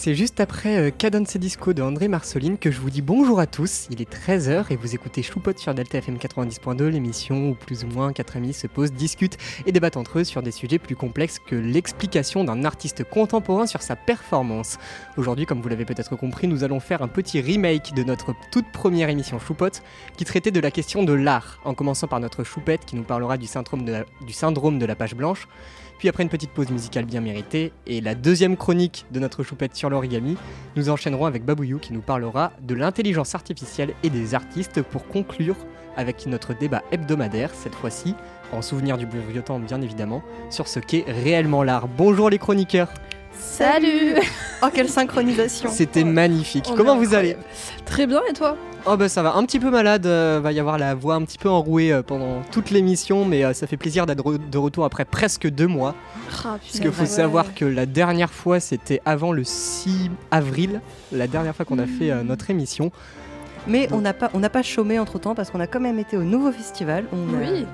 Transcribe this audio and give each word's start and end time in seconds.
C'est 0.00 0.14
juste 0.14 0.38
après 0.38 0.78
euh, 0.78 0.90
Cadence 0.96 1.36
Disco 1.38 1.72
de 1.72 1.82
André 1.82 2.06
Marceline 2.06 2.56
que 2.56 2.70
je 2.70 2.80
vous 2.80 2.88
dis 2.88 3.02
bonjour 3.02 3.40
à 3.40 3.48
tous. 3.48 3.88
Il 3.90 4.00
est 4.00 4.08
13h 4.08 4.66
et 4.70 4.76
vous 4.76 4.94
écoutez 4.94 5.24
Choupot 5.24 5.50
sur 5.56 5.74
Delta 5.74 5.98
FM 5.98 6.18
90.2, 6.18 6.84
l'émission 6.86 7.48
où 7.48 7.54
plus 7.54 7.82
ou 7.82 7.88
moins 7.88 8.12
quatre 8.12 8.36
amis 8.36 8.52
se 8.52 8.68
posent, 8.68 8.92
discutent 8.92 9.38
et 9.66 9.72
débattent 9.72 9.96
entre 9.96 10.20
eux 10.20 10.24
sur 10.24 10.40
des 10.40 10.52
sujets 10.52 10.78
plus 10.78 10.94
complexes 10.94 11.40
que 11.44 11.56
l'explication 11.56 12.44
d'un 12.44 12.64
artiste 12.64 13.02
contemporain 13.02 13.66
sur 13.66 13.82
sa 13.82 13.96
performance. 13.96 14.78
Aujourd'hui, 15.16 15.46
comme 15.46 15.60
vous 15.60 15.68
l'avez 15.68 15.84
peut-être 15.84 16.14
compris, 16.14 16.46
nous 16.46 16.62
allons 16.62 16.78
faire 16.78 17.02
un 17.02 17.08
petit 17.08 17.40
remake 17.40 17.92
de 17.92 18.04
notre 18.04 18.36
toute 18.52 18.70
première 18.70 19.08
émission 19.08 19.40
Choupot 19.40 19.80
qui 20.16 20.24
traitait 20.24 20.52
de 20.52 20.60
la 20.60 20.70
question 20.70 21.02
de 21.02 21.12
l'art, 21.12 21.58
en 21.64 21.74
commençant 21.74 22.06
par 22.06 22.20
notre 22.20 22.44
choupette 22.44 22.84
qui 22.84 22.94
nous 22.94 23.02
parlera 23.02 23.36
du 23.36 23.48
syndrome 23.48 23.84
de 24.78 24.86
la 24.86 24.94
page 24.94 25.16
blanche. 25.16 25.48
Puis 25.98 26.08
après 26.08 26.22
une 26.22 26.28
petite 26.28 26.52
pause 26.52 26.70
musicale 26.70 27.04
bien 27.04 27.20
méritée 27.20 27.72
et 27.88 28.00
la 28.00 28.14
deuxième 28.14 28.56
chronique 28.56 29.04
de 29.10 29.18
notre 29.18 29.42
choupette 29.42 29.74
sur 29.74 29.90
l'origami, 29.90 30.36
nous 30.76 30.90
enchaînerons 30.90 31.26
avec 31.26 31.44
Babouyou 31.44 31.78
qui 31.78 31.92
nous 31.92 32.00
parlera 32.00 32.52
de 32.62 32.74
l'intelligence 32.76 33.34
artificielle 33.34 33.94
et 34.04 34.10
des 34.10 34.36
artistes 34.36 34.80
pour 34.80 35.08
conclure 35.08 35.56
avec 35.96 36.26
notre 36.26 36.54
débat 36.54 36.84
hebdomadaire, 36.92 37.50
cette 37.52 37.74
fois-ci, 37.74 38.14
en 38.52 38.62
souvenir 38.62 38.96
du 38.96 39.06
vieux 39.06 39.42
temps 39.42 39.58
bien 39.58 39.82
évidemment, 39.82 40.22
sur 40.50 40.68
ce 40.68 40.78
qu'est 40.78 41.04
réellement 41.08 41.64
l'art. 41.64 41.88
Bonjour 41.88 42.30
les 42.30 42.38
chroniqueurs 42.38 42.92
Salut 43.38 44.14
Oh 44.62 44.66
quelle 44.74 44.88
synchronisation 44.88 45.70
C'était 45.70 46.04
magnifique. 46.04 46.66
On 46.70 46.74
Comment 46.74 46.96
vous 46.96 47.14
allez 47.14 47.36
Très 47.84 48.06
bien, 48.06 48.20
et 48.28 48.32
toi? 48.32 48.56
Oh 48.86 48.96
bah 48.96 49.08
ça 49.08 49.22
va, 49.22 49.34
un 49.34 49.44
petit 49.44 49.60
peu 49.60 49.70
malade, 49.70 50.06
euh, 50.06 50.40
va 50.42 50.50
y 50.52 50.58
avoir 50.60 50.78
la 50.78 50.94
voix 50.94 51.14
un 51.14 51.22
petit 51.22 51.36
peu 51.38 51.48
enrouée 51.48 51.92
euh, 51.92 52.02
pendant 52.02 52.42
toute 52.50 52.70
l'émission, 52.70 53.24
mais 53.24 53.44
euh, 53.44 53.52
ça 53.52 53.66
fait 53.66 53.76
plaisir 53.76 54.06
d'être 54.06 54.22
re- 54.24 54.50
de 54.50 54.58
retour 54.58 54.84
après 54.84 55.04
presque 55.04 55.48
deux 55.48 55.66
mois. 55.66 55.94
Ah, 56.44 56.58
Parce 56.60 56.80
qu'il 56.80 56.90
faut 56.92 57.04
savoir 57.06 57.54
que 57.54 57.64
la 57.64 57.86
dernière 57.86 58.30
fois 58.32 58.60
c'était 58.60 59.00
avant 59.04 59.32
le 59.32 59.44
6 59.44 60.10
avril, 60.30 60.80
la 61.12 61.26
dernière 61.26 61.54
fois 61.54 61.64
qu'on 61.64 61.78
a 61.78 61.86
fait 61.86 62.10
euh, 62.10 62.22
notre 62.22 62.50
émission. 62.50 62.90
Mais 63.66 63.88
on 63.92 64.00
n'a 64.00 64.14
pas, 64.14 64.30
on 64.32 64.38
n'a 64.38 64.48
pas 64.50 64.62
chômé 64.62 64.98
entre 64.98 65.18
temps 65.18 65.34
parce 65.34 65.50
qu'on 65.50 65.60
a 65.60 65.66
quand 65.66 65.80
même 65.80 65.98
été 65.98 66.16
au 66.16 66.22
nouveau 66.22 66.50
festival. 66.52 67.04
On 67.12 67.34
a- 67.34 67.40
Oui. 67.50 67.66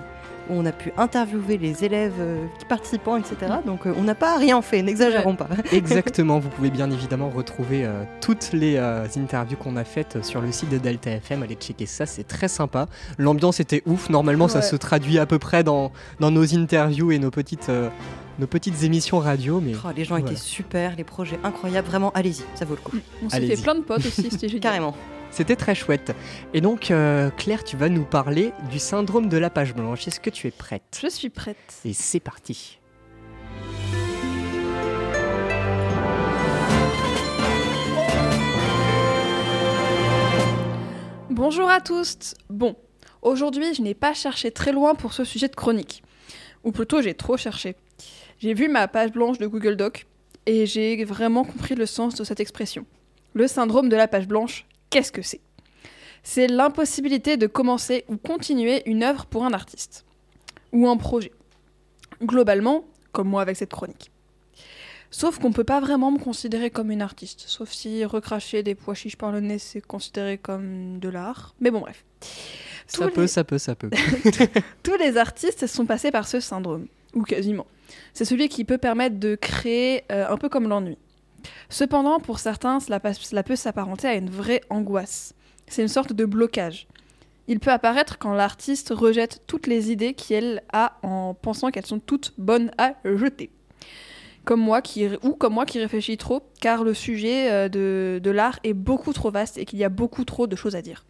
Où 0.51 0.55
on 0.55 0.67
a 0.67 0.73
pu 0.73 0.93
interviewer 0.97 1.59
les 1.59 1.85
élèves 1.85 2.15
euh, 2.19 2.47
participants, 2.69 3.17
etc. 3.17 3.37
Donc 3.67 3.87
euh, 3.87 3.95
on 3.99 4.03
n'a 4.03 4.15
pas 4.15 4.37
rien 4.37 4.61
fait, 4.63 4.83
n'exagérons 4.83 5.35
pas. 5.37 5.49
Exactement, 5.73 6.39
vous 6.39 6.49
pouvez 6.49 6.71
bien 6.71 6.91
évidemment 6.91 7.31
retrouver 7.31 7.85
euh, 7.85 8.05
toutes 8.21 8.53
les 8.53 8.77
euh, 8.77 9.07
interviews 9.17 9.57
qu'on 9.57 9.77
a 9.77 9.85
faites 9.85 10.25
sur 10.25 10.41
le 10.41 10.53
site 10.53 10.71
de 10.71 10.79
Delta 10.79 11.11
FM. 11.11 11.43
Allez 11.43 11.55
checker 11.57 11.87
ça, 11.87 12.07
c'est 12.07 12.25
très 12.25 12.49
sympa. 12.49 12.87
L'ambiance 13.19 13.61
était 13.61 13.83
ouf, 13.87 14.09
normalement 14.11 14.49
ça 14.49 14.63
se 14.63 14.77
traduit 14.77 15.19
à 15.19 15.27
peu 15.27 15.39
près 15.39 15.65
dans, 15.65 15.93
dans 16.21 16.31
nos 16.31 16.55
interviews 16.55 17.13
et 17.13 17.19
nos 17.19 17.31
petites, 17.31 17.69
euh, 17.69 17.89
nos 18.39 18.47
petites 18.47 18.83
émissions 18.83 19.19
radio, 19.19 19.61
mais 19.61 19.73
Oh, 19.85 19.89
les 19.97 20.05
gens 20.05 20.17
Voilà. 20.17 20.33
étaient 20.33 20.41
super, 20.41 20.95
les 20.97 21.05
projets 21.05 21.39
incroyables, 21.45 21.87
vraiment 21.89 22.11
allez-y, 22.15 22.43
ça 22.55 22.65
vaut 22.65 22.75
le 22.75 22.81
coup. 22.81 22.97
On 23.25 23.29
s'est 23.31 23.41
fait 23.47 23.63
plein 23.63 23.75
de 23.75 23.81
potes 23.83 24.05
aussi, 24.07 24.29
c'était 24.31 24.49
génial. 24.49 24.61
Carrément. 24.61 24.97
C'était 25.35 25.57
très 25.57 25.75
chouette. 25.75 26.15
Et 26.53 26.61
donc 26.61 26.91
euh, 26.91 27.29
Claire, 27.31 27.65
tu 27.65 27.77
vas 27.77 27.89
nous 27.89 28.05
parler 28.05 28.53
du 28.71 28.79
syndrome 28.79 29.29
de 29.29 29.37
la 29.37 29.51
page 29.51 29.75
blanche. 29.75 30.07
Est-ce 30.07 30.21
que 30.21 30.31
tu 30.31 30.47
es 30.47 30.53
prête? 30.53 31.01
Je 31.03 31.09
suis 31.09 31.29
prête. 31.29 31.57
Et 31.85 31.93
c'est 31.93 32.21
parti. 32.21 32.79
Bonjour 41.31 41.69
à 41.69 41.81
tous. 41.81 42.35
Bon, 42.49 42.77
aujourd'hui, 43.21 43.75
je 43.75 43.83
n'ai 43.83 43.95
pas 43.95 44.15
cherché 44.15 44.53
très 44.53 44.71
loin 44.71 44.95
pour 44.95 45.13
ce 45.13 45.25
sujet 45.25 45.49
de 45.49 45.57
chronique. 45.57 46.05
Ou 46.63 46.71
plutôt, 46.71 47.03
j'ai 47.03 47.15
trop 47.15 47.37
cherché. 47.37 47.75
J'ai 48.39 48.55
vu 48.55 48.69
ma 48.69 48.87
page 48.87 49.11
blanche 49.11 49.39
de 49.39 49.49
Google 49.49 49.75
Doc 49.75 50.07
et 50.47 50.65
j'ai 50.67 51.05
vraiment 51.05 51.45
compris 51.45 51.75
le 51.75 51.87
sens 51.87 52.15
de 52.15 52.23
cette 52.23 52.39
expression. 52.39 52.87
Le 53.33 53.49
syndrome 53.49 53.89
de 53.89 53.97
la 53.97 54.07
page 54.07 54.29
blanche, 54.29 54.65
qu'est-ce 54.95 55.13
que 55.13 55.23
c'est? 55.23 55.41
C'est 56.23 56.47
l'impossibilité 56.47 57.37
de 57.37 57.47
commencer 57.47 58.05
ou 58.09 58.17
continuer 58.17 58.83
une 58.89 59.03
œuvre 59.03 59.27
pour 59.27 59.45
un 59.45 59.53
artiste. 59.53 60.05
Ou 60.73 60.89
un 60.89 60.97
projet. 60.97 61.33
Globalement, 62.23 62.85
comme 63.13 63.29
moi 63.29 63.43
avec 63.43 63.57
cette 63.57 63.71
chronique. 63.71 64.11
Sauf 65.11 65.39
qu'on 65.39 65.53
peut 65.53 65.65
pas 65.65 65.81
vraiment 65.81 66.11
me 66.11 66.19
considérer 66.19 66.71
comme 66.71 66.91
une 66.91 67.03
artiste. 67.03 67.45
Sauf 67.47 67.71
si 67.71 68.05
recracher 68.05 68.63
des 68.63 68.75
pois 68.75 68.95
chiches 68.95 69.17
par 69.17 69.31
le 69.33 69.41
nez, 69.41 69.59
c'est 69.59 69.81
considéré 69.81 70.39
comme 70.39 70.99
de 70.99 71.09
l'art. 71.09 71.55
Mais 71.61 71.71
bon, 71.71 71.81
bref. 71.81 72.05
Ça 72.87 73.07
Tous 73.09 73.15
peut, 73.15 73.21
les- 73.23 73.27
ça 73.29 73.45
peut, 73.45 73.59
ça 73.59 73.75
peut. 73.75 73.91
Tous 74.83 74.97
les 74.99 75.17
artistes 75.17 75.67
sont 75.67 75.87
passés 75.87 76.11
par 76.11 76.27
ce 76.27 76.41
syndrome, 76.41 76.87
ou 77.15 77.23
quasiment. 77.23 77.67
C'est 78.13 78.25
celui 78.25 78.49
qui 78.49 78.65
peut 78.65 78.79
permettre 78.79 79.19
de 79.19 79.35
créer 79.37 80.05
euh, 80.11 80.27
un 80.29 80.37
peu 80.37 80.49
comme 80.49 80.69
l'ennui. 80.69 80.99
Cependant, 81.69 82.21
pour 82.21 82.39
certains, 82.39 82.81
cela, 82.81 83.01
peut 83.43 83.57
s'apparenter 83.57 84.09
à 84.09 84.15
une 84.15 84.31
vraie 84.31 84.61
angoisse. 84.71 85.35
C'est 85.67 85.83
une 85.83 85.89
sorte 85.89 86.13
de 86.13 86.25
blocage. 86.25 86.87
Il 87.47 87.61
peut 87.61 87.71
apparaître 87.71 88.19
quand 88.19 88.33
l'artiste 88.33 88.91
rejette 88.95 89.43
toutes 89.47 89.67
les 89.67 89.91
idées 89.91 90.15
qu'elle 90.15 90.63
a 90.73 90.99
en 91.03 91.35
pensant 91.35 91.71
qu'elles 91.71 91.87
sont 91.87 91.99
toutes 91.99 92.33
bonnes 92.39 92.71
à 92.79 92.95
jeter. 93.05 93.51
Comme 94.45 94.61
moi 94.61 94.83
qui, 94.83 95.07
ou 95.23 95.33
comme 95.33 95.55
moi 95.55 95.67
qui 95.67 95.79
réfléchis 95.79 96.17
trop, 96.17 96.43
car 96.61 96.85
le 96.85 96.95
sujet 96.95 97.51
euh, 97.51 97.69
de 97.69 98.31
l'art 98.31 98.59
est 98.63 98.75
beaucoup 98.75 99.13
trop 99.13 99.31
vaste 99.31 99.59
et 99.59 99.65
qu'il 99.65 99.79
y 99.79 99.85
a 99.85 99.89
beaucoup 99.89 100.25
trop 100.25 100.47
de 100.47 100.57
choses 100.57 100.77
à 100.77 100.83
dire. 100.83 101.05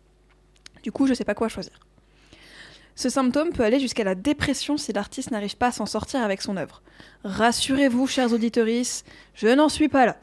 Du 0.82 0.92
coup, 0.92 1.06
je 1.06 1.10
ne 1.10 1.14
sais 1.14 1.24
pas 1.24 1.34
quoi 1.34 1.48
choisir. 1.48 1.80
Ce 2.96 3.08
symptôme 3.08 3.50
peut 3.50 3.64
aller 3.64 3.80
jusqu'à 3.80 4.04
la 4.04 4.14
dépression 4.14 4.76
si 4.76 4.92
l'artiste 4.92 5.30
n'arrive 5.30 5.56
pas 5.56 5.68
à 5.68 5.72
s'en 5.72 5.86
sortir 5.86 6.22
avec 6.22 6.42
son 6.42 6.56
œuvre. 6.56 6.82
Rassurez-vous, 7.24 8.06
chers 8.06 8.32
auditeurs, 8.32 8.66
je 9.34 9.48
n'en 9.48 9.68
suis 9.68 9.88
pas 9.88 10.06
là. 10.06 10.16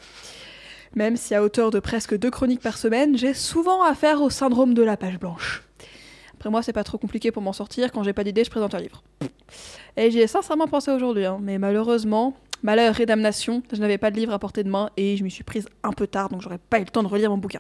Même 0.96 1.18
si 1.18 1.36
à 1.36 1.44
hauteur 1.44 1.72
de 1.72 1.80
presque 1.80 2.18
deux 2.18 2.32
chroniques 2.32 2.62
par 2.62 2.78
semaine, 2.78 3.18
j'ai 3.18 3.34
souvent 3.34 3.84
affaire 3.84 4.22
au 4.22 4.30
syndrome 4.30 4.74
de 4.74 4.84
la 4.84 4.98
page 4.98 5.20
blanche. 5.20 5.64
Après 6.34 6.50
moi, 6.50 6.64
c'est 6.64 6.74
pas 6.74 6.84
trop 6.84 6.98
compliqué 6.98 7.32
pour 7.32 7.42
m'en 7.42 7.54
sortir. 7.54 7.92
Quand 7.92 8.04
j'ai 8.04 8.14
pas 8.14 8.24
d'idée, 8.24 8.44
je 8.44 8.50
présente 8.50 8.74
un 8.74 8.80
livre. 8.80 9.04
Et 9.98 10.10
j'y 10.10 10.20
ai 10.20 10.28
sincèrement 10.28 10.68
pensé 10.68 10.92
aujourd'hui, 10.92 11.26
hein, 11.26 11.40
mais 11.42 11.58
malheureusement, 11.58 12.34
malheur 12.64 13.00
et 13.00 13.06
damnation, 13.06 13.64
je 13.72 13.80
n'avais 13.80 13.98
pas 13.98 14.12
de 14.12 14.16
livre 14.16 14.34
à 14.34 14.40
portée 14.40 14.64
de 14.64 14.70
main 14.70 14.90
et 14.98 15.18
je 15.18 15.24
m'y 15.24 15.32
suis 15.32 15.44
prise 15.44 15.68
un 15.84 15.92
peu 15.92 16.08
tard, 16.08 16.30
donc 16.30 16.42
j'aurais 16.42 16.58
pas 16.58 16.80
eu 16.80 16.84
le 16.84 16.90
temps 16.90 17.04
de 17.04 17.08
relire 17.08 17.30
mon 17.30 17.38
bouquin. 17.38 17.60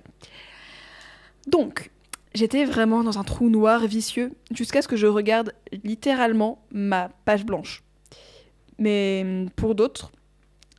Donc, 1.48 1.92
J'étais 2.34 2.64
vraiment 2.64 3.04
dans 3.04 3.20
un 3.20 3.24
trou 3.24 3.50
noir 3.50 3.86
vicieux 3.88 4.32
jusqu'à 4.52 4.82
ce 4.82 4.88
que 4.88 4.96
je 4.96 5.08
regarde 5.08 5.54
littéralement 5.84 6.64
ma 6.72 7.10
page 7.26 7.46
blanche. 7.46 7.84
Mais 8.78 9.22
hum, 9.24 9.50
pour 9.50 9.76
d'autres, 9.76 10.12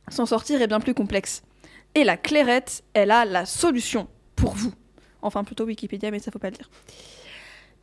s'en 0.09 0.25
sortir 0.25 0.61
est 0.61 0.67
bien 0.67 0.79
plus 0.79 0.93
complexe. 0.93 1.43
Et 1.95 2.03
la 2.03 2.17
clairette, 2.17 2.83
elle 2.93 3.11
a 3.11 3.23
la 3.25 3.45
solution 3.45 4.07
pour 4.35 4.53
vous. 4.53 4.73
Enfin, 5.21 5.43
plutôt 5.43 5.65
Wikipédia, 5.65 6.11
mais 6.11 6.19
ça 6.19 6.31
faut 6.31 6.39
pas 6.39 6.49
le 6.49 6.57
dire. 6.57 6.69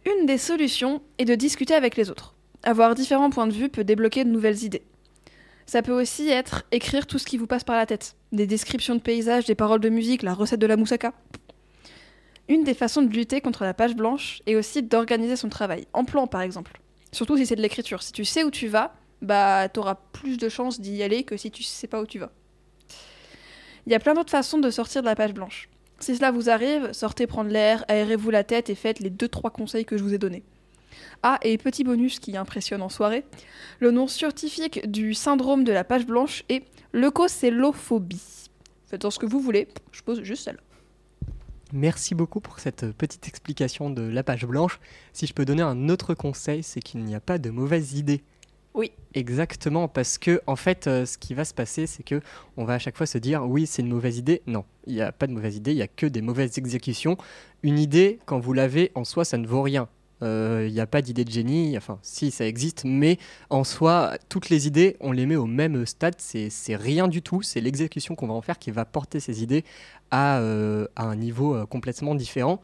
Une 0.05 0.27
des 0.27 0.39
solutions 0.39 1.03
est 1.19 1.25
de 1.25 1.35
discuter 1.35 1.75
avec 1.75 1.97
les 1.97 2.11
autres. 2.11 2.35
Avoir 2.63 2.95
différents 2.95 3.31
points 3.31 3.47
de 3.47 3.53
vue 3.53 3.69
peut 3.69 3.85
débloquer 3.85 4.25
de 4.25 4.31
nouvelles 4.31 4.65
idées. 4.65 4.83
Ça 5.65 5.83
peut 5.83 5.99
aussi 5.99 6.29
être 6.29 6.65
écrire 6.73 7.07
tout 7.07 7.19
ce 7.19 7.25
qui 7.25 7.37
vous 7.37 7.47
passe 7.47 7.65
par 7.65 7.77
la 7.77 7.87
tête. 7.87 8.17
Des 8.33 8.47
descriptions 8.47 8.97
de 8.97 9.01
paysages, 9.01 9.45
des 9.45 9.55
paroles 9.55 9.81
de 9.81 9.89
musique, 9.89 10.23
la 10.23 10.35
recette 10.35 10.61
de 10.61 10.67
la 10.67 10.77
moussaka. 10.77 11.13
Une 12.51 12.65
des 12.65 12.75
façons 12.75 13.03
de 13.03 13.13
lutter 13.15 13.41
contre 13.41 13.63
la 13.63 13.75
page 13.75 13.95
blanche 13.95 14.43
est 14.45 14.57
aussi 14.57 14.83
d'organiser 14.83 15.37
son 15.37 15.49
travail, 15.49 15.87
en 15.93 16.05
plan 16.05 16.27
par 16.27 16.41
exemple. 16.41 16.81
Surtout 17.13 17.37
si 17.37 17.47
c'est 17.47 17.55
de 17.55 17.63
l'écriture. 17.63 18.03
Si 18.03 18.11
tu 18.11 18.25
sais 18.25 18.43
où 18.43 18.51
tu 18.51 18.67
vas, 18.67 18.93
bah 19.23 19.69
t'auras 19.69 19.95
plus 19.95 20.37
de 20.37 20.49
chances 20.49 20.81
d'y 20.81 21.01
aller 21.05 21.23
que 21.23 21.37
si 21.37 21.53
tu 21.53 21.63
sais 21.63 21.87
pas 21.87 22.03
où 22.03 22.07
tu 22.07 22.19
vas. 22.19 22.33
Il 23.87 23.93
y 23.93 23.95
a 23.95 24.01
plein 24.01 24.15
d'autres 24.15 24.33
façons 24.33 24.59
de 24.59 24.69
sortir 24.69 25.03
de 25.03 25.07
la 25.07 25.15
page 25.15 25.33
blanche. 25.33 25.69
Si 26.01 26.17
cela 26.17 26.33
vous 26.33 26.51
arrive, 26.51 26.93
sortez 26.93 27.29
prendre 27.29 27.51
l'air, 27.51 27.85
aérez-vous 27.87 28.31
la 28.31 28.43
tête 28.43 28.69
et 28.69 28.75
faites 28.75 28.99
les 28.99 29.11
2-3 29.11 29.53
conseils 29.53 29.85
que 29.85 29.97
je 29.97 30.03
vous 30.03 30.15
ai 30.15 30.19
donnés. 30.19 30.43
Ah, 31.23 31.39
et 31.43 31.57
petit 31.57 31.85
bonus 31.85 32.19
qui 32.19 32.37
impressionne 32.37 32.83
en 32.83 32.89
soirée, 32.89 33.25
le 33.79 33.93
nom 33.93 34.09
scientifique 34.09 34.91
du 34.91 35.15
syndrome 35.15 35.63
de 35.63 35.71
la 35.71 35.85
page 35.85 36.05
blanche 36.05 36.43
est 36.49 36.65
leucocélophobie. 36.93 38.49
Faites-en 38.87 39.13
ce 39.13 39.21
que 39.21 39.27
vous 39.27 39.39
voulez, 39.39 39.69
je 39.93 40.03
pose 40.03 40.25
juste 40.25 40.43
celle. 40.43 40.59
Merci 41.73 42.15
beaucoup 42.15 42.41
pour 42.41 42.59
cette 42.59 42.91
petite 42.93 43.29
explication 43.29 43.91
de 43.91 44.03
la 44.03 44.23
page 44.23 44.45
blanche. 44.45 44.81
Si 45.13 45.27
je 45.27 45.35
peux 45.35 45.45
donner 45.45 45.63
un 45.63 45.89
autre 45.89 46.15
conseil, 46.15 46.63
c'est 46.63 46.81
qu'il 46.81 47.05
n'y 47.05 47.15
a 47.15 47.21
pas 47.21 47.39
de 47.39 47.51
mauvaises 47.51 47.95
idées. 47.95 48.23
Oui. 48.75 48.93
Exactement, 49.15 49.89
parce 49.89 50.19
que 50.19 50.41
en 50.47 50.55
fait, 50.55 50.87
euh, 50.87 51.05
ce 51.05 51.19
qui 51.19 51.35
va 51.35 51.45
se 51.45 51.55
passer, 51.55 51.87
c'est 51.87 52.05
que 52.05 52.21
on 52.57 52.65
va 52.65 52.75
à 52.75 52.79
chaque 52.79 52.97
fois 52.97 53.07
se 53.07 53.19
dire 53.19 53.45
oui, 53.45 53.67
c'est 53.67 53.83
une 53.83 53.89
mauvaise 53.89 54.19
idée. 54.19 54.43
Non, 54.47 54.65
il 54.87 54.95
n'y 54.95 55.01
a 55.01 55.11
pas 55.11 55.27
de 55.27 55.33
mauvaise 55.33 55.57
idée, 55.57 55.73
il 55.73 55.77
n'y 55.77 55.83
a 55.83 55.89
que 55.89 56.07
des 56.07 56.23
mauvaises 56.23 56.59
exécutions. 56.59 57.17
Une 57.63 57.79
idée, 57.79 58.21
quand 58.27 58.39
vous 58.39 58.53
l'avez, 58.53 58.93
en 58.95 59.05
soi, 59.05 59.25
ça 59.25 59.39
ne 59.39 59.47
vaut 59.47 59.63
rien. 59.63 59.89
Euh, 60.23 60.67
Il 60.69 60.73
n'y 60.73 60.81
a 60.81 60.87
pas 60.87 61.03
d'idée 61.03 61.25
de 61.25 61.31
génie, 61.31 61.77
enfin, 61.77 61.99
si, 62.03 62.31
ça 62.31 62.47
existe, 62.47 62.85
mais 62.85 63.19
en 63.49 63.65
soi, 63.65 64.19
toutes 64.29 64.51
les 64.51 64.67
idées, 64.67 64.97
on 65.01 65.13
les 65.13 65.27
met 65.27 65.37
au 65.37 65.47
même 65.47 65.87
stade, 65.87 66.17
c'est 66.19 66.77
rien 66.77 67.09
du 67.09 67.23
tout, 67.23 67.43
c'est 67.43 67.61
l'exécution 67.61 68.15
qu'on 68.15 68.27
va 68.27 68.35
en 68.35 68.43
faire 68.43 68.59
qui 68.59 68.71
va 68.71 68.85
porter 68.85 69.21
ces 69.21 69.43
idées 69.43 69.65
à, 70.11 70.39
euh, 70.39 70.87
un 70.97 71.17
niveau 71.17 71.55
euh, 71.55 71.67
complètement 71.67 72.15
différent. 72.15 72.61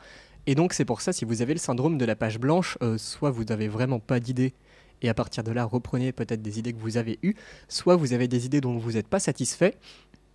Et 0.47 0.55
donc, 0.55 0.73
c'est 0.73 0.85
pour 0.85 1.01
ça, 1.01 1.13
si 1.13 1.25
vous 1.25 1.43
avez 1.43 1.55
le 1.55 1.59
syndrome 1.59 1.99
de 1.99 2.05
la 2.05 2.15
page 2.17 2.39
blanche, 2.39 2.79
euh, 2.83 2.99
soit 2.99 3.31
vous 3.31 3.45
n'avez 3.45 3.69
vraiment 3.69 3.99
pas 3.99 4.21
d'idées, 4.21 4.55
et 5.03 5.09
à 5.09 5.15
partir 5.15 5.45
de 5.45 5.53
là, 5.53 5.65
reprenez 5.65 6.13
peut-être 6.13 6.43
des 6.43 6.59
idées 6.59 6.73
que 6.73 6.79
vous 6.81 6.97
avez 6.97 7.19
eues, 7.23 7.35
soit 7.69 7.97
vous 7.97 8.13
avez 8.13 8.29
des 8.29 8.47
idées 8.47 8.61
dont 8.61 8.79
vous 8.79 8.93
n'êtes 8.93 9.09
pas 9.09 9.19
satisfait, 9.19 9.75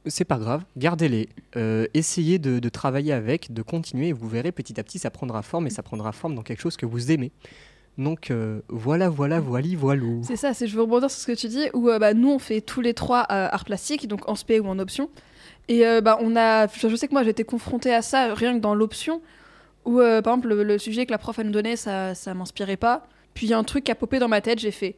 c'est 0.06 0.26
pas 0.26 0.38
grave, 0.38 0.64
gardez-les. 0.78 1.30
Euh, 1.56 1.88
essayez 1.94 2.40
de, 2.40 2.70
travailler 2.70 3.14
avec, 3.14 3.54
de 3.54 3.62
continuer, 3.62 4.10
et 4.10 4.14
vous 4.14 4.28
verrez 4.28 4.52
petit 4.52 4.80
à 4.80 4.84
petit, 4.84 5.00
ça 5.00 5.12
prendra 5.12 5.42
forme, 5.42 5.68
et 5.68 5.70
ça 5.70 5.84
prendra 5.84 6.12
forme 6.12 6.36
dans 6.36 6.42
quelque 6.42 6.62
chose 6.62 6.78
que 6.78 6.86
vous 6.86 7.12
aimez. 7.12 7.32
Donc 7.98 8.32
euh, 8.32 8.62
voilà, 8.70 9.10
voilà, 9.10 9.40
voili, 9.40 9.76
voilou. 9.76 10.22
C'est 10.24 10.36
ça, 10.36 10.54
c'est 10.54 10.68
je 10.68 10.76
veux 10.76 10.82
rebondir 10.82 11.12
sur 11.12 11.20
ce 11.20 11.28
que 11.28 11.38
tu 11.38 11.48
dis, 11.48 11.70
où 11.74 11.90
euh, 11.90 12.00
bah, 12.00 12.14
nous 12.14 12.32
on 12.32 12.40
fait 12.40 12.62
tous 12.62 12.82
les 12.82 12.94
trois 12.94 13.24
euh, 13.32 13.48
art 13.52 13.66
plastique, 13.66 14.08
donc 14.08 14.28
en 14.30 14.36
spé 14.36 14.60
ou 14.60 14.68
en 14.68 14.80
option. 14.80 15.10
Et 15.68 15.84
bah, 16.02 16.18
on 16.20 16.36
a, 16.36 16.68
je 16.68 16.96
sais 16.98 17.08
que 17.08 17.14
moi 17.14 17.24
j'ai 17.24 17.30
été 17.30 17.46
confrontée 17.46 17.94
à 17.94 18.02
ça 18.02 18.34
rien 18.34 18.56
que 18.56 18.60
dans 18.60 18.76
l'option, 18.76 19.22
où 19.86 20.00
par 20.00 20.18
exemple 20.18 20.50
le, 20.50 20.64
le 20.64 20.78
sujet 20.78 21.06
que 21.06 21.12
la 21.12 21.18
prof 21.18 21.40
elle 21.40 21.46
nous 21.46 21.54
donnait, 21.54 21.78
ça, 21.78 22.14
ça 22.14 22.34
m'inspirait 22.34 22.76
pas. 22.76 23.08
Puis 23.34 23.46
il 23.46 23.52
y 23.52 23.54
a 23.54 23.58
un 23.58 23.64
truc 23.64 23.86
qui 23.86 23.92
a 23.92 23.96
popé 23.96 24.20
dans 24.20 24.28
ma 24.28 24.42
tête, 24.42 24.60
j'ai 24.60 24.72
fait, 24.72 24.98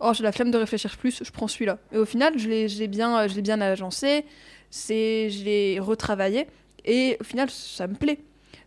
oh 0.00 0.12
j'ai 0.14 0.22
la 0.22 0.32
flemme 0.32 0.50
de 0.50 0.58
réfléchir 0.58 0.96
plus, 0.96 1.22
je 1.24 1.30
prends 1.30 1.48
celui-là. 1.48 1.78
Et 1.92 1.98
au 1.98 2.04
final 2.04 2.38
je 2.38 2.48
l'ai 2.48 2.88
bien, 2.88 3.26
je 3.26 3.40
bien 3.40 3.60
agencé, 3.60 4.24
c'est, 4.70 5.30
je 5.30 5.44
l'ai 5.44 5.80
retravaillé, 5.80 6.46
et 6.84 7.16
au 7.20 7.24
final 7.24 7.50
ça 7.50 7.86
me 7.86 7.94
plaît. 7.94 8.18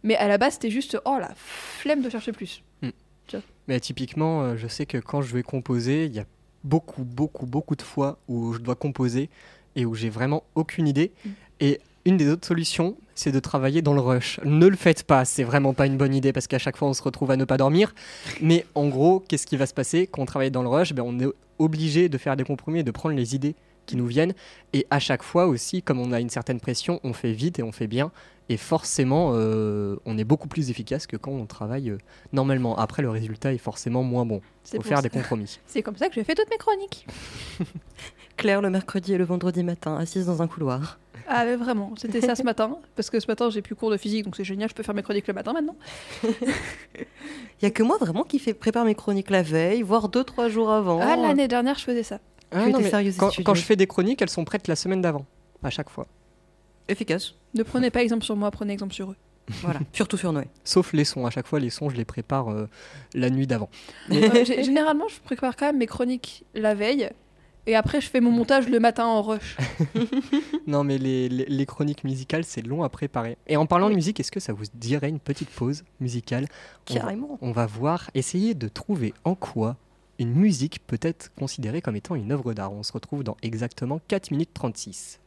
Mais 0.03 0.15
à 0.15 0.27
la 0.27 0.37
base 0.37 0.53
c'était 0.53 0.71
juste, 0.71 0.97
oh 1.05 1.17
la 1.19 1.33
flemme 1.35 2.01
de 2.01 2.09
chercher 2.09 2.31
plus. 2.31 2.63
Mais 3.67 3.79
typiquement, 3.79 4.43
euh, 4.43 4.57
je 4.57 4.67
sais 4.67 4.85
que 4.85 4.97
quand 4.97 5.21
je 5.21 5.33
vais 5.33 5.43
composer, 5.43 6.05
il 6.05 6.13
y 6.13 6.19
a 6.19 6.25
beaucoup, 6.63 7.03
beaucoup, 7.03 7.45
beaucoup 7.45 7.75
de 7.75 7.81
fois 7.81 8.17
où 8.27 8.53
je 8.53 8.59
dois 8.59 8.75
composer 8.75 9.29
et 9.75 9.85
où 9.85 9.93
j'ai 9.93 10.09
vraiment 10.09 10.43
aucune 10.55 10.87
idée. 10.87 11.11
Mm. 11.25 11.29
Et 11.59 11.81
une 12.07 12.17
des 12.17 12.29
autres 12.29 12.47
solutions, 12.47 12.95
c'est 13.15 13.31
de 13.31 13.39
travailler 13.39 13.81
dans 13.81 13.93
le 13.93 13.99
rush. 14.01 14.39
Ne 14.45 14.67
le 14.67 14.75
faites 14.77 15.03
pas, 15.03 15.25
c'est 15.25 15.43
vraiment 15.43 15.73
pas 15.73 15.85
une 15.85 15.97
bonne 15.97 16.15
idée 16.15 16.31
parce 16.33 16.47
qu'à 16.47 16.57
chaque 16.59 16.77
fois 16.77 16.87
on 16.87 16.93
se 16.93 17.03
retrouve 17.03 17.31
à 17.31 17.35
ne 17.37 17.45
pas 17.45 17.57
dormir. 17.57 17.93
Mais 18.41 18.65
en 18.75 18.87
gros, 18.87 19.19
qu'est-ce 19.27 19.45
qui 19.45 19.57
va 19.57 19.65
se 19.65 19.73
passer 19.73 20.07
quand 20.07 20.21
on 20.21 20.25
travaille 20.25 20.51
dans 20.51 20.63
le 20.63 20.69
rush? 20.69 20.93
Ben, 20.93 21.03
On 21.05 21.19
est 21.19 21.27
obligé 21.59 22.07
de 22.09 22.17
faire 22.17 22.37
des 22.37 22.43
compromis 22.43 22.79
et 22.79 22.83
de 22.83 22.91
prendre 22.91 23.15
les 23.15 23.35
idées 23.35 23.55
qui 23.85 23.95
nous 23.97 24.05
viennent. 24.07 24.33
Et 24.73 24.85
à 24.89 24.99
chaque 24.99 25.23
fois 25.23 25.47
aussi, 25.47 25.81
comme 25.81 25.99
on 25.99 26.11
a 26.11 26.19
une 26.19 26.29
certaine 26.29 26.59
pression, 26.59 26.99
on 27.03 27.13
fait 27.13 27.31
vite 27.33 27.59
et 27.59 27.63
on 27.63 27.71
fait 27.71 27.87
bien. 27.87 28.11
Et 28.49 28.55
forcément, 28.57 29.31
euh, 29.33 29.97
on 30.05 30.17
est 30.17 30.23
beaucoup 30.23 30.47
plus 30.47 30.69
efficace 30.69 31.05
que 31.07 31.17
quand 31.17 31.31
on 31.31 31.45
travaille 31.45 31.89
euh, 31.89 31.97
normalement. 32.31 32.77
Après, 32.77 33.01
le 33.01 33.09
résultat 33.09 33.53
est 33.53 33.57
forcément 33.57 34.03
moins 34.03 34.25
bon. 34.25 34.39
C'est 34.63 34.77
faut 34.77 34.83
pour 34.83 34.87
faire 34.87 34.97
ça- 34.99 35.01
des 35.03 35.09
compromis. 35.09 35.59
C'est 35.67 35.81
comme 35.81 35.97
ça 35.97 36.07
que 36.07 36.15
j'ai 36.15 36.23
fait 36.23 36.35
toutes 36.35 36.49
mes 36.49 36.57
chroniques. 36.57 37.05
Claire 38.37 38.61
le 38.61 38.69
mercredi 38.69 39.13
et 39.13 39.17
le 39.17 39.25
vendredi 39.25 39.63
matin, 39.63 39.97
assise 39.97 40.27
dans 40.27 40.41
un 40.41 40.47
couloir. 40.47 40.99
Ah 41.27 41.45
mais 41.45 41.55
vraiment, 41.55 41.93
c'était 41.97 42.21
ça 42.21 42.35
ce 42.35 42.43
matin. 42.51 42.77
Parce 42.95 43.09
que 43.09 43.19
ce 43.19 43.27
matin, 43.27 43.49
j'ai 43.49 43.61
plus 43.61 43.75
cours 43.75 43.91
de 43.91 43.97
physique, 43.97 44.25
donc 44.25 44.35
c'est 44.35 44.43
génial, 44.43 44.69
je 44.69 44.73
peux 44.75 44.83
faire 44.83 44.95
mes 44.95 45.03
chroniques 45.03 45.27
le 45.27 45.33
matin 45.33 45.53
maintenant. 45.53 45.75
Il 46.23 47.63
y 47.63 47.65
a 47.65 47.71
que 47.71 47.83
moi 47.83 47.97
vraiment 47.97 48.23
qui 48.23 48.39
fait 48.39 48.53
prépare 48.53 48.85
mes 48.85 48.95
chroniques 48.95 49.29
la 49.29 49.41
veille, 49.43 49.81
voire 49.81 50.09
deux 50.09 50.23
trois 50.23 50.47
jours 50.47 50.71
avant. 50.71 50.99
Ah, 51.01 51.15
l'année 51.15 51.47
dernière, 51.47 51.77
je 51.77 51.83
faisais 51.83 52.03
ça. 52.03 52.19
Ah, 52.51 52.67
non, 52.69 52.79
mais 52.79 52.89
sérieuse 52.89 53.15
et 53.15 53.19
quand, 53.19 53.31
quand 53.43 53.53
je 53.55 53.61
fais 53.61 53.75
des 53.75 53.87
chroniques, 53.87 54.21
elles 54.21 54.29
sont 54.29 54.45
prêtes 54.45 54.67
la 54.67 54.75
semaine 54.75 55.01
d'avant, 55.01 55.25
à 55.63 55.69
chaque 55.69 55.89
fois. 55.89 56.07
Efficace. 56.87 57.33
Ne 57.53 57.63
prenez 57.63 57.89
pas 57.89 58.01
exemple 58.01 58.23
sur 58.23 58.35
moi, 58.35 58.49
prenez 58.51 58.73
exemple 58.73 58.93
sur 58.93 59.11
eux. 59.11 59.15
Voilà. 59.61 59.79
Surtout 59.93 60.17
sur 60.17 60.31
Noé. 60.31 60.45
Sauf 60.63 60.93
les 60.93 61.05
sons. 61.05 61.25
À 61.25 61.29
chaque 61.29 61.47
fois, 61.47 61.59
les 61.59 61.69
sons, 61.69 61.89
je 61.89 61.95
les 61.95 62.05
prépare 62.05 62.49
euh, 62.51 62.69
la 63.13 63.29
nuit 63.29 63.47
d'avant. 63.47 63.69
Euh, 64.11 64.45
généralement, 64.45 65.07
je 65.07 65.19
prépare 65.21 65.55
quand 65.55 65.65
même 65.67 65.77
mes 65.77 65.87
chroniques 65.87 66.43
la 66.53 66.75
veille. 66.75 67.09
Et 67.67 67.75
après, 67.75 67.99
je 68.01 68.09
fais 68.09 68.21
mon 68.21 68.31
montage 68.31 68.67
le 68.69 68.79
matin 68.79 69.05
en 69.05 69.21
rush. 69.21 69.57
Non, 70.67 70.83
mais 70.83 70.97
les, 70.97 71.29
les- 71.29 71.45
les 71.45 71.65
chroniques 71.65 72.03
musicales, 72.03 72.43
c'est 72.43 72.61
long 72.61 72.83
à 72.83 72.89
préparer. 72.89 73.37
Et 73.47 73.55
en 73.55 73.65
parlant 73.65 73.89
de 73.89 73.95
musique, 73.95 74.19
est-ce 74.19 74.31
que 74.31 74.39
ça 74.41 74.51
vous 74.53 74.65
dirait 74.73 75.07
une 75.09 75.19
petite 75.19 75.49
pause 75.49 75.83
musicale? 76.01 76.47
On 76.89 76.93
va- 76.93 76.99
Carrément. 76.99 77.37
On 77.41 77.51
va 77.51 77.65
voir, 77.65 78.09
essayer 78.15 78.53
de 78.53 78.67
trouver 78.67 79.13
en 79.23 79.35
quoi 79.35 79.77
une 80.19 80.33
musique 80.33 80.79
peut 80.87 80.97
être 81.01 81.31
considérée 81.37 81.81
comme 81.81 81.95
étant 81.95 82.15
une 82.15 82.31
œuvre 82.31 82.53
d'art. 82.53 82.73
On 82.73 82.83
se 82.83 82.91
retrouve 82.91 83.23
dans 83.23 83.37
exactement 83.43 84.01
4 84.07 84.31
minutes 84.31 84.49
36. 84.53 85.19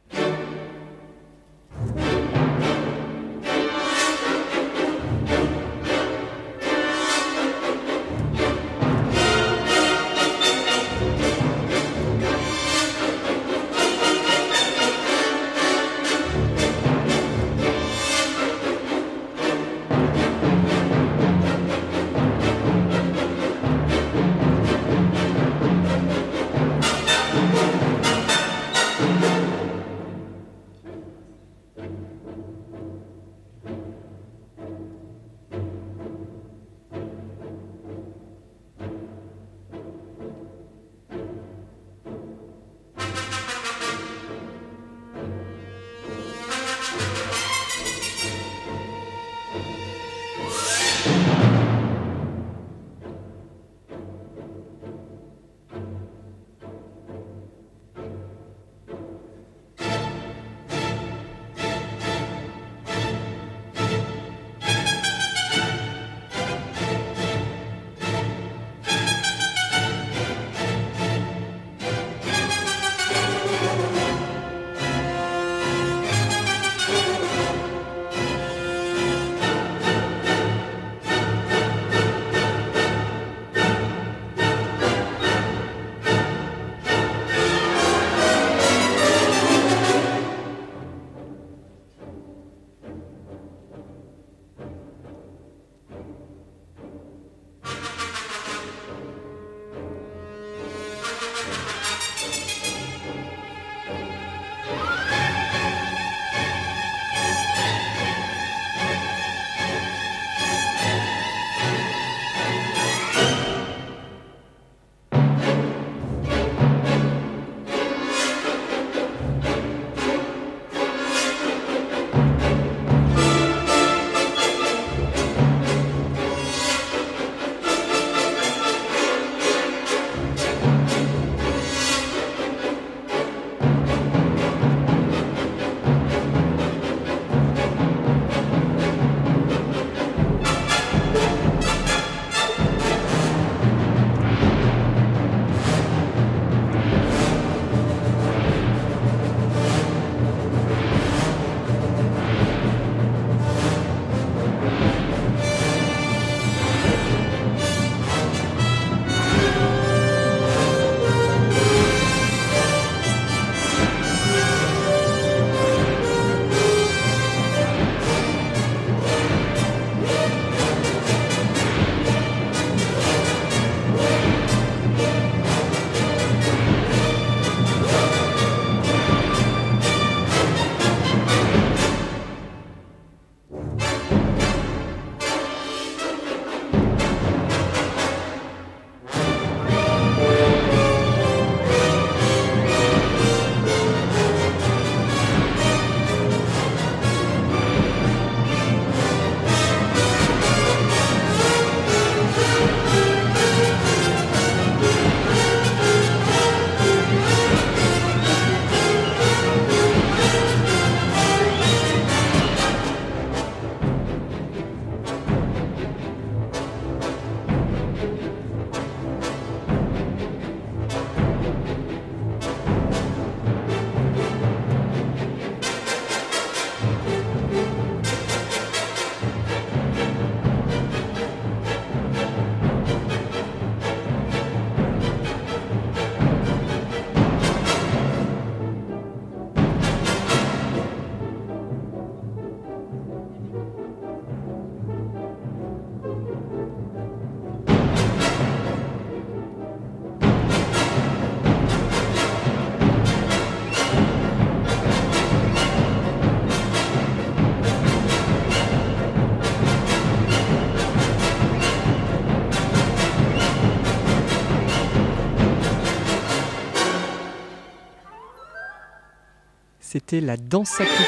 La 270.19 270.35
danse 270.35 270.69
sacrée. 270.69 271.05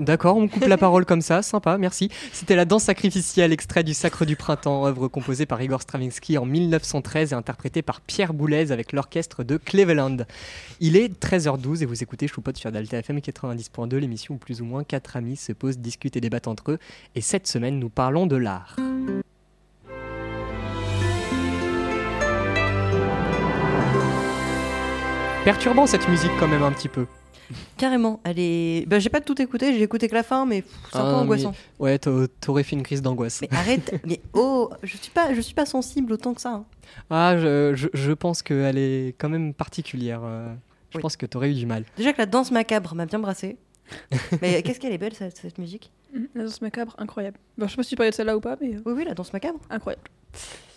D'accord, 0.00 0.36
on 0.38 0.48
coupe 0.48 0.66
la 0.66 0.78
parole 0.78 1.04
comme 1.04 1.20
ça, 1.20 1.42
sympa, 1.42 1.76
merci. 1.76 2.08
C'était 2.32 2.56
la 2.56 2.64
danse 2.64 2.84
sacrificielle, 2.84 3.52
extrait 3.52 3.84
du 3.84 3.92
Sacre 3.92 4.24
du 4.24 4.34
Printemps, 4.34 4.86
œuvre 4.86 5.08
composée 5.08 5.44
par 5.44 5.60
Igor 5.60 5.82
Stravinsky 5.82 6.38
en 6.38 6.46
1913 6.46 7.32
et 7.32 7.34
interprétée 7.34 7.82
par 7.82 8.00
Pierre 8.00 8.32
Boulez 8.32 8.72
avec 8.72 8.92
l'orchestre 8.92 9.44
de 9.44 9.58
Cleveland. 9.58 10.16
Il 10.80 10.96
est 10.96 11.22
13h12 11.22 11.82
et 11.82 11.84
vous 11.84 12.02
écoutez 12.02 12.26
Choupot 12.26 12.52
sur 12.54 12.72
Delta 12.72 12.98
FM 12.98 13.18
90.2, 13.18 13.96
l'émission 13.96 14.34
où 14.34 14.38
plus 14.38 14.62
ou 14.62 14.64
moins 14.64 14.84
quatre 14.84 15.16
amis 15.16 15.36
se 15.36 15.52
posent, 15.52 15.78
discutent 15.78 16.16
et 16.16 16.20
débattent 16.22 16.48
entre 16.48 16.72
eux. 16.72 16.78
Et 17.14 17.20
cette 17.20 17.46
semaine, 17.46 17.78
nous 17.78 17.90
parlons 17.90 18.26
de 18.26 18.36
l'art. 18.36 18.76
Perturbant 25.44 25.86
cette 25.86 26.08
musique 26.08 26.32
quand 26.38 26.48
même 26.48 26.62
un 26.62 26.72
petit 26.72 26.88
peu. 26.88 27.06
Carrément, 27.76 28.20
elle 28.24 28.38
est. 28.38 28.86
Bah, 28.86 28.98
j'ai 28.98 29.08
pas 29.10 29.20
tout 29.20 29.40
écouté, 29.40 29.72
j'ai 29.74 29.82
écouté 29.82 30.08
que 30.08 30.14
la 30.14 30.22
fin, 30.22 30.46
mais 30.46 30.62
c'est 30.90 30.98
un 30.98 31.02
peu 31.02 31.06
Ah, 31.08 31.16
angoissant. 31.18 31.54
Ouais, 31.78 31.98
t'a- 31.98 32.10
t'aurais 32.40 32.62
fait 32.62 32.76
une 32.76 32.82
crise 32.82 33.02
d'angoisse. 33.02 33.40
Mais 33.42 33.48
arrête, 33.52 34.00
mais 34.06 34.20
oh, 34.34 34.70
je 34.82 34.96
suis 34.96 35.10
pas, 35.10 35.34
je 35.34 35.40
suis 35.40 35.54
pas 35.54 35.66
sensible 35.66 36.12
autant 36.12 36.34
que 36.34 36.40
ça. 36.40 36.50
hein. 36.52 36.64
Ah, 37.10 37.36
je, 37.36 37.72
je- 37.74 37.88
je 37.92 38.12
pense 38.12 38.42
qu'elle 38.42 38.78
est 38.78 39.14
quand 39.18 39.28
même 39.28 39.54
particulière. 39.54 40.20
euh, 40.24 40.52
Je 40.90 40.98
Oui. 40.98 41.02
pense 41.02 41.16
que 41.16 41.26
t'aurais 41.26 41.50
eu 41.50 41.54
du 41.54 41.66
mal. 41.66 41.84
Déjà 41.96 42.12
que 42.12 42.18
la 42.18 42.26
danse 42.26 42.50
macabre 42.50 42.94
m'a 42.94 43.06
bien 43.06 43.18
brassé. 43.18 43.56
mais 44.42 44.62
qu'est-ce 44.62 44.78
qu'elle 44.78 44.92
est 44.92 44.98
belle 44.98 45.14
cette, 45.14 45.36
cette 45.36 45.58
musique? 45.58 45.90
Mhm, 46.14 46.28
La 46.34 46.44
danse 46.44 46.60
macabre, 46.62 46.94
incroyable. 46.98 47.38
Bon, 47.58 47.66
je 47.66 47.70
sais 47.72 47.76
pas 47.76 47.82
si 47.82 47.88
tu 47.90 47.96
parlais 47.96 48.10
de 48.10 48.14
celle-là 48.16 48.36
ou 48.36 48.40
pas, 48.40 48.56
mais 48.60 48.74
euh, 48.76 48.80
Oui, 48.86 48.92
oui, 48.96 49.04
la 49.04 49.14
danse 49.14 49.32
macabre. 49.32 49.58
incroyable. 49.70 50.02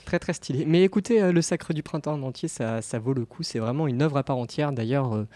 Très 0.06 0.20
très 0.20 0.34
stylé. 0.34 0.65
Mais 0.65 0.84
écoutez, 0.84 1.22
euh, 1.22 1.32
le 1.32 1.42
Sacre 1.42 1.74
du 1.74 1.82
Printemps 1.84 2.13
en 2.13 2.24
entier, 2.24 2.48
ça, 2.48 2.82
ça 2.82 3.00
vaut 3.00 3.13
le 3.13 3.25
coup. 3.25 3.42
C'est 3.44 3.60
vraiment 3.60 3.88
une 3.88 4.01
œuvre 4.01 4.18
à 4.18 4.24
part 4.24 4.38
entière. 4.38 4.72
D'ailleurs, 4.72 5.15
euh, 5.15 5.27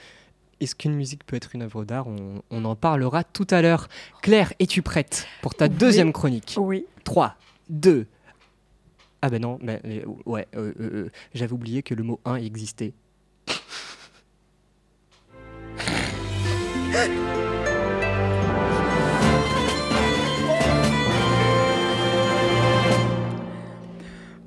est-ce 0.59 0.75
qu'une 0.75 0.93
musique 0.95 1.25
peut 1.25 1.35
être 1.35 1.53
une 1.55 1.61
œuvre 1.61 1.85
d'art 1.85 2.07
on, 2.07 2.41
on 2.49 2.65
en 2.65 2.75
parlera 2.75 3.23
tout 3.23 3.47
à 3.51 3.61
l'heure. 3.61 3.87
Claire, 4.21 4.53
es-tu 4.59 4.81
prête 4.81 5.27
pour 5.41 5.53
ta 5.55 5.65
Oui. 5.65 5.71
deuxième 5.75 6.11
chronique 6.13 6.55
Oui. 6.59 6.85
3, 7.03 7.35
2. 7.69 8.05
Ah 9.21 9.29
ben 9.29 9.41
non, 9.41 9.57
mais, 9.61 9.81
euh, 9.85 10.01
ouais, 10.25 10.47
euh, 10.55 10.73
euh, 10.79 10.89
euh, 10.93 11.09
j'avais 11.33 11.53
oublié 11.53 11.81
que 11.83 11.93
le 11.93 12.03
mot 12.03 12.19
1 12.25 12.35
existait. 12.35 12.93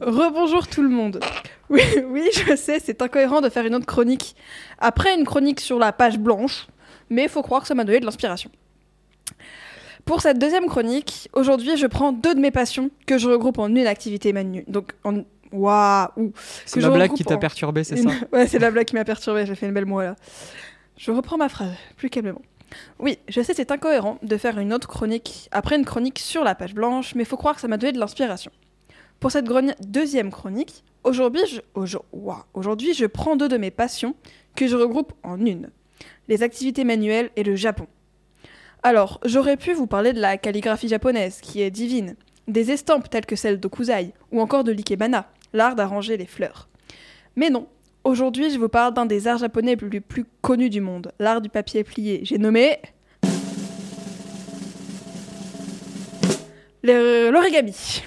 Rebonjour 0.00 0.66
tout 0.66 0.82
le 0.82 0.88
monde. 0.88 1.20
Oui, 1.74 1.82
oui, 2.08 2.28
je 2.32 2.56
sais, 2.56 2.80
c'est 2.80 3.00
incohérent 3.00 3.40
de 3.40 3.48
faire 3.48 3.64
une 3.64 3.74
autre 3.76 3.86
chronique 3.86 4.34
après 4.78 5.14
une 5.14 5.24
chronique 5.24 5.60
sur 5.60 5.78
la 5.78 5.92
page 5.92 6.18
blanche, 6.18 6.66
mais 7.10 7.22
il 7.24 7.28
faut 7.28 7.42
croire 7.42 7.62
que 7.62 7.68
ça 7.68 7.74
m'a 7.74 7.84
donné 7.84 8.00
de 8.00 8.04
l'inspiration. 8.04 8.50
Pour 10.04 10.20
cette 10.22 10.38
deuxième 10.38 10.66
chronique, 10.66 11.28
aujourd'hui, 11.32 11.76
je 11.76 11.86
prends 11.86 12.12
deux 12.12 12.34
de 12.34 12.40
mes 12.40 12.50
passions 12.50 12.90
que 13.06 13.18
je 13.18 13.28
regroupe 13.28 13.58
en 13.58 13.68
une 13.68 13.86
activité 13.86 14.32
manuelle. 14.32 14.64
Donc, 14.66 14.92
en. 15.04 15.22
Waouh 15.52 16.32
C'est 16.64 16.80
je 16.80 16.88
blague 16.88 17.12
qui 17.12 17.24
t'a 17.24 17.34
en- 17.34 17.38
perturbé, 17.38 17.82
c'est 17.82 17.96
Une- 18.00 18.08
ça? 18.08 18.14
Ouais, 18.32 18.46
c'est 18.46 18.60
la 18.60 18.70
blague 18.70 18.86
qui 18.86 18.94
m'a 18.94 19.04
perturbée, 19.04 19.46
j'ai 19.46 19.56
fait 19.56 19.66
une 19.66 19.72
belle 19.74 19.84
moue 19.86 20.00
là. 20.00 20.14
Je 20.96 21.10
reprends 21.10 21.36
ma 21.38 21.48
phrase, 21.48 21.72
plus 21.96 22.08
calmement. 22.08 22.40
Oui, 23.00 23.18
je 23.28 23.40
sais, 23.42 23.52
c'est 23.52 23.72
incohérent 23.72 24.18
de 24.22 24.36
faire 24.36 24.58
une 24.60 24.72
autre 24.72 24.86
chronique 24.86 25.48
après 25.50 25.74
une 25.74 25.84
chronique 25.84 26.20
sur 26.20 26.44
la 26.44 26.54
page 26.54 26.72
blanche, 26.72 27.16
mais 27.16 27.24
faut 27.24 27.36
croire 27.36 27.56
que 27.56 27.60
ça 27.60 27.66
m'a 27.66 27.78
donné 27.78 27.90
de 27.92 27.98
l'inspiration. 27.98 28.52
Pour 29.20 29.30
cette 29.30 29.44
deuxième 29.80 30.30
chronique, 30.30 30.82
aujourd'hui 31.04 31.42
je, 31.44 33.06
prends 33.06 33.36
deux 33.36 33.48
de 33.48 33.58
mes 33.58 33.70
passions 33.70 34.14
que 34.56 34.66
je 34.66 34.76
regroupe 34.76 35.12
en 35.22 35.44
une 35.44 35.70
les 36.28 36.42
activités 36.42 36.84
manuelles 36.84 37.30
et 37.36 37.42
le 37.42 37.56
Japon. 37.56 37.86
Alors, 38.82 39.20
j'aurais 39.24 39.56
pu 39.56 39.72
vous 39.72 39.86
parler 39.88 40.12
de 40.12 40.20
la 40.20 40.38
calligraphie 40.38 40.88
japonaise, 40.88 41.40
qui 41.42 41.60
est 41.60 41.70
divine, 41.70 42.14
des 42.48 42.70
estampes 42.70 43.10
telles 43.10 43.26
que 43.26 43.36
celle 43.36 43.60
d'Okuzai, 43.60 44.14
ou 44.32 44.40
encore 44.40 44.64
de 44.64 44.72
l'ikebana, 44.72 45.28
l'art 45.52 45.74
d'arranger 45.74 46.16
les 46.16 46.26
fleurs. 46.26 46.68
Mais 47.36 47.50
non, 47.50 47.66
aujourd'hui 48.04 48.50
je 48.50 48.58
vous 48.58 48.68
parle 48.68 48.94
d'un 48.94 49.06
des 49.06 49.26
arts 49.26 49.38
japonais 49.38 49.76
les 49.90 50.00
plus 50.00 50.24
connus 50.40 50.70
du 50.70 50.80
monde, 50.80 51.12
l'art 51.18 51.40
du 51.40 51.50
papier 51.50 51.84
plié. 51.84 52.20
J'ai 52.22 52.38
nommé... 52.38 52.78
l'origami. 56.82 58.02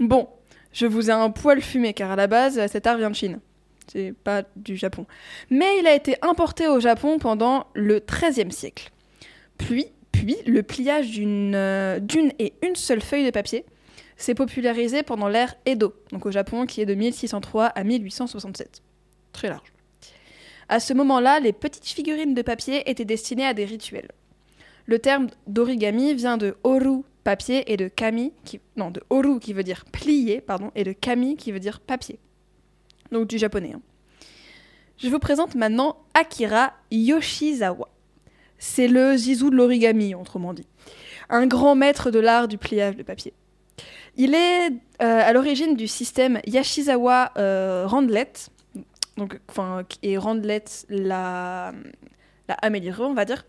Bon, 0.00 0.28
je 0.72 0.86
vous 0.86 1.10
ai 1.10 1.12
un 1.12 1.30
poil 1.30 1.60
fumé 1.60 1.94
car 1.94 2.10
à 2.10 2.16
la 2.16 2.26
base 2.26 2.64
cet 2.66 2.86
art 2.86 2.98
vient 2.98 3.10
de 3.10 3.14
Chine. 3.16 3.40
C'est 3.86 4.12
pas 4.12 4.42
du 4.56 4.76
Japon. 4.76 5.06
Mais 5.50 5.78
il 5.78 5.86
a 5.86 5.94
été 5.94 6.16
importé 6.22 6.66
au 6.66 6.80
Japon 6.80 7.18
pendant 7.18 7.66
le 7.74 8.00
XIIIe 8.00 8.52
siècle. 8.52 8.90
Puis, 9.58 9.86
puis 10.12 10.36
le 10.46 10.62
pliage 10.62 11.10
d'une 11.10 11.54
euh, 11.54 12.00
d'une 12.00 12.32
et 12.38 12.54
une 12.62 12.74
seule 12.74 13.00
feuille 13.00 13.24
de 13.24 13.30
papier 13.30 13.64
s'est 14.16 14.34
popularisé 14.34 15.02
pendant 15.02 15.28
l'ère 15.28 15.54
Edo, 15.66 15.94
donc 16.10 16.26
au 16.26 16.30
Japon, 16.30 16.66
qui 16.66 16.80
est 16.80 16.86
de 16.86 16.94
1603 16.94 17.66
à 17.66 17.84
1867. 17.84 18.82
Très 19.32 19.48
large. 19.48 19.72
À 20.68 20.80
ce 20.80 20.94
moment-là, 20.94 21.38
les 21.38 21.52
petites 21.52 21.86
figurines 21.86 22.34
de 22.34 22.42
papier 22.42 22.88
étaient 22.90 23.04
destinées 23.04 23.46
à 23.46 23.54
des 23.54 23.64
rituels. 23.64 24.10
Le 24.86 24.98
terme 24.98 25.28
d'origami 25.46 26.14
vient 26.14 26.38
de 26.38 26.56
oru, 26.64 27.02
papier, 27.26 27.72
et 27.72 27.76
de 27.76 27.88
kami, 27.88 28.32
qui, 28.44 28.60
non, 28.76 28.92
de 28.92 29.02
oru 29.10 29.40
qui 29.40 29.52
veut 29.52 29.64
dire 29.64 29.84
plier, 29.90 30.40
pardon, 30.40 30.70
et 30.76 30.84
de 30.84 30.92
kami 30.92 31.36
qui 31.36 31.50
veut 31.50 31.58
dire 31.58 31.80
papier. 31.80 32.20
Donc 33.10 33.26
du 33.26 33.36
japonais. 33.36 33.72
hein. 33.74 33.82
Je 34.98 35.08
vous 35.08 35.18
présente 35.18 35.56
maintenant 35.56 35.96
Akira 36.14 36.72
Yoshizawa. 36.92 37.88
C'est 38.58 38.86
le 38.86 39.16
Zizou 39.16 39.50
de 39.50 39.56
l'origami, 39.56 40.14
autrement 40.14 40.54
dit. 40.54 40.68
Un 41.28 41.48
grand 41.48 41.74
maître 41.74 42.12
de 42.12 42.20
l'art 42.20 42.46
du 42.46 42.58
pliage 42.58 42.96
de 42.96 43.02
papier. 43.02 43.34
Il 44.16 44.32
est 44.32 44.68
euh, 44.68 45.28
à 45.28 45.32
l'origine 45.32 45.74
du 45.74 45.88
système 45.88 46.40
Yashizawa 46.46 47.32
euh, 47.38 47.86
Randlet, 47.88 48.32
donc, 49.16 49.40
et 50.02 50.16
Randlet 50.16 50.64
l'a 50.88 51.72
amélioré, 52.62 53.02
on 53.02 53.14
va 53.14 53.24
dire, 53.24 53.44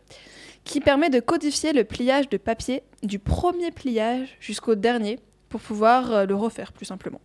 qui 0.68 0.82
permet 0.82 1.10
de 1.10 1.20
codifier 1.20 1.74
le 1.74 1.84
pliage 1.84 2.30
de 2.30 2.38
papier 2.38 2.84
du 3.02 3.20
premier 3.20 3.72
pliage 3.72 4.38
jusqu'au 4.40 4.76
dernier 4.76 5.20
pour 5.50 5.62
pouvoir 5.62 6.12
euh, 6.12 6.26
le 6.26 6.36
refaire 6.36 6.74
plus 6.74 6.86
simplement. 6.86 7.22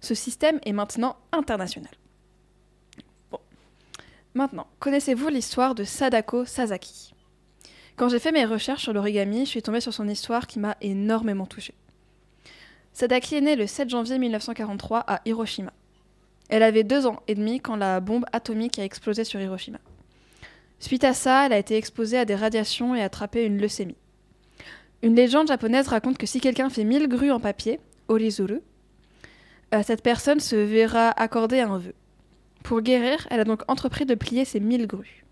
Ce 0.00 0.14
système 0.14 0.58
est 0.66 0.72
maintenant 0.72 1.16
international. 1.32 1.92
Bon. 3.30 3.38
Maintenant, 4.34 4.66
connaissez-vous 4.80 5.28
l'histoire 5.28 5.74
de 5.74 5.84
Sadako 5.84 6.44
Sasaki? 6.44 7.14
Quand 7.96 8.08
j'ai 8.08 8.18
fait 8.18 8.32
mes 8.32 8.44
recherches 8.44 8.82
sur 8.82 8.92
l'origami, 8.92 9.44
je 9.44 9.50
suis 9.50 9.62
tombée 9.62 9.80
sur 9.80 9.94
son 9.94 10.08
histoire 10.08 10.46
qui 10.46 10.58
m'a 10.58 10.76
énormément 10.80 11.46
touchée. 11.46 11.74
Sadaki 12.92 13.36
est 13.36 13.40
née 13.40 13.56
le 13.56 13.66
7 13.66 13.88
janvier 13.88 14.18
1943 14.18 15.04
à 15.06 15.20
Hiroshima. 15.24 15.72
Elle 16.48 16.62
avait 16.62 16.84
deux 16.84 17.06
ans 17.06 17.22
et 17.28 17.34
demi 17.34 17.60
quand 17.60 17.76
la 17.76 18.00
bombe 18.00 18.26
atomique 18.32 18.78
a 18.78 18.84
explosé 18.84 19.24
sur 19.24 19.40
Hiroshima. 19.40 19.78
Suite 20.84 21.04
à 21.04 21.14
ça, 21.14 21.46
elle 21.46 21.54
a 21.54 21.58
été 21.58 21.78
exposée 21.78 22.18
à 22.18 22.26
des 22.26 22.34
radiations 22.34 22.94
et 22.94 23.00
a 23.00 23.04
attrapé 23.04 23.46
une 23.46 23.58
leucémie. 23.58 23.96
Une 25.00 25.14
légende 25.14 25.48
japonaise 25.48 25.88
raconte 25.88 26.18
que 26.18 26.26
si 26.26 26.42
quelqu'un 26.42 26.68
fait 26.68 26.84
1000 26.84 27.08
grues 27.08 27.30
en 27.30 27.40
papier, 27.40 27.80
orizuru, 28.08 28.60
euh, 29.74 29.82
cette 29.82 30.02
personne 30.02 30.40
se 30.40 30.56
verra 30.56 31.08
accorder 31.08 31.60
un 31.60 31.78
vœu. 31.78 31.94
Pour 32.62 32.82
guérir, 32.82 33.26
elle 33.30 33.40
a 33.40 33.44
donc 33.44 33.62
entrepris 33.66 34.04
de 34.04 34.14
plier 34.14 34.44
ces 34.44 34.60
1000 34.60 34.86
grues. 34.86 35.24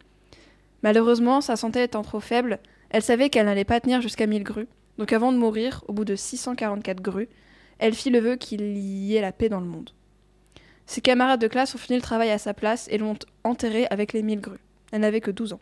Malheureusement, 0.83 1.43
sa 1.43 1.57
santé 1.57 1.83
étant 1.83 2.01
trop 2.01 2.21
faible, 2.21 2.59
elle 2.89 3.03
savait 3.03 3.29
qu'elle 3.29 3.45
n'allait 3.45 3.67
pas 3.67 3.81
tenir 3.81 4.01
jusqu'à 4.01 4.27
1000 4.27 4.45
grues. 4.45 4.69
Donc 4.97 5.13
avant 5.13 5.33
de 5.33 5.37
mourir, 5.37 5.85
au 5.87 5.93
bout 5.93 6.07
de 6.07 6.17
644 6.17 7.03
grues, 7.03 7.29
elle 7.79 7.93
fit 7.93 8.09
le 8.09 8.21
vœu 8.21 8.37
qu'il 8.37 8.79
y 8.79 9.17
ait 9.17 9.21
la 9.21 9.33
paix 9.33 9.51
dans 9.51 9.61
le 9.61 9.67
monde. 9.67 9.91
Ses 10.87 11.03
camarades 11.03 11.43
de 11.43 11.49
classe 11.49 11.75
ont 11.75 11.79
fini 11.79 11.99
le 11.99 12.03
travail 12.03 12.31
à 12.31 12.39
sa 12.39 12.55
place 12.55 12.89
et 12.91 12.97
l'ont 12.97 13.19
enterrée 13.45 13.87
avec 13.91 14.15
les 14.15 14.23
1000 14.23 14.41
grues. 14.41 14.65
Elle 14.93 15.01
n'avait 15.01 15.21
que 15.21 15.31
12 15.31 15.55
ans. 15.55 15.61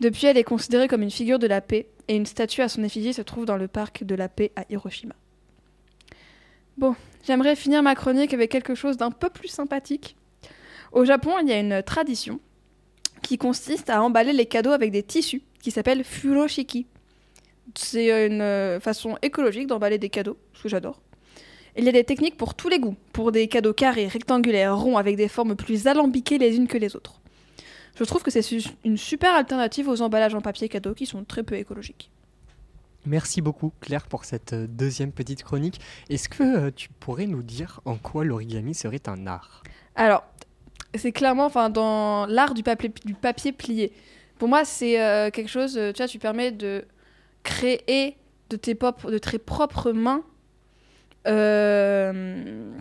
Depuis, 0.00 0.26
elle 0.26 0.36
est 0.36 0.44
considérée 0.44 0.88
comme 0.88 1.02
une 1.02 1.10
figure 1.10 1.38
de 1.38 1.46
la 1.46 1.60
paix 1.60 1.86
et 2.08 2.16
une 2.16 2.26
statue 2.26 2.62
à 2.62 2.68
son 2.68 2.82
effigie 2.82 3.14
se 3.14 3.22
trouve 3.22 3.46
dans 3.46 3.56
le 3.56 3.68
parc 3.68 4.04
de 4.04 4.14
la 4.14 4.28
paix 4.28 4.50
à 4.56 4.64
Hiroshima. 4.68 5.14
Bon, 6.76 6.96
j'aimerais 7.24 7.54
finir 7.54 7.82
ma 7.82 7.94
chronique 7.94 8.34
avec 8.34 8.50
quelque 8.50 8.74
chose 8.74 8.96
d'un 8.96 9.12
peu 9.12 9.30
plus 9.30 9.48
sympathique. 9.48 10.16
Au 10.92 11.04
Japon, 11.04 11.38
il 11.40 11.48
y 11.48 11.52
a 11.52 11.60
une 11.60 11.82
tradition 11.82 12.40
qui 13.22 13.38
consiste 13.38 13.88
à 13.90 14.02
emballer 14.02 14.32
les 14.32 14.46
cadeaux 14.46 14.72
avec 14.72 14.90
des 14.90 15.02
tissus 15.02 15.42
qui 15.62 15.70
s'appelle 15.70 16.04
furoshiki. 16.04 16.86
C'est 17.74 18.26
une 18.26 18.42
euh, 18.42 18.80
façon 18.80 19.16
écologique 19.22 19.66
d'emballer 19.68 19.98
des 19.98 20.10
cadeaux, 20.10 20.36
ce 20.52 20.64
que 20.64 20.68
j'adore. 20.68 21.00
Il 21.76 21.84
y 21.84 21.88
a 21.88 21.92
des 21.92 22.04
techniques 22.04 22.36
pour 22.36 22.54
tous 22.54 22.68
les 22.68 22.78
goûts, 22.78 22.96
pour 23.12 23.32
des 23.32 23.48
cadeaux 23.48 23.72
carrés, 23.72 24.06
rectangulaires, 24.06 24.76
ronds, 24.76 24.98
avec 24.98 25.16
des 25.16 25.28
formes 25.28 25.56
plus 25.56 25.86
alambiquées 25.86 26.38
les 26.38 26.56
unes 26.56 26.68
que 26.68 26.78
les 26.78 26.94
autres. 26.94 27.20
Je 27.96 28.04
trouve 28.04 28.22
que 28.22 28.30
c'est 28.30 28.44
une 28.84 28.96
super 28.96 29.34
alternative 29.34 29.88
aux 29.88 30.02
emballages 30.02 30.34
en 30.34 30.40
papier 30.40 30.68
cadeau 30.68 30.94
qui 30.94 31.06
sont 31.06 31.24
très 31.24 31.42
peu 31.42 31.56
écologiques. 31.56 32.10
Merci 33.06 33.42
beaucoup 33.42 33.72
Claire 33.80 34.06
pour 34.06 34.24
cette 34.24 34.54
euh, 34.54 34.66
deuxième 34.66 35.12
petite 35.12 35.42
chronique. 35.42 35.78
Est-ce 36.08 36.28
que 36.28 36.42
euh, 36.42 36.70
tu 36.74 36.88
pourrais 36.88 37.26
nous 37.26 37.42
dire 37.42 37.80
en 37.84 37.96
quoi 37.96 38.24
l'origami 38.24 38.74
serait 38.74 39.02
un 39.08 39.26
art? 39.26 39.62
Alors, 39.94 40.24
c'est 40.94 41.12
clairement 41.12 41.44
enfin 41.44 41.68
dans 41.68 42.24
l'art 42.26 42.54
du 42.54 42.62
papier, 42.62 42.90
du 43.04 43.14
papier 43.14 43.52
plié. 43.52 43.92
Pour 44.38 44.48
moi, 44.48 44.64
c'est 44.64 45.00
euh, 45.02 45.30
quelque 45.30 45.50
chose, 45.50 45.74
tu 45.74 45.98
vois, 45.98 46.08
tu 46.08 46.18
permets 46.18 46.50
de 46.50 46.86
créer 47.42 48.16
de 48.48 48.56
tes, 48.56 48.74
pop- 48.74 49.10
de 49.10 49.18
tes 49.18 49.38
propres 49.38 49.92
mains 49.92 50.22
euh, 51.26 52.72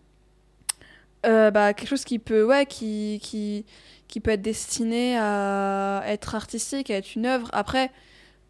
euh, 1.25 1.51
bah, 1.51 1.73
quelque 1.73 1.89
chose 1.89 2.05
qui 2.05 2.17
peut, 2.17 2.45
ouais, 2.45 2.65
qui, 2.65 3.19
qui, 3.21 3.65
qui 4.07 4.19
peut 4.19 4.31
être 4.31 4.41
destiné 4.41 5.17
à 5.17 6.03
être 6.05 6.35
artistique, 6.35 6.89
à 6.91 6.97
être 6.97 7.15
une 7.15 7.25
œuvre. 7.25 7.49
Après, 7.53 7.91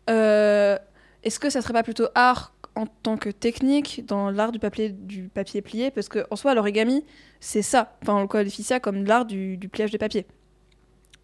euh, 0.10 0.78
est-ce 1.24 1.40
que 1.40 1.50
ça 1.50 1.62
serait 1.62 1.74
pas 1.74 1.84
plutôt 1.84 2.08
art 2.16 2.54
en 2.76 2.86
tant 2.88 3.18
que 3.18 3.30
technique 3.30 4.04
dans 4.08 4.30
l'art 4.32 4.52
du 4.52 4.60
papier, 4.60 4.90
du 4.90 5.30
papier 5.30 5.62
plié? 5.62 5.92
Parce 5.92 6.10
que 6.10 6.26
en 6.32 6.36
soi, 6.36 6.54
l'origami, 6.54 7.06
c'est 7.40 7.62
ça. 7.62 7.98
Enfin, 8.02 8.16
on 8.16 8.22
le 8.22 8.28
qualifie 8.28 8.64
ça 8.64 8.80
comme 8.80 9.06
l'art 9.06 9.26
du, 9.26 9.58
pliage 9.72 9.92
de 9.92 9.98
papier. 9.98 10.26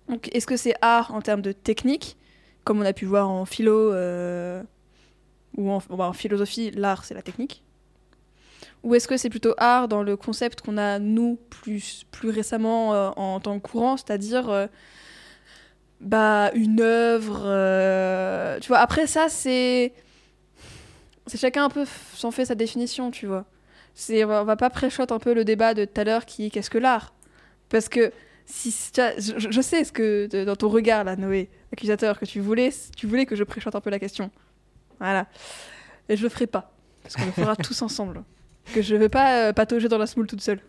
Donc, 0.07 0.29
est-ce 0.33 0.47
que 0.47 0.57
c'est 0.57 0.75
art 0.81 1.13
en 1.13 1.21
termes 1.21 1.41
de 1.41 1.51
technique, 1.51 2.17
comme 2.63 2.79
on 2.79 2.85
a 2.85 2.93
pu 2.93 3.05
voir 3.05 3.29
en 3.29 3.45
philo 3.45 3.93
euh, 3.93 4.63
ou 5.57 5.69
en 5.69 6.13
philosophie, 6.13 6.71
l'art 6.71 7.03
c'est 7.03 7.13
la 7.13 7.21
technique? 7.21 7.63
Ou 8.83 8.95
est-ce 8.95 9.07
que 9.07 9.17
c'est 9.17 9.29
plutôt 9.29 9.53
art 9.57 9.87
dans 9.87 10.03
le 10.03 10.15
concept 10.15 10.61
qu'on 10.61 10.77
a 10.77 10.99
nous 10.99 11.37
plus, 11.49 12.05
plus 12.11 12.29
récemment 12.29 12.93
euh, 12.93 13.09
en 13.17 13.39
tant 13.39 13.59
que 13.59 13.67
courant, 13.67 13.97
c'est-à-dire 13.97 14.49
euh, 14.49 14.67
bah, 15.99 16.51
une 16.53 16.79
œuvre 16.79 17.41
euh, 17.45 18.59
Tu 18.59 18.69
vois, 18.69 18.79
après 18.79 19.07
ça, 19.07 19.27
c'est. 19.29 19.93
C'est 21.27 21.37
chacun 21.37 21.65
un 21.65 21.69
peu 21.69 21.85
s'en 22.15 22.31
fait 22.31 22.45
sa 22.45 22.55
définition, 22.55 23.11
tu 23.11 23.27
vois. 23.27 23.45
On 24.09 24.25
va 24.25 24.41
on 24.41 24.45
va 24.45 24.55
pas 24.55 24.69
pré-shot 24.71 25.11
un 25.11 25.19
peu 25.19 25.33
le 25.33 25.43
débat 25.43 25.75
de 25.75 25.85
tout 25.85 26.01
à 26.01 26.03
l'heure 26.03 26.25
qui 26.25 26.45
est 26.45 26.49
qu'est-ce 26.49 26.71
que 26.71 26.79
l'art? 26.79 27.13
Parce 27.67 27.87
que 27.87 28.11
si, 28.47 28.73
vois, 28.95 29.11
je, 29.19 29.51
je 29.51 29.61
sais 29.61 29.83
ce 29.83 29.91
que 29.91 30.43
dans 30.43 30.55
ton 30.55 30.69
regard 30.69 31.03
là, 31.03 31.15
Noé, 31.15 31.49
accusateur, 31.71 32.17
que 32.19 32.25
tu 32.25 32.39
voulais, 32.39 32.73
tu 32.97 33.05
voulais 33.05 33.27
que 33.27 33.35
je 33.35 33.43
pré-shot 33.43 33.69
un 33.75 33.81
peu 33.81 33.91
la 33.91 33.99
question. 33.99 34.31
Voilà. 34.99 35.27
Et 36.07 36.17
je 36.17 36.23
le 36.23 36.29
ferai 36.29 36.47
pas. 36.47 36.71
Parce 37.03 37.15
qu'on 37.15 37.25
le 37.25 37.31
fera 37.31 37.55
tous 37.57 37.79
ensemble. 37.83 38.23
Que 38.73 38.81
je 38.81 38.95
vais 38.95 39.09
pas 39.09 39.47
euh, 39.49 39.53
patauger 39.53 39.87
dans 39.87 39.97
la 39.97 40.07
smoule 40.07 40.27
toute 40.27 40.41
seule. 40.41 40.59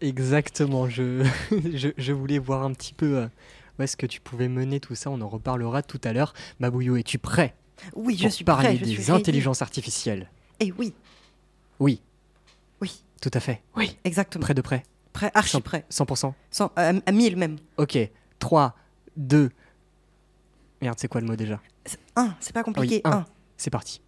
Exactement, 0.00 0.88
je, 0.88 1.24
je, 1.74 1.88
je 1.96 2.12
voulais 2.12 2.38
voir 2.38 2.62
un 2.62 2.72
petit 2.72 2.94
peu 2.94 3.18
euh, 3.18 3.26
où 3.78 3.82
est-ce 3.82 3.96
que 3.96 4.06
tu 4.06 4.20
pouvais 4.20 4.48
mener 4.48 4.80
tout 4.80 4.94
ça, 4.94 5.10
on 5.10 5.20
en 5.20 5.28
reparlera 5.28 5.82
tout 5.82 6.00
à 6.04 6.12
l'heure. 6.12 6.32
Mabouillou, 6.60 6.96
es-tu 6.96 7.18
prêt 7.18 7.54
Oui, 7.94 8.16
je 8.16 8.24
pour 8.24 8.32
suis 8.32 8.44
parler 8.44 8.68
prêt. 8.68 8.76
Je 8.78 8.84
des 8.84 8.90
suis 8.90 8.98
ready. 8.98 9.12
intelligences 9.12 9.62
artificielles? 9.62 10.30
Et 10.60 10.72
oui, 10.78 10.94
Oui, 11.80 12.00
oui, 12.80 13.02
tout 13.20 13.30
à 13.34 13.40
fait. 13.40 13.62
exactement. 14.04 14.42
Près 14.42 14.54
de 14.54 14.60
près 14.62 14.82
Prêt, 15.12 15.30
archi 15.34 15.52
Cent- 15.52 15.60
prêt. 15.60 15.84
100% 15.90 16.32
Sans- 16.50 16.70
à, 16.76 16.92
à 17.06 17.12
1000 17.12 17.36
même. 17.36 17.56
Ok, 17.76 17.98
3, 18.38 18.74
2... 19.16 19.50
Merde, 20.80 20.96
c'est 21.00 21.08
quoi 21.08 21.20
le 21.20 21.26
mot 21.26 21.34
déjà? 21.34 21.60
C'est- 21.84 21.98
Un, 22.14 22.34
c'est 22.40 22.52
pas 22.52 22.62
compliqué. 22.62 23.00
un. 23.04 23.10
un. 23.10 23.26
C'est 23.56 23.70
parti. 23.70 24.00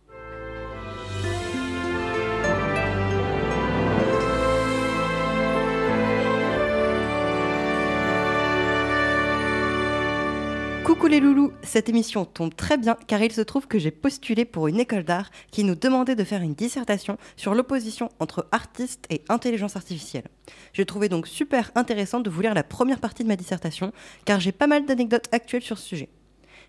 Coucou 10.91 11.07
les 11.07 11.21
loulous, 11.21 11.53
cette 11.63 11.89
émission 11.89 12.25
tombe 12.25 12.53
très 12.53 12.77
bien 12.77 12.97
car 13.07 13.23
il 13.23 13.31
se 13.31 13.43
trouve 13.43 13.69
que 13.69 13.79
j'ai 13.79 13.93
postulé 13.93 14.45
pour 14.45 14.67
une 14.67 14.81
école 14.81 15.05
d'art 15.05 15.31
qui 15.53 15.63
nous 15.63 15.77
demandait 15.77 16.17
de 16.17 16.25
faire 16.25 16.43
une 16.43 16.55
dissertation 16.55 17.17
sur 17.37 17.55
l'opposition 17.55 18.09
entre 18.19 18.49
artiste 18.51 19.07
et 19.09 19.23
intelligence 19.29 19.77
artificielle. 19.77 20.25
J'ai 20.73 20.85
trouvé 20.85 21.09
donc 21.09 21.29
super 21.29 21.71
intéressant 21.77 22.19
de 22.19 22.29
vous 22.29 22.41
lire 22.41 22.55
la 22.55 22.65
première 22.65 22.99
partie 22.99 23.23
de 23.23 23.29
ma 23.29 23.37
dissertation 23.37 23.93
car 24.25 24.41
j'ai 24.41 24.51
pas 24.51 24.67
mal 24.67 24.85
d'anecdotes 24.85 25.29
actuelles 25.31 25.63
sur 25.63 25.79
ce 25.79 25.87
sujet. 25.87 26.09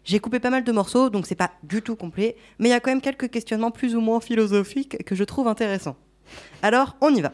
J'ai 0.03 0.19
coupé 0.19 0.39
pas 0.39 0.51
mal 0.51 0.63
de 0.63 0.71
morceaux 0.71 1.09
donc 1.09 1.25
c'est 1.25 1.33
pas 1.33 1.53
du 1.63 1.81
tout 1.81 1.95
complet, 1.95 2.35
mais 2.59 2.69
il 2.69 2.71
y 2.71 2.75
a 2.75 2.79
quand 2.79 2.91
même 2.91 3.01
quelques 3.01 3.31
questionnements 3.31 3.71
plus 3.71 3.95
ou 3.95 4.01
moins 4.01 4.19
philosophiques 4.19 5.03
que 5.03 5.15
je 5.15 5.23
trouve 5.23 5.47
intéressants. 5.47 5.97
Alors 6.61 6.95
on 7.01 7.11
y 7.11 7.21
va. 7.21 7.33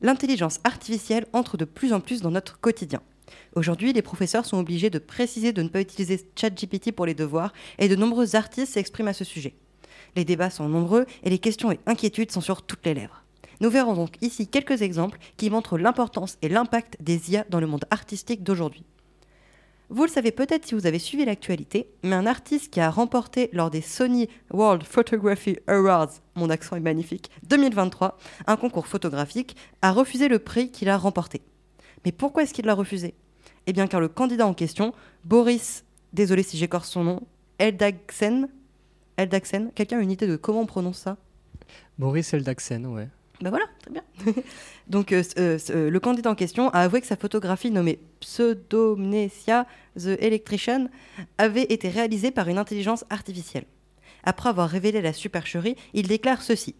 L'intelligence 0.00 0.60
artificielle 0.64 1.26
entre 1.34 1.58
de 1.58 1.66
plus 1.66 1.92
en 1.92 2.00
plus 2.00 2.22
dans 2.22 2.30
notre 2.30 2.58
quotidien. 2.58 3.02
Aujourd'hui, 3.54 3.92
les 3.92 4.02
professeurs 4.02 4.46
sont 4.46 4.58
obligés 4.58 4.90
de 4.90 4.98
préciser 4.98 5.52
de 5.52 5.62
ne 5.62 5.68
pas 5.68 5.80
utiliser 5.80 6.20
ChatGPT 6.36 6.92
pour 6.92 7.06
les 7.06 7.14
devoirs 7.14 7.52
et 7.78 7.88
de 7.88 7.96
nombreux 7.96 8.36
artistes 8.36 8.72
s'expriment 8.72 9.08
à 9.08 9.12
ce 9.12 9.24
sujet. 9.24 9.54
Les 10.16 10.24
débats 10.24 10.50
sont 10.50 10.68
nombreux 10.68 11.06
et 11.22 11.30
les 11.30 11.38
questions 11.38 11.72
et 11.72 11.80
inquiétudes 11.86 12.30
sont 12.30 12.40
sur 12.40 12.62
toutes 12.62 12.84
les 12.86 12.94
lèvres. 12.94 13.24
Nous 13.60 13.70
verrons 13.70 13.94
donc 13.94 14.16
ici 14.20 14.48
quelques 14.48 14.82
exemples 14.82 15.18
qui 15.36 15.50
montrent 15.50 15.78
l'importance 15.78 16.38
et 16.42 16.48
l'impact 16.48 16.96
des 17.00 17.32
IA 17.32 17.44
dans 17.48 17.60
le 17.60 17.66
monde 17.66 17.84
artistique 17.90 18.42
d'aujourd'hui. 18.42 18.84
Vous 19.90 20.02
le 20.02 20.10
savez 20.10 20.32
peut-être 20.32 20.66
si 20.66 20.74
vous 20.74 20.86
avez 20.86 20.98
suivi 20.98 21.24
l'actualité, 21.24 21.88
mais 22.02 22.16
un 22.16 22.26
artiste 22.26 22.72
qui 22.72 22.80
a 22.80 22.90
remporté 22.90 23.50
lors 23.52 23.70
des 23.70 23.82
Sony 23.82 24.28
World 24.50 24.82
Photography 24.82 25.58
Awards, 25.66 26.10
mon 26.34 26.50
accent 26.50 26.74
est 26.74 26.80
magnifique, 26.80 27.30
2023, 27.44 28.18
un 28.46 28.56
concours 28.56 28.86
photographique, 28.86 29.56
a 29.82 29.92
refusé 29.92 30.28
le 30.28 30.38
prix 30.38 30.70
qu'il 30.70 30.88
a 30.88 30.96
remporté. 30.96 31.42
Mais 32.04 32.12
pourquoi 32.12 32.42
est-ce 32.42 32.54
qu'il 32.54 32.66
l'a 32.66 32.74
refusé? 32.74 33.14
Eh 33.66 33.72
bien 33.72 33.86
car 33.86 34.00
le 34.00 34.08
candidat 34.08 34.46
en 34.46 34.54
question, 34.54 34.92
Boris, 35.24 35.84
désolé 36.12 36.42
si 36.42 36.56
j'écorce 36.58 36.90
son 36.90 37.04
nom, 37.04 37.22
Eldagsen, 37.58 38.48
Eldagsen, 39.16 39.70
quelqu'un 39.74 39.98
a 39.98 40.00
une 40.00 40.10
idée 40.10 40.26
de 40.26 40.36
comment 40.36 40.60
on 40.60 40.66
prononce 40.66 40.98
ça? 40.98 41.16
Boris 41.98 42.34
Eldaxen, 42.34 42.86
ouais. 42.86 43.08
ben 43.40 43.50
voilà, 43.50 43.66
très 43.80 43.90
bien. 43.90 44.02
Donc, 44.88 45.12
euh, 45.12 45.22
euh, 45.38 45.58
euh, 45.70 45.90
le 45.90 46.00
candidat 46.00 46.30
en 46.30 46.34
question 46.34 46.68
a 46.70 46.80
avoué 46.80 47.00
que 47.00 47.06
sa 47.06 47.16
photographie 47.16 47.70
nommée 47.70 48.00
Pseudomnesia 48.20 49.66
the 49.96 50.18
Electrician 50.20 50.88
avait 51.38 51.62
été 51.62 51.88
réalisée 51.88 52.30
par 52.30 52.48
une 52.48 52.58
intelligence 52.58 53.04
artificielle. 53.10 53.64
Après 54.24 54.48
avoir 54.48 54.68
révélé 54.68 55.00
la 55.00 55.12
supercherie, 55.12 55.76
il 55.92 56.08
déclare 56.08 56.42
ceci. 56.42 56.74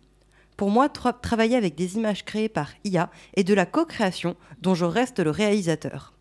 Pour 0.57 0.71
moi, 0.71 0.87
tra- 0.87 1.21
travailler 1.21 1.57
avec 1.57 1.75
des 1.75 1.97
images 1.97 2.25
créées 2.25 2.49
par 2.49 2.71
IA 2.85 3.11
est 3.37 3.45
de 3.45 3.55
la 3.55 3.67
co-création 3.67 4.37
dont 4.63 4.75
je 4.75 4.85
reste 4.85 5.19
le 5.21 5.31
réalisateur. 5.31 6.13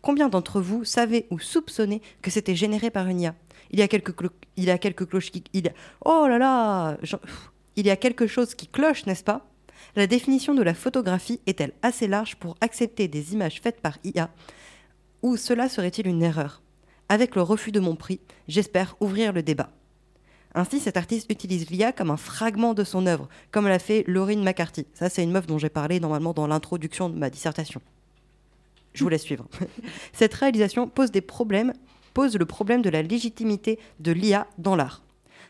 Combien 0.00 0.28
d'entre 0.28 0.60
vous 0.60 0.84
savez 0.84 1.26
ou 1.30 1.38
soupçonnez 1.38 2.02
que 2.22 2.30
c'était 2.30 2.56
généré 2.56 2.90
par 2.90 3.06
une 3.08 3.20
IA 3.20 3.34
Il 3.70 3.78
y 3.78 3.82
a 3.82 3.88
quelques, 3.88 4.14
il 4.56 4.64
y 4.64 4.70
a 4.70 4.78
quelques 4.78 5.06
cloches 5.08 5.30
qui... 5.30 5.44
Il 5.52 5.72
Oh 6.04 6.26
Il 7.76 7.86
y 7.86 7.90
a 7.90 7.96
quelque 7.96 8.26
chose 8.26 8.54
qui 8.54 8.66
cloche, 8.66 9.06
n'est-ce 9.06 9.24
pas? 9.24 9.46
La 9.94 10.06
définition 10.06 10.54
de 10.54 10.62
la 10.62 10.74
photographie 10.74 11.40
est-elle 11.46 11.72
assez 11.82 12.08
large 12.08 12.36
pour 12.36 12.56
accepter 12.60 13.08
des 13.08 13.34
images 13.34 13.60
faites 13.60 13.80
par 13.80 13.98
IA 14.04 14.30
Ou 15.22 15.36
cela 15.36 15.68
serait-il 15.68 16.06
une 16.06 16.22
erreur? 16.22 16.62
Avec 17.08 17.36
le 17.36 17.42
refus 17.42 17.72
de 17.72 17.80
mon 17.80 17.94
prix, 17.94 18.20
j'espère 18.48 18.96
ouvrir 19.00 19.32
le 19.32 19.42
débat. 19.42 19.70
Ainsi, 20.54 20.80
cet 20.80 20.96
artiste 20.96 21.30
utilise 21.30 21.70
l'IA 21.70 21.92
comme 21.92 22.10
un 22.10 22.16
fragment 22.16 22.74
de 22.74 22.84
son 22.84 23.06
œuvre, 23.06 23.28
comme 23.50 23.66
l'a 23.66 23.78
fait 23.78 24.04
Laurine 24.06 24.42
McCarthy. 24.42 24.86
Ça, 24.94 25.08
c'est 25.08 25.22
une 25.22 25.32
meuf 25.32 25.46
dont 25.46 25.58
j'ai 25.58 25.70
parlé 25.70 26.00
normalement 26.00 26.32
dans 26.32 26.46
l'introduction 26.46 27.08
de 27.08 27.18
ma 27.18 27.30
dissertation. 27.30 27.80
Je 28.92 29.02
vous 29.02 29.08
laisse 29.08 29.22
suivre. 29.22 29.46
Cette 30.12 30.34
réalisation 30.34 30.86
pose 30.88 31.10
des 31.10 31.22
problèmes, 31.22 31.72
pose 32.12 32.36
le 32.36 32.44
problème 32.44 32.82
de 32.82 32.90
la 32.90 33.02
légitimité 33.02 33.78
de 34.00 34.12
l'IA 34.12 34.46
dans 34.58 34.76
l'art. 34.76 35.02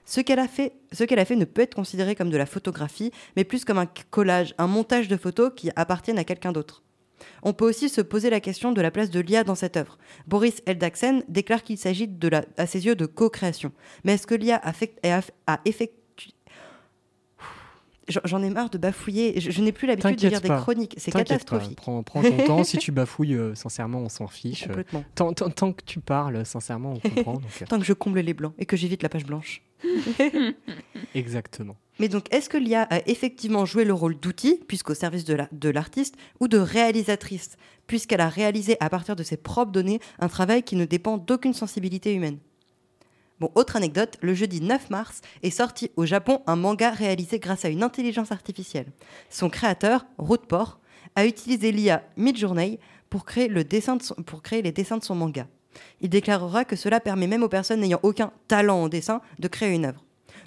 Ce 0.05 0.21
qu'elle 0.21 0.38
a 0.38 0.49
fait, 0.49 0.75
ce 0.93 1.05
qu'elle 1.05 1.19
a 1.19 1.25
fait 1.25 1.37
ne 1.37 1.45
peut 1.45 1.62
être 1.62 1.75
considéré 1.75 2.15
comme 2.15 2.31
de 2.31 2.37
la 2.37 2.47
photographie, 2.47 3.12
mais 3.37 3.45
plus 3.45 3.65
comme 3.65 3.79
un 3.79 3.88
collage, 4.11 4.55
un 4.59 4.67
montage 4.67 5.09
de 5.09 5.17
photos 5.17 5.53
qui 5.55 5.71
appartiennent 5.77 6.19
à 6.19 6.25
quelqu'un 6.25 6.53
d'autre. 6.53 6.83
On 7.43 7.53
peut 7.53 7.69
aussi 7.69 7.89
se 7.89 8.01
poser 8.01 8.31
la 8.31 8.41
question 8.41 8.73
de 8.73 8.81
la 8.81 8.91
place 8.91 9.11
de 9.11 9.21
l'IA 9.21 9.45
dans 9.45 9.55
cette 9.55 9.77
œuvre. 9.77 9.99
Boris 10.27 10.63
Eldagsen 10.67 11.23
déclare 11.29 11.63
qu'il 11.63 11.79
s'agit 11.79 12.09
de 12.09 12.29
la, 12.29 12.45
à 12.57 12.67
ses 12.67 12.87
yeux 12.87 12.95
de 12.97 13.07
co-création. 13.07 13.73
Mais 14.05 14.15
est-ce 14.15 14.27
que 14.27 14.35
l'IA 14.35 14.61
a, 14.65 15.61
effectué... 15.65 16.33
J'en 18.25 18.43
ai 18.43 18.51
marre 18.51 18.69
de 18.69 18.79
bafouiller. 18.79 19.41
Je, 19.41 19.51
je 19.53 19.63
n'ai 19.63 19.71
plus 19.73 19.87
l'habitude 19.87 20.17
de 20.17 20.29
lire 20.29 20.41
des 20.41 20.49
chroniques. 20.49 20.95
C'est 20.99 21.13
pas, 21.13 21.21
catastrophique. 21.21 21.77
prends, 21.77 22.03
prends 22.03 22.21
ton 22.23 22.37
temps. 22.45 22.65
Si 22.65 22.77
tu 22.79 22.91
bafouilles, 22.91 23.35
euh, 23.35 23.55
sincèrement, 23.55 24.01
on 24.01 24.09
s'en 24.09 24.27
fiche. 24.27 24.67
Complètement. 24.67 25.05
Tant, 25.15 25.33
tant- 25.33 25.51
tant 25.51 25.73
que 25.73 25.85
tu 25.85 26.01
parles, 26.01 26.45
sincèrement, 26.45 26.95
on 26.95 26.99
comprend. 27.09 27.35
donc, 27.35 27.43
euh, 27.63 27.67
Tant 27.67 27.79
que 27.79 27.85
je 27.85 27.93
comble 27.93 28.19
les 28.21 28.35
blancs 28.35 28.55
et 28.59 28.67
que 28.67 28.77
j'évite 28.77 29.03
la 29.05 29.09
page 29.09 29.25
blanche. 29.25 29.63
exactement. 31.14 31.77
Mais 31.99 32.09
donc, 32.09 32.33
est-ce 32.33 32.49
que 32.49 32.57
l'IA 32.57 32.83
a 32.90 33.01
effectivement 33.07 33.64
joué 33.64 33.85
le 33.85 33.92
rôle 33.92 34.18
d'outil, 34.18 34.61
puisqu'au 34.66 34.95
service 34.95 35.25
de 35.25 35.35
la- 35.35 35.49
de 35.53 35.68
l'artiste, 35.68 36.16
ou 36.40 36.49
de 36.49 36.59
réalisatrice, 36.59 37.57
puisqu'elle 37.87 38.21
a 38.21 38.29
réalisé 38.29 38.77
à 38.81 38.88
partir 38.88 39.14
de 39.16 39.23
ses 39.23 39.37
propres 39.37 39.73
données 39.73 40.01
un 40.18 40.29
travail 40.29 40.62
qui 40.62 40.77
ne 40.77 40.85
dépend 40.85 41.18
d'aucune 41.18 41.55
sensibilité 41.55 42.14
humaine? 42.14 42.38
Bon, 43.40 43.51
autre 43.57 43.77
anecdote, 43.77 44.18
le 44.21 44.35
jeudi 44.35 44.61
9 44.61 44.88
mars 44.90 45.21
est 45.42 45.51
sorti 45.51 45.90
au 45.97 46.07
Japon 46.07 46.42
un 46.47 46.57
manga 46.57 46.90
réalisé 46.90 47.38
grâce 47.40 47.64
à 47.64 47.68
une 47.71 47.83
intelligence 47.83 48.31
artificielle. 48.33 48.87
Son 49.31 49.51
créateur, 49.51 50.07
Rootport, 50.18 50.79
a 51.16 51.27
utilisé 51.27 51.73
l'IA 51.73 52.05
Midjourney 52.16 52.79
pour 53.11 53.25
créer 53.27 53.49
les 53.49 53.64
dessins 53.64 53.97
de 53.97 55.03
son 55.05 55.14
manga. 55.14 55.47
Il 56.01 56.09
déclarera 56.09 56.65
que 56.65 56.77
cela 56.77 57.01
permet 57.01 57.27
même 57.27 57.43
aux 57.43 57.49
personnes 57.49 57.81
n'ayant 57.81 58.01
aucun 58.03 58.33
talent 58.49 58.83
en 58.83 58.89
dessin 58.89 59.21
de 59.39 59.49
créer 59.49 59.75
une 59.75 59.87
œuvre. 59.87 60.05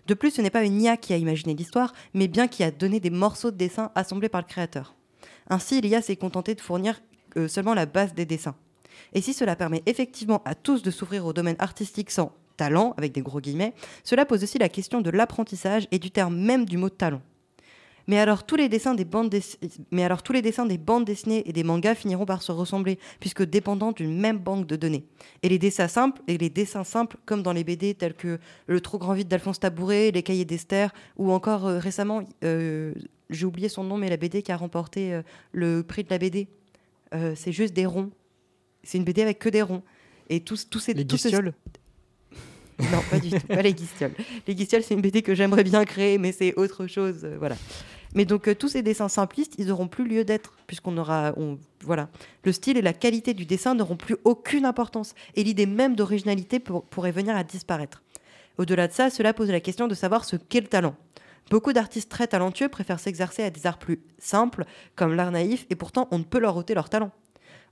De 0.08 0.14
plus, 0.14 0.32
ce 0.32 0.42
n'est 0.42 0.50
pas 0.50 0.64
une 0.64 0.82
IA 0.82 0.98
qui 0.98 1.14
a 1.14 1.18
imaginé 1.18 1.56
l'histoire, 1.56 1.94
mais 2.14 2.28
bien 2.28 2.48
qui 2.48 2.64
a 2.64 2.72
donné 2.72 3.00
des 3.00 3.10
morceaux 3.10 3.52
de 3.52 3.58
dessin 3.58 3.92
assemblés 3.96 4.30
par 4.30 4.42
le 4.42 4.48
créateur. 4.48 4.96
Ainsi, 5.50 5.82
l'IA 5.82 6.02
s'est 6.02 6.16
contentée 6.16 6.56
de 6.56 6.62
fournir 6.62 7.02
euh, 7.38 7.48
seulement 7.48 7.74
la 7.74 7.86
base 7.86 8.14
des 8.14 8.26
dessins. 8.26 8.56
Et 9.14 9.22
si 9.22 9.34
cela 9.34 9.56
permet 9.56 9.84
effectivement 9.86 10.42
à 10.46 10.56
tous 10.56 10.82
de 10.82 10.92
s'ouvrir 10.92 11.26
au 11.26 11.34
domaine 11.34 11.56
artistique 11.60 12.12
sans 12.12 12.32
talent, 12.58 12.94
avec 12.98 13.12
des 13.12 13.22
gros 13.22 13.42
guillemets, 13.42 13.74
cela 14.04 14.26
pose 14.26 14.44
aussi 14.44 14.58
la 14.58 14.70
question 14.70 15.02
de 15.02 15.10
l'apprentissage 15.10 15.88
et 15.92 16.00
du 16.00 16.12
terme 16.12 16.38
même 16.38 16.66
du 16.66 16.78
mot 16.78 16.90
talent. 16.90 17.22
Mais 18.08 18.20
alors, 18.20 18.46
tous 18.46 18.56
les 18.56 18.70
dessins 18.70 18.94
des 18.94 19.06
bandes 19.06 19.30
dess- 19.30 19.58
mais 19.92 20.04
alors 20.04 20.22
tous 20.22 20.32
les 20.34 20.42
dessins 20.42 20.66
des 20.66 20.78
bandes 20.78 21.06
dessinées 21.06 21.48
et 21.50 21.54
des 21.54 21.64
mangas 21.64 21.96
finiront 21.96 22.26
par 22.26 22.42
se 22.44 22.52
ressembler, 22.52 23.00
puisque 23.20 23.44
dépendant 23.44 23.92
d'une 23.92 24.20
même 24.20 24.38
banque 24.38 24.68
de 24.68 24.76
données. 24.76 25.06
Et 25.44 25.50
les 25.50 25.58
dessins 25.60 25.88
simples, 25.88 26.22
et 26.28 26.38
les 26.38 26.50
dessins 26.50 26.84
simples, 26.84 27.18
comme 27.26 27.42
dans 27.42 27.54
les 27.54 27.64
BD 27.64 27.94
tels 27.96 28.14
que 28.14 28.40
Le 28.68 28.82
Trop 28.82 28.98
Grand 29.00 29.14
Vide 29.14 29.28
d'Alphonse 29.28 29.60
Tabouret, 29.60 30.12
Les 30.12 30.22
Cahiers 30.24 30.46
d'Esther, 30.46 30.94
ou 31.18 31.32
encore 31.32 31.66
euh, 31.66 31.80
récemment, 31.80 32.24
euh, 32.44 32.94
j'ai 33.32 33.46
oublié 33.46 33.70
son 33.70 33.84
nom, 33.84 33.98
mais 33.98 34.10
la 34.10 34.18
BD 34.18 34.44
qui 34.44 34.52
a 34.52 34.58
remporté 34.58 35.14
euh, 35.14 35.22
le 35.52 35.82
prix 35.82 36.04
de 36.04 36.10
la 36.10 36.18
BD. 36.20 36.48
C'est 37.36 37.54
juste 37.54 37.74
des 37.74 37.86
ronds. 37.86 38.12
C'est 38.84 38.98
une 38.98 39.06
BD 39.06 39.22
avec 39.22 39.40
que 39.40 39.48
des 39.48 39.62
ronds. 39.62 39.82
Et 40.30 40.42
tous, 40.42 40.70
tous 40.70 40.80
ces 40.80 40.94
Les 40.94 41.08
tous 41.08 41.16
ces- 41.16 41.30
guistioles 41.30 41.54
non, 42.92 43.00
pas 43.10 43.20
du 43.20 43.30
tout, 43.30 43.48
pas 43.48 43.62
les 43.62 43.74
Guistioles. 43.74 44.12
Les 44.46 44.54
Guistioles, 44.54 44.84
c'est 44.84 44.96
une 44.96 45.00
BD 45.02 45.22
que 45.22 45.34
j'aimerais 45.34 45.64
bien 45.64 45.86
créer, 45.86 46.18
mais 46.18 46.34
c'est 46.34 46.54
autre 46.56 46.88
chose, 46.88 47.26
voilà. 47.40 47.56
Mais 48.16 48.26
donc, 48.26 48.48
euh, 48.48 48.56
tous 48.56 48.70
ces 48.70 48.82
dessins 48.82 49.10
simplistes, 49.10 49.56
ils 49.58 49.68
n'auront 49.68 49.88
plus 49.88 50.08
lieu 50.08 50.24
d'être, 50.26 50.54
puisqu'on 50.68 50.98
aura. 50.98 51.34
voilà. 51.84 52.10
Le 52.44 52.52
style 52.52 52.78
et 52.78 52.82
la 52.82 52.94
qualité 52.94 53.34
du 53.34 53.46
dessin 53.46 53.76
n'auront 53.76 53.98
plus 53.98 54.16
aucune 54.24 54.66
importance, 54.66 55.14
et 55.36 55.44
l'idée 55.44 55.66
même 55.66 55.96
d'originalité 55.96 56.60
pour- 56.60 56.86
pourrait 56.86 57.12
venir 57.12 57.36
à 57.36 57.44
disparaître. 57.44 58.02
Au-delà 58.58 58.88
de 58.88 58.94
ça, 58.94 59.10
cela 59.10 59.34
pose 59.34 59.52
la 59.52 59.60
question 59.60 59.88
de 59.88 59.94
savoir 59.94 60.24
ce 60.24 60.38
qu'est 60.38 60.62
le 60.62 60.68
talent. 60.68 60.96
Beaucoup 61.52 61.74
d'artistes 61.74 62.10
très 62.10 62.26
talentueux 62.26 62.70
préfèrent 62.70 63.00
s'exercer 63.02 63.44
à 63.44 63.50
des 63.52 63.68
arts 63.68 63.78
plus 63.78 64.00
simples, 64.18 64.66
comme 64.96 65.14
l'art 65.14 65.32
naïf, 65.32 65.68
et 65.70 65.76
pourtant 65.76 66.08
on 66.10 66.20
ne 66.20 66.24
peut 66.24 66.40
leur 66.40 66.56
ôter 66.58 66.74
leur 66.74 66.90
talent. 66.90 67.12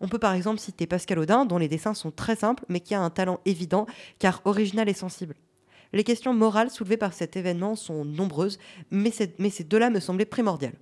On 0.01 0.09
peut 0.09 0.19
par 0.19 0.33
exemple 0.33 0.59
citer 0.59 0.85
Pascal 0.85 1.19
Audin, 1.19 1.45
dont 1.45 1.57
les 1.57 1.69
dessins 1.69 1.93
sont 1.93 2.11
très 2.11 2.35
simples, 2.35 2.65
mais 2.67 2.81
qui 2.81 2.93
a 2.93 3.01
un 3.01 3.09
talent 3.09 3.39
évident, 3.45 3.87
car 4.19 4.41
original 4.43 4.89
et 4.89 4.93
sensible. 4.93 5.35
Les 5.93 6.03
questions 6.03 6.33
morales 6.33 6.71
soulevées 6.71 6.97
par 6.97 7.13
cet 7.13 7.37
événement 7.37 7.75
sont 7.75 8.03
nombreuses, 8.03 8.57
mais, 8.89 9.11
ces 9.11 9.63
deux-là 9.63 9.91
me 9.91 9.99
semblaient 9.99 10.25
primordiales. 10.25 10.73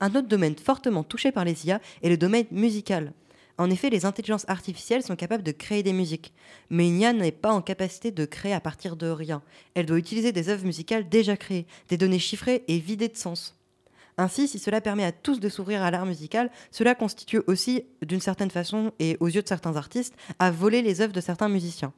Un 0.00 0.14
autre 0.14 0.28
domaine 0.28 0.56
fortement 0.56 1.04
touché 1.04 1.32
par 1.32 1.44
les 1.44 1.66
IA 1.66 1.80
est 2.02 2.08
le 2.08 2.16
domaine 2.16 2.46
musical. 2.50 3.12
En 3.58 3.68
effet, 3.68 3.90
les 3.90 4.06
intelligences 4.06 4.48
artificielles 4.48 5.02
sont 5.02 5.16
capables 5.16 5.42
de 5.42 5.52
créer 5.52 5.82
des 5.82 5.92
musiques, 5.92 6.32
mais 6.70 6.88
une 6.88 7.00
IA 7.00 7.12
n'est 7.12 7.30
pas 7.30 7.52
en 7.52 7.60
capacité 7.60 8.10
de 8.10 8.24
créer 8.24 8.54
à 8.54 8.60
partir 8.60 8.96
de 8.96 9.08
rien. 9.08 9.42
Elle 9.74 9.84
doit 9.84 9.98
utiliser 9.98 10.32
des 10.32 10.48
œuvres 10.48 10.64
musicales 10.64 11.10
déjà 11.10 11.36
créées, 11.36 11.66
des 11.90 11.98
données 11.98 12.18
chiffrées 12.18 12.64
et 12.68 12.78
vidées 12.78 13.08
de 13.08 13.18
sens. 13.18 13.58
Ainsi, 14.16 14.48
si 14.48 14.58
cela 14.58 14.80
permet 14.80 15.04
à 15.04 15.12
tous 15.12 15.40
de 15.40 15.48
s'ouvrir 15.50 15.82
à 15.82 15.90
l'art 15.90 16.06
musical, 16.06 16.50
cela 16.70 16.94
constitue 16.94 17.42
aussi, 17.46 17.84
d'une 18.00 18.20
certaine 18.20 18.50
façon 18.50 18.92
et 18.98 19.18
aux 19.20 19.28
yeux 19.28 19.42
de 19.42 19.48
certains 19.48 19.76
artistes, 19.76 20.14
à 20.38 20.50
voler 20.50 20.80
les 20.80 21.02
œuvres 21.02 21.12
de 21.12 21.20
certains 21.20 21.50
musiciens. 21.50 21.92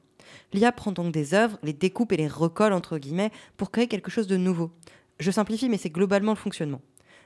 L'IA 0.53 0.73
prend 0.73 0.93
donc 0.93 1.13
des 1.13 1.35
œuvres, 1.35 1.59
les 1.63 1.73
découpe 1.73 2.13
et 2.13 2.17
les 2.17 2.29
recolle 2.29 2.73
entre 2.73 2.99
guillemets 2.99 3.31
pour 3.57 3.71
créer 3.71 3.89
quelque 3.89 4.11
chose 4.11 4.27
de 4.27 4.37
nouveau. 4.37 4.71
Je 5.19 5.31
simplifie, 5.31 5.69
mais 5.69 5.79
c'est 5.79 5.91
globalement 5.91 6.33
le 6.33 6.37
fonctionnement. 6.37 6.81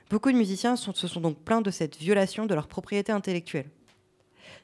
Beaucoup 0.09 0.31
de 0.31 0.37
musiciens 0.37 0.75
se 0.75 1.07
sont 1.07 1.21
donc 1.21 1.37
plaints 1.43 1.61
de 1.61 1.71
cette 1.71 1.97
violation 1.97 2.45
de 2.45 2.55
leur 2.55 2.67
propriété 2.67 3.11
intellectuelle. 3.11 3.69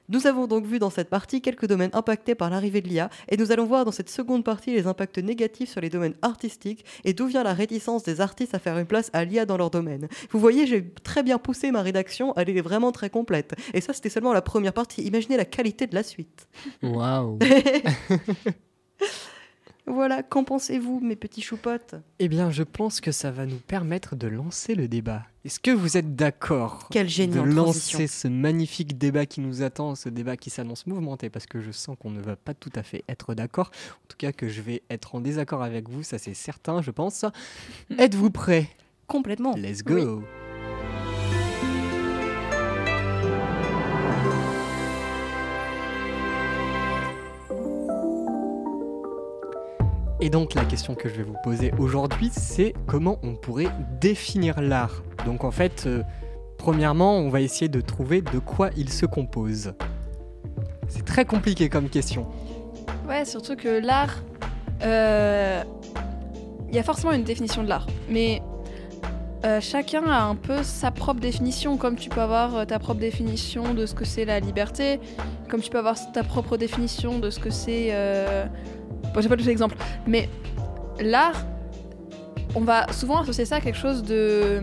Nous 0.10 0.28
avons 0.28 0.48
donc 0.48 0.66
vu 0.66 0.80
dans 0.80 0.90
cette 0.90 1.10
partie 1.10 1.42
quelques 1.42 1.68
domaines 1.68 1.92
impactés 1.94 2.36
par 2.36 2.50
l'arrivée 2.50 2.82
de 2.82 2.88
l'IA 2.88 3.10
et 3.30 3.38
nous 3.38 3.52
allons 3.52 3.66
voir 3.66 3.86
dans 3.86 3.92
cette 3.92 4.10
seconde 4.10 4.44
partie 4.44 4.74
les 4.74 4.86
impacts 4.86 5.18
négatifs 5.18 5.70
sur 5.70 5.82
les 5.82 5.90
domaines 5.90 6.16
artistiques 6.22 6.86
et 7.06 7.14
d'où 7.14 7.28
vient 7.28 7.44
la 7.44 7.54
réticence 7.54 8.04
des 8.04 8.22
artistes 8.22 8.54
à 8.54 8.60
faire 8.60 8.78
une 8.78 8.86
place 8.86 9.10
à 9.14 9.24
l'IA 9.24 9.46
dans 9.46 9.58
leur 9.58 9.70
domaine. 9.70 10.08
Vous 10.32 10.40
voyez, 10.40 10.68
j'ai 10.68 10.90
très 11.04 11.24
bien 11.24 11.38
poussé 11.38 11.72
ma 11.72 11.82
rédaction, 11.82 12.34
elle 12.36 12.50
est 12.50 12.62
vraiment 12.62 12.92
très 12.92 13.10
complète. 13.10 13.54
Et 13.74 13.82
ça, 13.82 13.94
c'était 13.94 14.10
seulement 14.10 14.34
la 14.34 14.42
première 14.42 14.74
partie. 14.74 15.04
Imaginez 15.04 15.38
la 15.38 15.46
qualité 15.46 15.88
de 15.88 15.96
la 15.96 16.04
suite. 16.04 16.48
Waouh 16.82 17.40
Voilà, 19.86 20.24
qu'en 20.24 20.44
pensez-vous, 20.44 21.02
mes 21.02 21.16
petits 21.18 21.42
choupottes? 21.42 21.96
Eh 22.20 22.30
bien, 22.30 22.52
je 22.52 22.64
pense 22.64 23.02
que 23.02 23.12
ça 23.12 23.32
va 23.32 23.46
nous 23.46 23.58
permettre 23.58 24.16
de 24.16 24.28
lancer 24.28 24.76
le 24.76 24.88
débat. 24.88 25.24
Est-ce 25.44 25.60
que 25.60 25.72
vous 25.72 25.98
êtes 25.98 26.16
d'accord 26.16 26.88
Quel 26.90 27.10
génie 27.10 27.34
de 27.34 27.40
en 27.42 27.50
transition. 27.50 28.00
lancer 28.00 28.08
ce 28.08 28.28
magnifique 28.30 28.98
débat 28.98 29.26
qui 29.26 29.42
nous 29.42 29.62
attend, 29.62 29.96
ce 29.96 30.08
débat 30.08 30.38
qui 30.38 30.50
s'annonce 30.50 30.88
mouvementé, 30.88 31.30
parce 31.30 31.48
que 31.48 31.60
je 31.60 31.72
sens 31.72 31.98
qu'on 32.00 32.12
ne 32.12 32.22
va 32.22 32.38
pas 32.38 32.54
tout 32.54 32.72
à 32.76 32.84
fait 32.84 33.04
être 33.10 33.36
d'accord. 33.36 33.72
En 34.04 34.08
tout 34.08 34.18
cas, 34.18 34.32
que 34.32 34.48
je 34.48 34.62
vais 34.62 34.84
être 34.90 35.16
en 35.16 35.22
désaccord 35.22 35.62
avec 35.62 35.90
vous, 35.90 36.02
ça 36.02 36.18
c'est 36.18 36.34
certain, 36.34 36.82
je 36.82 36.92
pense. 36.92 37.26
Êtes-vous 37.98 38.32
prêts? 38.32 38.70
Complètement. 39.08 39.56
Let's 39.58 39.84
go 39.84 40.24
Et 50.24 50.30
donc 50.30 50.54
la 50.54 50.64
question 50.64 50.96
que 50.96 51.10
je 51.10 51.16
vais 51.16 51.24
vous 51.24 51.36
poser 51.44 51.74
aujourd'hui, 51.78 52.32
c'est 52.32 52.74
comment 52.88 53.20
on 53.24 53.36
pourrait 53.36 53.68
définir 54.00 54.62
l'art. 54.62 55.04
Donc 55.26 55.44
en 55.44 55.52
fait, 55.52 55.84
euh, 55.86 56.02
premièrement, 56.58 57.18
on 57.18 57.28
va 57.28 57.42
essayer 57.42 57.68
de 57.68 57.82
trouver 57.82 58.22
de 58.22 58.40
quoi 58.40 58.70
il 58.78 58.88
se 58.88 59.06
compose. 59.06 59.74
C'est 60.88 61.04
très 61.04 61.26
compliqué 61.26 61.68
comme 61.68 61.90
question. 61.90 62.26
Ouais, 63.06 63.26
surtout 63.26 63.58
que 63.58 63.86
l'art, 63.86 64.24
euh, 64.84 65.62
il 66.70 66.76
y 66.76 66.80
a 66.80 66.84
forcément 66.84 67.12
une 67.12 67.26
définition 67.26 67.62
de 67.62 67.68
l'art, 67.68 67.88
mais 68.10 68.42
euh, 69.44 69.60
chacun 69.60 70.06
a 70.06 70.24
un 70.24 70.36
peu 70.36 70.64
sa 70.64 70.92
propre 70.92 71.20
définition, 71.20 71.76
comme 71.76 71.98
tu 71.98 72.08
peux 72.08 72.22
avoir 72.22 72.66
ta 72.66 72.80
propre 72.80 73.02
définition 73.02 73.74
de 73.74 73.86
ce 73.86 73.94
que 73.94 74.06
c'est 74.06 74.24
la 74.24 74.40
liberté, 74.40 75.02
comme 75.50 75.60
tu 75.60 75.70
peux 75.70 75.80
avoir 75.80 75.98
ta 76.14 76.24
propre 76.24 76.56
définition 76.56 77.20
de 77.20 77.30
ce 77.30 77.42
que 77.42 77.50
c'est... 77.50 77.92
Bon, 79.14 79.22
j'ai 79.22 79.30
pas 79.30 79.38
tous 79.38 79.44
les 79.46 79.52
exemples, 79.52 79.76
mais 80.08 80.30
l'art, 81.00 81.46
on 82.56 82.62
va 82.62 82.92
souvent 82.92 83.20
associer 83.22 83.46
ça 83.46 83.58
à 83.58 83.62
quelque 83.62 83.78
chose 83.78 84.04
de 84.04 84.62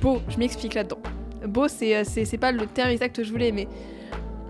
beau, 0.00 0.20
je 0.28 0.38
m'explique 0.38 0.74
là-dedans. 0.74 0.98
Beau, 1.46 1.68
c'est 1.68 1.96
euh, 1.96 2.02
c'est 2.04 2.24
c'est 2.24 2.38
pas 2.38 2.52
le 2.52 2.66
terme 2.66 2.90
exact 2.90 3.16
que 3.16 3.24
je 3.24 3.30
voulais, 3.30 3.52
mais 3.52 3.68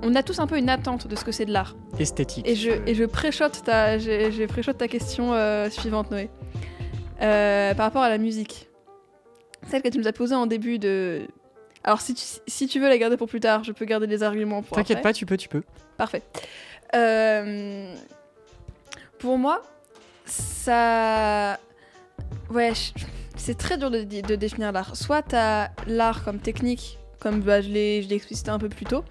on 0.03 0.15
a 0.15 0.23
tous 0.23 0.39
un 0.39 0.47
peu 0.47 0.57
une 0.59 0.69
attente 0.69 1.07
de 1.07 1.17
ce 1.17 1.25
que 1.25 1.33
c'est 1.33 1.45
de 1.45 1.53
l'art. 1.53 1.77
Esthétique. 1.99 2.47
Et 2.49 2.55
je, 2.55 2.71
et 2.87 2.95
je 2.95 3.05
préchote 3.05 3.63
ta, 3.65 3.99
je, 3.99 4.31
je 4.31 4.45
préchote 4.45 4.79
ta 4.79 4.89
question 4.89 5.35
euh, 5.35 5.69
suivante, 5.71 6.11
Noé. 6.11 6.31
Euh, 7.21 7.75
par 7.75 7.87
rapport 7.87 8.03
à 8.03 8.09
la 8.09 8.19
musique. 8.19 8.69
Celle 9.67 9.83
que 9.83 9.89
tu 9.89 9.99
nous 9.99 10.07
as 10.07 10.13
posée 10.13 10.37
en 10.37 10.47
début 10.47 10.79
de. 10.79 11.27
Alors, 11.83 12.01
si 12.01 12.15
tu, 12.15 12.25
si 12.47 12.69
tu 12.69 12.81
veux 12.81 12.89
la 12.89 12.97
garder 12.97 13.17
pour 13.17 13.29
plus 13.29 13.41
tard, 13.41 13.65
je 13.65 13.73
peux 13.73 13.85
garder 13.85 14.07
les 14.07 14.23
arguments 14.23 14.63
pour 14.63 14.77
T'inquiète 14.77 14.99
après. 14.99 15.11
pas, 15.11 15.13
tu 15.13 15.27
peux, 15.27 15.37
tu 15.37 15.49
peux. 15.49 15.63
Parfait. 15.97 16.23
Euh, 16.95 17.95
pour 19.19 19.39
moi, 19.39 19.63
ça. 20.25 21.59
Ouais, 22.51 22.73
c'est 23.37 23.59
très 23.59 23.77
dur 23.77 23.91
de, 23.91 24.03
de 24.03 24.35
définir 24.37 24.73
l'art. 24.73 24.97
Soit 24.97 25.23
t'as 25.23 25.69
l'art 25.87 26.25
comme 26.25 26.39
technique, 26.39 26.99
comme 27.21 27.41
bah, 27.41 27.61
je 27.61 27.69
l'ai 27.69 28.07
explicité 28.13 28.51
un 28.51 28.59
peu 28.59 28.69
plus 28.69 28.87
tôt. 28.87 29.05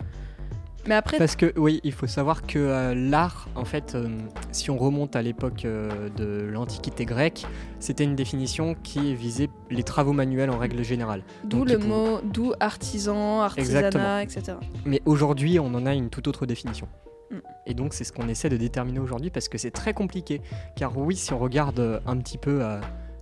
Mais 0.87 0.95
après, 0.95 1.17
Parce 1.17 1.35
que 1.35 1.51
oui, 1.57 1.81
il 1.83 1.91
faut 1.91 2.07
savoir 2.07 2.43
que 2.43 2.57
euh, 2.57 2.95
l'art, 2.95 3.49
en 3.55 3.65
fait, 3.65 3.93
euh, 3.95 4.07
si 4.53 4.71
on 4.71 4.77
remonte 4.77 5.17
à 5.17 5.21
l'époque 5.21 5.65
euh, 5.65 6.07
de 6.15 6.47
l'Antiquité 6.49 7.03
grecque, 7.03 7.45
c'était 7.81 8.05
une 8.05 8.15
définition 8.15 8.73
qui 8.83 9.13
visait 9.13 9.49
les 9.69 9.83
travaux 9.83 10.13
manuels 10.13 10.49
en 10.49 10.57
règle 10.57 10.83
générale. 10.83 11.23
d'où 11.43 11.65
le 11.65 11.77
mot, 11.77 12.21
d'où 12.23 12.53
artisan, 12.61 13.41
artisanat, 13.41 13.87
Exactement. 13.87 14.19
etc. 14.19 14.57
Mais 14.85 15.01
aujourd'hui, 15.05 15.59
on 15.59 15.73
en 15.75 15.85
a 15.85 15.93
une 15.93 16.09
toute 16.09 16.27
autre 16.29 16.45
définition. 16.45 16.87
Et 17.65 17.73
donc, 17.73 17.93
c'est 17.93 18.03
ce 18.03 18.11
qu'on 18.11 18.27
essaie 18.27 18.49
de 18.49 18.57
déterminer 18.57 18.99
aujourd'hui 18.99 19.29
parce 19.29 19.49
que 19.49 19.57
c'est 19.57 19.71
très 19.71 19.93
compliqué. 19.93 20.41
Car 20.75 20.97
oui, 20.97 21.15
si 21.15 21.33
on 21.33 21.39
regarde 21.39 22.01
un 22.05 22.17
petit 22.17 22.37
peu 22.37 22.63
euh, 22.63 22.79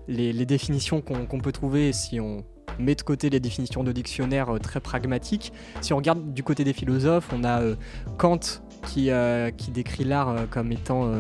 les, 0.08 0.46
définitions 0.46 1.02
qu'on 1.02 1.39
peut 1.39 1.52
trouver, 1.52 1.94
si 1.94 2.20
on 2.20 2.44
met 2.80 2.96
de 2.96 3.02
côté 3.02 3.30
les 3.30 3.39
définitions 3.39 3.84
de 3.84 3.91
dictionnaire 3.91 4.56
euh, 4.56 4.60
très 4.60 4.80
pragmatiques, 4.80 5.54
si 5.82 5.94
on 5.94 5.98
regarde 5.98 6.34
du 6.34 6.44
côté 6.44 6.63
des 6.63 6.74
philosophes, 6.74 7.30
on 7.34 7.44
a 7.44 7.62
euh, 7.62 7.76
Kant 8.18 8.39
qui, 8.88 9.10
euh, 9.10 9.52
qui 9.52 9.72
décrit 9.72 10.04
l'art 10.04 10.48
comme 10.50 10.72
étant 10.72 11.12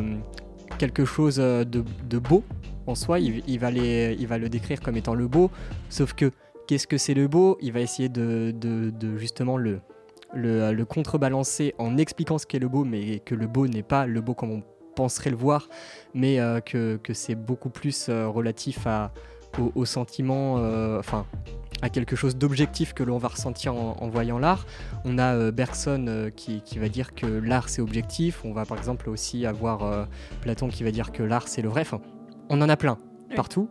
quelque 0.77 1.05
chose 1.05 1.37
de, 1.37 2.19
beau 2.19 2.43
en 2.85 2.95
soi. 2.95 3.19
Il, 3.19 3.59
va 3.59 3.71
le 3.71 4.47
décrire 4.47 4.81
comme 4.81 4.97
étant 4.97 5.15
le 5.15 5.27
beau, 5.27 5.49
sauf 5.89 6.13
que 6.13 6.31
qu'est-ce 6.67 6.85
que 6.85 6.97
c'est 6.97 7.15
le 7.15 7.27
beau? 7.27 7.57
Il 7.61 7.71
va 7.71 7.79
essayer 7.79 8.09
de 8.09 8.53
justement 9.17 9.57
le, 9.57 9.79
le, 10.35 10.71
le 10.71 10.85
contrebalancer 10.85 11.73
en 11.77 11.97
expliquant 11.97 12.37
ce 12.37 12.45
qu'est 12.45 12.59
le 12.59 12.67
beau, 12.67 12.83
mais 12.83 13.19
que 13.19 13.33
le 13.33 13.47
beau 13.47 13.67
n'est 13.67 13.83
pas 13.83 14.05
le 14.05 14.21
beau 14.21 14.33
comme 14.33 14.51
on 14.51 14.63
penserait 14.95 15.29
le 15.29 15.35
voir, 15.35 15.67
mais 16.13 16.39
euh, 16.39 16.59
que, 16.61 16.97
que 16.97 17.13
c'est 17.13 17.35
beaucoup 17.35 17.69
plus 17.69 18.07
euh, 18.07 18.27
relatif 18.27 18.87
à, 18.87 19.11
au, 19.59 19.71
au 19.75 19.85
sentiment, 19.85 20.57
euh, 20.59 20.99
enfin 20.99 21.25
à 21.81 21.89
quelque 21.89 22.15
chose 22.15 22.37
d'objectif 22.37 22.93
que 22.93 23.03
l'on 23.03 23.17
va 23.17 23.27
ressentir 23.27 23.75
en, 23.75 23.97
en 23.99 24.07
voyant 24.07 24.39
l'art. 24.39 24.65
On 25.03 25.17
a 25.17 25.33
euh, 25.33 25.51
Bergson 25.51 26.05
euh, 26.07 26.29
qui, 26.29 26.61
qui 26.61 26.79
va 26.79 26.87
dire 26.87 27.13
que 27.13 27.25
l'art 27.25 27.67
c'est 27.67 27.81
objectif, 27.81 28.45
on 28.45 28.53
va 28.53 28.65
par 28.65 28.77
exemple 28.77 29.09
aussi 29.09 29.45
avoir 29.45 29.83
euh, 29.83 30.05
Platon 30.41 30.69
qui 30.69 30.83
va 30.85 30.91
dire 30.91 31.11
que 31.11 31.21
l'art 31.21 31.49
c'est 31.49 31.61
le 31.61 31.67
vrai, 31.67 31.81
enfin 31.81 31.99
on 32.49 32.61
en 32.61 32.69
a 32.69 32.77
plein 32.77 32.97
partout, 33.35 33.67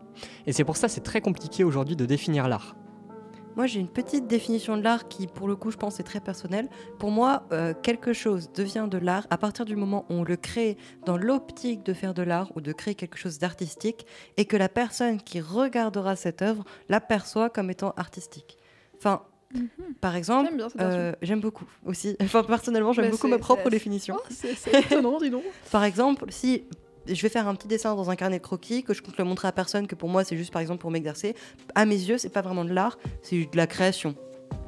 et 0.46 0.52
c'est 0.52 0.64
pour 0.64 0.76
ça 0.76 0.88
c'est 0.88 1.00
très 1.00 1.22
compliqué 1.22 1.64
aujourd'hui 1.64 1.96
de 1.96 2.04
définir 2.04 2.48
l'art. 2.48 2.76
Moi, 3.56 3.66
j'ai 3.66 3.78
une 3.80 3.88
petite 3.88 4.26
définition 4.26 4.76
de 4.76 4.82
l'art 4.82 5.08
qui, 5.08 5.26
pour 5.26 5.46
le 5.46 5.54
coup, 5.54 5.70
je 5.70 5.76
pense 5.76 6.00
est 6.00 6.04
très 6.04 6.20
personnelle. 6.20 6.68
Pour 6.98 7.10
moi, 7.10 7.44
euh, 7.52 7.72
quelque 7.82 8.12
chose 8.12 8.50
devient 8.52 8.88
de 8.90 8.98
l'art 8.98 9.26
à 9.30 9.38
partir 9.38 9.64
du 9.64 9.76
moment 9.76 10.04
où 10.10 10.14
on 10.14 10.24
le 10.24 10.36
crée 10.36 10.76
dans 11.06 11.16
l'optique 11.16 11.84
de 11.84 11.92
faire 11.92 12.14
de 12.14 12.22
l'art 12.22 12.50
ou 12.56 12.60
de 12.60 12.72
créer 12.72 12.94
quelque 12.94 13.16
chose 13.16 13.38
d'artistique 13.38 14.06
et 14.36 14.44
que 14.44 14.56
la 14.56 14.68
personne 14.68 15.20
qui 15.20 15.40
regardera 15.40 16.16
cette 16.16 16.42
œuvre 16.42 16.64
l'aperçoit 16.88 17.48
comme 17.48 17.70
étant 17.70 17.92
artistique. 17.96 18.58
Enfin, 18.96 19.22
par 20.00 20.16
exemple, 20.16 20.50
J'aime 21.22 21.38
euh, 21.38 21.42
beaucoup 21.42 21.66
aussi. 21.86 22.16
Enfin, 22.22 22.42
personnellement, 22.42 22.92
j'aime 22.92 23.06
Bah, 23.06 23.10
beaucoup 23.12 23.28
ma 23.28 23.38
propre 23.38 23.70
définition. 23.70 24.16
Oh, 24.18 24.26
c'est 24.30 24.54
c'est 24.54 24.80
étonnant, 24.80 25.18
dis 25.18 25.30
donc. 25.30 25.44
Par 25.70 25.84
exemple, 25.84 26.24
si 26.30 26.64
je 27.06 27.20
vais 27.22 27.28
faire 27.28 27.48
un 27.48 27.54
petit 27.54 27.68
dessin 27.68 27.94
dans 27.94 28.10
un 28.10 28.16
carnet 28.16 28.38
de 28.38 28.42
croquis, 28.42 28.82
que 28.82 28.94
je 28.94 29.02
compte 29.02 29.18
le 29.18 29.24
montrer 29.24 29.48
à 29.48 29.52
personne, 29.52 29.86
que 29.86 29.94
pour 29.94 30.08
moi 30.08 30.24
c'est 30.24 30.36
juste 30.36 30.52
par 30.52 30.62
exemple 30.62 30.80
pour 30.80 30.90
m'exercer, 30.90 31.34
à 31.74 31.86
mes 31.86 31.96
yeux, 31.96 32.18
c'est 32.18 32.28
pas 32.28 32.42
vraiment 32.42 32.64
de 32.64 32.72
l'art, 32.72 32.98
c'est 33.22 33.36
de 33.36 33.56
la 33.56 33.66
création. 33.66 34.14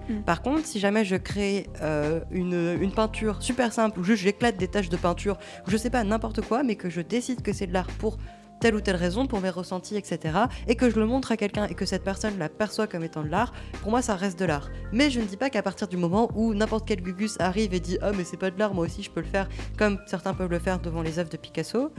Mm. 0.09 0.21
Par 0.23 0.43
contre, 0.43 0.67
si 0.67 0.79
jamais 0.79 1.05
je 1.05 1.17
crée 1.17 1.67
euh, 1.83 2.21
une, 2.31 2.79
une 2.81 2.93
peinture 2.93 3.43
super 3.43 3.73
simple, 3.73 3.99
où 3.99 4.05
juste 4.05 4.23
j'éclate 4.23 4.57
des 4.57 4.69
taches 4.69 4.89
de 4.89 4.97
peinture, 4.97 5.39
ou 5.67 5.71
je 5.71 5.77
sais 5.77 5.91
pas, 5.91 6.05
n'importe 6.05 6.43
quoi, 6.43 6.63
mais 6.63 6.77
que 6.77 6.91
je 6.91 7.01
décide 7.01 7.43
que 7.43 7.53
c'est 7.53 7.67
de 7.67 7.73
l'art 7.73 7.91
pour 7.99 8.19
telle 8.61 8.75
ou 8.75 8.81
telle 8.81 8.97
raison, 8.97 9.27
pour 9.27 9.41
mes 9.41 9.51
ressentis, 9.51 9.97
etc., 9.97 10.39
et 10.67 10.77
que 10.77 10.91
je 10.91 10.99
le 10.99 11.07
montre 11.07 11.33
à 11.33 11.37
quelqu'un 11.37 11.67
et 11.67 11.75
que 11.75 11.85
cette 11.85 12.05
personne 12.05 12.39
l'aperçoit 12.39 12.87
comme 12.87 13.05
étant 13.05 13.23
de 13.23 13.29
l'art, 13.29 13.53
pour 13.83 13.91
moi 13.91 14.03
ça 14.03 14.15
reste 14.15 14.39
de 14.39 14.45
l'art. 14.45 14.71
Mais 14.93 15.11
je 15.11 15.21
ne 15.21 15.27
dis 15.27 15.37
pas 15.37 15.51
qu'à 15.51 15.63
partir 15.63 15.89
du 15.89 15.97
moment 15.97 16.31
où 16.35 16.55
n'importe 16.55 16.87
quel 16.87 17.03
gugus 17.03 17.37
arrive 17.39 17.75
et 17.75 17.81
dit 17.81 17.99
Ah, 18.03 18.13
mais 18.17 18.25
c'est 18.25 18.37
pas 18.37 18.51
de 18.51 18.59
l'art, 18.59 18.75
moi 18.75 18.85
aussi 18.85 19.03
je 19.03 19.11
peux 19.11 19.21
le 19.21 19.27
faire, 19.27 19.49
comme 19.79 19.99
certains 20.07 20.35
peuvent 20.35 20.51
le 20.51 20.59
faire 20.59 20.79
devant 20.81 21.03
les 21.03 21.19
œuvres 21.19 21.31
de 21.31 21.37
Picasso, 21.37 21.91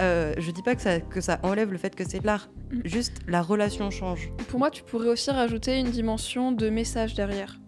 euh, 0.00 0.34
je 0.38 0.50
dis 0.50 0.62
pas 0.62 0.74
que 0.74 0.82
ça, 0.82 1.00
que 1.00 1.20
ça 1.20 1.38
enlève 1.42 1.70
le 1.70 1.78
fait 1.78 1.94
que 1.94 2.08
c'est 2.08 2.20
de 2.20 2.26
l'art. 2.26 2.48
Mm. 2.70 2.80
Juste 2.84 3.18
la 3.28 3.42
relation 3.42 3.90
change. 3.90 4.30
Pour 4.48 4.58
moi, 4.58 4.70
tu 4.70 4.82
pourrais 4.82 5.08
aussi 5.08 5.30
rajouter 5.30 5.78
une 5.78 5.90
dimension 5.90 6.52
de 6.52 6.68
message 6.68 7.14
derrière. 7.14 7.60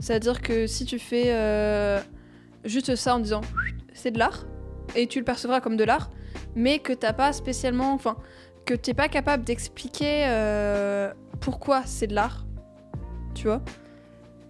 C'est-à-dire 0.00 0.42
que 0.42 0.66
si 0.66 0.84
tu 0.84 0.98
fais 0.98 1.32
euh, 1.32 2.00
juste 2.64 2.94
ça 2.96 3.16
en 3.16 3.18
disant 3.18 3.40
c'est 3.94 4.10
de 4.10 4.18
l'art, 4.18 4.46
et 4.94 5.06
tu 5.06 5.18
le 5.18 5.24
percevras 5.24 5.60
comme 5.60 5.76
de 5.76 5.84
l'art, 5.84 6.10
mais 6.56 6.80
que 6.80 6.92
t'as 6.92 7.12
pas 7.12 7.32
spécialement. 7.32 7.92
Enfin, 7.92 8.16
que 8.64 8.74
t'es 8.74 8.94
pas 8.94 9.08
capable 9.08 9.44
d'expliquer 9.44 10.24
euh, 10.26 11.12
pourquoi 11.40 11.82
c'est 11.84 12.08
de 12.08 12.14
l'art. 12.14 12.44
Tu 13.34 13.46
vois 13.46 13.62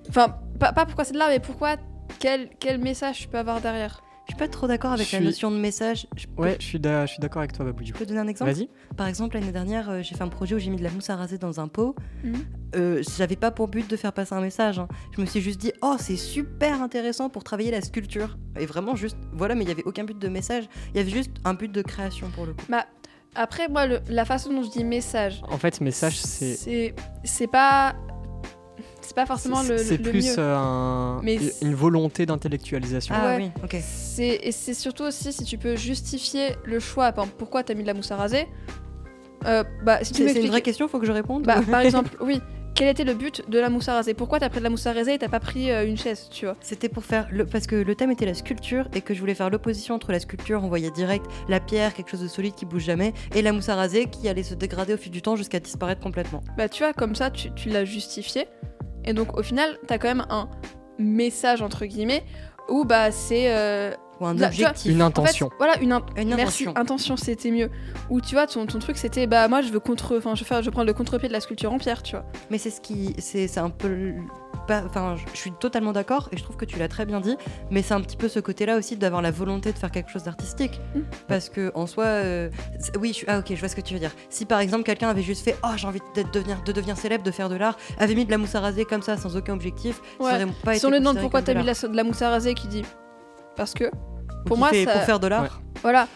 Enfin, 0.08 0.38
pas, 0.58 0.72
pas 0.72 0.86
pourquoi 0.86 1.04
c'est 1.04 1.12
de 1.12 1.18
l'art, 1.18 1.28
mais 1.28 1.40
pourquoi. 1.40 1.76
Quel, 2.18 2.48
quel 2.60 2.78
message 2.78 3.18
tu 3.18 3.28
peux 3.28 3.36
avoir 3.36 3.60
derrière 3.60 4.00
Je 4.26 4.32
suis 4.32 4.38
pas 4.38 4.48
trop 4.48 4.66
d'accord 4.66 4.90
avec 4.92 5.10
la 5.12 5.20
notion 5.20 5.52
de 5.52 5.56
message. 5.56 6.08
Je 6.16 6.26
peux, 6.26 6.42
Ouais, 6.42 6.56
je 6.58 6.66
suis 6.66 6.78
d'accord 6.80 7.38
avec 7.38 7.52
toi, 7.52 7.64
Babou. 7.64 7.84
du 7.84 7.92
je 7.92 7.96
peux 7.96 8.04
donner 8.04 8.18
un 8.18 8.26
exemple 8.26 8.50
Vas-y. 8.52 8.68
Par 8.96 9.06
exemple, 9.06 9.36
l'année 9.36 9.52
dernière, 9.52 9.88
euh, 9.88 10.02
j'ai 10.02 10.16
fait 10.16 10.22
un 10.24 10.28
projet 10.28 10.56
où 10.56 10.58
j'ai 10.58 10.70
mis 10.70 10.76
de 10.78 10.82
la 10.82 10.90
mousse 10.90 11.08
à 11.10 11.16
raser 11.16 11.38
dans 11.38 11.60
un 11.60 11.68
pot. 11.68 11.94
Mhm. 12.24 12.34
Euh, 12.74 13.02
J'avais 13.16 13.36
pas 13.36 13.52
pour 13.52 13.68
but 13.68 13.88
de 13.88 13.96
faire 13.96 14.12
passer 14.12 14.34
un 14.34 14.40
message. 14.40 14.80
hein. 14.80 14.88
Je 15.14 15.20
me 15.20 15.26
suis 15.26 15.40
juste 15.40 15.60
dit, 15.60 15.72
oh, 15.80 15.94
c'est 16.00 16.16
super 16.16 16.82
intéressant 16.82 17.28
pour 17.28 17.44
travailler 17.44 17.70
la 17.70 17.80
sculpture. 17.82 18.36
Et 18.58 18.66
vraiment, 18.66 18.96
juste, 18.96 19.16
voilà, 19.32 19.54
mais 19.54 19.62
il 19.64 19.68
y 19.68 19.72
avait 19.72 19.84
aucun 19.84 20.02
but 20.02 20.18
de 20.18 20.28
message. 20.28 20.64
Il 20.92 20.96
y 20.96 21.00
avait 21.00 21.10
juste 21.12 21.30
un 21.44 21.54
but 21.54 21.70
de 21.70 21.82
création 21.82 22.28
pour 22.30 22.46
le 22.46 22.54
coup. 22.54 22.64
Après, 23.36 23.68
moi, 23.68 23.86
le- 23.86 24.00
la 24.08 24.24
façon 24.24 24.50
dont 24.52 24.62
je 24.62 24.70
dis 24.70 24.82
message, 24.82 25.42
En 25.48 25.58
fait, 25.58 25.80
message, 25.82 26.16
c'est. 26.18 26.54
c'est 26.54 26.94
c'est 27.22 27.46
pas. 27.46 27.94
C'est 29.16 29.22
pas 29.22 29.26
forcément 29.26 29.62
le, 29.62 29.78
C'est 29.78 29.96
le 29.96 30.10
plus 30.10 30.22
mieux. 30.26 30.34
euh, 30.38 30.56
un- 30.58 31.22
Mais 31.22 31.38
une- 31.62 31.74
volonté 31.74 32.26
d'intellectualisation. 32.26 33.14
Ah 33.16 33.28
Ouais. 33.36 33.36
oui, 33.56 33.62
ok. 33.64 33.76
C'est 33.82 34.40
et 34.42 34.52
c'est 34.52 34.74
surtout 34.74 35.04
aussi 35.04 35.32
si 35.32 35.44
tu 35.44 35.56
peux 35.56 35.74
justifier 35.74 36.50
le 36.66 36.78
choix. 36.80 37.12
Par 37.12 37.24
exemple, 37.24 37.38
pourquoi 37.38 37.62
t'as 37.62 37.72
mis 37.72 37.80
de 37.80 37.86
la 37.86 37.94
mousse 37.94 38.10
à 38.12 38.16
raser 38.16 38.46
Euh, 39.46 39.64
Bah, 39.84 40.00
si 40.02 40.12
tu 40.12 40.28
C'est 40.28 40.42
une 40.42 40.48
vraie 40.48 40.60
question, 40.60 40.86
faut 40.86 40.98
que 40.98 41.06
je 41.06 41.12
réponde 41.12 41.44
Bah, 41.44 41.60
par 41.70 41.80
exemple, 41.80 42.10
oui. 42.20 42.42
Quel 42.74 42.88
était 42.88 43.04
le 43.04 43.14
but 43.14 43.42
de 43.48 43.58
la 43.58 43.70
mousse 43.70 43.88
à 43.88 43.94
raser? 43.94 44.12
Pourquoi 44.12 44.38
t'as 44.38 44.50
pris 44.50 44.58
de 44.58 44.64
la 44.64 44.68
mousse 44.68 44.86
à 44.86 44.92
raser 44.92 45.14
et 45.14 45.18
t'as 45.18 45.30
pas 45.30 45.40
pris 45.40 45.70
euh, 45.70 45.86
une 45.86 45.96
chaise, 45.96 46.28
tu 46.30 46.44
vois? 46.44 46.56
C'était 46.60 46.90
pour 46.90 47.04
faire 47.06 47.26
le 47.32 47.46
parce 47.46 47.66
que 47.66 47.74
le 47.76 47.94
thème 47.94 48.10
était 48.10 48.26
la 48.26 48.34
sculpture 48.34 48.86
et 48.94 49.00
que 49.00 49.14
je 49.14 49.20
voulais 49.20 49.34
faire 49.34 49.48
l'opposition 49.48 49.94
entre 49.94 50.12
la 50.12 50.20
sculpture, 50.20 50.62
on 50.62 50.68
voyait 50.68 50.90
direct 50.90 51.24
la 51.48 51.58
pierre, 51.58 51.94
quelque 51.94 52.10
chose 52.10 52.20
de 52.20 52.28
solide 52.28 52.54
qui 52.54 52.66
bouge 52.66 52.84
jamais, 52.84 53.14
et 53.34 53.40
la 53.40 53.52
mousse 53.52 53.70
à 53.70 53.76
raser 53.76 54.04
qui 54.10 54.28
allait 54.28 54.42
se 54.42 54.52
dégrader 54.52 54.92
au 54.92 54.98
fil 54.98 55.10
du 55.10 55.22
temps 55.22 55.36
jusqu'à 55.36 55.58
disparaître 55.58 56.02
complètement. 56.02 56.42
Bah, 56.58 56.68
tu 56.68 56.82
vois, 56.82 56.92
comme 56.92 57.14
ça, 57.14 57.30
tu, 57.30 57.50
tu 57.54 57.70
l'as 57.70 57.86
justifié. 57.86 58.46
Et 59.06 59.12
donc, 59.12 59.36
au 59.38 59.42
final, 59.42 59.78
t'as 59.86 59.98
quand 59.98 60.08
même 60.08 60.26
un 60.30 60.48
message 60.98 61.62
entre 61.62 61.84
guillemets 61.86 62.24
où 62.68 62.84
bah 62.84 63.10
c'est 63.12 63.54
euh, 63.54 63.92
Ou 64.20 64.26
un 64.26 64.40
objectif. 64.42 64.90
Une 64.90 65.02
En 65.02 65.06
intention. 65.06 65.50
fait, 65.50 65.54
voilà, 65.58 65.78
une, 65.80 65.92
in- 65.92 66.04
Une 66.16 66.28
Merci, 66.34 66.64
intention. 66.64 66.76
intention, 66.76 67.16
c'était 67.16 67.50
mieux. 67.50 67.70
Ou 68.10 68.20
tu 68.20 68.34
vois, 68.34 68.46
ton, 68.46 68.66
ton 68.66 68.78
truc 68.80 68.96
c'était, 68.96 69.26
bah 69.26 69.46
moi 69.46 69.60
je 69.62 69.70
veux 69.70 69.78
contre, 69.78 70.16
enfin 70.18 70.34
je 70.34 70.40
veux 70.40 70.46
faire, 70.46 70.62
je 70.62 70.70
prends 70.70 70.82
le 70.84 70.92
contre-pied 70.92 71.28
de 71.28 71.32
la 71.32 71.40
sculpture 71.40 71.72
en 71.72 71.78
pierre, 71.78 72.02
tu 72.02 72.16
vois. 72.16 72.24
Mais 72.50 72.58
c'est 72.58 72.70
ce 72.70 72.80
qui, 72.80 73.14
c'est 73.18 73.46
c'est 73.46 73.60
un 73.60 73.70
peu, 73.70 74.14
pas- 74.66 74.82
enfin, 74.84 75.16
je 75.32 75.38
suis 75.38 75.52
totalement 75.52 75.92
d'accord 75.92 76.28
et 76.32 76.36
je 76.36 76.42
trouve 76.42 76.56
que 76.56 76.64
tu 76.64 76.78
l'as 76.78 76.88
très 76.88 77.06
bien 77.06 77.20
dit. 77.20 77.36
Mais 77.70 77.82
c'est 77.82 77.94
un 77.94 78.00
petit 78.00 78.16
peu 78.16 78.28
ce 78.28 78.40
côté-là 78.40 78.76
aussi 78.76 78.96
d'avoir 78.96 79.22
la 79.22 79.30
volonté 79.30 79.72
de 79.72 79.78
faire 79.78 79.90
quelque 79.90 80.10
chose 80.10 80.24
d'artistique, 80.24 80.80
Mm. 80.94 81.00
parce 81.28 81.48
que 81.48 81.70
en 81.74 81.86
soi, 81.86 82.04
euh, 82.04 82.50
oui, 83.00 83.08
je 83.08 83.14
suis, 83.14 83.26
ah 83.28 83.38
ok, 83.38 83.46
je 83.50 83.60
vois 83.60 83.68
ce 83.68 83.76
que 83.76 83.80
tu 83.80 83.94
veux 83.94 84.00
dire. 84.00 84.12
Si 84.30 84.44
par 84.46 84.60
exemple 84.60 84.82
quelqu'un 84.84 85.08
avait 85.08 85.22
juste 85.22 85.44
fait, 85.44 85.56
oh 85.64 85.68
j'ai 85.76 85.86
envie 85.86 86.00
d'être 86.14 86.30
devenir, 86.32 86.62
de 86.64 86.72
devenir 86.72 86.96
célèbre, 86.96 87.24
de 87.24 87.30
faire 87.30 87.48
de 87.48 87.56
l'art, 87.56 87.76
avait 87.98 88.14
mis 88.14 88.24
de 88.24 88.30
la 88.30 88.38
mousse 88.38 88.54
à 88.54 88.60
raser 88.60 88.84
comme 88.84 89.02
ça 89.02 89.16
sans 89.16 89.36
aucun 89.36 89.54
objectif, 89.54 90.00
Ouais. 90.20 90.30
ça 90.30 90.36
aurait 90.36 90.46
pas 90.64 90.72
Si 90.72 90.78
été 90.78 90.86
on 90.86 90.90
lui 90.90 90.98
demande 90.98 91.14
considéré 91.16 91.22
pourquoi 91.22 91.42
t'as 91.42 91.52
de 91.54 91.58
mis 91.58 91.64
de 91.64 91.70
la, 91.82 91.88
de 91.88 91.96
la 91.96 92.04
mousse 92.04 92.22
à 92.22 92.30
raser, 92.30 92.54
qui 92.54 92.68
dit 92.68 92.84
parce 93.56 93.72
que, 93.74 93.84
Ou 93.84 93.90
pour 94.46 94.56
qui 94.56 94.60
moi, 94.60 94.70
ça- 94.72 94.92
pour 94.92 95.02
faire 95.02 95.20
de 95.20 95.26
l'art. 95.28 95.42
Ouais. 95.44 95.48
voilà. 95.82 96.08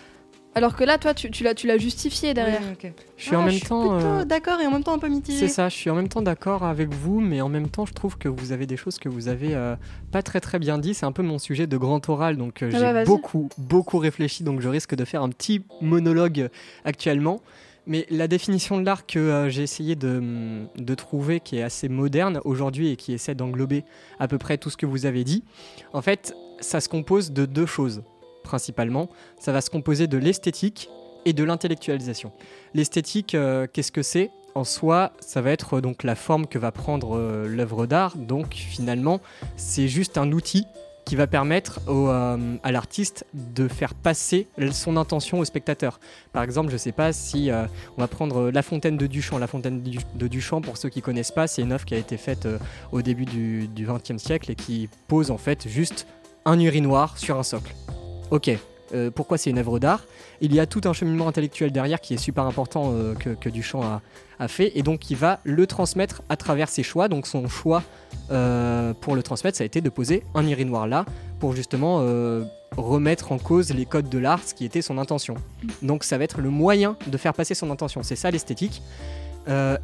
Alors 0.57 0.75
que 0.75 0.83
là, 0.83 0.99
toi, 0.99 1.15
tu, 1.15 1.31
tu 1.31 1.45
l'as, 1.45 1.55
tu 1.55 1.69
l'as 1.69 1.79
justifié 1.79 2.35
derrière. 2.35 2.61
Oui. 2.83 2.91
Je 3.17 3.23
suis 3.25 3.37
en 3.37 3.41
Ah, 3.41 3.45
même 3.45 3.53
je 3.53 3.59
suis 3.59 3.67
temps. 3.69 3.91
plutôt 3.95 4.05
euh, 4.07 4.25
d'accord 4.25 4.61
et 4.61 4.67
en 4.67 4.73
même 4.73 4.83
temps 4.83 4.95
un 4.95 4.99
peu 4.99 5.09
mitigé. 5.09 5.39
C'est 5.39 5.49
ça, 5.49 5.69
je 5.69 5.77
suis 5.77 5.91
en 5.91 5.95
même 5.95 6.09
temps 6.09 6.23
d'accord 6.23 6.65
avec 6.65 6.93
vous, 6.93 7.21
mais 7.21 7.41
en 7.41 7.49
même 7.49 7.69
temps, 7.69 7.87
je 7.87 7.93
trouve 7.93 8.19
que 8.19 8.29
vous 8.29 8.51
avez 8.51 8.67
des 8.67 8.77
choses 8.77 8.99
que 8.99 9.09
vous 9.09 9.29
avez 9.29 9.55
euh, 9.55 9.77
pas 10.11 10.23
très 10.25 10.41
très 10.41 10.59
bien 10.59 10.79
dit. 10.79 10.93
C'est 10.95 11.07
un 11.07 11.13
peu 11.13 11.23
mon 11.23 11.39
sujet 11.39 11.69
de 11.69 11.77
grand 11.77 12.07
oral, 12.09 12.37
donc 12.37 12.63
euh, 12.63 12.71
Ah 12.75 12.79
j'ai 12.79 12.93
bah, 12.93 13.05
beaucoup 13.05 13.49
beaucoup 13.59 13.99
réfléchi, 13.99 14.43
donc 14.43 14.61
je 14.61 14.69
risque 14.69 14.97
de 14.97 15.05
faire 15.05 15.23
un 15.23 15.29
petit 15.29 15.63
monologue 15.81 16.49
actuellement. 16.85 17.41
Mais 17.87 18.07
la 18.11 18.29
définition 18.29 18.79
de 18.79 18.85
l'art 18.85 19.07
que 19.07 19.19
euh, 19.19 19.49
j'ai 19.51 19.63
essayé 19.63 19.95
de, 19.95 20.21
de 20.77 20.95
trouver, 20.95 21.41
qui 21.41 21.59
est 21.59 21.63
assez 21.63 21.89
moderne 21.89 22.41
aujourd'hui 22.45 22.91
et 22.91 22.97
qui 22.97 23.13
essaie 23.13 23.35
d'englober 23.35 23.85
à 24.19 24.27
peu 24.29 24.37
près 24.37 24.59
tout 24.59 24.69
ce 24.69 24.77
que 24.77 24.85
vous 24.87 25.07
avez 25.07 25.23
dit, 25.25 25.45
en 25.93 26.03
fait, 26.03 26.35
ça 26.61 26.81
se 26.81 26.89
compose 26.89 27.31
de 27.33 27.47
deux 27.47 27.67
choses 27.67 28.03
principalement. 28.43 29.09
Ça 29.39 29.53
va 29.53 29.61
se 29.61 29.71
composer 29.71 30.07
de 30.07 30.19
l'esthétique 30.19 30.89
et 31.25 31.33
de 31.33 31.45
l'intellectualisation. 31.45 32.33
L'esthétique, 32.75 33.35
euh, 33.35 33.67
qu'est-ce 33.73 33.93
que 33.93 34.03
c'est? 34.03 34.31
En 34.55 34.65
soi, 34.65 35.13
ça 35.21 35.41
va 35.41 35.51
être 35.51 35.75
euh, 35.75 35.81
donc 35.81 36.03
la 36.03 36.15
forme 36.15 36.47
que 36.47 36.59
va 36.59 36.73
prendre 36.73 37.17
euh, 37.17 37.47
l'œuvre 37.47 37.87
d'art. 37.87 38.17
Donc 38.17 38.55
finalement, 38.55 39.21
c'est 39.57 39.89
juste 39.89 40.19
un 40.19 40.33
outil 40.33 40.67
qui 41.07 41.17
va 41.17 41.27
permettre 41.27 41.81
à 42.63 42.71
l'artiste 42.71 43.27
de 43.35 43.67
faire 43.67 43.95
passer 43.95 44.47
son 44.71 44.97
intention 44.97 45.41
au 45.41 45.45
spectateur. 45.45 45.99
Par 46.33 46.45
exemple, 46.45 46.69
je 46.69 46.75
ne 46.75 46.79
sais 46.79 46.93
pas 46.93 47.13
si 47.13 47.51
on 47.97 48.01
va 48.01 48.07
prendre 48.07 48.51
La 48.53 48.63
Fontaine 48.63 48.97
de 48.97 49.09
Duchamp. 49.09 49.39
La 49.39 49.49
Fontaine 49.49 49.83
de 49.83 50.29
Duchamp, 50.29 50.61
pour 50.61 50.77
ceux 50.77 50.89
qui 50.89 51.03
connaissent 51.03 51.33
pas, 51.33 51.49
c'est 51.49 51.63
une 51.63 51.73
œuvre 51.73 51.85
qui 51.85 51.95
a 51.95 51.99
été 51.99 52.17
faite 52.17 52.47
au 52.93 53.03
début 53.03 53.25
du 53.25 53.69
XXe 53.77 54.23
siècle 54.23 54.53
et 54.53 54.55
qui 54.55 54.89
pose 55.09 55.33
en 55.33 55.39
fait 55.39 55.67
juste 55.67 56.07
un 56.45 56.61
urinoir 56.61 57.19
sur 57.19 57.37
un 57.39 57.45
socle. 57.45 57.75
Ok, 58.31 58.51
euh, 58.93 59.11
pourquoi 59.11 59.39
c'est 59.39 59.51
une 59.51 59.59
œuvre 59.59 59.79
d'art? 59.79 60.05
Il 60.41 60.55
y 60.55 60.61
a 60.61 60.67
tout 60.67 60.83
un 60.85 60.93
cheminement 60.93 61.27
intellectuel 61.27 61.73
derrière 61.73 62.01
qui 62.01 62.15
est 62.15 62.19
super 62.19 62.45
important 62.45 62.93
euh, 62.93 63.15
que, 63.15 63.49
Duchamp 63.49 63.83
a, 63.83 64.49
fait 64.49 64.73
et 64.75 64.83
donc 64.83 65.11
il 65.11 65.17
va 65.17 65.41
le 65.45 65.67
transmettre 65.67 66.23
à 66.29 66.37
travers 66.37 66.69
ses 66.69 66.83
choix. 66.83 67.09
Donc 67.09 67.27
son 67.27 67.49
choix 67.49 67.83
euh, 68.31 68.95
pour 68.95 69.15
le 69.15 69.23
transmettre, 69.23 69.59
ça 69.59 69.65
a 69.65 69.67
été 69.67 69.81
de 69.81 69.89
poser 69.91 70.23
un 70.35 70.47
urinoir 70.47 70.87
là 70.87 71.05
pour 71.41 71.55
justement 71.55 72.05
remettre 72.77 73.33
en 73.33 73.39
cause 73.39 73.71
les 73.71 73.87
codes 73.87 74.09
de 74.09 74.19
l'art, 74.19 74.41
ce 74.45 74.55
qui 74.55 74.65
était 74.65 74.83
son 74.83 74.99
intention. 74.99 75.35
Donc 75.83 76.05
ça 76.05 76.17
va 76.19 76.25
être 76.25 76.41
le 76.41 76.51
moyen 76.51 76.97
de 77.07 77.17
faire 77.17 77.35
passer 77.35 77.55
son 77.55 77.71
intention. 77.71 78.03
C'est 78.03 78.17
ça 78.17 78.31
l'esthétique. 78.31 78.83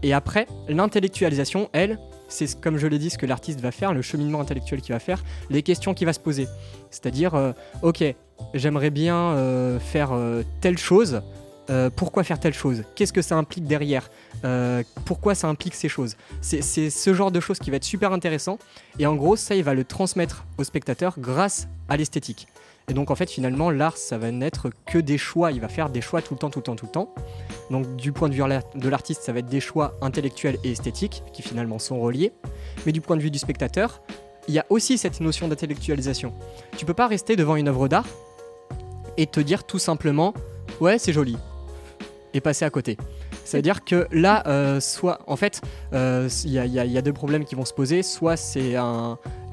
Et 0.02 0.12
après, 0.12 0.46
l'intellectualisation, 0.68 1.70
elle, 1.72 1.98
c'est 2.28 2.46
ce- 2.46 2.56
comme 2.56 2.76
je 2.76 2.86
l'ai 2.86 2.98
dit, 2.98 3.08
ce 3.08 3.16
que 3.16 3.24
l'artiste 3.24 3.60
va 3.60 3.72
faire, 3.72 3.94
le 3.94 4.02
cheminement 4.02 4.40
intellectuel 4.40 4.82
qu'il 4.82 4.92
va 4.92 4.98
faire, 4.98 5.24
les 5.48 5.62
questions 5.62 5.94
qu'il 5.94 6.06
va 6.06 6.12
se 6.12 6.20
poser. 6.20 6.46
C'est-à-dire, 6.90 7.54
ok, 7.82 8.04
j'aimerais 8.54 8.90
bien 8.90 9.16
euh, 9.16 9.78
faire 9.78 10.12
euh, 10.12 10.42
telle 10.60 10.78
chose. 10.78 11.22
euh, 11.70 11.90
pourquoi 11.94 12.24
faire 12.24 12.38
telle 12.38 12.54
chose? 12.54 12.84
Qu'est-ce 12.94 13.12
que 13.12 13.22
ça 13.22 13.36
implique 13.36 13.66
derrière? 13.66 14.10
Pourquoi 15.04 15.34
ça 15.34 15.48
implique 15.48 15.74
ces 15.74 15.88
choses? 15.88 16.16
C'est 16.40 16.62
c'est 16.62 16.90
ce 16.90 17.12
genre 17.14 17.32
de 17.32 17.40
choses 17.40 17.58
qui 17.58 17.70
va 17.70 17.76
être 17.76 17.84
super 17.84 18.12
intéressant. 18.12 18.58
Et 18.98 19.06
en 19.06 19.16
gros, 19.16 19.34
ça, 19.34 19.56
il 19.56 19.64
va 19.64 19.74
le 19.74 19.82
transmettre 19.82 20.44
au 20.58 20.64
spectateur 20.64 21.16
grâce 21.18 21.66
à 21.88 21.96
l'esthétique. 21.96 22.46
Et 22.88 22.94
donc, 22.94 23.10
en 23.10 23.16
fait, 23.16 23.28
finalement, 23.28 23.70
l'art, 23.70 23.96
ça 23.96 24.16
va 24.18 24.30
n'être 24.30 24.70
que 24.86 24.98
des 24.98 25.18
choix. 25.18 25.50
Il 25.50 25.60
va 25.60 25.68
faire 25.68 25.90
des 25.90 26.00
choix 26.00 26.22
tout 26.22 26.34
le 26.34 26.38
temps, 26.38 26.50
tout 26.50 26.60
le 26.60 26.62
temps, 26.62 26.76
tout 26.76 26.86
le 26.86 26.92
temps. 26.92 27.12
Donc, 27.72 27.96
du 27.96 28.12
point 28.12 28.28
de 28.28 28.34
vue 28.34 28.44
de 28.76 28.88
l'artiste, 28.88 29.22
ça 29.22 29.32
va 29.32 29.40
être 29.40 29.48
des 29.48 29.58
choix 29.58 29.94
intellectuels 30.00 30.58
et 30.62 30.70
esthétiques 30.70 31.24
qui 31.32 31.42
finalement 31.42 31.80
sont 31.80 31.98
reliés. 31.98 32.32
Mais 32.84 32.92
du 32.92 33.00
point 33.00 33.16
de 33.16 33.22
vue 33.22 33.32
du 33.32 33.40
spectateur, 33.40 34.00
il 34.46 34.54
y 34.54 34.60
a 34.60 34.66
aussi 34.70 34.98
cette 34.98 35.18
notion 35.18 35.48
d'intellectualisation. 35.48 36.32
Tu 36.76 36.84
peux 36.84 36.94
pas 36.94 37.08
rester 37.08 37.34
devant 37.34 37.56
une 37.56 37.66
œuvre 37.66 37.88
d'art 37.88 38.06
et 39.16 39.26
te 39.26 39.40
dire 39.40 39.64
tout 39.64 39.78
simplement 39.78 40.34
ouais 40.80 40.98
c'est 40.98 41.12
joli 41.12 41.36
et 42.34 42.40
passer 42.40 42.64
à 42.64 42.70
côté. 42.70 42.96
Ça 43.44 43.56
veut 43.58 43.62
dire 43.62 43.84
que 43.84 44.08
là, 44.10 44.42
euh, 44.48 44.80
soit, 44.80 45.20
en 45.28 45.36
fait, 45.36 45.62
euh, 45.94 46.28
il 46.44 46.50
y, 46.50 46.58
a- 46.58 46.66
il 46.66 46.72
y 46.92 46.98
a- 46.98 47.02
deux 47.02 47.12
problèmes 47.12 47.44
qui 47.44 47.54
vont 47.54 47.64
se 47.64 47.72
poser. 47.72 48.02
Soit 48.02 48.36
c'est 48.36 48.74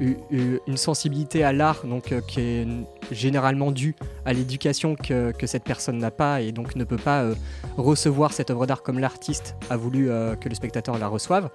une 0.02 0.78
sensibilité 0.78 1.44
à 1.44 1.54
l'art, 1.54 1.86
donc 1.86 2.12
euh, 2.12 2.20
qui 2.28 2.42
est 2.42 2.68
généralement 3.12 3.72
due 3.72 3.96
à 4.26 4.34
l'éducation 4.34 4.96
que, 4.96 5.32
que 5.32 5.48
cette 5.48 5.64
personne 5.64 5.98
n'a 5.98 6.12
pas 6.12 6.42
et 6.42 6.52
donc 6.52 6.76
ne 6.76 6.84
peut 6.84 6.98
pas 6.98 7.24
euh, 7.24 7.36
recevoir 7.78 8.34
cette 8.34 8.50
œuvre 8.50 8.66
d'art 8.66 8.84
comme 8.84 9.00
l'artiste 9.00 9.56
a 9.70 9.78
voulu 9.78 10.10
euh, 10.10 10.36
que 10.36 10.50
le 10.50 10.56
spectateur 10.56 10.98
la 10.98 11.08
reçoive. 11.08 11.50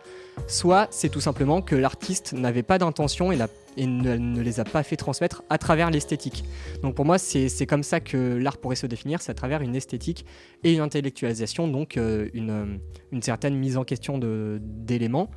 Soit 0.47 0.89
c'est 0.91 1.09
tout 1.09 1.21
simplement 1.21 1.63
que 1.63 1.75
l'artiste 1.75 2.33
n'avait 2.33 2.63
pas 2.63 2.79
d'intention 2.79 3.33
et, 3.33 3.39
ne, 3.87 4.41
les 4.41 4.61
a 4.61 4.65
pas 4.65 4.83
fait 4.83 4.97
transmettre 4.97 5.43
à 5.51 5.59
travers 5.59 5.91
l'esthétique. 5.91 6.45
Donc 6.83 6.95
pour 6.95 7.05
moi, 7.05 7.19
c'est 7.19 7.67
comme 7.67 7.83
ça 7.83 8.01
que 8.01 8.37
l'art 8.37 8.59
pourrait 8.59 8.77
se 8.77 8.87
définir, 8.87 9.23
c'est 9.23 9.31
à 9.31 9.35
travers 9.35 9.63
une 9.63 9.77
esthétique 9.77 10.27
et 10.65 10.73
une 10.73 10.81
intellectualisation, 10.81 11.69
donc 11.69 11.97
euh, 11.97 12.29
une, 12.35 12.81
une 13.13 13.23
certaine 13.23 13.57
mise 13.57 13.77
en 13.77 13.85
question 13.85 14.19
d'éléments. 14.61 15.31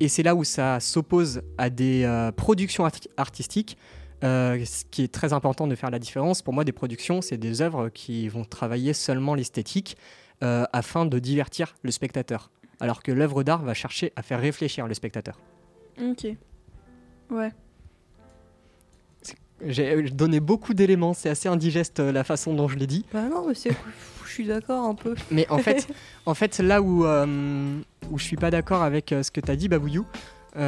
Et 0.00 0.08
c'est 0.08 0.24
là 0.24 0.34
où 0.34 0.42
ça 0.42 0.80
s'oppose 0.80 1.42
à 1.56 1.70
des 1.70 2.30
productions 2.36 2.84
arti- 2.84 3.08
artistiques, 3.16 3.78
euh, 4.24 4.64
ce 4.64 4.84
qui 4.90 5.02
est 5.02 5.12
très 5.12 5.32
important 5.32 5.66
de 5.66 5.74
faire 5.74 5.90
la 5.90 5.98
différence. 5.98 6.40
Pour 6.42 6.54
moi, 6.54 6.64
des 6.64 6.72
productions, 6.72 7.20
c'est 7.20 7.36
des 7.36 7.60
œuvres 7.60 7.90
qui 7.90 8.28
vont 8.28 8.44
travailler 8.44 8.94
seulement 8.94 9.34
l'esthétique 9.34 9.96
euh, 10.42 10.64
afin 10.72 11.06
de 11.06 11.18
divertir 11.18 11.74
le 11.82 11.90
spectateur. 11.90 12.50
Alors 12.80 13.02
que 13.02 13.12
l'œuvre 13.12 13.44
d'art 13.44 13.62
va 13.62 13.72
chercher 13.72 14.12
à 14.16 14.22
faire 14.22 14.40
réfléchir 14.40 14.86
le 14.88 14.94
spectateur. 14.94 15.38
Ok. 16.02 16.26
Ouais. 17.30 17.52
J'ai 19.64 19.94
euh, 19.94 20.08
donné 20.10 20.40
beaucoup 20.40 20.74
d'éléments, 20.74 21.14
c'est 21.14 21.28
assez 21.28 21.48
indigeste 21.48 22.00
euh, 22.00 22.10
la 22.10 22.24
façon 22.24 22.52
dont 22.52 22.66
je 22.66 22.76
l'ai 22.76 22.86
dit. 22.86 23.06
Bah 23.12 23.28
non, 23.28 23.46
mais 23.46 23.54
c'est. 23.54 23.70
Je 24.26 24.40
suis 24.40 24.46
d'accord 24.48 24.84
un 24.88 24.96
peu. 24.96 25.14
Mais 25.30 25.46
en 25.48 25.58
fait, 25.58 25.86
en 26.26 26.34
fait 26.34 26.58
là 26.58 26.82
où, 26.82 27.04
où 27.04 28.18
je 28.18 28.24
suis 28.24 28.36
pas 28.36 28.50
d'accord 28.50 28.82
avec 28.82 29.10
ce 29.10 29.30
que 29.30 29.40
tu 29.40 29.48
as 29.48 29.54
dit, 29.54 29.68
Babouyou, 29.68 30.06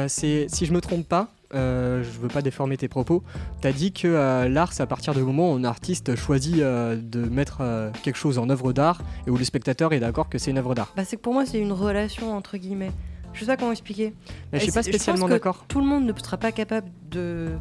c'est 0.07 0.47
si 0.47 0.65
je 0.65 0.71
me 0.71 0.79
trompe 0.79 1.05
pas, 1.05 1.33
euh, 1.53 2.03
je 2.03 2.19
veux 2.19 2.27
pas 2.27 2.41
déformer 2.41 2.77
tes 2.77 2.87
propos, 2.87 3.23
tu 3.61 3.67
as 3.67 3.71
dit 3.71 3.91
que 3.91 4.07
euh, 4.07 4.49
l'art, 4.49 4.73
c'est 4.73 4.83
à 4.83 4.87
partir 4.87 5.13
du 5.13 5.21
moment 5.21 5.53
où 5.53 5.55
un 5.55 5.63
artiste 5.63 6.15
choisit 6.15 6.59
euh, 6.59 6.97
de 7.01 7.21
mettre 7.21 7.61
quelque 8.03 8.17
chose 8.17 8.37
en 8.37 8.49
œuvre 8.49 8.73
d'art 8.73 9.01
et 9.25 9.29
où 9.29 9.37
le 9.37 9.43
spectateur 9.43 9.93
est 9.93 9.99
d'accord 9.99 10.29
que 10.29 10.37
c'est 10.37 10.51
une 10.51 10.57
œuvre 10.57 10.75
d'art. 10.75 10.93
Bah, 10.95 11.03
c'est 11.05 11.17
que 11.17 11.21
pour 11.21 11.33
moi, 11.33 11.45
c'est 11.45 11.59
une 11.59 11.71
relation 11.71 12.35
entre 12.35 12.57
guillemets. 12.57 12.91
Je 13.33 13.41
sais 13.41 13.45
pas 13.45 13.57
comment 13.57 13.71
expliquer. 13.71 14.13
Mais 14.51 14.59
je 14.59 14.63
suis 14.63 14.73
pas 14.73 14.83
spécialement 14.83 15.27
d'accord. 15.27 15.65
Tout 15.67 15.79
le 15.79 15.85
monde 15.85 16.05
ne 16.05 16.13
sera 16.17 16.37
pas 16.37 16.51
capable 16.51 16.89
de. 17.11 17.51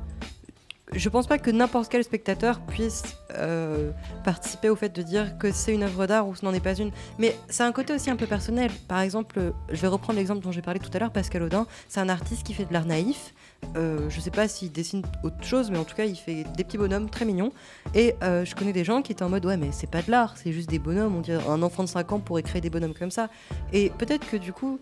Je 0.92 1.08
pense 1.08 1.26
pas 1.26 1.38
que 1.38 1.50
n'importe 1.50 1.90
quel 1.90 2.04
spectateur 2.04 2.60
puisse 2.60 3.02
euh, 3.34 3.90
participer 4.24 4.68
au 4.68 4.76
fait 4.76 4.94
de 4.94 5.02
dire 5.02 5.36
que 5.36 5.50
c'est 5.50 5.74
une 5.74 5.82
œuvre 5.82 6.06
d'art 6.06 6.28
ou 6.28 6.36
ce 6.36 6.44
n'en 6.44 6.54
est 6.54 6.60
pas 6.60 6.74
une. 6.74 6.92
Mais 7.18 7.36
c'est 7.48 7.64
un 7.64 7.72
côté 7.72 7.92
aussi 7.92 8.08
un 8.08 8.14
peu 8.14 8.26
personnel. 8.26 8.70
Par 8.86 9.00
exemple, 9.00 9.52
je 9.68 9.80
vais 9.80 9.88
reprendre 9.88 10.18
l'exemple 10.18 10.40
dont 10.42 10.52
j'ai 10.52 10.62
parlé 10.62 10.78
tout 10.78 10.90
à 10.94 11.00
l'heure, 11.00 11.10
Pascal 11.10 11.42
Audin. 11.42 11.66
C'est 11.88 11.98
un 11.98 12.08
artiste 12.08 12.44
qui 12.44 12.54
fait 12.54 12.66
de 12.66 12.72
l'art 12.72 12.86
naïf. 12.86 13.34
Euh, 13.76 14.08
je 14.10 14.20
sais 14.20 14.30
pas 14.30 14.46
s'il 14.46 14.70
dessine 14.70 15.02
autre 15.24 15.42
chose, 15.42 15.72
mais 15.72 15.78
en 15.78 15.84
tout 15.84 15.96
cas, 15.96 16.04
il 16.04 16.14
fait 16.14 16.44
des 16.56 16.62
petits 16.62 16.78
bonhommes 16.78 17.10
très 17.10 17.24
mignons. 17.24 17.52
Et 17.94 18.14
euh, 18.22 18.44
je 18.44 18.54
connais 18.54 18.72
des 18.72 18.84
gens 18.84 19.02
qui 19.02 19.10
étaient 19.10 19.24
en 19.24 19.28
mode 19.28 19.44
Ouais, 19.44 19.56
mais 19.56 19.72
c'est 19.72 19.90
pas 19.90 20.02
de 20.02 20.10
l'art, 20.10 20.36
c'est 20.36 20.52
juste 20.52 20.70
des 20.70 20.78
bonhommes. 20.78 21.16
On 21.16 21.20
dirait 21.20 21.44
un 21.48 21.62
enfant 21.62 21.82
de 21.82 21.88
5 21.88 22.12
ans 22.12 22.20
pourrait 22.20 22.44
créer 22.44 22.60
des 22.60 22.70
bonhommes 22.70 22.94
comme 22.94 23.10
ça. 23.10 23.28
Et 23.72 23.90
peut-être 23.98 24.28
que 24.30 24.36
du 24.36 24.52
coup, 24.52 24.78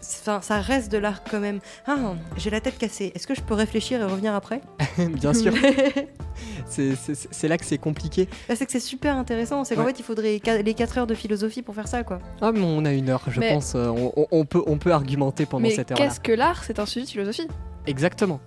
ça, 0.00 0.40
ça 0.42 0.60
reste 0.60 0.90
de 0.92 0.98
l'art 0.98 1.22
quand 1.24 1.40
même. 1.40 1.60
Ah, 1.86 1.96
j'ai 2.36 2.50
la 2.50 2.60
tête 2.60 2.78
cassée. 2.78 3.12
Est-ce 3.14 3.26
que 3.26 3.34
je 3.34 3.40
peux 3.40 3.54
réfléchir 3.54 4.00
et 4.00 4.04
revenir 4.04 4.34
après 4.34 4.60
Bien 4.98 5.34
sûr, 5.34 5.52
c'est- 6.66 7.48
là 7.48 7.58
que 7.58 7.64
c'est 7.64 7.78
compliqué. 7.78 8.28
Bah, 8.48 8.54
C'est 8.56 8.66
que 8.66 8.72
c'est 8.72 8.80
super 8.80 9.16
intéressant. 9.16 9.64
C'est 9.64 9.74
qu'en 9.74 9.82
Ouais. 9.82 9.92
fait, 9.92 9.98
il 10.00 10.04
faudrait 10.04 10.40
les 10.64 10.74
4 10.74 10.98
heures 10.98 11.06
de 11.06 11.14
philosophie 11.14 11.62
pour 11.62 11.74
faire 11.74 11.88
ça, 11.88 12.02
quoi. 12.04 12.20
Ah, 12.40 12.52
mais 12.52 12.60
on 12.62 12.84
a 12.84 12.92
une 12.92 13.08
heure, 13.08 13.22
je 13.28 13.40
Mais- 13.40 13.52
pense. 13.54 13.74
euh, 13.74 13.88
on, 13.88 14.12
on- 14.16 14.26
on 14.30 14.44
peut, 14.44 14.62
on 14.66 14.78
peut 14.78 14.92
argumenter 14.92 15.46
pendant 15.46 15.62
Mais 15.62 15.70
cette 15.74 15.90
heure-là. 15.92 16.04
qu'est-ce 16.06 16.20
que 16.20 16.32
l'art? 16.32 16.64
C'est 16.64 16.78
un 16.78 16.86
sujet 16.86 17.06
de 17.06 17.10
philosophie. 17.10 17.48
Exactement. 17.86 18.40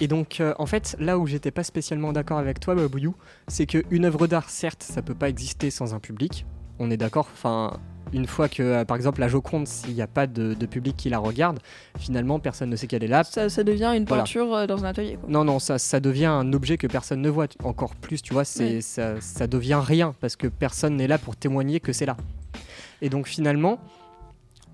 Et 0.00 0.08
donc, 0.08 0.40
euh, 0.40 0.54
en 0.58 0.66
fait, 0.66 0.96
là 0.98 1.18
où 1.18 1.26
j'étais 1.26 1.50
pas 1.50 1.62
spécialement 1.64 2.12
d'accord 2.12 2.38
avec 2.38 2.58
toi, 2.58 2.74
Babouyou, 2.74 3.14
c'est 3.48 3.66
qu'une 3.66 4.04
œuvre 4.04 4.26
d'art, 4.26 4.48
certes, 4.50 4.82
ça 4.82 5.02
peut 5.02 5.14
pas 5.14 5.28
exister 5.28 5.70
sans 5.70 5.94
un 5.94 6.00
public. 6.00 6.44
On 6.78 6.90
est 6.90 6.96
d'accord. 6.96 7.28
Enfin, 7.32 7.78
une 8.12 8.26
fois 8.26 8.48
que, 8.48 8.62
euh, 8.62 8.84
par 8.84 8.96
exemple, 8.96 9.20
la 9.20 9.28
Joconde, 9.28 9.66
s'il 9.66 9.94
n'y 9.94 10.02
a 10.02 10.06
pas 10.06 10.26
de, 10.26 10.54
de 10.54 10.66
public 10.66 10.96
qui 10.96 11.08
la 11.08 11.18
regarde, 11.18 11.60
finalement, 11.98 12.38
personne 12.38 12.70
ne 12.70 12.76
sait 12.76 12.86
qu'elle 12.86 13.04
est 13.04 13.08
là. 13.08 13.24
Ça, 13.24 13.48
ça 13.48 13.64
devient 13.64 13.92
une 13.96 14.04
peinture 14.04 14.54
euh, 14.54 14.66
dans 14.66 14.84
un 14.84 14.88
atelier. 14.88 15.16
Quoi. 15.20 15.28
Non, 15.30 15.44
non, 15.44 15.58
ça, 15.58 15.78
ça 15.78 16.00
devient 16.00 16.26
un 16.26 16.52
objet 16.52 16.76
que 16.78 16.86
personne 16.86 17.20
ne 17.22 17.28
voit. 17.30 17.46
Encore 17.64 17.94
plus, 17.96 18.22
tu 18.22 18.32
vois, 18.34 18.44
c'est, 18.44 18.80
ça, 18.80 19.20
ça 19.20 19.46
devient 19.46 19.80
rien 19.82 20.14
parce 20.20 20.36
que 20.36 20.46
personne 20.46 20.96
n'est 20.96 21.08
là 21.08 21.18
pour 21.18 21.36
témoigner 21.36 21.80
que 21.80 21.92
c'est 21.92 22.06
là. 22.06 22.16
Et 23.00 23.08
donc 23.08 23.26
finalement, 23.26 23.78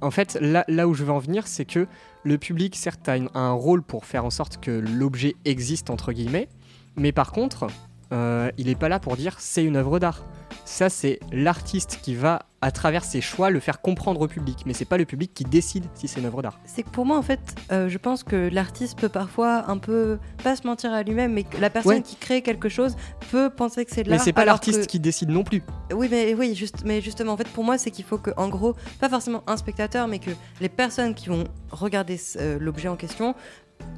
en 0.01 0.11
fait, 0.11 0.39
là, 0.41 0.65
là 0.69 0.87
où 0.87 0.95
je 0.95 1.03
veux 1.05 1.13
en 1.13 1.19
venir, 1.19 1.47
c'est 1.47 1.65
que 1.65 1.87
le 2.25 2.39
public, 2.39 2.77
certes, 2.77 3.09
a 3.09 3.17
une- 3.17 3.31
un 3.35 3.53
rôle 3.53 3.83
pour 3.83 4.05
faire 4.05 4.25
en 4.25 4.31
sorte 4.31 4.59
que 4.61 4.71
l'objet 4.71 5.35
existe, 5.45 5.91
entre 5.91 6.13
guillemets, 6.13 6.49
mais 6.97 7.11
par 7.13 7.33
contre, 7.33 7.69
euh, 8.13 8.51
il 8.59 8.67
n'est 8.67 8.75
pas 8.75 8.89
là 8.89 8.99
pour 9.01 9.17
dire 9.17 9.37
c'est 9.39 9.65
une 9.65 9.77
œuvre 9.77 9.99
d'art. 9.99 10.25
Ça, 10.71 10.91
c'est 10.91 11.19
l'artiste 11.33 11.99
qui 12.03 12.15
va, 12.15 12.43
à 12.61 12.71
travers 12.71 13.03
ses 13.03 13.23
choix, 13.23 13.49
le 13.49 13.59
faire 13.59 13.81
comprendre 13.81 14.21
au 14.21 14.29
public. 14.29 14.65
Mais 14.67 14.75
c'est 14.75 14.85
pas 14.85 14.99
le 14.99 15.07
public 15.07 15.33
qui 15.33 15.45
décide 15.45 15.87
si 15.95 16.09
c'est 16.09 16.21
une 16.21 16.27
œuvre 16.27 16.43
d'art. 16.43 16.61
C'est 16.67 16.83
que 16.83 16.91
pour 16.91 17.07
moi, 17.07 17.17
en 17.17 17.23
fait, 17.23 17.41
euh, 17.73 17.89
je 17.89 17.97
pense 17.97 18.23
que 18.23 18.51
l'artiste 18.53 18.99
peut 19.01 19.09
parfois 19.09 19.65
un 19.71 19.79
peu, 19.79 20.19
pas 20.45 20.57
se 20.57 20.67
mentir 20.67 20.93
à 20.93 21.03
lui-même, 21.03 21.33
mais 21.33 21.45
que 21.45 21.57
la 21.59 21.71
personne 21.71 21.93
Ouais. 21.95 22.03
qui 22.03 22.17
crée 22.17 22.43
quelque 22.43 22.69
chose 22.69 22.97
peut 23.31 23.49
penser 23.49 23.87
que 23.87 23.93
c'est 23.93 24.03
de 24.03 24.11
Mais 24.11 24.17
l'art. 24.17 24.25
c'est 24.25 24.35
pas 24.35 24.45
l'artiste 24.45 24.83
que- 24.83 24.87
qui 24.87 25.01
décide 25.01 25.31
non 25.31 25.43
plus. 25.43 25.63
Oui, 25.91 26.07
mais 26.11 26.35
oui, 26.35 26.55
juste, 26.55 26.83
mais 26.85 27.01
justement, 27.01 27.33
en 27.33 27.37
fait, 27.39 27.49
pour 27.49 27.65
moi, 27.65 27.79
c'est 27.79 27.91
qu'il 27.91 28.05
faut 28.05 28.19
que, 28.19 28.31
en 28.37 28.49
gros, 28.51 28.75
pas 29.01 29.09
forcément 29.09 29.43
un 29.47 29.57
spectateur, 29.57 30.07
mais 30.07 30.19
que 30.19 30.33
les 30.61 30.69
personnes 30.69 31.15
qui 31.15 31.31
vont 31.31 31.45
regarder 31.71 32.21
euh, 32.37 32.59
l'objet 32.61 32.89
en 32.89 32.97
question 32.97 33.35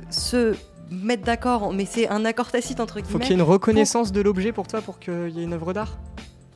se 0.09 0.55
mettent 0.89 1.25
d'accord. 1.27 1.73
Mais 1.73 1.85
c'est 1.85 2.09
un 2.09 2.25
accord 2.25 2.53
tacite 2.53 2.79
entre 2.79 2.95
Faut 3.01 3.01
guillemets. 3.01 3.25
qu'il 3.25 3.31
y 3.31 3.39
ait 3.41 3.43
une 3.43 3.49
reconnaissance 3.51 4.13
de 4.13 4.21
l'objet 4.21 4.53
pour 4.53 4.69
toi 4.69 4.81
pour 4.81 5.01
qu'il 5.01 5.31
y 5.31 5.41
ait 5.41 5.45
une 5.45 5.53
œuvre 5.53 5.73
d'art? 5.73 5.99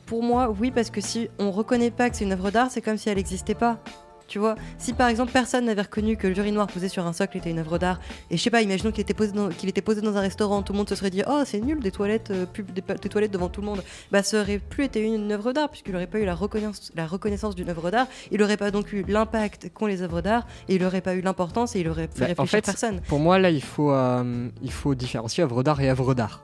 Pour 0.05 0.21
moi, 0.23 0.53
oui, 0.59 0.71
parce 0.71 0.89
que 0.89 1.01
si 1.01 1.29
on 1.39 1.51
reconnaît 1.51 1.91
pas 1.91 2.09
que 2.09 2.15
c'est 2.15 2.25
une 2.25 2.33
œuvre 2.33 2.51
d'art, 2.51 2.69
c'est 2.69 2.81
comme 2.81 2.97
si 2.97 3.09
elle 3.09 3.17
n'existait 3.17 3.55
pas. 3.55 3.79
Tu 4.27 4.39
vois, 4.39 4.55
si 4.79 4.93
par 4.93 5.07
exemple 5.07 5.31
personne 5.31 5.65
n'avait 5.65 5.83
reconnu 5.83 6.17
que 6.17 6.25
le 6.25 6.35
urinoir 6.35 6.65
posé 6.65 6.89
sur 6.89 7.05
un 7.05 7.13
socle 7.13 7.37
était 7.37 7.51
une 7.51 7.59
œuvre 7.59 7.77
d'art, 7.77 7.99
et 8.31 8.37
je 8.37 8.41
sais 8.41 8.49
pas, 8.49 8.63
imaginons 8.63 8.89
qu'il 8.91 9.01
était, 9.01 9.13
posé 9.13 9.31
dans- 9.33 9.49
qu'il 9.49 9.69
était 9.69 9.83
posé 9.83 10.01
dans 10.01 10.17
un 10.17 10.21
restaurant, 10.21 10.63
tout 10.63 10.73
le 10.73 10.77
monde 10.79 10.89
se 10.89 10.95
serait 10.95 11.11
dit 11.11 11.21
Oh, 11.27 11.43
c'est 11.45 11.59
nul, 11.59 11.79
des 11.79 11.91
toilettes, 11.91 12.31
euh, 12.31 12.47
pub- 12.47 12.71
des, 12.71 12.81
toilettes 12.81 13.29
devant 13.29 13.49
tout 13.49 13.61
le 13.61 13.67
monde. 13.67 13.83
Bah, 14.11 14.23
ça 14.23 14.41
aurait 14.41 14.57
plus 14.57 14.85
été 14.85 14.99
une 15.05 15.31
œuvre 15.31 15.53
d'art, 15.53 15.69
puisqu'il 15.69 15.91
n'aurait 15.93 16.07
pas 16.07 16.17
eu 16.17 16.25
la 16.25 16.33
reconnaissance, 16.33 16.91
la 16.95 17.05
reconnaissance 17.05 17.53
d'une 17.53 17.69
œuvre 17.69 17.91
d'art, 17.91 18.07
il 18.31 18.39
n'aurait 18.39 18.57
pas 18.57 18.71
donc 18.71 18.91
eu 18.93 19.05
l'impact 19.07 19.71
qu'ont 19.71 19.85
les 19.85 20.01
œuvres 20.01 20.21
d'art, 20.21 20.47
et 20.69 20.75
il 20.77 20.81
n'aurait 20.81 21.01
pas 21.01 21.13
eu 21.13 21.21
l'importance, 21.21 21.75
et 21.75 21.81
il 21.81 21.87
aurait 21.87 22.09
fait 22.11 22.21
Bah, 22.21 22.25
en 22.25 22.43
réfléchir 22.43 22.49
fait, 22.49 22.61
personne. 22.65 23.01
Pour 23.01 23.19
moi, 23.19 23.37
là, 23.37 23.51
il 23.51 23.61
faut, 23.61 23.91
euh, 23.91 24.49
il 24.63 24.71
faut 24.71 24.95
différencier 24.95 25.43
œuvre 25.43 25.61
d'art 25.61 25.79
et 25.81 25.89
œuvre 25.91 26.15
d'art. 26.15 26.41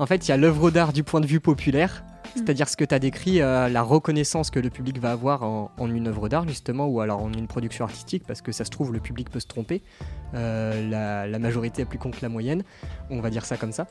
En 0.00 0.06
fait, 0.06 0.26
il 0.26 0.30
y 0.30 0.32
a 0.32 0.36
l'œuvre 0.36 0.72
d'art 0.72 0.92
du 0.92 1.04
point 1.04 1.20
de 1.20 1.26
vue 1.26 1.38
populaire, 1.38 2.02
c'est-à-dire 2.34 2.68
ce 2.68 2.76
que 2.76 2.84
tu 2.84 2.94
as 2.94 2.98
décrit, 2.98 3.40
euh, 3.40 3.68
la 3.68 3.82
reconnaissance 3.82 4.50
que 4.50 4.58
le 4.58 4.70
public 4.70 4.98
va 4.98 5.12
avoir 5.12 5.42
en, 5.42 5.70
une 5.78 6.08
œuvre 6.08 6.28
d'art, 6.28 6.48
justement, 6.48 6.86
ou 6.86 7.00
alors 7.00 7.22
en 7.22 7.32
une 7.32 7.46
production 7.46 7.84
artistique, 7.84 8.24
parce 8.26 8.40
que 8.40 8.52
ça 8.52 8.64
se 8.64 8.70
trouve, 8.70 8.92
le 8.92 9.00
public 9.00 9.30
peut 9.30 9.40
se 9.40 9.46
tromper. 9.46 9.82
Euh, 10.34 11.26
la, 11.28 11.38
majorité 11.38 11.82
est 11.82 11.84
plus 11.84 11.98
con 11.98 12.10
que 12.10 12.22
la 12.22 12.28
moyenne, 12.28 12.62
on 13.10 13.20
va 13.20 13.30
dire 13.30 13.44
ça 13.44 13.56
comme 13.56 13.72
ça. 13.72 13.86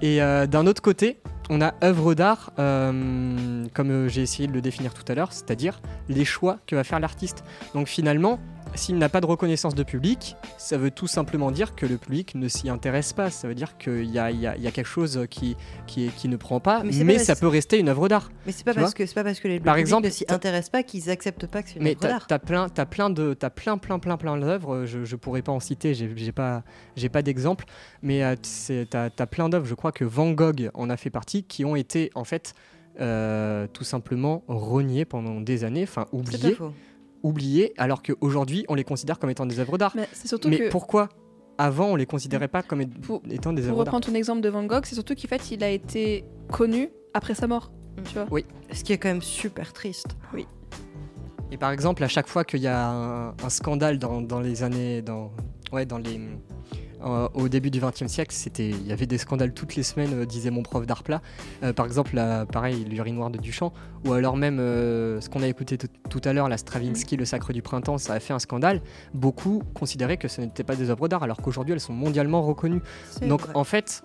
Et 0.00 0.22
euh, 0.22 0.46
d'un 0.46 0.66
autre 0.66 0.80
côté, 0.80 1.20
on 1.50 1.60
a 1.60 1.74
œuvre 1.82 2.14
d'art, 2.14 2.52
comme 2.56 4.06
j'ai 4.08 4.22
essayé 4.22 4.46
de 4.46 4.52
le 4.52 4.60
définir 4.60 4.94
tout 4.94 5.04
à 5.08 5.14
l'heure, 5.14 5.32
c'est-à-dire 5.32 5.80
les 6.08 6.24
choix 6.24 6.58
que 6.66 6.76
va 6.76 6.84
faire 6.84 7.00
l'artiste. 7.00 7.44
Donc 7.74 7.88
finalement, 7.88 8.38
s'il 8.74 8.96
n'a 8.98 9.08
pas 9.08 9.20
de 9.20 9.26
reconnaissance 9.26 9.74
de 9.74 9.82
public, 9.82 10.36
ça 10.58 10.78
veut 10.78 10.90
tout 10.90 11.06
simplement 11.06 11.50
dire 11.50 11.74
que 11.74 11.86
le 11.86 11.98
public 11.98 12.34
ne 12.34 12.48
s'y 12.48 12.68
intéresse 12.68 13.12
pas. 13.12 13.30
Ça 13.30 13.48
veut 13.48 13.54
dire 13.54 13.76
qu'il 13.78 14.10
y 14.10 14.18
a, 14.18 14.30
y 14.30 14.44
y 14.44 14.72
quelque 14.72 14.86
chose 14.86 15.26
qui, 15.30 15.56
qui, 15.86 16.08
qui 16.08 16.28
ne 16.28 16.36
prend 16.36 16.60
pas, 16.60 16.82
Mais 16.84 17.04
mais, 17.04 17.16
pas 17.16 17.24
ça 17.24 17.36
peut 17.36 17.46
rester 17.48 17.78
une 17.78 17.88
œuvre 17.88 18.08
d'art. 18.08 18.30
Mais 18.46 18.52
c'est 18.52 18.64
pas 18.64 18.72
tu 18.72 18.80
parce 18.80 18.94
que 18.94 19.06
c'est 19.06 19.14
pas 19.14 19.24
parce 19.24 19.40
que 19.40 19.48
les 19.48 19.58
le 19.58 19.64
Par 19.64 19.76
exemple, 19.76 20.06
ne 20.06 20.10
s'y 20.10 20.24
intéressent 20.28 20.70
pas 20.70 20.82
qu'ils 20.82 21.10
acceptent 21.10 21.46
pas 21.46 21.62
que 21.62 21.68
c'est 21.68 21.76
une 21.76 21.82
Mais 21.82 21.96
œuvre 22.04 22.18
d'art. 22.18 22.26
as 22.30 22.38
plein, 22.38 22.68
t'as 22.68 22.86
plein 22.86 23.10
de, 23.10 23.34
plein, 23.54 23.78
plein, 23.78 23.98
plein, 23.98 24.16
plein 24.16 24.36
d'œuvres. 24.36 24.84
Je, 24.86 25.04
je 25.04 25.16
pourrais 25.16 25.42
pas 25.42 25.52
en 25.52 25.60
citer. 25.60 25.94
J'ai 25.94 26.32
pas, 26.32 26.62
j'ai 26.96 27.08
pas 27.08 27.22
d'exemple. 27.22 27.64
Mais 28.02 28.24
euh, 28.24 28.36
t'as 28.88 29.10
as 29.16 29.26
plein 29.26 29.48
d'œuvres. 29.48 29.66
Je 29.66 29.74
crois 29.74 29.92
que 29.92 30.04
Van 30.04 30.30
Gogh 30.30 30.70
en 30.74 30.90
a 30.90 30.96
fait 30.96 31.10
partie, 31.10 31.44
qui 31.44 31.64
ont 31.64 31.76
été 31.76 32.10
en 32.14 32.24
fait 32.24 32.54
euh, 33.00 33.66
tout 33.72 33.84
simplement 33.84 34.44
reniées 34.48 35.04
pendant 35.06 35.40
des 35.40 35.64
années, 35.64 35.84
enfin 35.84 36.06
oubliées, 37.22 37.72
alors 37.78 38.02
qu'aujourd'hui 38.02 38.64
on 38.68 38.74
les 38.74 38.84
considère 38.84 39.18
comme 39.18 39.30
étant 39.30 39.46
des 39.46 39.58
œuvres 39.60 39.78
d'art. 39.78 39.92
Mais 39.94 40.08
c'est 40.12 40.28
surtout 40.28 40.48
Mais 40.48 40.58
que. 40.58 40.68
pourquoi 40.70 41.08
avant 41.58 41.86
on 41.88 41.96
les 41.96 42.06
considérait 42.06 42.48
pas 42.48 42.62
comme 42.62 42.80
é- 42.80 42.86
Pour- 42.86 43.22
étant 43.30 43.52
des 43.52 43.62
Pour 43.62 43.70
œuvres 43.70 43.84
d'art 43.84 43.94
reprendre 43.94 44.06
ton 44.06 44.14
exemple 44.14 44.40
de 44.40 44.48
Van 44.48 44.64
Gogh, 44.64 44.84
c'est 44.84 44.94
surtout 44.94 45.14
qu'en 45.14 45.28
fait, 45.28 45.50
il 45.50 45.62
a 45.62 45.68
été 45.70 46.24
connu 46.50 46.90
après 47.14 47.34
sa 47.34 47.46
mort. 47.46 47.70
Mm. 47.98 48.02
Tu 48.04 48.14
vois 48.18 48.40
Ce 48.72 48.82
qui 48.84 48.92
est 48.92 48.98
quand 48.98 49.08
même 49.08 49.22
super 49.22 49.72
triste. 49.72 50.16
Et 51.50 51.58
par 51.58 51.70
exemple, 51.70 52.02
à 52.02 52.08
chaque 52.08 52.28
fois 52.28 52.44
qu'il 52.44 52.60
y 52.60 52.66
a 52.66 52.88
un, 52.88 53.28
un 53.28 53.50
scandale 53.50 53.98
dans, 53.98 54.22
dans 54.22 54.40
les 54.40 54.62
années, 54.62 55.02
dans, 55.02 55.30
Ouais, 55.70 55.84
dans 55.86 55.98
les. 55.98 56.18
Euh, 57.04 57.28
au 57.34 57.48
début 57.48 57.70
du 57.70 57.80
XXe 57.80 58.06
siècle, 58.06 58.32
c'était, 58.34 58.70
il 58.70 58.86
y 58.86 58.92
avait 58.92 59.06
des 59.06 59.18
scandales 59.18 59.52
toutes 59.52 59.76
les 59.76 59.82
semaines, 59.82 60.12
euh, 60.14 60.24
disait 60.26 60.50
mon 60.50 60.62
prof 60.62 60.86
d'art 60.86 61.02
plat. 61.02 61.20
Euh, 61.62 61.72
par 61.72 61.86
exemple, 61.86 62.14
la- 62.14 62.46
pareil, 62.46 62.84
l'urinoir 62.84 63.30
de 63.30 63.38
Duchamp, 63.38 63.72
ou 64.06 64.12
alors 64.12 64.36
même 64.36 64.58
ce 64.58 65.28
qu'on 65.28 65.42
a 65.42 65.48
écouté 65.48 65.78
tout, 65.78 66.20
à 66.24 66.32
l'heure, 66.32 66.48
la 66.48 66.56
Stravinsky, 66.58 67.16
le 67.16 67.24
Sacre 67.24 67.52
du 67.52 67.62
printemps, 67.62 67.98
ça 67.98 68.14
a 68.14 68.20
fait 68.20 68.32
un 68.32 68.38
scandale. 68.38 68.80
Beaucoup 69.14 69.62
considéraient 69.74 70.16
que 70.16 70.28
ce 70.28 70.40
n'était 70.40 70.64
pas 70.64 70.76
des 70.76 70.90
œuvres 70.90 71.08
d'art, 71.08 71.22
alors 71.22 71.36
qu'aujourd'hui 71.38 71.72
elles 71.72 71.80
sont 71.80 71.92
mondialement 71.92 72.42
reconnues. 72.42 72.82
Donc 73.28 73.42
vrai. 73.42 73.52
en 73.54 73.64
fait, 73.64 74.02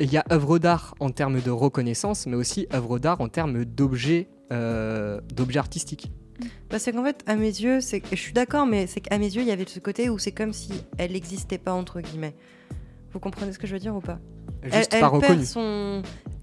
il 0.00 0.12
y 0.12 0.16
a 0.16 0.24
œuvre 0.32 0.58
d'art 0.58 0.94
en 1.00 1.10
termes 1.10 1.40
de 1.40 1.50
reconnaissance, 1.50 2.26
mais 2.26 2.36
aussi 2.36 2.66
œuvre 2.72 2.98
d'art 2.98 3.20
en 3.20 3.28
termes 3.28 3.64
d'objets, 3.64 4.28
d'objets 4.50 5.58
artistiques. 5.58 6.12
Bah, 6.70 6.78
c'est 6.78 6.92
qu'en 6.92 7.04
fait, 7.04 7.22
à 7.26 7.36
mes 7.36 7.46
yeux, 7.46 7.80
c'est 7.80 8.02
je 8.10 8.16
suis 8.16 8.32
d'accord, 8.32 8.66
mais 8.66 8.86
c'est 8.86 9.00
qu'à 9.00 9.18
mes 9.18 9.34
yeux, 9.34 9.42
il 9.42 9.48
y 9.48 9.52
avait 9.52 9.64
ce 9.66 9.80
côté 9.80 10.08
où 10.08 10.18
c'est 10.18 10.32
comme 10.32 10.52
si 10.52 10.72
elle 10.98 11.12
n'existait 11.12 11.58
pas, 11.58 11.72
entre 11.72 12.00
guillemets. 12.00 12.34
Vous 13.12 13.20
comprenez 13.20 13.52
ce 13.52 13.58
que 13.58 13.66
je 13.66 13.72
veux 13.72 13.78
dire 13.78 13.94
ou 13.94 14.00
pas? 14.00 14.18
Juste 14.62 14.92
elle, 14.92 15.00
pas 15.00 15.06
elle 15.06 15.12
reconnues. 15.12 15.36
perd 15.36 15.44
son... 15.44 16.02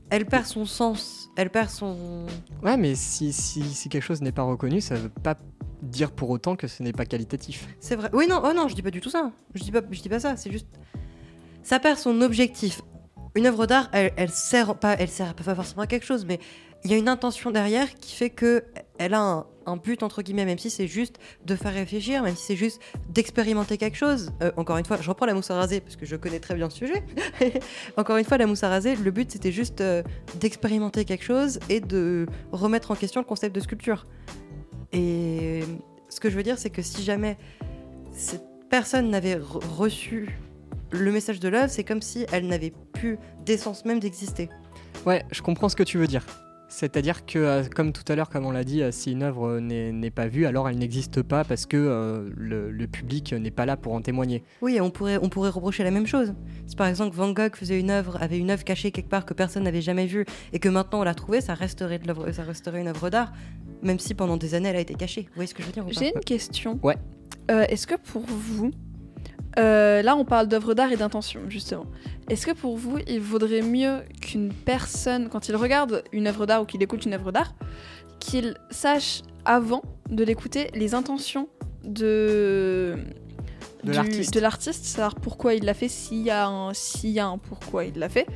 Elle 0.09 0.25
perd 0.25 0.45
son 0.45 0.65
sens, 0.65 1.29
elle 1.37 1.49
perd 1.49 1.69
son... 1.69 2.25
Ouais, 2.61 2.75
mais 2.75 2.95
si, 2.95 3.31
si, 3.31 3.63
si 3.63 3.87
quelque 3.87 4.03
chose 4.03 4.21
n'est 4.21 4.33
pas 4.33 4.43
reconnu, 4.43 4.81
ça 4.81 4.95
veut 4.95 5.07
pas 5.07 5.37
dire 5.81 6.11
pour 6.11 6.29
autant 6.29 6.57
que 6.57 6.67
ce 6.67 6.83
n'est 6.83 6.91
pas 6.91 7.05
qualitatif. 7.05 7.65
C'est 7.79 7.95
vrai. 7.95 8.09
Oui, 8.11 8.27
non, 8.27 8.41
oh 8.43 8.51
non, 8.53 8.67
je 8.67 8.75
dis 8.75 8.81
pas 8.81 8.91
du 8.91 8.99
tout 8.99 9.09
ça. 9.09 9.31
Je 9.53 9.63
dis 9.63 9.71
pas, 9.71 9.79
je 9.89 10.01
dis 10.01 10.09
pas 10.09 10.19
ça. 10.19 10.35
C'est 10.35 10.51
juste, 10.51 10.67
ça 11.63 11.79
perd 11.79 11.97
son 11.97 12.21
objectif. 12.21 12.81
Une 13.35 13.47
œuvre 13.47 13.67
d'art, 13.67 13.87
elle, 13.93 14.11
elle 14.17 14.29
sert 14.29 14.75
pas, 14.75 14.95
elle 14.99 15.07
sert 15.07 15.33
pas 15.33 15.55
forcément 15.55 15.83
à 15.83 15.87
quelque 15.87 16.05
chose, 16.05 16.25
mais 16.25 16.41
il 16.83 16.91
y 16.91 16.93
a 16.93 16.97
une 16.97 17.09
intention 17.09 17.51
derrière 17.51 17.93
qui 17.95 18.15
fait 18.15 18.29
que 18.29 18.63
elle 18.97 19.13
a 19.13 19.45
un, 19.65 19.77
but 19.77 20.03
entre 20.03 20.21
guillemets, 20.21 20.45
même 20.45 20.57
si 20.57 20.69
c'est 20.69 20.87
juste 20.87 21.17
de 21.45 21.55
faire 21.55 21.73
réfléchir, 21.73 22.23
même 22.23 22.35
si 22.35 22.43
c'est 22.43 22.55
juste 22.55 22.81
d'expérimenter 23.09 23.77
quelque 23.77 23.95
chose. 23.97 24.31
Euh, 24.41 24.51
encore 24.57 24.77
une 24.77 24.85
fois, 24.85 24.97
je 24.99 25.07
reprends 25.07 25.25
la 25.27 25.33
mousse 25.33 25.51
à 25.51 25.55
raser 25.55 25.79
parce 25.79 25.95
que 25.95 26.05
je 26.05 26.15
connais 26.15 26.39
très 26.39 26.55
bien 26.55 26.65
le 26.65 26.71
sujet. 26.71 27.03
encore 27.97 28.17
une 28.17 28.25
fois, 28.25 28.37
la 28.37 28.47
mousse 28.47 28.63
à 28.63 28.69
raser, 28.69 28.95
le 28.95 29.11
but 29.11 29.31
c'était 29.31 29.51
juste 29.51 29.81
euh, 29.81 30.01
d'expérimenter 30.39 31.05
quelque 31.05 31.23
chose 31.23 31.59
et 31.69 31.79
de 31.79 32.25
remettre 32.51 32.91
en 32.91 32.95
question 32.95 33.21
le 33.21 33.25
concept 33.27 33.55
de 33.55 33.59
sculpture. 33.61 34.07
Et 34.91 35.63
ce 36.09 36.19
que 36.19 36.29
je 36.29 36.35
veux 36.35 36.43
dire, 36.43 36.57
c'est 36.57 36.69
que 36.69 36.81
si 36.81 37.03
jamais 37.03 37.37
cette 38.11 38.43
personne 38.69 39.09
n'avait 39.09 39.35
re- 39.35 39.63
reçu 39.65 40.37
le 40.91 41.11
message 41.11 41.39
de 41.39 41.47
l'œuvre, 41.47 41.69
c'est 41.71 41.83
comme 41.83 42.01
si 42.01 42.25
elle 42.31 42.47
n'avait 42.47 42.73
plus 42.93 43.17
d'essence 43.45 43.85
même 43.85 43.99
d'exister. 43.99 44.49
Ouais, 45.05 45.23
je 45.31 45.41
comprends 45.41 45.69
ce 45.69 45.75
que 45.75 45.83
tu 45.83 45.97
veux 45.97 46.07
dire. 46.07 46.25
C'est-à-dire 46.73 47.25
que, 47.25 47.37
euh, 47.37 47.63
comme 47.75 47.91
tout 47.91 48.05
à 48.07 48.15
l'heure, 48.15 48.29
comme 48.29 48.45
on 48.45 48.51
l'a 48.51 48.63
dit, 48.63 48.81
euh, 48.81 48.91
si 48.91 49.11
une 49.11 49.23
œuvre 49.23 49.47
euh, 49.47 49.59
n'est 49.59 50.09
pas 50.09 50.27
vue, 50.29 50.45
alors 50.45 50.69
elle 50.69 50.77
n'existe 50.77 51.21
pas 51.21 51.43
parce 51.43 51.65
que 51.65 51.75
euh, 51.75 52.29
le, 52.37 52.71
le 52.71 52.87
public 52.87 53.33
n'est 53.33 53.51
pas 53.51 53.65
là 53.65 53.75
pour 53.75 53.91
en 53.93 54.01
témoigner. 54.01 54.41
Oui, 54.61 54.79
on 54.79 54.89
pourrait, 54.89 55.17
on 55.21 55.27
pourrait 55.27 55.49
reprocher 55.49 55.83
la 55.83 55.91
même 55.91 56.07
chose. 56.07 56.33
Si 56.67 56.77
par 56.77 56.87
exemple 56.87 57.13
Van 57.13 57.29
Gogh 57.33 57.55
faisait 57.57 57.77
une 57.77 57.89
œuvre, 57.91 58.17
avait 58.21 58.37
une 58.37 58.49
œuvre 58.51 58.63
cachée 58.63 58.91
quelque 58.91 59.09
part 59.09 59.25
que 59.25 59.33
personne 59.33 59.63
n'avait 59.63 59.81
jamais 59.81 60.05
vue 60.05 60.25
et 60.53 60.59
que 60.59 60.69
maintenant 60.69 61.01
on 61.01 61.03
l'a 61.03 61.13
trouvée, 61.13 61.41
ça 61.41 61.55
resterait, 61.55 61.99
de 61.99 62.07
l'œuvre- 62.07 62.31
ça 62.31 62.43
resterait 62.43 62.79
une 62.79 62.87
œuvre 62.87 63.09
d'art, 63.09 63.33
même 63.83 63.99
si 63.99 64.13
pendant 64.13 64.37
des 64.37 64.53
années 64.55 64.69
elle 64.69 64.77
a 64.77 64.81
été 64.81 64.93
cachée. 64.93 65.23
Vous 65.23 65.35
voyez 65.35 65.47
ce 65.47 65.53
que 65.53 65.63
je 65.63 65.67
veux 65.67 65.73
dire 65.73 65.85
J'ai 65.89 66.13
une 66.15 66.21
question. 66.21 66.79
Ouais. 66.83 66.95
Euh, 67.51 67.65
Est-ce 67.67 67.85
que 67.85 67.95
pour 67.95 68.21
vous, 68.25 68.71
euh, 69.59 70.01
là 70.01 70.15
on 70.15 70.25
parle 70.25 70.47
d'œuvre 70.47 70.73
d'art 70.73 70.91
et 70.91 70.97
d'intention 70.97 71.41
justement, 71.49 71.85
est-ce 72.29 72.45
que 72.45 72.51
pour 72.51 72.77
vous 72.77 72.97
il 73.07 73.19
vaudrait 73.19 73.61
mieux 73.61 73.99
qu'une 74.21 74.53
personne, 74.53 75.29
quand 75.29 75.49
il 75.49 75.55
regarde 75.55 76.03
une 76.11 76.27
œuvre 76.27 76.45
d'art 76.45 76.61
ou 76.61 76.65
qu'il 76.65 76.81
écoute 76.81 77.05
une 77.05 77.13
œuvre 77.13 77.31
d'art, 77.31 77.53
qu'il 78.19 78.55
sache 78.69 79.21
avant 79.45 79.81
de 80.09 80.23
l'écouter 80.23 80.69
les 80.73 80.93
intentions 80.93 81.49
de 81.83 82.97
De 83.83 84.39
l'artiste. 84.39 84.85
savoir 84.85 85.15
pourquoi 85.15 85.53
il 85.55 85.65
l'a 85.65 85.73
fait, 85.73 85.87
s'il 85.87 86.21
y 86.21 86.29
a 86.29 86.47
un 86.47 86.71
y 87.03 87.19
a 87.19 87.27
un 87.27 87.37
pourquoi 87.37 87.85
il 87.85 87.97
l'a 87.97 88.09
fait, 88.09 88.27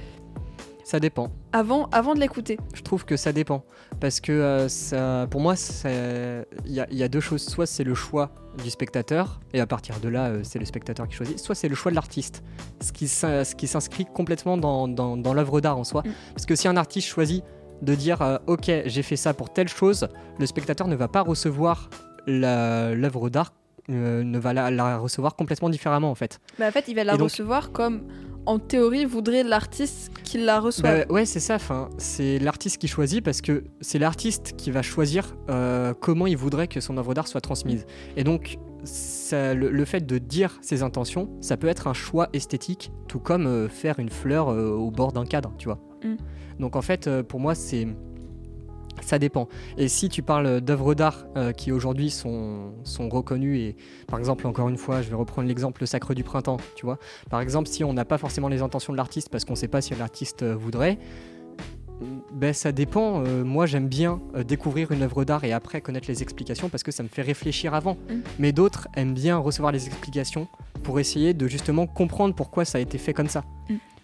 Ça 0.84 1.00
dépend. 1.00 1.30
avant 1.54 1.88
avant 1.92 2.16
de 2.16 2.20
l'écouter. 2.20 2.58
Je 2.74 2.82
trouve 2.82 3.06
que 3.06 3.16
ça 3.18 3.32
dépend. 3.32 3.64
Parce 4.00 4.20
que 4.20 4.32
euh, 4.32 4.68
ça, 4.68 5.28
pour 5.30 5.42
moi, 5.42 5.56
il 5.86 6.72
y, 6.72 6.80
a- 6.80 6.88
il 6.92 6.98
y 6.98 7.04
a 7.04 7.08
deux 7.08 7.20
choses. 7.22 7.42
Soit 7.44 7.66
c'est 7.66 7.84
le 7.84 7.96
choix 7.96 8.32
du 8.64 8.70
spectateur, 8.70 9.40
et 9.54 9.60
à 9.60 9.66
partir 9.68 10.00
de 10.00 10.10
là, 10.10 10.28
euh, 10.28 10.40
c'est 10.44 10.60
le 10.60 10.66
spectateur 10.66 11.08
qui 11.08 11.16
choisit. 11.16 11.40
Soit 11.40 11.56
c'est 11.56 11.68
le 11.70 11.76
choix 11.76 11.92
de 11.92 11.96
l'artiste, 11.96 12.44
ce 12.82 12.92
qui, 12.92 13.08
s'inscrit 13.68 14.06
complètement 14.06 14.58
dans, 14.58 14.88
dans- 14.88 15.18
dans 15.18 15.34
l'œuvre 15.34 15.62
d'art 15.62 15.78
en 15.78 15.84
soi. 15.84 16.02
Mm. 16.06 16.12
Parce 16.34 16.46
que 16.46 16.56
si 16.56 16.68
un 16.68 16.78
artiste 16.78 17.08
choisit 17.08 17.44
de 17.82 17.96
dire 17.96 18.22
euh, 18.22 18.38
Ok, 18.48 18.72
j'ai 18.86 19.02
fait 19.04 19.16
ça 19.18 19.34
pour 19.34 19.52
telle 19.52 19.68
chose, 19.68 20.08
le 20.40 20.46
spectateur 20.46 20.88
ne 20.88 20.96
va 20.96 21.08
pas 21.08 21.22
recevoir 21.22 21.90
l'œuvre 22.28 23.30
d'art, 23.30 23.54
ne 23.88 24.38
va 24.40 24.54
la, 24.54 24.72
la 24.72 24.98
recevoir 24.98 25.36
complètement 25.36 25.70
différemment 25.70 26.10
en 26.12 26.16
fait. 26.16 26.40
Bah, 26.60 26.68
en 26.68 26.72
fait, 26.72 26.86
il 26.88 26.96
va 26.96 27.04
la 27.04 27.14
donc- 27.14 27.24
recevoir 27.30 27.72
comme 27.72 28.04
en 28.46 28.60
théorie 28.60 29.06
voudrait 29.06 29.44
l'artiste 29.44 30.12
qui 30.24 30.38
la 30.38 30.60
reçoive. 30.60 31.06
Bah, 31.08 31.14
ouais, 31.14 31.26
c'est 31.26 31.40
ça. 31.40 31.60
Fin, 31.60 31.90
c'est 31.98 32.40
l'artiste 32.40 32.78
qui 32.78 32.88
choisit 32.88 33.24
parce 33.24 33.42
que 33.42 33.64
c'est 33.82 34.00
l'artiste 34.00 34.54
qui 34.58 34.72
va 34.72 34.82
choisir 34.82 35.36
euh, 35.50 35.94
comment 36.00 36.28
il 36.28 36.38
voudrait 36.38 36.68
que 36.68 36.80
son 36.80 36.98
œuvre 36.98 37.14
d'art 37.14 37.28
soit 37.28 37.42
transmise. 37.42 37.86
Et 38.18 38.24
donc, 38.24 38.58
ça- 38.84 39.54
le, 39.54 39.70
le 39.72 39.86
fait 39.86 40.06
de 40.06 40.18
dire 40.18 40.58
ses 40.62 40.84
intentions, 40.84 41.30
ça 41.42 41.58
peut 41.58 41.68
être 41.68 41.88
un 41.88 41.94
choix 41.94 42.30
esthétique, 42.34 42.92
tout 43.08 43.20
comme 43.20 43.48
euh, 43.48 43.68
faire 43.68 44.00
une 44.00 44.10
fleur 44.10 44.50
euh, 44.50 44.70
au 44.72 44.92
bord 44.92 45.12
d'un 45.12 45.26
cadre, 45.26 45.54
tu 45.58 45.66
vois. 45.68 45.80
Mm. 46.04 46.16
Donc 46.60 46.76
en 46.76 46.82
fait, 46.82 47.10
pour 47.24 47.40
moi, 47.40 47.54
c'est 47.56 47.88
ça 49.02 49.20
dépend. 49.20 49.48
Et 49.78 49.88
si 49.88 50.10
tu 50.10 50.22
parles 50.22 50.62
d'œuvres 50.62 50.94
d'art 50.94 51.26
euh, 51.38 51.52
qui 51.52 51.72
aujourd'hui 51.72 52.10
sont, 52.10 52.74
sont 52.84 53.10
reconnues, 53.10 53.58
et 53.58 53.76
par 54.08 54.20
exemple, 54.20 54.48
encore 54.48 54.70
une 54.70 54.78
fois, 54.78 55.02
je 55.02 55.10
vais 55.10 55.16
reprendre 55.16 55.48
l'exemple 55.48 55.82
Le 55.82 55.88
Sacre 55.88 56.14
du 56.14 56.24
Printemps, 56.24 56.58
tu 56.76 56.86
vois. 56.86 56.98
Par 57.30 57.42
exemple, 57.42 57.68
si 57.68 57.84
on 57.84 57.94
n'a 57.94 58.06
pas 58.06 58.18
forcément 58.18 58.48
les 58.48 58.62
intentions 58.62 58.94
de 58.94 58.98
l'artiste 58.98 59.30
parce 59.30 59.46
qu'on 59.46 59.54
ne 59.54 59.58
sait 59.58 59.68
pas 59.68 59.82
si 59.82 59.96
l'artiste 59.96 60.44
euh, 60.44 60.56
voudrait, 60.56 60.98
ben 62.34 62.54
ça 62.54 62.72
dépend. 62.72 63.24
Euh, 63.24 63.44
moi, 63.44 63.66
j'aime 63.66 63.88
bien 63.88 64.22
euh, 64.36 64.44
découvrir 64.44 64.92
une 64.92 65.04
œuvre 65.04 65.24
d'art 65.24 65.44
et 65.44 65.54
après 65.54 65.82
connaître 65.82 66.08
les 66.10 66.22
explications 66.22 66.70
parce 66.70 66.84
que 66.84 66.92
ça 66.92 67.04
me 67.04 67.08
fait 67.08 67.22
réfléchir 67.22 67.74
avant. 67.74 67.94
Mm. 67.94 68.14
Mais 68.40 68.52
d'autres 68.52 68.88
aiment 68.96 69.14
bien 69.14 69.38
recevoir 69.38 69.72
les 69.72 69.88
explications 69.88 70.48
pour 70.84 71.00
essayer 71.00 71.34
de 71.34 71.48
justement 71.48 71.88
comprendre 71.88 72.36
pourquoi 72.36 72.66
ça 72.66 72.78
a 72.78 72.82
été 72.82 72.98
fait 72.98 73.14
comme 73.14 73.30
ça. 73.30 73.44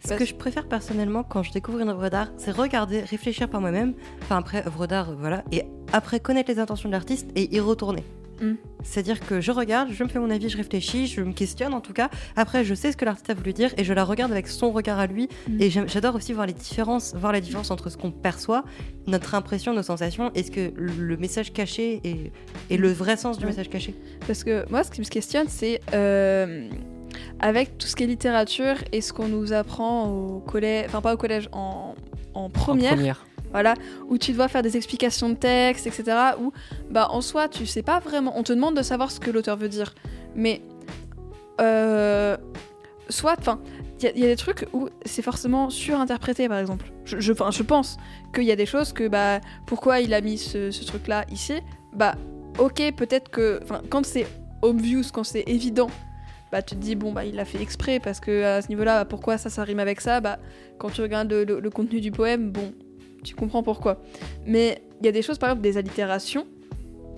Ce 0.04 0.14
que 0.16 0.26
je 0.26 0.34
préfère 0.34 0.68
personnellement 0.68 1.24
quand 1.24 1.44
je 1.44 1.52
découvre 1.52 1.80
une 1.80 1.90
œuvre 1.90 2.10
d'art, 2.10 2.30
c'est 2.38 2.52
regarder, 2.52 3.02
réfléchir 3.02 3.48
par 3.50 3.62
moi-même, 3.62 3.94
enfin 4.24 4.38
après 4.38 4.66
œuvre 4.66 4.88
d'art, 4.88 5.14
voilà, 5.18 5.44
et 5.52 5.64
après 5.94 6.20
connaître 6.20 6.52
les 6.52 6.60
intentions 6.60 6.90
de 6.90 6.94
l'artiste 6.94 7.30
et 7.36 7.54
y 7.56 7.60
retourner. 7.60 8.04
Mm. 8.42 8.54
C'est-à-dire 8.82 9.20
que 9.20 9.40
je 9.40 9.52
regarde, 9.52 9.90
je 9.92 10.04
me 10.04 10.10
fais 10.10 10.18
mon 10.18 10.32
avis, 10.32 10.50
je 10.50 10.58
réfléchis, 10.58 11.06
je 11.06 11.22
me 11.22 11.32
questionne 11.32 11.76
en 11.76 11.82
tout 11.82 11.94
cas. 11.94 12.10
Après, 12.36 12.66
je 12.66 12.74
sais 12.74 12.92
ce 12.92 12.98
que 12.98 13.06
l'artiste 13.06 13.30
a 13.30 13.36
voulu 13.36 13.54
dire 13.54 13.72
et 13.78 13.84
je 13.84 13.94
la 13.94 14.04
regarde 14.04 14.32
avec 14.32 14.48
son 14.48 14.72
regard 14.72 14.98
à 14.98 15.06
lui. 15.06 15.30
Mm. 15.48 15.62
Et 15.62 15.70
j'adore 15.70 16.16
aussi 16.16 16.34
voir 16.34 16.48
les 16.48 16.54
différences, 16.54 17.14
voir 17.14 17.32
la 17.32 17.40
différence 17.40 17.70
entre 17.70 17.92
ce 17.92 17.98
qu'on 17.98 18.10
perçoit, 18.12 18.64
notre 19.06 19.36
impression, 19.36 19.74
nos 19.76 19.84
sensations, 19.84 20.32
et 20.34 20.42
ce 20.42 20.50
que 20.50 20.74
le 20.76 21.18
message 21.18 21.54
caché 21.54 22.02
et, 22.04 22.32
et 22.72 22.78
le 22.78 22.92
vrai 22.92 23.16
sens 23.18 23.38
du 23.38 23.44
Ouais. 23.44 23.52
message 23.52 23.70
caché. 23.70 23.94
Parce 24.26 24.44
que 24.44 24.68
moi, 24.72 24.84
ce 24.84 24.90
qui 24.90 25.02
me 25.02 25.06
questionne, 25.06 25.48
c'est 25.48 25.80
euh, 25.94 26.68
avec 27.42 27.78
tout 27.78 27.88
ce 27.88 27.96
qui 27.96 28.04
est 28.04 28.08
littérature 28.08 28.76
et 28.92 29.02
ce 29.02 29.12
qu'on 29.14 29.28
nous 29.28 29.52
apprend 29.52 30.08
au 30.10 30.40
collège, 30.40 30.86
enfin 30.88 31.02
pas 31.02 31.14
au 31.14 31.18
collège, 31.18 31.50
en, 31.52 31.96
en 32.36 32.44
En 32.46 32.50
première, 32.50 32.92
voilà, 33.52 33.74
où 34.08 34.18
tu 34.18 34.32
dois 34.34 34.48
faire 34.48 34.62
des 34.62 34.78
explications 34.78 35.28
de 35.30 35.34
texte, 35.36 35.86
etc. 35.88 36.04
Où, 36.40 36.54
bah, 36.90 37.08
en 37.12 37.20
soi, 37.22 37.50
tu 37.50 37.66
sais 37.66 37.82
pas 37.84 38.00
vraiment. 38.00 38.38
On 38.38 38.44
te 38.44 38.54
demande 38.54 38.78
de 38.78 38.84
savoir 38.84 39.12
ce 39.12 39.20
que 39.20 39.30
l'auteur 39.32 39.58
veut 39.58 39.70
dire, 39.70 39.94
mais 40.36 40.62
euh, 41.60 42.38
soit, 43.10 43.36
enfin, 43.40 43.60
il 44.00 44.06
y, 44.06 44.08
a- 44.08 44.12
il 44.16 44.20
y 44.22 44.24
a 44.26 44.28
des 44.28 44.36
trucs 44.36 44.68
où 44.74 44.90
c'est 45.06 45.22
forcément 45.22 45.70
surinterprété, 45.70 46.48
par 46.48 46.60
exemple. 46.60 46.92
Je, 47.06 47.20
je, 47.20 47.34
je 47.34 47.64
pense 47.64 47.98
qu'il 48.34 48.44
y 48.46 48.52
a 48.52 48.56
des 48.56 48.66
choses 48.66 48.94
que, 48.94 49.08
bah, 49.08 49.42
pourquoi 49.66 50.00
il 50.00 50.14
a 50.14 50.22
mis 50.22 50.38
ce, 50.38 50.72
ce 50.72 50.86
truc-là 50.86 51.26
ici, 51.32 51.56
bah, 51.94 52.16
ok, 52.60 52.82
peut-être 52.96 53.30
que, 53.30 53.60
enfin, 53.64 53.82
quand 53.90 54.06
c'est 54.06 54.28
obvious, 54.62 55.04
quand 55.14 55.24
c'est 55.24 55.44
évident. 55.48 55.90
Bah, 56.52 56.62
tu 56.62 56.76
te 56.76 56.82
dis, 56.82 56.96
bon, 56.96 57.14
bah, 57.14 57.24
il 57.26 57.36
l'a 57.36 57.46
fait 57.46 57.62
exprès 57.62 58.00
parce 58.00 58.20
que 58.20 58.44
à 58.44 58.62
ce 58.62 58.68
niveau-là, 58.70 59.00
bah, 59.02 59.06
pourquoi 59.06 59.38
ça, 59.38 59.50
ça 59.50 59.64
rime 59.64 59.80
avec 59.80 60.02
ça? 60.02 60.20
Bah, 60.20 60.38
quand 60.78 60.90
tu 60.90 61.02
regardes 61.02 61.32
le- 61.32 61.60
le- 61.60 61.70
contenu 61.70 62.02
du 62.02 62.12
poème, 62.12 62.52
bon, 62.52 62.74
tu 63.24 63.36
comprends 63.36 63.64
pourquoi. 63.64 64.02
Mais 64.46 64.82
il 65.00 65.06
y 65.06 65.10
a 65.10 65.12
des 65.14 65.22
choses, 65.22 65.38
par 65.38 65.50
exemple, 65.50 65.62
des 65.64 65.78
allitérations, 65.78 66.46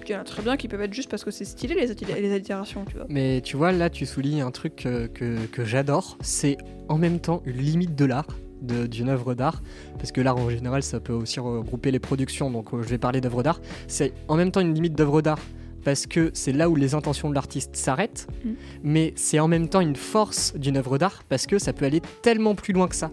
il 0.06 0.12
y 0.12 0.16
en 0.16 0.20
a 0.20 0.24
très 0.26 0.42
bien 0.44 0.58
qui 0.58 0.68
peuvent 0.68 0.82
être 0.82 0.94
juste 0.94 1.10
parce 1.10 1.24
que 1.24 1.32
c'est 1.32 1.46
stylé, 1.46 1.76
les, 1.76 1.90
alli- 1.90 2.22
les 2.22 2.34
allitérations, 2.34 2.84
tu 2.86 2.98
vois. 2.98 3.06
Mais 3.10 3.40
tu 3.42 3.56
vois, 3.56 3.72
là, 3.72 3.90
tu 3.90 4.06
soulignes 4.06 4.42
un 4.42 4.52
truc 4.52 4.76
que, 4.76 5.08
que- 5.08 5.64
j'adore. 5.66 6.18
C'est 6.22 6.58
en 6.90 6.98
même 6.98 7.20
temps 7.20 7.42
une 7.46 7.58
limite 7.58 7.96
de 7.96 8.04
l'art, 8.06 8.28
d'une 8.62 9.08
œuvre 9.10 9.34
d'art. 9.34 9.64
Parce 9.98 10.12
que 10.12 10.20
l'art, 10.22 10.38
en 10.38 10.50
général, 10.50 10.84
ça 10.84 11.00
peut 11.00 11.14
aussi 11.14 11.40
regrouper 11.40 11.90
les 11.92 12.00
productions. 12.00 12.52
Donc, 12.52 12.74
euh, 12.74 12.82
je 12.84 12.90
vais 12.90 12.98
parler 12.98 13.22
d'œuvre 13.22 13.44
d'art. 13.44 13.62
C'est 13.88 14.12
en 14.28 14.36
même 14.36 14.52
temps 14.52 14.60
une 14.62 14.74
limite 14.74 14.94
d'œuvre 14.94 15.22
d'art. 15.22 15.40
Parce 15.84 16.08
que 16.08 16.32
c'est 16.34 16.52
là 16.54 16.70
où 16.70 16.76
les 16.76 16.94
intentions 16.96 17.30
de 17.30 17.36
l'artiste 17.36 17.76
s'arrêtent. 17.76 18.28
Mm. 18.46 18.50
Mais 18.84 19.14
c'est 19.16 19.40
en 19.40 19.48
même 19.48 19.68
temps 19.70 19.82
une 19.82 19.96
force 19.96 20.54
d'une 20.56 20.78
œuvre 20.78 20.98
d'art. 20.98 21.24
Parce 21.30 21.46
que 21.46 21.60
ça 21.60 21.74
peut 21.74 21.86
aller 21.86 22.02
tellement 22.22 22.56
plus 22.56 22.74
loin 22.74 22.88
que 22.88 22.96
ça. 22.96 23.12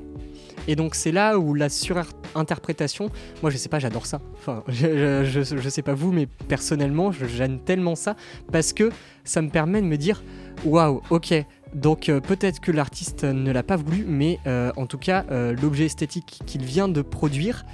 Et 0.69 0.77
donc, 0.77 0.95
c'est 0.95 1.11
là 1.13 1.39
où 1.39 1.55
la 1.55 1.69
surinterprétation. 1.69 3.11
Moi, 3.43 3.51
je 3.51 3.57
sais 3.57 3.69
pas, 3.69 3.79
j'adore 3.79 4.07
ça. 4.07 4.21
Enfin, 4.35 4.63
je, 4.69 5.25
je, 5.25 5.43
je- 5.43 5.57
je 5.57 5.69
sais 5.69 5.83
pas 5.83 5.95
vous, 5.95 6.13
mais 6.13 6.27
personnellement, 6.49 7.13
j'aime 7.13 7.61
tellement 7.61 7.95
ça. 7.95 8.15
Parce 8.53 8.73
que 8.73 8.91
ça 9.25 9.43
me 9.43 9.49
permet 9.49 9.81
de 9.81 9.87
me 9.87 9.97
dire 9.97 10.23
waouh, 10.65 11.01
ok, 11.11 11.33
Donc 11.75 12.09
euh, 12.09 12.21
peut-être 12.21 12.61
que 12.61 12.71
l'artiste 12.73 13.25
ne 13.25 13.51
l'a 13.53 13.63
pas 13.63 13.77
voulu, 13.77 14.05
mais 14.07 14.39
euh, 14.47 14.71
en 14.77 14.87
tout 14.87 14.99
cas, 14.99 15.25
euh, 15.31 15.55
l'objet 15.63 15.87
esthétique 15.87 16.41
qu'il 16.45 16.65
vient 16.65 16.89
de 16.89 17.01
produire 17.03 17.65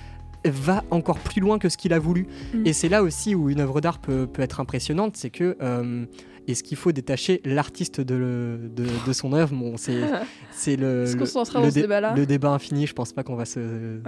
va 0.50 0.84
encore 0.90 1.18
plus 1.18 1.40
loin 1.40 1.58
que 1.58 1.68
ce 1.68 1.76
qu'il 1.76 1.92
a 1.92 1.98
voulu. 1.98 2.26
Mm. 2.54 2.66
Et 2.66 2.72
c'est 2.72 2.88
là 2.88 3.02
aussi 3.02 3.34
où 3.34 3.50
une 3.50 3.60
œuvre 3.60 3.80
d'art 3.80 3.98
peut, 4.00 4.26
peut 4.26 4.42
être 4.42 4.60
impressionnante, 4.60 5.16
c'est 5.16 5.30
que 5.30 5.56
euh, 5.60 6.04
est-ce 6.48 6.62
qu'il 6.62 6.76
faut 6.76 6.92
détacher 6.92 7.40
l'artiste 7.44 8.00
de, 8.00 8.58
de, 8.74 8.86
de 9.06 9.12
son 9.12 9.32
œuvre? 9.32 9.54
Bon, 9.54 9.76
c'est 9.76 9.94
le, 10.76 11.04
qu'on 11.14 11.24
le- 11.24 11.64
le 11.64 11.70
ce 11.70 11.74
dé- 11.74 11.80
débat-là? 11.82 12.14
le 12.14 12.24
débat 12.26 12.50
infini. 12.50 12.86
Je 12.86 12.92
pense 12.94 13.12
pas 13.12 13.24
qu'on 13.24 13.34
va 13.34 13.44
se- 13.46 13.98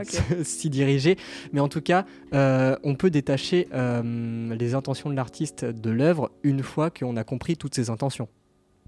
s'y 0.45 0.71
diriger, 0.71 1.17
mais 1.53 1.61
en 1.61 1.69
tout 1.69 1.81
cas, 1.81 2.05
euh, 2.35 2.77
on 2.85 2.95
peut 2.95 3.11
détacher 3.11 3.67
euh, 3.75 4.55
les 4.55 4.75
intentions 4.75 5.11
de 5.11 5.17
l'artiste 5.17 5.65
de 5.65 5.91
l'œuvre 5.91 6.31
une 6.45 6.63
fois 6.63 6.91
qu'on 6.91 7.17
a 7.17 7.25
compris 7.25 7.57
toutes 7.57 7.75
ses 7.75 7.91
intentions. 7.91 8.29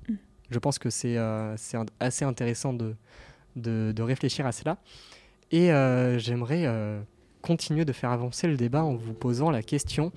Mm. 0.09 0.15
Je 0.51 0.59
pense 0.61 0.79
que 0.79 0.91
c'est 0.91 1.17
euh, 1.17 1.57
assez 1.99 2.25
intéressant 2.25 2.73
de, 2.73 2.95
de, 3.57 4.03
réfléchir 4.03 4.47
à 4.47 4.53
cela. 4.53 4.79
Et 5.51 5.73
euh, 5.73 6.19
j'aimerais 6.19 6.67
continuer 7.43 7.84
de 7.84 7.93
faire 7.93 8.11
avancer 8.11 8.47
le 8.47 8.57
débat 8.57 8.84
en 8.84 8.95
vous 8.95 9.12
posant 9.14 9.51
la 9.51 9.62
question 9.62 10.12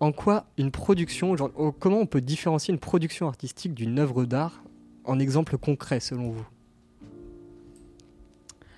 en 0.00 0.12
quoi 0.12 0.46
une 0.56 0.70
production, 0.70 1.36
genre, 1.36 1.50
oh, 1.56 1.72
comment 1.72 1.98
on 1.98 2.06
peut 2.06 2.20
différencier 2.22 2.72
une 2.72 2.80
production 2.80 3.28
artistique 3.28 3.74
d'une 3.74 3.98
œuvre 3.98 4.24
d'art 4.24 4.62
en 5.04 5.18
exemple 5.18 5.58
concret 5.58 6.00
selon 6.00 6.30
vous? 6.30 6.46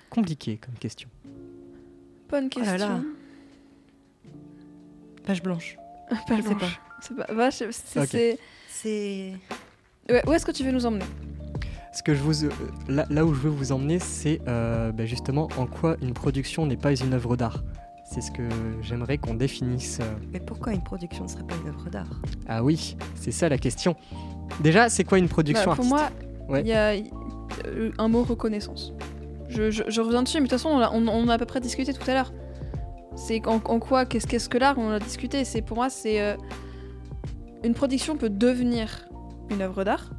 Compliqué 0.09 0.57
comme 0.57 0.75
question. 0.75 1.09
Bonne 2.29 2.49
Oh 2.55 2.59
là 2.59 2.65
question. 2.65 2.89
là. 2.89 3.01
Page 5.25 5.41
blanche. 5.41 5.77
Je 6.11 6.15
sais 6.41 6.55
blanche. 6.55 6.79
C'est 7.01 7.15
pas. 7.15 7.33
va, 7.33 7.49
je- 7.49 7.71
c'est- 7.71 8.05
c'est- 8.05 8.39
C'est. 8.69 9.33
Ouais, 10.09 10.21
où 10.27 10.33
est-ce 10.33 10.45
que 10.45 10.51
tu 10.51 10.63
veux 10.63 10.71
nous 10.71 10.85
emmener? 10.85 11.05
Ce 11.93 12.01
que 12.03 12.13
je 12.13 12.21
vous, 12.21 12.43
euh, 12.45 12.49
là, 12.89 13.05
là 13.09 13.23
où 13.25 13.33
je 13.33 13.39
veux 13.41 13.49
vous 13.49 13.71
emmener, 13.71 13.99
c'est 13.99 14.41
euh, 14.47 14.91
bah, 14.91 15.05
justement 15.05 15.47
en 15.57 15.67
quoi 15.67 15.95
une 16.01 16.13
production 16.13 16.65
n'est 16.65 16.75
pas 16.77 16.93
une 16.99 17.13
œuvre 17.13 17.35
d'art. 17.37 17.63
C'est 18.13 18.21
ce 18.21 18.29
que 18.29 18.43
j'aimerais 18.83 19.17
qu'on 19.17 19.33
définisse. 19.33 19.99
Mais 20.31 20.39
pourquoi 20.39 20.71
une 20.73 20.83
production 20.83 21.23
ne 21.23 21.29
serait 21.29 21.41
pas 21.47 21.55
une 21.63 21.69
œuvre 21.69 21.89
d'art? 21.89 22.21
Ah 22.47 22.63
oui, 22.63 22.95
c'est 23.15 23.31
ça 23.31 23.49
la 23.49 23.57
question. 23.57 23.95
Déjà, 24.61 24.87
c'est 24.87 25.03
quoi 25.03 25.17
une 25.17 25.27
production 25.27 25.71
Bah, 25.71 25.75
Pour 25.75 25.85
artistique? 25.95 26.19
Moi, 26.47 26.49
il 26.49 26.51
Ouais. 26.53 26.63
y 26.63 26.73
a 26.73 26.93
euh, 27.65 27.91
un 27.97 28.07
mot 28.09 28.23
reconnaissance. 28.23 28.93
Je, 29.49 29.71
je- 29.71 29.81
je 29.87 30.01
reviens 30.01 30.21
dessus, 30.21 30.37
mais 30.37 30.43
de 30.43 30.49
toute 30.49 30.59
façon, 30.59 30.69
on, 30.69 31.27
a 31.27 31.33
à 31.33 31.37
peu 31.39 31.45
près 31.45 31.59
discuté 31.59 31.91
tout 31.91 32.07
à 32.07 32.13
l'heure. 32.13 32.31
C'est 33.15 33.47
en, 33.47 33.55
en 33.65 33.79
quoi, 33.79 34.05
qu'est-ce 34.05 34.47
que 34.47 34.57
l'art 34.59 34.77
On 34.77 34.89
en 34.89 34.91
a 34.91 34.99
discuté. 34.99 35.43
C'est 35.43 35.63
pour 35.63 35.77
moi, 35.77 35.89
c'est 35.89 36.21
euh, 36.21 36.35
une 37.63 37.73
production 37.73 38.15
peut 38.15 38.29
devenir 38.29 39.07
une 39.49 39.61
œuvre 39.63 39.83
d'art. 39.83 40.11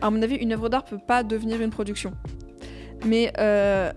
À 0.00 0.10
mon 0.10 0.20
avis, 0.20 0.34
une 0.34 0.52
œuvre 0.52 0.68
d'art 0.68 0.84
peut 0.84 0.98
pas 0.98 1.22
devenir 1.22 1.60
une 1.62 1.70
production. 1.70 2.12
Mais 3.06 3.32
euh, 3.38 3.92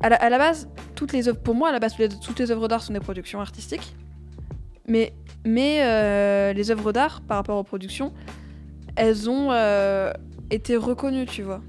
à, 0.00 0.30
la, 0.30 0.38
base, 0.38 0.68
toutes 0.94 1.12
les 1.12 1.28
œuvres, 1.28 1.40
pour 1.40 1.54
moi, 1.54 1.68
à 1.68 1.72
la 1.72 1.78
base, 1.78 1.92
toutes 1.92 2.00
les, 2.00 2.08
toutes 2.08 2.38
les 2.38 2.50
œuvres 2.50 2.68
d'art 2.68 2.82
sont 2.82 2.92
des 2.92 3.00
productions 3.00 3.40
artistiques. 3.40 3.94
Mais, 4.86 5.12
mais 5.44 5.82
euh, 5.82 6.52
les 6.52 6.70
œuvres 6.70 6.92
d'art, 6.92 7.20
par 7.20 7.36
rapport 7.36 7.58
aux 7.58 7.64
productions, 7.64 8.12
elles 8.96 9.28
ont 9.28 9.48
euh, 9.52 10.12
été 10.50 10.76
reconnues, 10.76 11.26
tu 11.26 11.42
vois. 11.42 11.60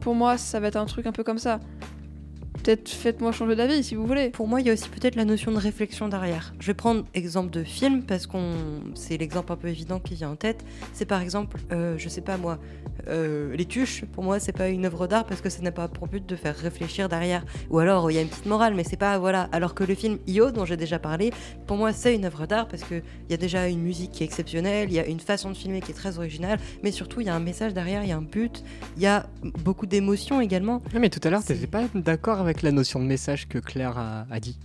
Pour 0.00 0.14
moi, 0.14 0.36
ça 0.36 0.60
va 0.60 0.66
être 0.68 0.76
un 0.76 0.86
truc 0.86 1.06
un 1.06 1.12
peu 1.12 1.22
comme 1.22 1.38
ça. 1.38 1.60
Peut-être 2.64 2.88
faites-moi 2.88 3.30
changer 3.30 3.56
d'avis 3.56 3.84
si 3.84 3.94
vous 3.94 4.06
voulez. 4.06 4.30
Pour 4.30 4.48
moi, 4.48 4.58
il 4.58 4.66
y 4.66 4.70
a 4.70 4.72
aussi 4.72 4.88
peut-être 4.88 5.16
la 5.16 5.26
notion 5.26 5.52
de 5.52 5.58
réflexion 5.58 6.08
derrière. 6.08 6.54
Je 6.60 6.68
vais 6.68 6.74
prendre 6.74 7.04
exemple 7.12 7.50
de 7.50 7.62
film 7.62 8.02
parce 8.02 8.26
qu'on, 8.26 8.54
c'est 8.94 9.18
l'exemple 9.18 9.52
un 9.52 9.56
peu 9.56 9.68
évident 9.68 10.00
qui 10.00 10.14
vient 10.14 10.30
en 10.30 10.36
tête. 10.36 10.64
C'est 10.94 11.04
par 11.04 11.20
exemple, 11.20 11.58
euh, 11.72 11.96
je 11.98 12.08
sais 12.08 12.22
pas 12.22 12.38
moi, 12.38 12.58
euh, 13.08 13.54
les 13.54 13.66
tuches. 13.66 14.06
Pour 14.06 14.24
moi, 14.24 14.40
c'est 14.40 14.56
pas 14.56 14.70
une 14.70 14.86
œuvre 14.86 15.06
d'art 15.06 15.26
parce 15.26 15.42
que 15.42 15.50
ça 15.50 15.60
n'a 15.60 15.72
pas 15.72 15.88
pour 15.88 16.08
but 16.08 16.24
de 16.24 16.36
faire 16.36 16.56
réfléchir 16.56 17.10
derrière. 17.10 17.44
Ou 17.68 17.80
alors, 17.80 18.10
il 18.10 18.14
y 18.14 18.18
a 18.18 18.22
une 18.22 18.28
petite 18.28 18.46
morale, 18.46 18.72
mais 18.72 18.82
c'est 18.82 18.96
pas 18.96 19.18
voilà. 19.18 19.50
Alors 19.52 19.74
que 19.74 19.84
le 19.84 19.94
film 19.94 20.16
Io, 20.26 20.50
dont 20.50 20.64
j'ai 20.64 20.78
déjà 20.78 20.98
parlé, 20.98 21.34
pour 21.66 21.76
moi, 21.76 21.92
c'est 21.92 22.14
une 22.14 22.24
œuvre 22.24 22.46
d'art 22.46 22.66
parce 22.66 22.82
que 22.82 22.94
il 22.94 23.30
y 23.30 23.34
a 23.34 23.36
déjà 23.36 23.68
une 23.68 23.82
musique 23.82 24.12
qui 24.12 24.22
est 24.22 24.26
exceptionnelle, 24.26 24.88
il 24.88 24.94
y 24.94 25.00
a 25.00 25.06
une 25.06 25.20
façon 25.20 25.50
de 25.50 25.54
filmer 25.54 25.82
qui 25.82 25.90
est 25.90 25.94
très 25.94 26.16
originale, 26.16 26.58
mais 26.82 26.92
surtout 26.92 27.20
il 27.20 27.26
y 27.26 27.30
a 27.30 27.34
un 27.34 27.40
message 27.40 27.74
derrière, 27.74 28.04
il 28.04 28.08
y 28.08 28.12
a 28.12 28.16
un 28.16 28.22
but, 28.22 28.64
il 28.96 29.02
y 29.02 29.06
a 29.06 29.26
beaucoup 29.42 29.84
d'émotions 29.84 30.40
également. 30.40 30.80
Ah, 30.94 30.98
mais 30.98 31.10
tout 31.10 31.20
à 31.24 31.28
l'heure, 31.28 31.44
t'étais 31.44 31.66
pas 31.66 31.82
d'accord 31.94 32.40
avec 32.40 32.53
la 32.62 32.72
notion 32.72 33.00
de 33.00 33.04
message 33.06 33.48
que 33.48 33.58
Claire 33.58 33.96
a, 33.98 34.26
a 34.30 34.40
dit. 34.40 34.58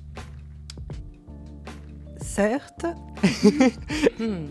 Certes. 2.21 2.85
Hmm. 4.19 4.47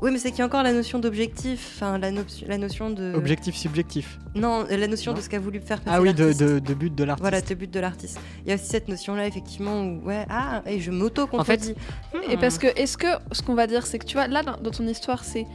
Oui, 0.00 0.10
mais 0.12 0.18
c'est 0.18 0.28
qu'il 0.30 0.38
y 0.38 0.42
a 0.42 0.46
encore 0.46 0.62
la 0.62 0.72
notion 0.72 0.98
d'objectif, 1.00 1.72
enfin 1.74 1.98
la, 1.98 2.12
no- 2.12 2.20
la 2.46 2.56
notion 2.58 2.90
de. 2.90 3.14
Objectif 3.16 3.56
subjectif. 3.56 4.18
Non, 4.36 4.64
la 4.70 4.86
notion 4.86 5.10
Non. 5.12 5.18
de 5.18 5.22
ce 5.22 5.28
qu'a 5.28 5.40
voulu 5.40 5.58
faire 5.60 5.80
passer 5.80 5.96
Ah 5.96 6.00
oui, 6.00 6.14
de, 6.14 6.32
de, 6.32 6.58
de 6.60 6.74
but 6.74 6.94
de 6.94 7.02
l'artiste. 7.02 7.22
Voilà, 7.22 7.40
le 7.48 7.54
but 7.56 7.70
de 7.70 7.80
l'artiste. 7.80 8.20
Il 8.44 8.48
y 8.48 8.52
a 8.52 8.54
aussi 8.54 8.66
cette 8.66 8.86
notion-là, 8.88 9.26
effectivement, 9.26 9.82
où, 9.82 10.04
ouais, 10.06 10.24
ah, 10.30 10.62
et 10.66 10.78
je 10.80 10.90
m'auto 10.92 11.28
En 11.32 11.42
fait- 11.42 11.74
Et 12.30 12.36
parce 12.36 12.58
que, 12.58 12.68
est-ce 12.78 12.96
que 12.96 13.08
ce 13.32 13.42
qu'on 13.42 13.54
va 13.54 13.66
dire, 13.66 13.86
c'est 13.86 13.98
que 13.98 14.04
tu 14.06 14.14
vois, 14.14 14.28
là, 14.28 14.42
dans, 14.44 14.56
dans 14.58 14.70
ton 14.70 14.86
histoire, 14.86 15.24
c'est 15.24 15.46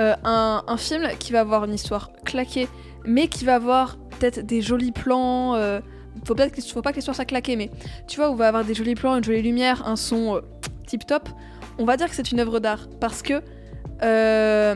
euh, 0.00 0.14
un, 0.24 0.64
un 0.66 0.76
film 0.76 1.06
qui 1.20 1.32
va 1.32 1.40
avoir 1.40 1.64
une 1.66 1.74
histoire 1.74 2.10
claquée, 2.24 2.66
mais 3.04 3.28
qui 3.28 3.44
va 3.44 3.54
avoir 3.56 3.96
peut-être 4.18 4.40
des 4.44 4.60
jolis 4.60 4.92
plans. 4.92 5.54
euh, 5.54 5.80
faut 6.24 6.34
peut-être 6.34 6.62
faut 6.70 6.82
pas 6.82 6.90
que 6.90 6.96
l'histoire 6.96 7.14
soit 7.14 7.24
claquée, 7.24 7.56
mais 7.56 7.70
tu 8.06 8.16
vois, 8.16 8.30
où 8.30 8.36
va 8.36 8.48
avoir 8.48 8.64
des 8.64 8.74
jolis 8.74 8.94
plans, 8.94 9.16
une 9.16 9.24
jolie 9.24 9.42
lumière, 9.42 9.86
un 9.86 9.96
son 9.96 10.40
tip 10.86 11.06
top. 11.06 11.28
On 11.78 11.84
va 11.84 11.96
dire 11.96 12.08
que 12.08 12.14
c'est 12.14 12.30
une 12.30 12.40
œuvre 12.40 12.60
d'art 12.60 12.88
parce 13.00 13.22
que, 13.22 13.42
euh, 14.02 14.74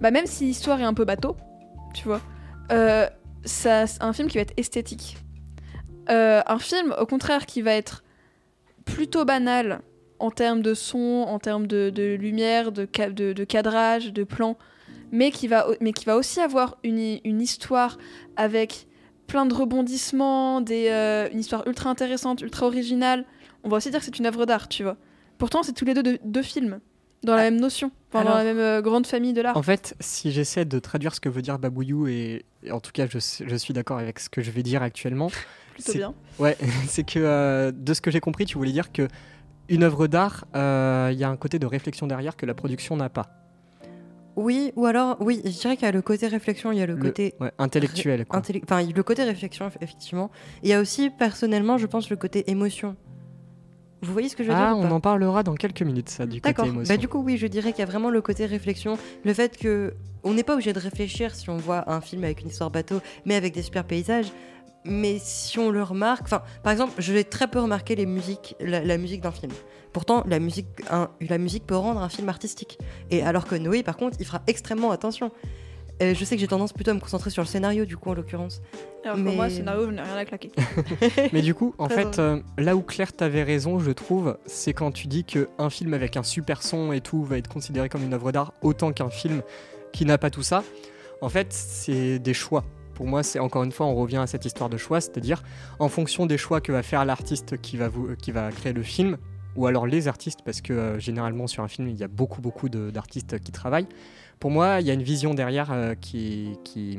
bah, 0.00 0.10
même 0.10 0.26
si 0.26 0.44
l'histoire 0.44 0.80
est 0.80 0.84
un 0.84 0.94
peu 0.94 1.04
bateau, 1.04 1.36
tu 1.94 2.04
vois, 2.04 2.20
euh, 2.72 3.06
c'est 3.44 3.86
un 4.00 4.12
film 4.12 4.28
qui 4.28 4.38
va 4.38 4.42
être 4.42 4.54
esthétique. 4.56 5.16
Euh, 6.10 6.42
un 6.46 6.58
film, 6.58 6.94
au 6.98 7.06
contraire, 7.06 7.46
qui 7.46 7.62
va 7.62 7.72
être 7.72 8.02
plutôt 8.84 9.24
banal 9.24 9.80
en 10.18 10.30
termes 10.30 10.62
de 10.62 10.74
son, 10.74 11.24
en 11.28 11.38
termes 11.38 11.66
de, 11.66 12.16
lumière, 12.18 12.72
de, 12.72 12.88
ca- 12.92 13.10
de, 13.10 13.32
de 13.32 13.44
cadrage, 13.44 14.12
de 14.12 14.24
plan, 14.24 14.56
mais 15.12 15.30
qui 15.30 15.46
va, 15.46 15.66
aussi 16.16 16.40
avoir 16.40 16.76
une 16.82 17.40
histoire 17.40 17.98
avec 18.36 18.86
plein 19.26 19.46
de 19.46 19.54
rebondissements, 19.54 20.60
des, 20.60 20.88
euh, 20.90 21.28
une 21.32 21.40
histoire 21.40 21.66
ultra 21.66 21.90
intéressante, 21.90 22.40
ultra 22.42 22.66
originale. 22.66 23.24
On 23.64 23.68
va 23.68 23.78
aussi 23.78 23.90
dire 23.90 24.00
que 24.00 24.04
c'est 24.06 24.18
une 24.18 24.26
œuvre 24.26 24.46
d'art, 24.46 24.68
tu 24.68 24.82
vois. 24.82 24.96
Pourtant, 25.38 25.62
c'est 25.62 25.72
tous 25.72 25.84
les 25.84 25.94
deux 25.94 26.02
de- 26.02 26.18
deux 26.24 26.42
films, 26.42 26.80
dans 27.22 27.34
la 27.34 27.42
Ah. 27.42 27.50
même 27.50 27.60
notion, 27.60 27.90
enfin, 28.12 28.24
dans 28.24 28.34
la 28.34 28.44
même 28.44 28.58
euh, 28.58 28.80
grande 28.82 29.06
famille 29.06 29.32
de 29.32 29.40
l'art. 29.42 29.56
En 29.56 29.62
fait, 29.62 29.94
si 30.00 30.30
j'essaie 30.30 30.64
de 30.64 30.78
traduire 30.78 31.14
ce 31.14 31.20
que 31.20 31.28
veut 31.28 31.42
dire 31.42 31.58
Babouyou, 31.58 32.06
et, 32.08 32.44
et 32.62 32.70
en 32.72 32.80
tout 32.80 32.92
cas, 32.92 33.06
je, 33.10 33.18
suis- 33.18 33.44
je 33.48 33.56
suis 33.56 33.74
d'accord 33.74 33.98
avec 33.98 34.18
ce 34.20 34.28
que 34.28 34.42
je 34.42 34.50
vais 34.50 34.62
dire 34.62 34.82
actuellement, 34.82 35.28
Plutôt 35.74 35.92
c'est- 35.92 35.98
bien. 35.98 36.14
Ouais, 36.38 36.56
c'est 36.88 37.04
que 37.04 37.18
euh, 37.18 37.72
de 37.74 37.94
ce 37.94 38.00
que 38.00 38.10
j'ai 38.10 38.20
compris, 38.20 38.44
tu 38.46 38.56
voulais 38.58 38.72
dire 38.72 38.92
que 38.92 39.08
une 39.68 39.82
œuvre 39.82 40.06
d'art, 40.06 40.44
il 40.54 41.18
y 41.18 41.24
a 41.24 41.28
un 41.28 41.36
côté 41.36 41.58
de 41.58 41.66
réflexion 41.66 42.06
derrière 42.06 42.36
que 42.36 42.46
la 42.46 42.54
production 42.54 42.96
n'a 42.96 43.08
pas. 43.08 43.30
Oui, 44.36 44.72
ou 44.76 44.84
alors, 44.86 45.16
oui, 45.20 45.40
je 45.44 45.50
dirais 45.50 45.76
qu'il 45.76 45.86
y 45.86 45.88
a 45.88 45.92
le 45.92 46.02
côté 46.02 46.26
réflexion, 46.28 46.70
il 46.70 46.78
y 46.78 46.82
a 46.82 46.86
le, 46.86 46.94
Le- 46.94 47.02
côté 47.02 47.34
ouais, 47.40 47.50
intellectuel. 47.58 48.26
quoi. 48.26 48.40
enfin, 48.40 48.82
le 48.82 49.02
côté 49.02 49.24
réflexion, 49.24 49.68
eff- 49.68 49.76
effectivement. 49.80 50.30
Il 50.62 50.68
y 50.68 50.72
a 50.74 50.80
aussi, 50.80 51.08
personnellement, 51.10 51.78
je 51.78 51.86
pense, 51.86 52.10
le 52.10 52.16
côté 52.16 52.50
émotion. 52.50 52.96
Vous 54.02 54.12
voyez 54.12 54.28
ce 54.28 54.36
que 54.36 54.44
je 54.44 54.48
veux 54.50 54.54
Ah, 54.54 54.74
dire 54.74 54.76
on 54.76 54.90
en 54.94 55.00
parlera 55.00 55.42
dans 55.42 55.54
quelques 55.54 55.80
minutes, 55.82 56.10
ça, 56.10 56.26
du 56.26 56.40
côté 56.42 56.50
D'accord. 56.50 56.66
émotion. 56.66 56.94
Bah, 56.94 56.98
du 56.98 57.08
coup, 57.08 57.18
oui, 57.22 57.38
je 57.38 57.46
dirais 57.46 57.70
qu'il 57.72 57.80
y 57.80 57.82
a 57.82 57.86
vraiment 57.86 58.10
le 58.10 58.20
côté 58.20 58.44
réflexion. 58.44 58.98
Le 59.24 59.32
fait 59.32 59.56
que 59.56 59.94
on 60.22 60.34
n'est 60.34 60.42
pas 60.42 60.52
obligé 60.52 60.72
de 60.74 60.78
réfléchir 60.80 61.34
si 61.34 61.48
on 61.48 61.56
voit 61.56 61.90
un 61.90 62.00
film 62.02 62.22
avec 62.24 62.42
une 62.42 62.48
histoire 62.48 62.70
bateau, 62.70 63.00
mais 63.24 63.36
avec 63.36 63.54
des 63.54 63.62
super 63.62 63.84
paysages. 63.84 64.30
Mais 64.84 65.16
si 65.18 65.58
on 65.58 65.70
le 65.70 65.82
remarque, 65.82 66.24
enfin, 66.24 66.42
par 66.62 66.72
exemple, 66.72 66.92
je 66.98 67.12
vais 67.12 67.24
très 67.24 67.48
peu 67.48 67.58
remarquer 67.58 67.96
les 67.96 68.06
musiques, 68.06 68.54
la, 68.60 68.84
la 68.84 68.98
musique 68.98 69.22
d'un 69.22 69.32
film. 69.32 69.50
Pourtant, 69.96 70.22
la 70.26 70.40
musique, 70.40 70.66
un- 70.90 71.08
la 71.26 71.38
musique 71.38 71.66
peut 71.66 71.74
rendre 71.74 72.02
un 72.02 72.10
film 72.10 72.28
artistique. 72.28 72.78
Et 73.10 73.22
alors 73.22 73.46
que 73.46 73.54
Noé, 73.54 73.82
par 73.82 73.96
contre, 73.96 74.18
il 74.20 74.26
fera 74.26 74.42
extrêmement 74.46 74.90
attention. 74.90 75.30
Euh, 76.02 76.12
je 76.14 76.22
sais 76.22 76.34
que 76.34 76.40
j'ai 76.42 76.46
tendance 76.46 76.74
plutôt 76.74 76.90
à 76.90 76.94
me 76.94 77.00
concentrer 77.00 77.30
sur 77.30 77.40
le 77.42 77.46
scénario, 77.48 77.86
du 77.86 77.96
coup, 77.96 78.10
en 78.10 78.12
l'occurrence. 78.14 78.60
Alors 79.04 79.16
pour 79.16 79.24
mais- 79.24 79.34
moi, 79.36 79.48
scénario, 79.48 79.86
je 79.86 79.92
n'ai 79.92 80.02
rien 80.02 80.16
à 80.18 80.26
claquer. 80.26 80.50
Mais 81.32 81.40
du 81.40 81.54
coup, 81.54 81.74
en 81.78 81.88
fait, 81.88 82.18
euh, 82.18 82.40
là 82.58 82.76
où 82.76 82.82
Claire 82.82 83.14
t'avait 83.14 83.42
raison, 83.42 83.78
je 83.78 83.90
trouve, 83.90 84.36
c'est 84.44 84.74
quand 84.74 84.92
tu 84.92 85.06
dis 85.06 85.24
qu'un 85.24 85.70
film 85.70 85.94
avec 85.94 86.18
un 86.18 86.22
super 86.22 86.62
son 86.62 86.92
et 86.92 87.00
tout 87.00 87.24
va 87.24 87.38
être 87.38 87.48
considéré 87.48 87.88
comme 87.88 88.02
une 88.04 88.12
œuvre 88.12 88.32
d'art 88.32 88.52
autant 88.60 88.92
qu'un 88.92 89.08
film 89.08 89.40
qui 89.94 90.04
n'a 90.04 90.18
pas 90.18 90.28
tout 90.28 90.42
ça. 90.42 90.62
En 91.22 91.30
fait, 91.30 91.54
c'est 91.54 92.18
des 92.18 92.34
choix. 92.34 92.64
Pour 92.92 93.06
moi, 93.06 93.22
c'est 93.22 93.38
encore 93.38 93.62
une 93.62 93.72
fois, 93.72 93.86
on 93.86 93.94
revient 93.94 94.18
à 94.18 94.26
cette 94.26 94.44
histoire 94.44 94.68
de 94.68 94.76
choix, 94.76 95.00
c'est-à-dire 95.00 95.42
en 95.78 95.88
fonction 95.88 96.26
des 96.26 96.36
choix 96.36 96.60
que 96.60 96.70
va 96.70 96.82
faire 96.82 97.06
l'artiste 97.06 97.58
qui 97.62 97.78
va, 97.78 97.88
vous, 97.88 98.14
qui 98.16 98.30
va 98.30 98.50
créer 98.50 98.74
le 98.74 98.82
film, 98.82 99.16
ou 99.56 99.66
alors 99.66 99.86
les 99.86 100.08
artistes, 100.08 100.40
parce 100.44 100.60
que 100.60 100.72
euh, 100.72 100.98
généralement 100.98 101.46
sur 101.46 101.62
un 101.62 101.68
film, 101.68 101.88
il 101.88 101.96
y 101.96 102.04
a 102.04 102.08
beaucoup, 102.08 102.40
beaucoup 102.40 102.68
d'artistes 102.68 103.38
qui 103.40 103.52
travaillent. 103.52 103.88
Pour 104.38 104.50
moi, 104.50 104.80
il 104.80 104.86
y 104.86 104.90
a 104.90 104.94
une 104.94 105.02
vision 105.02 105.34
derrière 105.34 105.72
euh, 105.72 105.94
qui, 105.94 106.58
qui, 106.64 106.98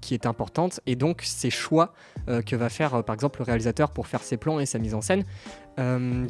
qui 0.00 0.14
est 0.14 0.26
importante, 0.26 0.80
et 0.86 0.96
donc 0.96 1.22
ces 1.22 1.50
choix 1.50 1.92
euh, 2.28 2.42
que 2.42 2.56
va 2.56 2.68
faire 2.68 3.04
par 3.04 3.14
exemple 3.14 3.40
le 3.40 3.44
réalisateur 3.44 3.90
pour 3.90 4.06
faire 4.06 4.22
ses 4.22 4.36
plans 4.36 4.60
et 4.60 4.66
sa 4.66 4.78
mise 4.78 4.94
en 4.94 5.00
scène, 5.00 5.24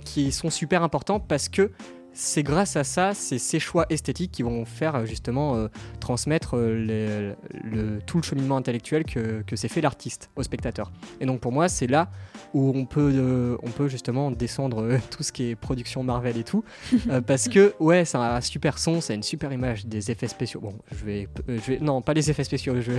qui 0.04 0.30
sont 0.30 0.48
super 0.48 0.84
importants 0.84 1.18
parce 1.18 1.48
que 1.48 1.72
c'est 2.12 2.44
grâce 2.44 2.76
à 2.76 2.84
ça, 2.84 3.14
c'est 3.14 3.38
ces 3.38 3.58
choix 3.58 3.84
esthétiques 3.90 4.30
qui 4.30 4.44
vont 4.44 4.64
faire 4.64 5.06
justement 5.06 5.66
transmettre 5.98 6.50
tout 6.50 8.16
le 8.18 8.22
cheminement 8.22 8.56
intellectuel 8.56 9.04
que, 9.04 9.42
que 9.44 9.56
s'est 9.56 9.66
fait 9.66 9.80
l'artiste 9.80 10.30
au 10.36 10.44
spectateur. 10.44 10.92
Et 11.20 11.26
donc 11.26 11.40
pour 11.40 11.50
moi, 11.50 11.68
c'est 11.68 11.88
là 11.88 12.10
où 12.54 12.72
on 12.74 12.84
peut, 12.84 13.12
euh, 13.14 13.56
on 13.62 13.70
peut 13.70 13.88
justement 13.88 14.30
descendre 14.30 14.82
euh, 14.82 14.98
tout 15.10 15.22
ce 15.22 15.32
qui 15.32 15.50
est 15.50 15.56
production 15.56 16.02
Marvel 16.02 16.36
et 16.36 16.44
tout, 16.44 16.64
euh, 17.10 17.20
parce 17.20 17.48
que 17.48 17.74
ouais, 17.80 18.04
c'est 18.04 18.18
un 18.18 18.40
super 18.40 18.78
son, 18.78 19.00
c'est 19.00 19.14
une 19.14 19.22
super 19.22 19.52
image, 19.52 19.86
des 19.86 20.10
effets 20.10 20.28
spéciaux. 20.28 20.60
Bon, 20.60 20.74
je 20.92 21.04
vais, 21.04 21.28
je 21.48 21.72
vais 21.72 21.78
non, 21.80 22.02
pas 22.02 22.14
les 22.14 22.30
effets 22.30 22.44
spéciaux. 22.44 22.80
Je, 22.80 22.92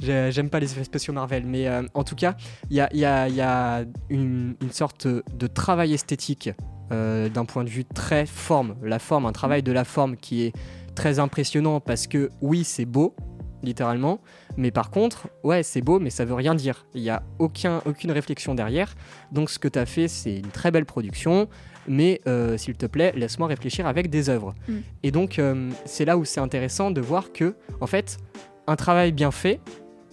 j'ai- 0.00 0.30
j'aime 0.32 0.50
pas 0.50 0.60
les 0.60 0.70
effets 0.72 0.84
spéciaux 0.84 1.12
Marvel, 1.12 1.44
mais 1.46 1.68
en 1.94 2.04
tout 2.04 2.14
cas, 2.16 2.36
il 2.70 2.76
y 2.76 2.80
a, 2.80 2.88
y 2.94 3.04
a- 3.04 3.28
y 3.28 3.40
a 3.40 3.84
une, 4.10 4.54
une 4.62 4.70
sorte 4.72 5.06
de 5.06 5.46
travail 5.46 5.92
esthétique 5.94 6.50
d'un 6.90 7.44
point 7.44 7.64
de 7.64 7.68
vue 7.70 7.84
très 7.84 8.24
forme, 8.26 8.76
la 8.82 8.98
forme, 9.00 9.26
un 9.26 9.32
travail 9.32 9.62
de 9.64 9.72
la 9.72 9.84
forme 9.84 10.16
qui 10.16 10.42
est 10.44 10.52
très 10.94 11.18
impressionnant 11.18 11.80
parce 11.80 12.06
que 12.06 12.30
oui, 12.40 12.62
c'est 12.62 12.84
beau, 12.84 13.16
littéralement, 13.64 14.20
mais 14.56 14.70
par 14.70 14.90
contre, 14.90 15.28
ouais, 15.42 15.62
c'est 15.62 15.80
beau, 15.80 15.98
mais 15.98 16.10
ça 16.10 16.24
veut 16.24 16.34
rien 16.34 16.54
dire. 16.54 16.86
Il 16.94 17.02
n'y 17.02 17.10
a 17.10 17.22
aucun, 17.38 17.82
aucune 17.86 18.12
réflexion 18.12 18.54
derrière. 18.54 18.94
Donc 19.32 19.50
ce 19.50 19.58
que 19.58 19.68
tu 19.68 19.78
as 19.78 19.86
fait, 19.86 20.08
c'est 20.08 20.36
une 20.36 20.48
très 20.48 20.70
belle 20.70 20.84
production, 20.84 21.48
mais 21.88 22.20
euh, 22.26 22.56
s'il 22.56 22.74
te 22.74 22.86
plaît, 22.86 23.12
laisse-moi 23.16 23.48
réfléchir 23.48 23.86
avec 23.86 24.10
des 24.10 24.28
œuvres. 24.28 24.54
Mm. 24.68 24.72
Et 25.02 25.10
donc, 25.10 25.38
euh, 25.38 25.70
c'est 25.84 26.04
là 26.04 26.16
où 26.16 26.24
c'est 26.24 26.40
intéressant 26.40 26.90
de 26.90 27.00
voir 27.00 27.32
que, 27.32 27.56
en 27.80 27.86
fait, 27.86 28.18
un 28.66 28.76
travail 28.76 29.12
bien 29.12 29.30
fait, 29.30 29.60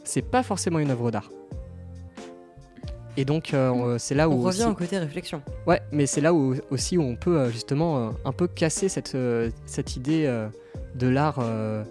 c'est 0.04 0.22
pas 0.22 0.44
forcément 0.44 0.80
une 0.80 0.92
œuvre 0.92 1.12
d'art. 1.12 1.30
Et 3.18 3.26
donc, 3.26 3.54
euh, 3.54 3.98
c'est 3.98 4.16
là 4.16 4.30
où. 4.30 4.34
On 4.34 4.42
revient 4.42 4.62
aussi- 4.62 4.70
au 4.70 4.74
côté 4.74 4.98
réflexion. 4.98 5.42
Ouais, 5.68 5.82
mais 5.92 6.06
c'est 6.06 6.22
là 6.22 6.34
où, 6.34 6.56
aussi 6.70 6.98
où 6.98 7.02
on 7.02 7.16
peut 7.16 7.50
justement 7.50 7.98
euh, 7.98 8.12
un 8.24 8.32
peu 8.32 8.48
casser 8.48 8.88
cette, 8.90 9.16
euh, 9.16 9.50
cette 9.66 9.98
idée 9.98 10.32
de 10.96 11.08
l'art 11.08 11.40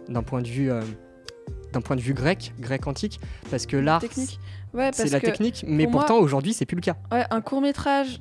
d'un 0.09 0.23
point 0.23 0.43
de 0.43 0.49
vue 0.49 0.71
d'un 1.73 1.81
point 1.81 1.97
de 1.97 2.01
vue 2.01 2.15
grec, 2.15 2.53
grec 2.59 2.87
antique, 2.87 3.21
parce 3.51 3.67
que 3.67 3.77
l'art 3.77 4.01
Technique. 4.01 4.39
Ouais, 4.73 4.91
c'est 4.93 5.11
la 5.11 5.19
que 5.21 5.27
technique, 5.27 5.65
mais 5.67 5.85
pour 5.85 5.95
moi- 5.95 6.01
pourtant 6.03 6.19
aujourd'hui 6.21 6.53
c'est 6.55 6.65
plus 6.67 6.77
le 6.77 6.81
cas. 6.81 6.97
ouais, 7.11 7.25
un 7.31 7.41
court 7.41 7.61
métrage 7.61 8.21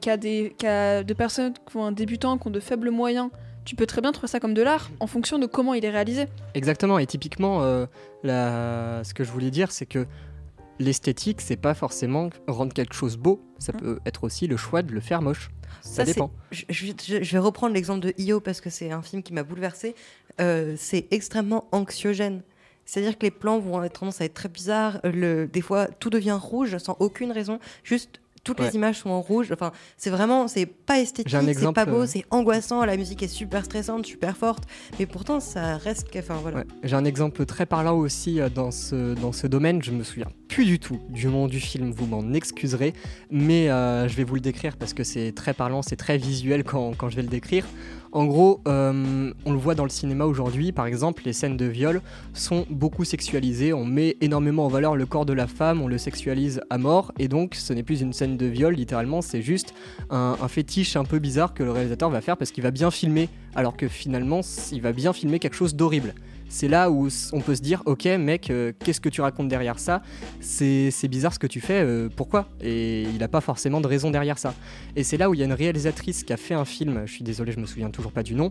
qui 0.00 0.10
a 0.10 0.16
des 0.16 0.54
qui 0.58 0.66
a 0.66 1.02
de 1.02 1.14
personnes 1.14 1.52
qui 1.68 1.76
ont 1.76 1.84
un 1.84 1.92
débutant, 1.92 2.38
qui 2.38 2.46
ont 2.46 2.50
de 2.50 2.60
faibles 2.60 2.90
moyens, 2.90 3.30
tu 3.64 3.74
peux 3.74 3.84
très 3.86 4.00
bien 4.00 4.12
trouver 4.12 4.28
ça 4.28 4.38
comme 4.40 4.54
de 4.54 4.62
l'art 4.62 4.90
en 5.00 5.06
fonction 5.08 5.38
de 5.38 5.46
comment 5.46 5.74
il 5.74 5.84
est 5.84 5.90
réalisé. 5.90 6.26
Exactement, 6.54 6.98
et 7.00 7.06
typiquement, 7.06 7.62
euh, 7.62 7.86
la- 8.22 9.02
ce 9.04 9.12
que 9.12 9.24
je 9.24 9.30
voulais 9.32 9.50
dire, 9.50 9.72
c'est 9.72 9.86
que 9.86 10.06
l'esthétique, 10.78 11.40
c'est 11.40 11.56
pas 11.56 11.74
forcément 11.74 12.30
rendre 12.46 12.72
quelque 12.72 12.94
chose 12.94 13.16
beau, 13.16 13.42
ça 13.58 13.72
Hein. 13.74 13.78
peut 13.80 13.98
être 14.06 14.22
aussi 14.24 14.46
le 14.46 14.56
choix 14.56 14.82
de 14.82 14.92
le 14.92 15.00
faire 15.00 15.20
moche. 15.22 15.50
Ça, 15.82 16.04
dépend. 16.04 16.30
Je, 16.50 16.64
je 16.68 16.86
vais- 16.86 16.94
je- 17.04 17.22
je 17.22 17.32
vais 17.32 17.38
reprendre 17.38 17.74
l'exemple 17.74 18.00
de 18.06 18.14
Io 18.18 18.40
parce 18.40 18.60
que 18.60 18.70
c'est 18.70 18.90
un 18.92 19.02
film 19.02 19.22
qui 19.22 19.32
m'a 19.32 19.42
bouleversé. 19.42 19.94
c'est 20.76 21.08
extrêmement 21.10 21.64
anxiogène. 21.72 22.42
C'est-à-dire 22.90 23.18
que 23.18 23.26
les 23.26 23.30
plans 23.30 23.58
vont 23.58 23.76
avoir 23.76 23.90
tendance 23.90 24.22
à 24.22 24.24
être 24.24 24.32
très 24.32 24.48
bizarres. 24.48 24.98
euh, 25.04 25.12
Le, 25.12 25.46
des 25.46 25.60
fois, 25.60 25.88
tout 26.00 26.08
devient 26.08 26.38
rouge 26.40 26.78
sans 26.78 26.96
aucune 27.00 27.32
raison. 27.32 27.58
Juste, 27.84 28.20
toutes 28.44 28.60
Ouais. 28.60 28.68
les 28.68 28.76
images 28.76 28.96
sont 29.00 29.10
en 29.10 29.20
rouge. 29.20 29.52
Enfin, 29.52 29.72
c'est 29.98 30.08
vraiment, 30.08 30.48
c'est 30.48 30.64
pas 30.64 30.98
esthétique, 31.00 31.28
c'est 31.30 31.72
pas 31.74 31.84
beau, 31.84 32.02
euh, 32.04 32.06
c'est 32.06 32.24
angoissant. 32.30 32.82
La 32.86 32.96
musique 32.96 33.22
est 33.22 33.28
super 33.28 33.62
stressante, 33.66 34.06
super 34.06 34.34
forte. 34.38 34.64
Mais 34.98 35.04
pourtant, 35.04 35.38
ça 35.38 35.76
reste. 35.76 36.06
Enfin, 36.16 36.36
voilà. 36.40 36.58
Ouais. 36.58 36.64
J'ai 36.82 36.96
un 36.96 37.04
exemple 37.04 37.44
très 37.44 37.66
parlant 37.66 37.96
aussi 37.98 38.40
euh, 38.40 38.48
dans 38.48 38.70
ce, 38.70 39.12
dans 39.14 39.32
ce 39.32 39.46
domaine. 39.46 39.82
Je 39.82 39.90
me 39.90 40.02
souviens 40.02 40.28
plus 40.48 40.64
du 40.64 40.78
tout 40.78 40.98
du 41.10 41.26
nom 41.26 41.46
du 41.46 41.60
film, 41.60 41.90
vous 41.90 42.06
m'en 42.06 42.32
excuserez, 42.32 42.94
mais 43.30 43.68
euh, 43.68 44.08
je 44.08 44.16
vais 44.16 44.24
vous 44.24 44.36
le 44.36 44.40
décrire 44.40 44.78
parce 44.78 44.94
que 44.94 45.04
c'est 45.04 45.32
très 45.32 45.52
parlant, 45.52 45.82
c'est 45.82 45.96
très 45.96 46.16
visuel 46.16 46.64
quand, 46.64 46.96
quand 46.96 47.10
je 47.10 47.16
vais 47.16 47.22
le 47.22 47.28
décrire. 47.28 47.66
En 48.10 48.24
gros, 48.24 48.60
euh, 48.66 49.32
on 49.44 49.52
le 49.52 49.58
voit 49.58 49.74
dans 49.74 49.84
le 49.84 49.90
cinéma 49.90 50.24
aujourd'hui, 50.24 50.72
par 50.72 50.86
exemple, 50.86 51.22
les 51.26 51.32
scènes 51.32 51.56
de 51.56 51.66
viol 51.66 52.00
sont 52.32 52.64
beaucoup 52.70 53.04
sexualisées. 53.04 53.72
On 53.72 53.84
met 53.84 54.16
énormément 54.20 54.64
en 54.64 54.68
valeur 54.68 54.96
le 54.96 55.04
corps 55.04 55.26
de 55.26 55.34
la 55.34 55.46
femme, 55.46 55.82
on 55.82 55.88
le 55.88 55.98
sexualise 55.98 56.60
à 56.70 56.78
mort, 56.78 57.12
et 57.18 57.28
donc 57.28 57.54
ce 57.54 57.72
n'est 57.72 57.82
plus 57.82 58.00
une 58.00 58.12
scène 58.12 58.36
de 58.36 58.46
viol, 58.46 58.74
littéralement, 58.74 59.20
c'est 59.20 59.42
juste 59.42 59.74
un, 60.10 60.36
un 60.40 60.48
fétiche 60.48 60.96
un 60.96 61.04
peu 61.04 61.18
bizarre 61.18 61.52
que 61.52 61.62
le 61.62 61.70
réalisateur 61.70 62.08
va 62.08 62.20
faire 62.20 62.36
parce 62.36 62.50
qu'il 62.50 62.62
va 62.62 62.70
bien 62.70 62.90
filmer, 62.90 63.28
alors 63.54 63.76
que 63.76 63.88
finalement, 63.88 64.40
il 64.72 64.80
va 64.80 64.92
bien 64.92 65.12
filmer 65.12 65.38
quelque 65.38 65.56
chose 65.56 65.74
d'horrible 65.74 66.14
c'est 66.48 66.68
là 66.68 66.90
où 66.90 67.08
on 67.32 67.40
peut 67.40 67.54
se 67.54 67.62
dire 67.62 67.82
ok 67.86 68.06
mec 68.18 68.50
euh, 68.50 68.72
qu'est-ce 68.84 69.00
que 69.00 69.08
tu 69.08 69.20
racontes 69.20 69.48
derrière 69.48 69.78
ça? 69.78 70.02
C'est 70.40 71.08
bizarre 71.08 71.32
ce 71.32 71.38
que 71.38 71.46
tu 71.46 71.60
fais 71.60 71.82
euh, 71.82 72.08
pourquoi? 72.14 72.48
Et 72.60 73.02
il 73.02 73.18
n'a 73.18 73.28
pas 73.28 73.40
forcément 73.40 73.80
de 73.80 73.86
raison 73.86 74.10
derrière 74.10 74.38
ça. 74.38 74.54
Et 74.96 75.04
c'est 75.04 75.16
là 75.16 75.30
où 75.30 75.34
il 75.34 75.40
y 75.40 75.42
a 75.42 75.46
une 75.46 75.52
réalisatrice 75.52 76.24
qui 76.24 76.32
a 76.32 76.36
fait 76.36 76.54
un 76.54 76.64
film 76.64 77.02
je 77.06 77.12
suis 77.12 77.24
désolé 77.24 77.52
je 77.52 77.60
me 77.60 77.66
souviens 77.66 77.90
toujours 77.90 78.12
pas 78.12 78.22
du 78.22 78.34
nom 78.34 78.50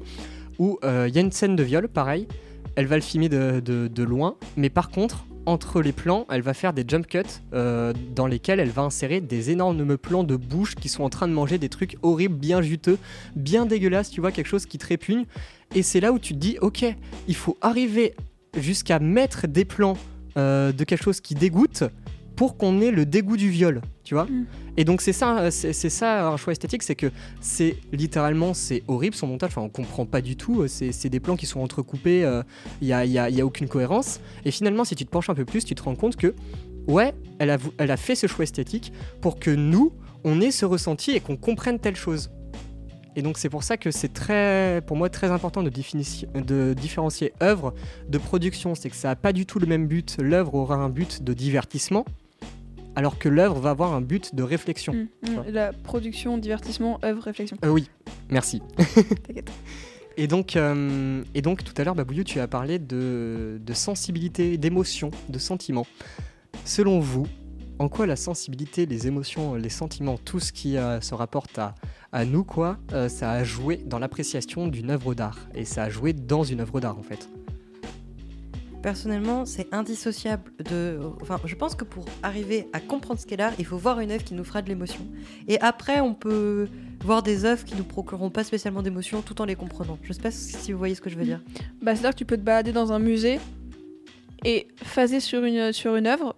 où 0.60 0.80
euh, 0.84 1.06
il 1.08 1.16
y 1.16 1.18
a 1.18 1.22
une 1.22 1.32
scène 1.32 1.56
de 1.56 1.64
viol 1.64 1.88
pareil. 1.88 2.28
Elle 2.76 2.86
va 2.86 2.96
le 2.96 3.02
filmer 3.02 3.30
de 3.30 4.04
loin 4.04 4.36
mais 4.56 4.70
par 4.70 4.90
contre 4.90 5.27
entre 5.48 5.82
les 5.82 5.94
plans, 5.94 6.28
elle 6.30 6.42
va 6.42 6.54
faire 6.54 6.74
des 6.74 6.84
jump 6.86 7.08
cuts 7.08 7.22
euh, 7.54 7.94
dans 8.14 8.28
lesquels 8.28 8.60
elle 8.60 8.70
va 8.70 8.82
insérer 8.82 9.22
des 9.22 9.50
énormes 9.50 9.98
plans 9.98 10.26
de 10.26 10.36
bouche 10.36 10.76
qui 10.76 10.90
sont 10.90 11.04
en 11.04 11.10
train 11.10 11.28
de 11.28 11.34
manger 11.34 11.58
des 11.58 11.70
trucs 11.70 11.98
horribles, 12.02 12.36
bien 12.36 12.62
juteux, 12.62 12.98
bien 13.38 13.66
dégueulasses, 13.66 14.10
tu 14.10 14.20
vois, 14.20 14.34
quelque 14.34 14.48
chose 14.48 14.66
qui 14.66 14.78
te 14.78 14.86
répugne. 14.86 15.24
Et 15.74 15.84
c'est 15.84 16.02
là 16.02 16.12
où 16.12 16.20
tu 16.20 16.34
te 16.34 16.38
dis, 16.38 16.58
ok, 16.60 16.86
il 17.30 17.36
faut 17.36 17.58
arriver 17.62 18.14
jusqu'à 18.58 19.00
mettre 19.00 19.48
des 19.48 19.64
plans 19.64 19.98
euh, 20.38 20.74
de 20.74 20.84
quelque 20.84 21.04
chose 21.04 21.22
qui 21.22 21.34
dégoûte 21.34 21.86
pour 22.36 22.58
qu'on 22.58 22.82
ait 22.82 22.92
le 22.92 23.06
dégoût 23.06 23.38
du 23.38 23.50
viol, 23.50 23.82
tu 24.08 24.14
vois. 24.14 24.26
Mm. 24.26 24.46
Et 24.78 24.86
donc 24.86 25.02
c'est 25.02 25.14
ça, 25.14 25.40
euh, 25.40 25.52
c'est 25.52 25.74
ça 25.90 26.28
un 26.30 26.38
choix 26.38 26.54
esthétique, 26.54 26.84
c'est 26.84 26.96
que 26.96 27.12
c'est 27.42 27.76
littéralement 27.92 28.54
c'est 28.54 28.84
horrible 28.88 29.16
son 29.16 29.28
montage. 29.28 29.50
Enfin, 29.52 29.62
on 29.62 29.70
comprend 29.70 30.06
pas 30.06 30.22
du 30.22 30.36
tout. 30.36 30.62
euh, 30.62 30.68
C'est 30.68 31.10
des 31.10 31.20
plans 31.20 31.36
qui 31.36 31.46
sont 31.46 31.60
entrecoupés. 31.60 32.22
Il 32.82 32.88
y 32.88 32.94
a, 32.94 33.06
y 33.06 33.18
a- 33.18 33.30
y 33.30 33.42
a 33.42 33.46
aucune 33.46 33.68
cohérence. 33.68 34.20
Et 34.46 34.52
finalement, 34.52 34.84
si 34.86 34.96
tu 34.96 35.06
te 35.06 35.10
penches 35.12 35.30
un 35.30 35.36
peu 35.36 35.46
plus, 35.46 35.66
tu 35.66 35.76
te 35.76 35.84
rends 35.84 35.96
compte 35.96 36.16
que 36.16 36.34
ouais, 36.88 37.14
elle 37.40 37.50
a, 37.50 37.58
elle 37.78 37.92
a 37.92 37.98
fait 37.98 38.16
ce 38.16 38.28
choix 38.28 38.44
esthétique 38.44 38.94
pour 39.22 39.40
que 39.40 39.52
nous, 39.52 39.92
on 40.24 40.40
ait 40.42 40.52
ce 40.52 40.66
ressenti 40.66 41.12
et 41.12 41.20
qu'on 41.20 41.36
comprenne 41.38 41.80
telle 41.80 41.96
chose. 41.98 42.30
Et 43.16 43.24
donc 43.24 43.40
c'est 43.40 43.50
pour 43.50 43.64
ça 43.64 43.78
que 43.78 43.90
c'est 43.90 44.14
très, 44.14 44.82
pour 44.86 44.96
moi, 44.96 45.10
très 45.10 45.32
important 45.32 45.64
de, 45.64 45.72
de 45.72 46.74
différencier 46.74 47.34
œuvre 47.42 47.74
de 48.08 48.18
production. 48.20 48.76
C'est 48.76 48.90
que 48.92 48.96
ça 48.96 49.08
n'a 49.10 49.16
pas 49.16 49.34
du 49.34 49.46
tout 49.48 49.58
le 49.60 49.66
même 49.66 49.88
but. 49.88 50.18
L'œuvre 50.22 50.54
aura 50.54 50.76
un 50.76 50.90
but 50.90 51.24
de 51.24 51.34
divertissement, 51.34 52.06
alors 52.98 53.20
que 53.20 53.30
l'œuvre 53.30 53.60
va 53.60 53.70
avoir 53.70 53.94
un 53.94 54.02
but 54.02 54.34
de 54.34 54.42
réflexion. 54.42 54.92
Mm, 54.92 55.30
mm. 55.30 55.44
La 55.52 55.72
production, 55.72 56.40
divertissement, 56.40 57.00
œuvre, 57.06 57.22
réflexion. 57.22 57.56
Euh, 57.64 57.70
oui, 57.70 57.92
merci. 58.32 58.64
T'inquiète. 59.28 59.52
Et 60.18 60.26
donc, 60.26 60.56
euh, 60.56 61.24
et 61.36 61.44
donc 61.44 61.64
tout 61.64 61.76
à 61.78 61.84
l'heure, 61.84 61.94
Babouillou, 61.94 62.24
tu 62.24 62.40
as 62.40 62.48
parlé 62.48 62.80
de, 62.80 63.62
de 63.64 63.74
sensibilité, 63.74 64.58
d'émotion, 64.58 65.12
de 65.30 65.38
sentiments. 65.38 65.86
Selon 66.66 67.00
vous, 67.00 67.28
en 67.78 67.88
quoi 67.88 68.08
la 68.08 68.16
sensibilité, 68.16 68.88
les 68.88 69.06
émotions, 69.06 69.54
les 69.54 69.70
sentiments, 69.70 70.18
tout 70.18 70.40
ce 70.40 70.52
qui 70.52 70.76
euh, 70.76 71.00
se 71.00 71.14
rapporte 71.14 71.60
à, 71.60 71.76
à 72.12 72.26
nous, 72.26 72.44
quoi, 72.44 72.80
euh, 72.94 73.10
ça 73.10 73.30
a 73.30 73.44
joué 73.44 73.78
dans 73.78 74.00
l'appréciation 74.00 74.68
d'une 74.68 74.90
œuvre 74.90 75.14
d'art? 75.14 75.38
Et 75.54 75.66
ça 75.66 75.84
a 75.84 75.90
joué 75.90 76.14
dans 76.14 76.44
une 76.44 76.62
œuvre 76.62 76.80
d'art, 76.80 76.98
en 76.98 77.04
fait. 77.04 77.30
Personnellement, 78.88 79.46
c'est 79.46 79.68
indissociable 79.74 80.50
de. 80.64 80.98
Enfin, 81.22 81.42
je 81.44 81.56
pense 81.56 81.76
que 81.76 81.84
pour 81.84 82.06
arriver 82.24 82.70
à 82.72 82.80
comprendre 82.80 83.20
ce 83.20 83.26
qu'est 83.26 83.36
l'art, 83.36 83.52
il 83.60 83.66
faut 83.66 83.76
voir 83.76 84.00
une 84.00 84.12
œuvre 84.12 84.24
qui 84.24 84.34
nous 84.34 84.46
fera 84.46 84.62
de 84.62 84.70
l'émotion. 84.70 85.06
Et 85.50 85.60
après, 85.60 86.00
on 86.00 86.14
peut 86.14 86.70
voir 87.02 87.22
des 87.22 87.44
œuvres 87.44 87.66
qui 87.66 87.76
nous 87.76 87.84
procureront 87.84 88.30
pas 88.30 88.46
spécialement 88.46 88.82
d'émotion 88.82 89.22
tout 89.22 89.42
en 89.42 89.44
les 89.44 89.58
comprenant. 89.58 90.00
Je 90.04 90.14
sais 90.14 90.22
pas 90.22 90.32
si 90.32 90.72
vous 90.72 90.78
voyez 90.78 90.96
ce 90.96 91.02
que 91.02 91.10
je 91.10 91.18
veux 91.18 91.26
dire. 91.26 91.42
Bah, 91.82 91.96
c'est-à-dire 91.96 92.12
que 92.12 92.16
tu 92.16 92.24
peux 92.24 92.38
te 92.38 92.44
balader 92.44 92.72
dans 92.72 92.94
un 92.94 93.00
musée 93.00 93.42
et 94.46 94.70
phaser 94.78 95.20
sur 95.20 95.44
une, 95.44 95.74
sur 95.74 95.98
une 95.98 96.08
œuvre 96.08 96.38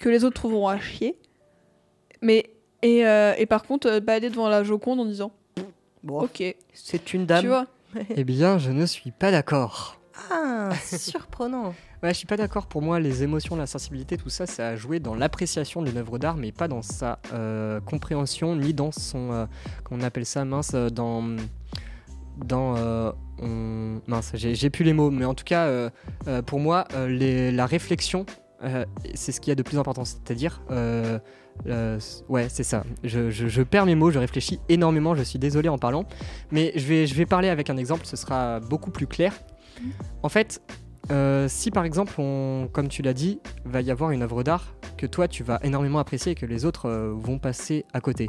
que 0.00 0.08
les 0.08 0.24
autres 0.24 0.34
trouveront 0.34 0.66
à 0.66 0.80
chier. 0.80 1.16
Mais, 2.22 2.50
et, 2.82 3.06
euh, 3.06 3.34
et 3.38 3.46
par 3.46 3.62
contre, 3.62 3.86
euh, 3.86 4.00
te 4.00 4.04
balader 4.04 4.30
devant 4.30 4.48
la 4.48 4.64
Joconde 4.64 4.98
en 4.98 5.04
disant 5.04 5.30
Bon, 6.02 6.22
Ok, 6.22 6.42
c'est 6.72 7.14
une 7.14 7.24
dame. 7.24 7.42
tu 7.42 7.46
vois. 7.46 7.68
eh 8.16 8.24
bien, 8.24 8.58
je 8.58 8.72
ne 8.72 8.84
suis 8.84 9.12
pas 9.12 9.30
d'accord. 9.30 10.00
Ah, 10.30 10.70
surprenant. 10.82 11.74
Ouais, 12.02 12.10
je 12.10 12.18
suis 12.18 12.26
pas 12.26 12.36
d'accord. 12.36 12.66
Pour 12.66 12.82
moi, 12.82 13.00
les 13.00 13.22
émotions, 13.22 13.56
la 13.56 13.66
sensibilité, 13.66 14.18
tout 14.18 14.28
ça, 14.28 14.44
ça 14.44 14.68
a 14.68 14.76
joué 14.76 15.00
dans 15.00 15.14
l'appréciation 15.14 15.80
d'une 15.80 15.96
œuvre 15.96 16.18
d'art, 16.18 16.36
mais 16.36 16.52
pas 16.52 16.68
dans 16.68 16.82
sa 16.82 17.18
euh, 17.32 17.80
compréhension, 17.80 18.54
ni 18.56 18.74
dans 18.74 18.92
son. 18.92 19.32
euh, 19.32 19.46
qu'on 19.84 20.02
appelle 20.02 20.26
ça, 20.26 20.44
mince, 20.44 20.72
euh, 20.74 20.90
dans. 20.90 21.24
Dans. 22.36 22.74
euh, 22.76 23.10
mince, 24.06 24.32
j'ai 24.34 24.68
plus 24.68 24.84
les 24.84 24.92
mots, 24.92 25.10
mais 25.10 25.24
en 25.24 25.32
tout 25.34 25.44
cas, 25.44 25.88
pour 26.44 26.60
moi, 26.60 26.86
la 26.94 27.64
réflexion, 27.66 28.26
c'est 29.14 29.32
ce 29.32 29.40
qu'il 29.40 29.50
y 29.50 29.52
a 29.52 29.56
de 29.56 29.62
plus 29.62 29.78
important. 29.78 30.04
C'est-à-dire. 30.04 30.60
ouais, 32.28 32.46
c'est 32.50 32.64
ça. 32.64 32.84
Je, 33.02 33.30
je- 33.30 33.48
je 33.48 33.62
perds 33.62 33.86
mes 33.86 33.94
mots, 33.94 34.10
je 34.10 34.18
réfléchis 34.18 34.60
énormément, 34.68 35.14
je 35.14 35.22
suis 35.22 35.38
désolé 35.38 35.68
en 35.70 35.78
parlant. 35.78 36.04
Mais 36.50 36.72
je 36.76 36.86
vais, 36.86 37.06
je 37.06 37.14
vais 37.14 37.24
parler 37.26 37.48
avec 37.48 37.70
un 37.70 37.76
exemple, 37.78 38.04
ce 38.04 38.16
sera 38.16 38.60
beaucoup 38.60 38.90
plus 38.90 39.06
clair. 39.06 39.32
En 40.22 40.28
fait, 40.28 40.60
euh, 41.10 41.48
si 41.48 41.70
par 41.70 41.84
exemple, 41.84 42.14
comme 42.72 42.88
tu 42.88 43.02
l'as 43.02 43.12
dit, 43.12 43.40
va 43.64 43.80
y 43.80 43.90
avoir 43.90 44.10
une 44.10 44.22
œuvre 44.22 44.42
d'art 44.42 44.74
que 44.96 45.06
toi 45.06 45.28
tu 45.28 45.42
vas 45.42 45.58
énormément 45.62 45.98
apprécier 45.98 46.32
et 46.32 46.34
que 46.34 46.46
les 46.46 46.64
autres 46.64 46.86
euh, 46.88 47.12
vont 47.14 47.38
passer 47.38 47.84
à 47.92 48.00
côté, 48.00 48.28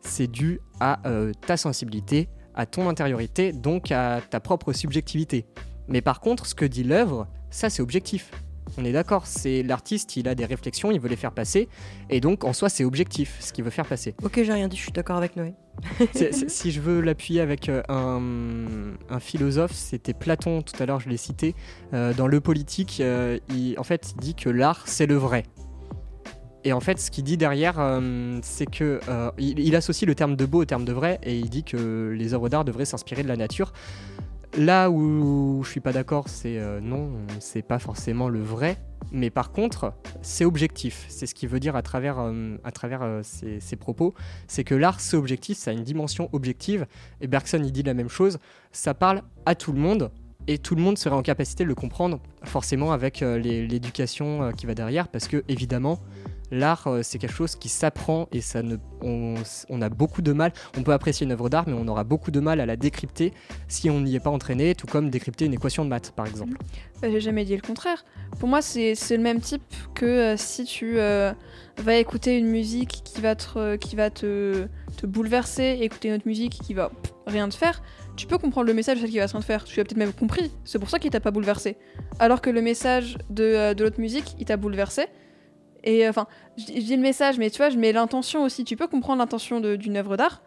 c'est 0.00 0.26
dû 0.26 0.60
à 0.80 1.06
euh, 1.08 1.32
ta 1.46 1.56
sensibilité, 1.56 2.28
à 2.54 2.66
ton 2.66 2.88
intériorité, 2.88 3.52
donc 3.52 3.90
à 3.92 4.20
ta 4.20 4.40
propre 4.40 4.72
subjectivité. 4.72 5.46
Mais 5.88 6.02
par 6.02 6.20
contre, 6.20 6.46
ce 6.46 6.54
que 6.54 6.64
dit 6.64 6.84
l'œuvre, 6.84 7.28
ça 7.50 7.70
c'est 7.70 7.82
objectif. 7.82 8.30
On 8.78 8.84
est 8.84 8.92
d'accord, 8.92 9.26
c'est 9.26 9.62
l'artiste, 9.62 10.16
il 10.16 10.28
a 10.28 10.34
des 10.34 10.46
réflexions, 10.46 10.90
il 10.90 11.00
veut 11.00 11.08
les 11.08 11.16
faire 11.16 11.32
passer, 11.32 11.68
et 12.08 12.20
donc 12.20 12.44
en 12.44 12.52
soi 12.52 12.68
c'est 12.68 12.84
objectif 12.84 13.36
ce 13.40 13.52
qu'il 13.52 13.64
veut 13.64 13.70
faire 13.70 13.86
passer. 13.86 14.14
Ok, 14.22 14.40
j'ai 14.42 14.52
rien 14.52 14.68
dit, 14.68 14.76
je 14.76 14.82
suis 14.82 14.92
d'accord 14.92 15.16
avec 15.16 15.36
Noé. 15.36 15.54
Si 16.48 16.70
je 16.70 16.80
veux 16.80 17.00
l'appuyer 17.00 17.40
avec 17.40 17.68
euh, 17.68 17.82
un, 17.88 18.94
un 19.10 19.20
philosophe, 19.20 19.72
c'était 19.72 20.14
Platon, 20.14 20.62
tout 20.62 20.80
à 20.82 20.86
l'heure 20.86 21.00
je 21.00 21.08
l'ai 21.08 21.16
cité, 21.16 21.54
euh, 21.92 22.14
dans 22.14 22.26
Le 22.26 22.40
Politique, 22.40 22.98
euh, 23.00 23.38
il, 23.50 23.78
en 23.78 23.84
fait 23.84 24.14
il 24.16 24.20
dit 24.20 24.34
que 24.34 24.48
l'art 24.48 24.82
c'est 24.86 25.06
le 25.06 25.16
vrai. 25.16 25.44
Et 26.64 26.72
en 26.72 26.80
fait 26.80 26.98
ce 26.98 27.10
qu'il 27.10 27.24
dit 27.24 27.36
derrière, 27.36 27.78
euh, 27.78 28.38
c'est 28.42 28.70
que 28.70 29.00
euh, 29.08 29.30
il, 29.38 29.58
il 29.58 29.76
associe 29.76 30.06
le 30.06 30.14
terme 30.14 30.36
de 30.36 30.46
beau 30.46 30.62
au 30.62 30.64
terme 30.64 30.84
de 30.84 30.92
vrai, 30.92 31.18
et 31.22 31.36
il 31.36 31.50
dit 31.50 31.64
que 31.64 32.14
les 32.16 32.34
œuvres 32.34 32.48
d'art 32.48 32.64
devraient 32.64 32.84
s'inspirer 32.84 33.22
de 33.22 33.28
la 33.28 33.36
nature. 33.36 33.72
Là 34.58 34.90
où 34.90 35.62
je 35.64 35.70
suis 35.70 35.80
pas 35.80 35.92
d'accord, 35.92 36.28
c'est 36.28 36.58
euh, 36.58 36.78
non, 36.80 37.10
c'est 37.40 37.62
pas 37.62 37.78
forcément 37.78 38.28
le 38.28 38.42
vrai, 38.42 38.76
mais 39.10 39.30
par 39.30 39.50
contre, 39.50 39.94
c'est 40.20 40.44
objectif. 40.44 41.06
C'est 41.08 41.24
ce 41.24 41.34
qu'il 41.34 41.48
veut 41.48 41.58
dire 41.58 41.74
à 41.74 41.80
travers, 41.80 42.18
euh, 42.18 42.58
travers 42.74 43.02
euh, 43.02 43.20
ses, 43.22 43.60
ses 43.60 43.76
propos. 43.76 44.12
C'est 44.48 44.62
que 44.62 44.74
l'art, 44.74 45.00
c'est 45.00 45.16
objectif, 45.16 45.56
ça 45.56 45.70
a 45.70 45.74
une 45.74 45.84
dimension 45.84 46.28
objective. 46.32 46.86
Et 47.22 47.28
Bergson, 47.28 47.62
il 47.64 47.72
dit 47.72 47.82
la 47.82 47.94
même 47.94 48.10
chose. 48.10 48.38
Ça 48.72 48.92
parle 48.92 49.22
à 49.46 49.54
tout 49.54 49.72
le 49.72 49.80
monde. 49.80 50.10
Et 50.48 50.58
tout 50.58 50.74
le 50.74 50.82
monde 50.82 50.98
serait 50.98 51.14
en 51.14 51.22
capacité 51.22 51.62
de 51.62 51.68
le 51.68 51.76
comprendre, 51.76 52.20
forcément 52.42 52.90
avec 52.90 53.20
l'éducation 53.20 54.50
qui 54.50 54.66
va 54.66 54.74
derrière, 54.74 55.06
parce 55.06 55.28
que 55.28 55.44
évidemment, 55.46 56.00
l'art, 56.52 56.86
euh, 56.86 57.00
c'est 57.02 57.18
quelque 57.18 57.34
chose 57.34 57.56
qui 57.56 57.68
s'apprend 57.68 58.28
et 58.30 58.40
ça 58.40 58.62
ne, 58.62 58.76
on, 59.00 59.34
on 59.68 59.82
a 59.82 59.88
beaucoup 59.88 60.22
de 60.22 60.32
mal. 60.32 60.52
On 60.78 60.82
peut 60.82 60.92
apprécier 60.92 61.24
une 61.24 61.32
œuvre 61.32 61.48
d'art, 61.48 61.64
mais 61.66 61.74
on 61.74 61.88
aura 61.88 62.04
beaucoup 62.04 62.30
de 62.30 62.38
mal 62.38 62.60
à 62.60 62.66
la 62.66 62.76
décrypter 62.76 63.32
si 63.66 63.90
on 63.90 64.00
n'y 64.00 64.14
est 64.14 64.20
pas 64.20 64.30
entraîné, 64.30 64.74
tout 64.74 64.86
comme 64.86 65.10
décrypter 65.10 65.46
une 65.46 65.54
équation 65.54 65.84
de 65.84 65.88
maths, 65.88 66.12
par 66.14 66.26
exemple. 66.26 66.56
Bah, 67.00 67.08
J'ai 67.10 67.20
jamais 67.20 67.44
dit 67.44 67.56
le 67.56 67.62
contraire. 67.62 68.04
Pour 68.38 68.48
moi, 68.48 68.62
c'est 68.62 68.94
le 69.10 69.22
même 69.22 69.40
type 69.40 69.62
que 69.94 70.06
euh, 70.06 70.36
si 70.36 70.64
tu 70.64 70.98
euh, 70.98 71.32
vas 71.78 71.96
écouter 71.96 72.36
une 72.38 72.48
musique 72.48 73.02
qui 73.04 73.20
va 73.20 73.34
te, 73.34 73.76
te, 73.76 74.66
te 74.96 75.06
bouleverser, 75.06 75.78
écouter 75.80 76.08
une 76.08 76.14
autre 76.14 76.28
musique 76.28 76.60
qui 76.62 76.74
va 76.74 76.90
rien 77.26 77.48
te 77.48 77.54
faire. 77.54 77.82
Tu 78.16 78.26
peux 78.26 78.36
comprendre 78.36 78.66
le 78.66 78.74
message 78.74 78.96
de 78.96 79.00
celle 79.02 79.10
qui 79.10 79.18
va 79.18 79.26
te 79.26 79.40
faire. 79.40 79.64
Tu 79.64 79.78
l'as 79.78 79.84
peut-être 79.84 79.96
même 79.96 80.12
compris. 80.12 80.52
C'est 80.64 80.78
pour 80.78 80.90
ça 80.90 80.98
qu'il 80.98 81.10
t'a 81.10 81.20
pas 81.20 81.30
bouleversé. 81.30 81.76
Alors 82.18 82.42
que 82.42 82.50
le 82.50 82.60
message 82.60 83.16
euh, 83.40 83.74
de 83.74 83.84
l'autre 83.84 84.00
musique, 84.00 84.36
il 84.38 84.44
t'a 84.44 84.56
bouleversé. 84.56 85.06
Et 85.84 86.06
euh, 86.06 86.10
enfin, 86.10 86.26
je 86.56 86.64
dis 86.64 86.96
le 86.96 87.02
message, 87.02 87.38
mais 87.38 87.50
tu 87.50 87.58
vois, 87.58 87.70
je 87.70 87.78
mets 87.78 87.92
l'intention 87.92 88.44
aussi. 88.44 88.64
Tu 88.64 88.76
peux 88.76 88.86
comprendre 88.86 89.18
l'intention 89.18 89.60
d'une 89.60 89.96
œuvre 89.96 90.16
d'art, 90.16 90.42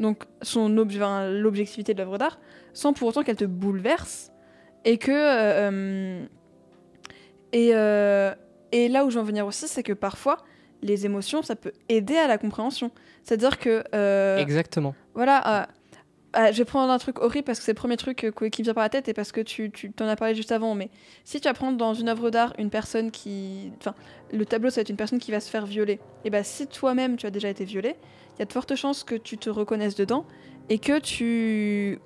donc 0.00 0.24
son 0.42 0.76
enfin, 0.78 1.28
l'objectivité 1.30 1.94
de 1.94 1.98
l'œuvre 1.98 2.18
d'art, 2.18 2.38
sans 2.72 2.92
pour 2.92 3.08
autant 3.08 3.22
qu'elle 3.22 3.36
te 3.36 3.44
bouleverse 3.44 4.30
et 4.84 4.98
que 4.98 5.10
euh, 5.10 5.70
euh, 5.70 6.26
et, 7.52 7.70
euh, 7.74 8.34
et 8.72 8.88
là 8.88 9.04
où 9.04 9.10
je 9.10 9.16
veux 9.16 9.22
en 9.22 9.24
venir 9.24 9.46
aussi 9.46 9.68
c'est 9.68 9.82
que 9.82 9.92
parfois 9.92 10.38
les 10.82 11.06
émotions 11.06 11.42
ça 11.42 11.56
peut 11.56 11.72
aider 11.88 12.16
à 12.16 12.26
la 12.26 12.38
compréhension 12.38 12.90
c'est 13.24 13.34
à 13.34 13.36
dire 13.36 13.58
que 13.58 13.82
euh, 13.94 14.38
Exactement. 14.38 14.94
voilà 15.14 15.68
ah, 16.40 16.52
je 16.52 16.58
vais 16.58 16.64
prendre 16.64 16.92
un 16.92 16.98
truc 16.98 17.18
horrible 17.18 17.44
parce 17.44 17.58
que 17.58 17.64
c'est 17.64 17.72
le 17.72 17.76
premier 17.76 17.96
truc 17.96 18.22
euh, 18.22 18.48
qui 18.48 18.62
me 18.62 18.64
vient 18.64 18.74
par 18.74 18.84
la 18.84 18.88
tête 18.88 19.08
et 19.08 19.12
parce 19.12 19.32
que 19.32 19.40
tu, 19.40 19.72
t'en 19.72 20.06
as 20.06 20.14
parlé 20.14 20.36
juste 20.36 20.52
avant 20.52 20.76
mais 20.76 20.88
si 21.24 21.40
tu 21.40 21.48
apprends 21.48 21.72
dans 21.72 21.94
une 21.94 22.08
œuvre 22.08 22.30
d'art 22.30 22.52
une 22.58 22.70
personne 22.70 23.10
qui 23.10 23.72
enfin 23.80 23.96
le 24.32 24.46
tableau 24.46 24.70
ça 24.70 24.76
va 24.76 24.82
être 24.82 24.90
une 24.90 24.96
personne 24.96 25.18
qui 25.18 25.32
va 25.32 25.40
se 25.40 25.50
faire 25.50 25.66
violer 25.66 25.98
et 26.24 26.30
bah 26.30 26.44
si 26.44 26.68
toi-même 26.68 27.16
tu 27.16 27.26
as 27.26 27.30
déjà 27.30 27.48
été 27.48 27.64
violé 27.64 27.96
il 28.36 28.38
y 28.38 28.42
a 28.42 28.44
de 28.44 28.52
fortes 28.52 28.76
chances 28.76 29.02
que 29.02 29.16
tu 29.16 29.36
te 29.36 29.50
reconnaisses 29.50 29.96
dedans 29.96 30.26
et 30.68 30.78
que 30.78 31.00
tu 31.00 31.98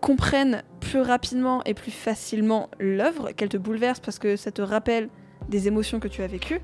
comprennes 0.00 0.62
plus 0.78 1.00
rapidement 1.00 1.64
et 1.64 1.74
plus 1.74 1.90
facilement 1.90 2.70
l'œuvre, 2.78 3.32
qu'elle 3.32 3.48
te 3.48 3.56
bouleverse 3.56 3.98
parce 3.98 4.20
que 4.20 4.36
ça 4.36 4.52
te 4.52 4.62
rappelle 4.62 5.08
des 5.48 5.66
émotions 5.66 5.98
que 5.98 6.06
tu 6.06 6.22
as 6.22 6.28
vécues, 6.28 6.60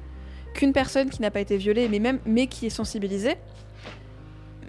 qu'une 0.54 0.72
personne 0.72 1.10
qui 1.10 1.20
n'a 1.20 1.32
pas 1.32 1.40
été 1.40 1.56
violée, 1.56 1.88
mais 1.88 1.98
même 1.98 2.20
mais 2.26 2.46
qui 2.46 2.66
est 2.66 2.70
sensibilisée, 2.70 3.34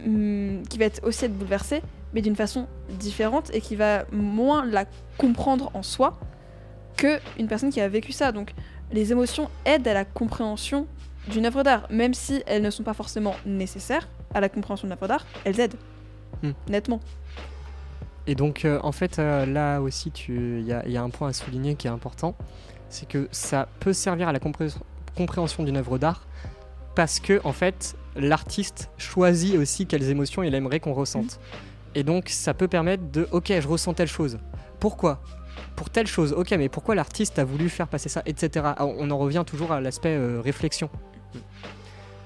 hum, 0.03 0.63
qui 0.67 0.79
va 0.79 0.85
être 0.85 1.05
aussi 1.05 1.25
être 1.25 1.37
bouleversée, 1.37 1.83
mais 2.13 2.21
d'une 2.21 2.35
façon 2.35 2.67
différente 2.89 3.49
et 3.53 3.61
qui 3.61 3.75
va 3.75 4.05
moins 4.11 4.65
la 4.65 4.85
comprendre 5.17 5.71
en 5.73 5.83
soi 5.83 6.19
que 6.97 7.19
une 7.39 7.47
personne 7.47 7.71
qui 7.71 7.81
a 7.81 7.87
vécu 7.87 8.11
ça. 8.11 8.31
Donc 8.31 8.53
les 8.91 9.11
émotions 9.11 9.49
aident 9.65 9.87
à 9.87 9.93
la 9.93 10.05
compréhension 10.05 10.87
d'une 11.29 11.45
œuvre 11.45 11.63
d'art, 11.63 11.87
même 11.89 12.13
si 12.13 12.43
elles 12.45 12.61
ne 12.61 12.69
sont 12.69 12.83
pas 12.83 12.93
forcément 12.93 13.35
nécessaires 13.45 14.07
à 14.33 14.41
la 14.41 14.49
compréhension 14.49 14.87
d'une 14.87 14.93
œuvre 14.93 15.07
d'art, 15.07 15.25
elles 15.45 15.59
aident. 15.59 15.75
Hmm. 16.43 16.51
Nettement. 16.67 16.99
Et 18.27 18.35
donc, 18.35 18.63
euh, 18.65 18.79
en 18.83 18.91
fait, 18.91 19.19
euh, 19.19 19.45
là 19.45 19.81
aussi, 19.81 20.11
il 20.29 20.61
y, 20.61 20.71
a- 20.73 20.83
il 20.85 20.91
y 20.91 20.97
a 20.97 21.01
un 21.03 21.09
point 21.09 21.29
à 21.29 21.33
souligner 21.33 21.75
qui 21.75 21.87
est 21.87 21.89
important, 21.89 22.35
c'est 22.89 23.07
que 23.07 23.27
ça 23.31 23.67
peut 23.79 23.91
servir 23.93 24.27
à 24.27 24.31
la 24.31 24.39
compré- 24.39 24.73
compréhension 25.15 25.63
d'une 25.63 25.77
œuvre 25.77 25.97
d'art 25.97 26.25
parce 26.95 27.19
que, 27.19 27.41
en 27.43 27.51
fait, 27.53 27.95
l'artiste 28.15 28.89
choisit 28.97 29.55
aussi 29.57 29.87
quelles 29.87 30.09
émotions 30.09 30.43
il 30.43 30.53
aimerait 30.55 30.79
qu'on 30.79 30.93
ressente. 30.93 31.39
Et 31.95 32.03
donc, 32.03 32.29
ça 32.29 32.53
peut 32.53 32.67
permettre 32.67 33.03
de, 33.11 33.27
ok, 33.31 33.53
je 33.59 33.67
ressens 33.67 33.93
telle 33.93 34.07
chose. 34.07 34.39
Pourquoi? 34.79 35.21
Pour 35.75 35.89
telle 35.89 36.07
chose, 36.07 36.33
ok, 36.33 36.51
mais 36.51 36.69
pourquoi 36.69 36.95
l'artiste 36.95 37.39
a 37.39 37.45
voulu 37.45 37.69
faire 37.69 37.87
passer 37.87 38.09
ça, 38.09 38.21
etc. 38.25 38.65
Ah, 38.77 38.85
On 38.85 39.09
en 39.11 39.17
revient 39.17 39.43
toujours 39.45 39.71
à 39.71 39.81
l'aspect 39.81 40.15
euh, 40.15 40.41
réflexion. 40.43 40.89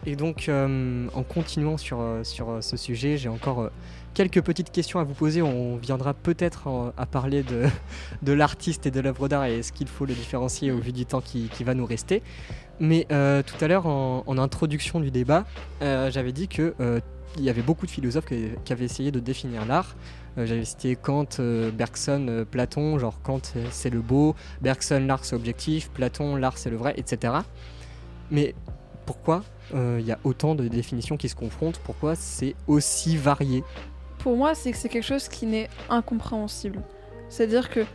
Et 0.06 0.16
donc, 0.16 0.48
euh, 0.48 1.08
en 1.14 1.24
continuant 1.24 1.78
sur, 1.78 2.00
euh, 2.00 2.24
ce 2.24 2.78
sujet, 2.78 3.18
j'ai 3.18 3.28
encore 3.28 3.70
quelques 4.14 4.42
petites 4.42 4.72
questions 4.72 5.00
à 5.00 5.04
vous 5.04 5.14
poser. 5.14 5.42
On 5.42 5.76
viendra 5.76 6.14
peut-être 6.14 6.94
à 6.96 7.06
parler 7.06 7.44
de, 8.22 8.34
l'artiste 8.34 8.86
et 8.86 8.92
de 8.92 9.02
l'œuvre 9.02 9.28
d'art 9.28 9.46
et 9.46 9.60
est-ce 9.60 9.74
qu'il 9.74 9.88
faut 9.88 10.06
le 10.06 10.14
différencier 10.14 10.72
au 10.72 10.78
vu 10.78 10.94
du 10.94 11.06
temps 11.06 11.22
qui, 11.22 11.50
va 11.62 11.74
nous 11.74 11.86
rester. 11.86 12.24
Mais 12.80 13.06
tout 13.10 13.66
à 13.66 13.68
l'heure, 13.68 13.86
en, 13.86 14.38
introduction 14.38 15.00
du 15.00 15.12
débat, 15.12 15.46
j'avais 15.82 16.32
dit 16.32 16.48
que 16.48 16.74
il 17.38 17.44
y 17.44 17.50
avait 17.50 17.62
beaucoup 17.62 17.86
de 17.86 17.92
philosophes 17.92 18.26
qui, 18.26 18.50
qui 18.64 18.74
avaient 18.74 18.86
essayé 18.86 19.12
de 19.12 19.20
définir 19.20 19.66
l'art. 19.66 19.96
Euh, 20.38 20.46
j'avais 20.46 20.66
cité 20.66 20.96
Kant, 20.96 21.26
euh, 21.40 21.72
Bergson, 21.72 22.26
euh, 22.30 22.46
Platon, 22.46 23.00
genre 23.00 23.22
Kant 23.22 23.42
c'est 23.72 23.90
le 23.90 24.02
beau, 24.02 24.36
Bergson 24.62 25.04
l'art 25.08 25.26
c'est 25.26 25.36
objectif, 25.36 25.90
Platon 25.90 26.36
l'art 26.36 26.58
c'est 26.58 26.70
le 26.70 26.78
vrai, 26.78 26.94
etc. 26.98 27.34
Mais 28.30 28.56
pourquoi 29.06 29.44
il 29.74 30.06
y 30.06 30.14
a 30.14 30.20
autant 30.24 30.56
de 30.56 30.68
définitions 30.68 31.18
qui 31.18 31.28
se 31.28 31.36
confrontent? 31.36 31.80
Pourquoi 31.84 32.16
c'est 32.16 32.56
aussi 32.68 33.18
varié? 33.18 33.66
Pour 34.20 34.38
moi, 34.38 34.56
c'est 34.56 34.72
que 34.72 34.78
c'est 34.78 34.88
quelque 34.88 35.04
chose 35.04 35.28
qui 35.28 35.46
n'est 35.46 35.70
incompréhensible. 35.90 36.82
C'est-à-dire 37.28 37.70
que. 37.70 37.86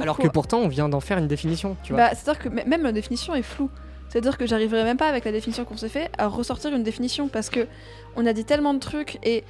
Alors 0.00 0.18
que 0.18 0.28
pourtant 0.28 0.58
on 0.58 0.68
vient 0.68 0.88
d'en 0.88 1.00
faire 1.00 1.18
une 1.18 1.28
définition, 1.28 1.76
tu 1.82 1.92
vois. 1.92 2.08
Bah, 2.08 2.14
c'est-à-dire 2.14 2.42
que 2.42 2.48
même 2.48 2.82
la 2.82 2.92
définition 2.92 3.34
est 3.34 3.42
floue. 3.42 3.70
C'est-à-dire 4.12 4.36
que 4.36 4.46
j'arriverai 4.46 4.84
même 4.84 4.98
pas 4.98 5.08
avec 5.08 5.24
la 5.24 5.32
définition 5.32 5.64
qu'on 5.64 5.78
s'est 5.78 5.88
fait 5.88 6.10
à 6.18 6.26
ressortir 6.26 6.74
une 6.74 6.82
définition 6.82 7.28
parce 7.28 7.48
que 7.48 7.66
on 8.14 8.26
a 8.26 8.34
dit 8.34 8.44
tellement 8.44 8.74
de 8.74 8.78
trucs 8.78 9.18
et 9.22 9.42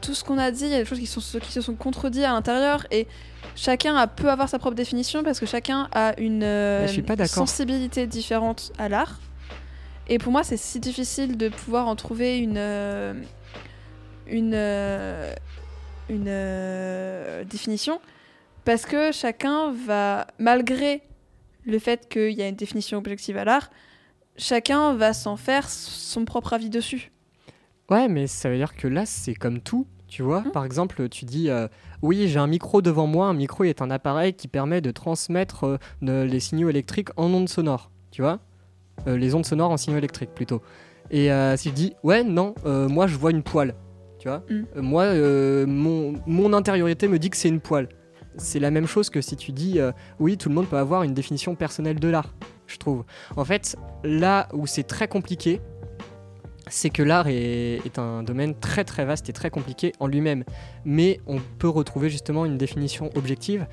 tout 0.00 0.14
ce 0.14 0.24
qu'on 0.24 0.36
a 0.36 0.50
dit, 0.50 0.64
il 0.64 0.70
y 0.72 0.74
a 0.74 0.80
des 0.80 0.84
choses 0.84 0.98
qui, 0.98 1.06
sont, 1.06 1.20
qui 1.38 1.52
se 1.52 1.60
sont 1.60 1.76
contredits 1.76 2.24
à 2.24 2.32
l'intérieur 2.32 2.88
et 2.90 3.06
chacun 3.54 3.94
a, 3.94 4.08
peut 4.08 4.28
avoir 4.28 4.48
sa 4.48 4.58
propre 4.58 4.74
définition 4.74 5.22
parce 5.22 5.38
que 5.38 5.46
chacun 5.46 5.88
a 5.92 6.18
une 6.18 6.42
euh, 6.42 6.88
pas 7.06 7.14
d'accord. 7.14 7.34
sensibilité 7.34 8.08
différente 8.08 8.72
à 8.78 8.88
l'art. 8.88 9.20
Et 10.08 10.18
pour 10.18 10.32
moi, 10.32 10.42
c'est 10.42 10.56
si 10.56 10.80
difficile 10.80 11.36
de 11.36 11.48
pouvoir 11.48 11.86
en 11.86 11.94
trouver 11.94 12.38
une 12.38 12.58
euh, 12.58 13.14
une 14.26 14.54
euh, 14.56 15.32
une 16.08 16.26
euh, 16.26 17.44
définition 17.44 18.00
parce 18.64 18.86
que 18.86 19.12
chacun 19.12 19.70
va 19.86 20.26
malgré 20.40 21.02
le 21.66 21.78
fait 21.78 22.08
qu'il 22.08 22.32
y 22.32 22.42
a 22.42 22.48
une 22.48 22.56
définition 22.56 22.98
objective 22.98 23.36
à 23.36 23.44
l'art, 23.44 23.70
chacun 24.36 24.94
va 24.94 25.12
s'en 25.12 25.36
faire 25.36 25.68
son 25.68 26.24
propre 26.24 26.52
avis 26.52 26.70
dessus. 26.70 27.10
Ouais, 27.90 28.08
mais 28.08 28.26
ça 28.26 28.48
veut 28.50 28.56
dire 28.56 28.74
que 28.76 28.88
là, 28.88 29.06
c'est 29.06 29.34
comme 29.34 29.60
tout. 29.60 29.86
Tu 30.08 30.22
vois, 30.22 30.42
Mhm. 30.42 30.52
par 30.52 30.64
exemple, 30.64 31.08
tu 31.08 31.24
dis 31.24 31.50
euh, 31.50 31.66
oui, 32.02 32.28
j'ai 32.28 32.38
un 32.38 32.46
micro 32.46 32.82
devant 32.82 33.06
moi. 33.06 33.26
Un 33.26 33.34
micro 33.34 33.64
est 33.64 33.82
un 33.82 33.90
appareil 33.90 34.34
qui 34.34 34.46
permet 34.48 34.80
de 34.80 34.90
transmettre 34.92 35.64
euh, 35.64 35.78
de- 36.02 36.22
les 36.22 36.40
signaux 36.40 36.68
électriques 36.70 37.08
en 37.16 37.32
ondes 37.34 37.48
sonores. 37.48 37.90
Tu 38.10 38.22
vois, 38.22 38.38
Euh, 39.08 39.16
les 39.16 39.34
ondes 39.34 39.44
sonores 39.44 39.72
en 39.72 39.76
signaux 39.76 39.98
électriques 39.98 40.30
plutôt. 40.34 40.62
Et 41.10 41.28
si 41.56 41.68
je 41.68 41.74
dis 41.74 41.94
ouais, 42.04 42.22
non, 42.22 42.54
moi 42.64 43.06
je 43.08 43.16
vois 43.16 43.30
une 43.32 43.42
poêle. 43.42 43.74
Tu 44.20 44.28
vois. 44.28 44.42
Euh, 44.50 44.62
moi, 44.80 45.66
mon, 45.66 46.14
mon 46.26 46.52
intériorité 46.54 47.08
me 47.08 47.18
dit 47.18 47.28
que 47.28 47.36
c'est 47.36 47.48
une 47.48 47.60
poêle. 47.60 47.88
C'est 48.36 48.58
la 48.58 48.70
même 48.70 48.86
chose 48.86 49.10
que 49.10 49.20
si 49.20 49.36
tu 49.36 49.52
dis 49.52 49.78
euh, 49.78 49.92
oui, 50.18 50.36
tout 50.36 50.48
le 50.48 50.54
monde 50.54 50.66
peut 50.68 50.76
avoir 50.78 51.02
une 51.02 51.14
définition 51.14 51.54
personnelle 51.54 52.00
de 52.00 52.08
l'art. 52.08 52.34
Je 52.66 52.76
trouve. 52.78 53.04
En 53.36 53.44
fait, 53.44 53.76
là 54.02 54.48
où 54.52 54.66
c'est 54.66 54.82
très 54.84 55.06
compliqué, 55.08 55.60
c'est 56.68 56.88
que 56.88 57.02
l'art 57.02 57.26
est, 57.28 57.98
un 57.98 58.22
domaine 58.22 58.54
très 58.54 58.84
très 58.84 59.04
vaste 59.04 59.28
et 59.28 59.32
très 59.34 59.50
compliqué 59.50 59.92
en 60.00 60.06
lui-même. 60.06 60.44
Mais 60.84 61.20
on 61.26 61.38
peut 61.58 61.68
retrouver 61.68 62.08
justement 62.08 62.46
une 62.46 62.56
définition 62.56 63.10
objective 63.16 63.66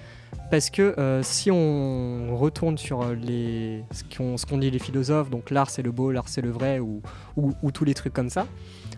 parce 0.51 0.69
que 0.69 0.93
euh, 0.99 1.23
si 1.23 1.49
on 1.49 2.35
retourne 2.37 2.77
sur 2.77 3.01
euh, 3.01 3.15
les, 3.15 3.83
ce 3.91 4.03
qu'ont 4.45 4.57
dit 4.57 4.69
les 4.69 4.79
philosophes, 4.79 5.29
donc 5.29 5.49
l'art 5.49 5.69
c'est 5.69 5.81
le 5.81 5.91
beau, 5.91 6.11
l'art 6.11 6.27
c'est 6.27 6.41
le 6.41 6.51
vrai 6.51 6.79
ou, 6.79 7.01
ou- 7.37 7.53
ou 7.63 7.71
tous 7.71 7.85
les 7.85 7.93
trucs 7.93 8.13
comme 8.13 8.29
ça, 8.29 8.45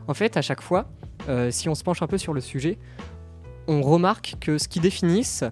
en 0.07 0.16
fait 0.16 0.36
à 0.38 0.41
chaque 0.41 0.61
fois, 0.61 0.88
si 1.51 1.70
on 1.70 1.76
se 1.76 1.84
penche 1.84 2.01
un 2.01 2.07
peu 2.07 2.18
sur 2.18 2.34
le 2.34 2.41
sujet, 2.41 2.78
on 3.68 3.82
remarque 3.82 4.36
que 4.39 4.57
ce 4.57 4.68
qui 4.68 4.80
définissent 4.80 5.43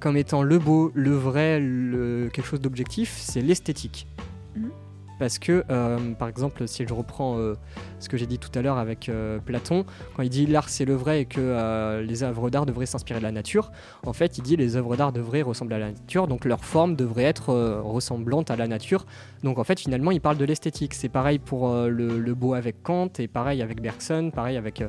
comme 0.00 0.16
étant 0.16 0.42
le 0.42 0.58
beau, 0.58 0.92
le 0.94 1.12
vrai, 1.12 1.58
le, 1.60 2.28
quelque 2.32 2.46
chose 2.46 2.60
d'objectif, 2.60 3.16
c'est 3.18 3.40
l'esthétique. 3.40 4.06
Mhm. 4.54 4.70
Parce 5.18 5.38
que, 5.38 5.64
euh, 5.70 6.12
par 6.12 6.28
exemple, 6.28 6.68
si 6.68 6.86
je 6.86 6.92
reprends 6.92 7.38
euh, 7.38 7.54
ce 8.00 8.08
que 8.10 8.18
j'ai 8.18 8.26
dit 8.26 8.38
tout 8.38 8.50
à 8.54 8.60
l'heure 8.60 8.76
avec 8.76 9.08
euh, 9.08 9.38
Platon, 9.38 9.86
quand 10.14 10.22
il 10.22 10.28
dit 10.28 10.46
l'art 10.46 10.68
c'est 10.68 10.84
le 10.84 10.94
vrai 10.94 11.22
et 11.22 11.24
que 11.24 12.02
les 12.02 12.22
œuvres 12.22 12.50
d'art 12.50 12.66
devraient 12.66 12.84
s'inspirer 12.84 13.18
de 13.18 13.24
la 13.24 13.32
nature, 13.32 13.72
en 14.04 14.12
fait, 14.12 14.36
il 14.36 14.42
dit 14.42 14.56
les 14.56 14.76
œuvres 14.76 14.94
d'art 14.94 15.12
devraient 15.12 15.40
ressembler 15.40 15.76
à 15.76 15.78
la 15.78 15.92
nature, 15.92 16.28
donc 16.28 16.44
leur 16.44 16.64
forme 16.64 16.96
devrait 16.96 17.24
être 17.24 17.54
ressemblante 17.80 18.50
à 18.50 18.56
la 18.56 18.68
nature. 18.68 19.06
Donc 19.42 19.58
en 19.58 19.64
fait, 19.64 19.80
finalement, 19.80 20.10
il 20.10 20.20
parle 20.20 20.36
de 20.36 20.44
l'esthétique. 20.44 20.92
C'est 20.92 21.08
pareil 21.08 21.38
pour 21.38 21.72
le, 21.74 22.18
le 22.18 22.34
beau 22.34 22.52
avec 22.52 22.82
Kant, 22.82 23.08
et 23.18 23.26
pareil 23.26 23.62
avec 23.62 23.80
Bergson, 23.80 24.30
pareil 24.34 24.58
avec, 24.58 24.84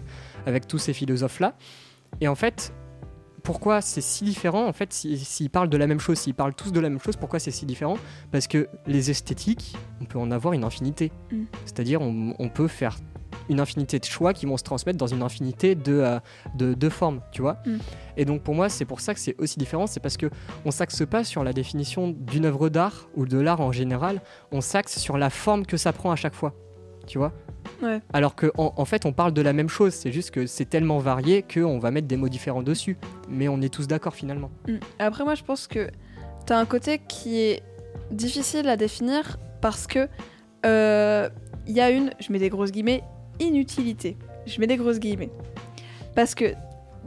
avec 0.45 0.67
tous 0.67 0.77
ces 0.77 0.91
philosophes-là. 0.91 1.55
Et 2.21 2.27
en 2.27 2.35
fait, 2.35 2.73
pourquoi 3.43 3.81
c'est 3.81 4.01
si 4.01 4.25
différent 4.25 4.67
En 4.67 4.73
fait, 4.73 4.91
si- 4.91 5.17
s'ils 5.17 5.49
parlent 5.49 5.69
de 5.69 5.77
la 5.77 5.87
même 5.87 5.99
chose, 5.99 6.17
s'ils 6.19 6.33
parlent 6.33 6.53
tous 6.55 6.71
de 6.71 6.79
la 6.79 6.89
même 6.89 6.99
chose, 6.99 7.15
pourquoi 7.15 7.39
c'est 7.39 7.51
si 7.51 7.65
différent? 7.65 7.97
Parce 8.31 8.47
que 8.47 8.67
les 8.87 9.09
esthétiques, 9.09 9.77
on 10.01 10.05
peut 10.05 10.19
en 10.19 10.31
avoir 10.31 10.53
une 10.53 10.63
infinité. 10.63 11.11
Mm. 11.31 11.43
C'est-à-dire, 11.65 12.01
on, 12.01 12.33
on 12.39 12.49
peut 12.49 12.67
faire 12.67 12.97
une 13.49 13.59
infinité 13.61 13.99
de 13.99 14.03
choix 14.05 14.33
qui 14.33 14.45
vont 14.45 14.57
se 14.57 14.63
transmettre 14.63 14.97
dans 14.97 15.07
une 15.07 15.21
infinité 15.21 15.75
de, 15.75 15.93
euh, 15.93 16.19
de, 16.55 16.73
de 16.73 16.89
formes, 16.89 17.21
tu 17.31 17.41
vois? 17.41 17.57
Mm. 17.65 17.77
Et 18.17 18.25
donc 18.25 18.41
pour 18.41 18.55
moi, 18.55 18.67
c'est 18.67 18.83
pour 18.85 18.99
ça 18.99 19.13
que 19.13 19.19
c'est 19.19 19.35
aussi 19.39 19.57
différent, 19.59 19.87
c'est 19.87 19.99
parce 20.01 20.17
que 20.17 20.29
on 20.65 20.71
s'axe 20.71 21.05
pas 21.05 21.23
sur 21.23 21.43
la 21.45 21.53
définition 21.53 22.09
d'une 22.09 22.45
œuvre 22.45 22.67
d'art 22.69 23.07
ou 23.15 23.25
de 23.25 23.37
l'art 23.37 23.61
en 23.61 23.71
général, 23.71 24.21
on 24.51 24.59
s'axe 24.59 24.97
sur 24.99 25.17
la 25.17 25.29
forme 25.29 25.65
que 25.65 25.77
ça 25.77 25.93
prend 25.93 26.11
à 26.11 26.15
chaque 26.17 26.35
fois, 26.35 26.53
tu 27.05 27.17
vois? 27.19 27.31
Ouais. 27.81 28.01
Alors 28.13 28.35
qu'en 28.35 28.49
en, 28.57 28.73
en 28.75 28.85
fait, 28.85 29.05
on 29.05 29.13
parle 29.13 29.33
de 29.33 29.41
la 29.41 29.53
même 29.53 29.69
chose, 29.69 29.93
c'est 29.93 30.11
juste 30.11 30.31
que 30.31 30.45
c'est 30.45 30.65
tellement 30.65 30.99
varié 30.99 31.43
qu'on 31.43 31.79
va 31.79 31.91
mettre 31.91 32.07
des 32.07 32.17
mots 32.17 32.29
différents 32.29 32.63
dessus, 32.63 32.97
mais 33.29 33.47
on 33.47 33.61
est 33.61 33.73
tous 33.73 33.87
d'accord 33.87 34.15
finalement. 34.15 34.51
Mm. 34.67 34.77
Après, 34.99 35.23
moi, 35.23 35.35
je 35.35 35.43
pense 35.43 35.67
que 35.67 35.89
t'as 36.45 36.57
un 36.57 36.65
côté 36.65 36.99
qui 37.07 37.39
est 37.39 37.63
difficile 38.11 38.67
à 38.69 38.77
définir 38.77 39.37
parce 39.61 39.87
que 39.87 40.07
euh, 40.65 41.29
il 41.67 41.75
y 41.75 41.81
a 41.81 41.89
une, 41.89 42.11
je 42.19 42.31
mets 42.31 42.39
des 42.39 42.49
grosses 42.49 42.71
guillemets, 42.71 43.03
inutilité. 43.39 44.17
Je 44.45 44.59
mets 44.59 44.67
des 44.67 44.77
grosses 44.77 44.99
guillemets. 44.99 45.29
Parce 46.15 46.33
que 46.35 46.53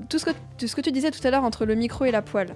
tout 0.08 0.18
ce 0.18 0.26
que, 0.26 0.30
tout 0.58 0.66
ce 0.66 0.76
que 0.76 0.80
tu 0.80 0.92
disais 0.92 1.10
tout 1.10 1.26
à 1.26 1.30
l'heure 1.30 1.44
entre 1.44 1.64
le 1.64 1.74
micro 1.74 2.04
et 2.04 2.10
la 2.10 2.22
poêle, 2.22 2.54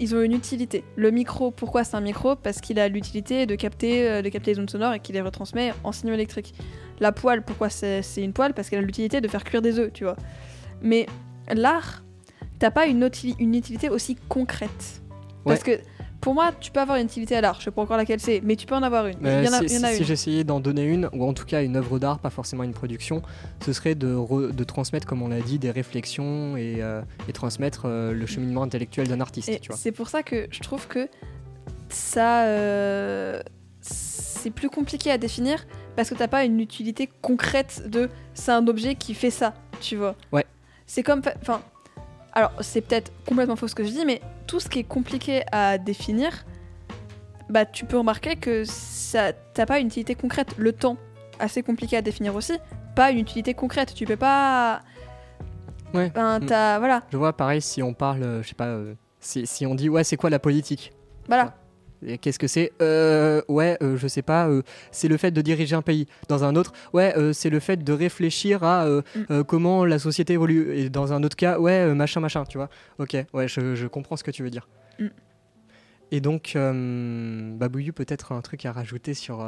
ils 0.00 0.14
ont 0.14 0.22
une 0.22 0.32
utilité. 0.32 0.84
Le 0.96 1.10
micro, 1.10 1.50
pourquoi 1.50 1.84
c'est 1.84 1.96
un 1.96 2.00
micro? 2.00 2.36
Parce 2.36 2.60
qu'il 2.60 2.78
a 2.78 2.88
l'utilité 2.88 3.46
de 3.46 3.54
capter, 3.54 4.08
euh, 4.08 4.22
de 4.22 4.28
capter 4.28 4.52
les 4.54 4.60
ondes 4.60 4.70
sonores 4.70 4.94
et 4.94 5.00
qu'il 5.00 5.14
les 5.14 5.20
retransmet 5.20 5.72
en 5.84 5.92
signaux 5.92 6.14
électriques. 6.14 6.54
La 7.00 7.12
poêle, 7.12 7.42
pourquoi 7.42 7.70
c'est 7.70 8.02
une 8.16 8.32
poêle? 8.32 8.54
Parce 8.54 8.68
qu'elle 8.68 8.80
a 8.80 8.82
l'utilité 8.82 9.20
de 9.20 9.28
faire 9.28 9.44
cuire 9.44 9.62
des 9.62 9.78
œufs, 9.78 9.92
tu 9.92 10.04
vois. 10.04 10.16
Mais 10.82 11.06
l'art, 11.52 12.04
t'as 12.58 12.70
pas 12.70 12.86
une, 12.86 13.04
uti- 13.06 13.34
une 13.38 13.54
utilité 13.54 13.88
aussi 13.88 14.16
concrète. 14.28 15.02
Parce 15.44 15.62
que 15.62 15.78
pour 16.26 16.34
moi, 16.34 16.50
tu 16.58 16.72
peux 16.72 16.80
avoir 16.80 16.98
une 16.98 17.04
utilité 17.06 17.36
à 17.36 17.40
l'art, 17.40 17.60
je 17.60 17.66
sais 17.66 17.70
pas 17.70 17.82
encore 17.82 17.96
laquelle 17.96 18.18
c'est, 18.18 18.40
mais 18.42 18.56
tu 18.56 18.66
peux 18.66 18.74
en 18.74 18.82
avoir 18.82 19.06
une. 19.06 19.14
Mais 19.20 19.44
Il 19.44 19.46
y 19.46 19.48
en 19.48 19.84
a, 19.84 19.92
si 19.92 20.02
j'essayais 20.02 20.42
d'en 20.42 20.58
donner 20.58 20.82
une, 20.82 21.08
ou 21.12 21.24
en 21.24 21.32
tout 21.32 21.44
cas 21.44 21.62
une 21.62 21.76
œuvre 21.76 22.00
d'art, 22.00 22.18
pas 22.18 22.30
forcément 22.30 22.64
une 22.64 22.72
production, 22.72 23.22
ce 23.64 23.72
serait 23.72 23.94
de, 23.94 24.12
re- 24.12 24.50
de 24.52 24.64
transmettre, 24.64 25.06
comme 25.06 25.22
on 25.22 25.28
l'a 25.28 25.40
dit, 25.40 25.60
des 25.60 25.70
réflexions 25.70 26.56
et, 26.56 26.78
euh, 26.82 27.00
et 27.28 27.32
transmettre 27.32 27.82
euh, 27.84 28.12
le 28.12 28.26
cheminement 28.26 28.64
intellectuel 28.64 29.06
d'un 29.06 29.20
artiste, 29.20 29.48
c'est 29.76 29.92
pour 29.92 30.08
ça 30.08 30.24
que 30.24 30.48
je 30.50 30.60
trouve 30.62 30.88
que 30.88 31.08
ça, 31.90 32.42
euh, 32.46 33.40
c'est 33.80 34.50
plus 34.50 34.68
compliqué 34.68 35.12
à 35.12 35.18
définir 35.18 35.64
parce 35.94 36.10
que 36.10 36.16
t'as 36.16 36.26
pas 36.26 36.44
une 36.44 36.58
utilité 36.58 37.08
concrète 37.22 37.84
de 37.88 38.08
c'est 38.34 38.50
un 38.50 38.66
objet 38.66 38.96
qui 38.96 39.14
fait 39.14 39.30
ça, 39.30 39.54
tu 39.80 39.94
vois. 39.94 40.16
Ouais. 40.32 40.44
C'est 40.86 41.04
comme, 41.04 41.22
enfin, 41.40 41.60
alors 42.36 42.52
c'est 42.60 42.82
peut-être 42.82 43.10
complètement 43.26 43.56
faux 43.56 43.66
ce 43.66 43.74
que 43.74 43.82
je 43.82 43.90
dis, 43.90 44.04
mais 44.04 44.20
tout 44.46 44.60
ce 44.60 44.68
qui 44.68 44.78
est 44.80 44.84
compliqué 44.84 45.42
à 45.50 45.78
définir, 45.78 46.44
bah 47.48 47.64
tu 47.64 47.84
peux 47.86 47.98
remarquer 47.98 48.36
que 48.36 48.64
ça, 48.64 49.32
t'as 49.32 49.66
pas 49.66 49.78
une 49.80 49.86
utilité 49.88 50.14
concrète. 50.14 50.54
Le 50.58 50.72
temps, 50.72 50.96
assez 51.40 51.62
compliqué 51.62 51.96
à 51.96 52.02
définir 52.02 52.34
aussi, 52.36 52.52
pas 52.94 53.10
une 53.10 53.18
utilité 53.18 53.54
concrète. 53.54 53.94
Tu 53.94 54.04
peux 54.04 54.16
pas, 54.16 54.80
Ouais. 55.94 56.10
ben, 56.14 56.40
Mm. 56.40 56.46
t'as, 56.46 56.78
voilà, 56.78 57.02
Je 57.10 57.16
vois, 57.16 57.32
pareil, 57.32 57.62
si 57.62 57.82
on 57.82 57.94
parle, 57.94 58.22
euh, 58.22 58.42
je 58.42 58.48
sais 58.48 58.54
pas, 58.54 58.66
euh, 58.66 58.94
si, 59.20 59.46
si 59.46 59.64
on 59.66 59.74
dit, 59.74 59.88
ouais, 59.88 60.04
c'est 60.04 60.16
quoi 60.16 60.28
la 60.30 60.38
politique? 60.38 60.92
Voilà. 61.28 61.54
Qu'est-ce 62.20 62.38
que 62.38 62.46
c'est? 62.46 62.72
Euh, 62.82 63.40
Ouais, 63.48 63.76
euh, 63.82 63.96
je 63.96 64.06
sais 64.08 64.22
pas, 64.22 64.48
euh, 64.48 64.62
c'est 64.90 65.08
le 65.08 65.16
fait 65.16 65.30
de 65.30 65.40
diriger 65.40 65.74
un 65.76 65.82
pays. 65.82 66.06
Dans 66.28 66.44
un 66.44 66.54
autre, 66.56 66.72
ouais, 66.92 67.14
c'est 67.32 67.50
le 67.50 67.60
fait 67.60 67.82
de 67.82 67.92
réfléchir 67.92 68.62
à 68.64 68.86
Mm. 68.86 69.42
comment 69.44 69.84
la 69.84 69.98
société 69.98 70.34
évolue. 70.34 70.76
Et 70.76 70.90
dans 70.90 71.12
un 71.12 71.22
autre 71.22 71.36
cas, 71.36 71.58
ouais, 71.58 71.94
machin, 71.94 72.20
machin, 72.20 72.44
tu 72.44 72.58
vois. 72.58 72.68
Ok, 72.98 73.16
ouais, 73.32 73.48
je, 73.48 73.74
je 73.74 73.86
comprends 73.86 74.16
ce 74.16 74.24
que 74.24 74.30
tu 74.30 74.42
veux 74.42 74.50
dire. 74.50 74.68
Mm. 74.98 75.06
Et 76.12 76.20
donc, 76.20 76.52
Babouillou, 76.56 77.92
peut-être 77.92 78.32
un 78.32 78.40
truc 78.40 78.64
à 78.66 78.72
rajouter 78.72 79.14
sur, 79.14 79.46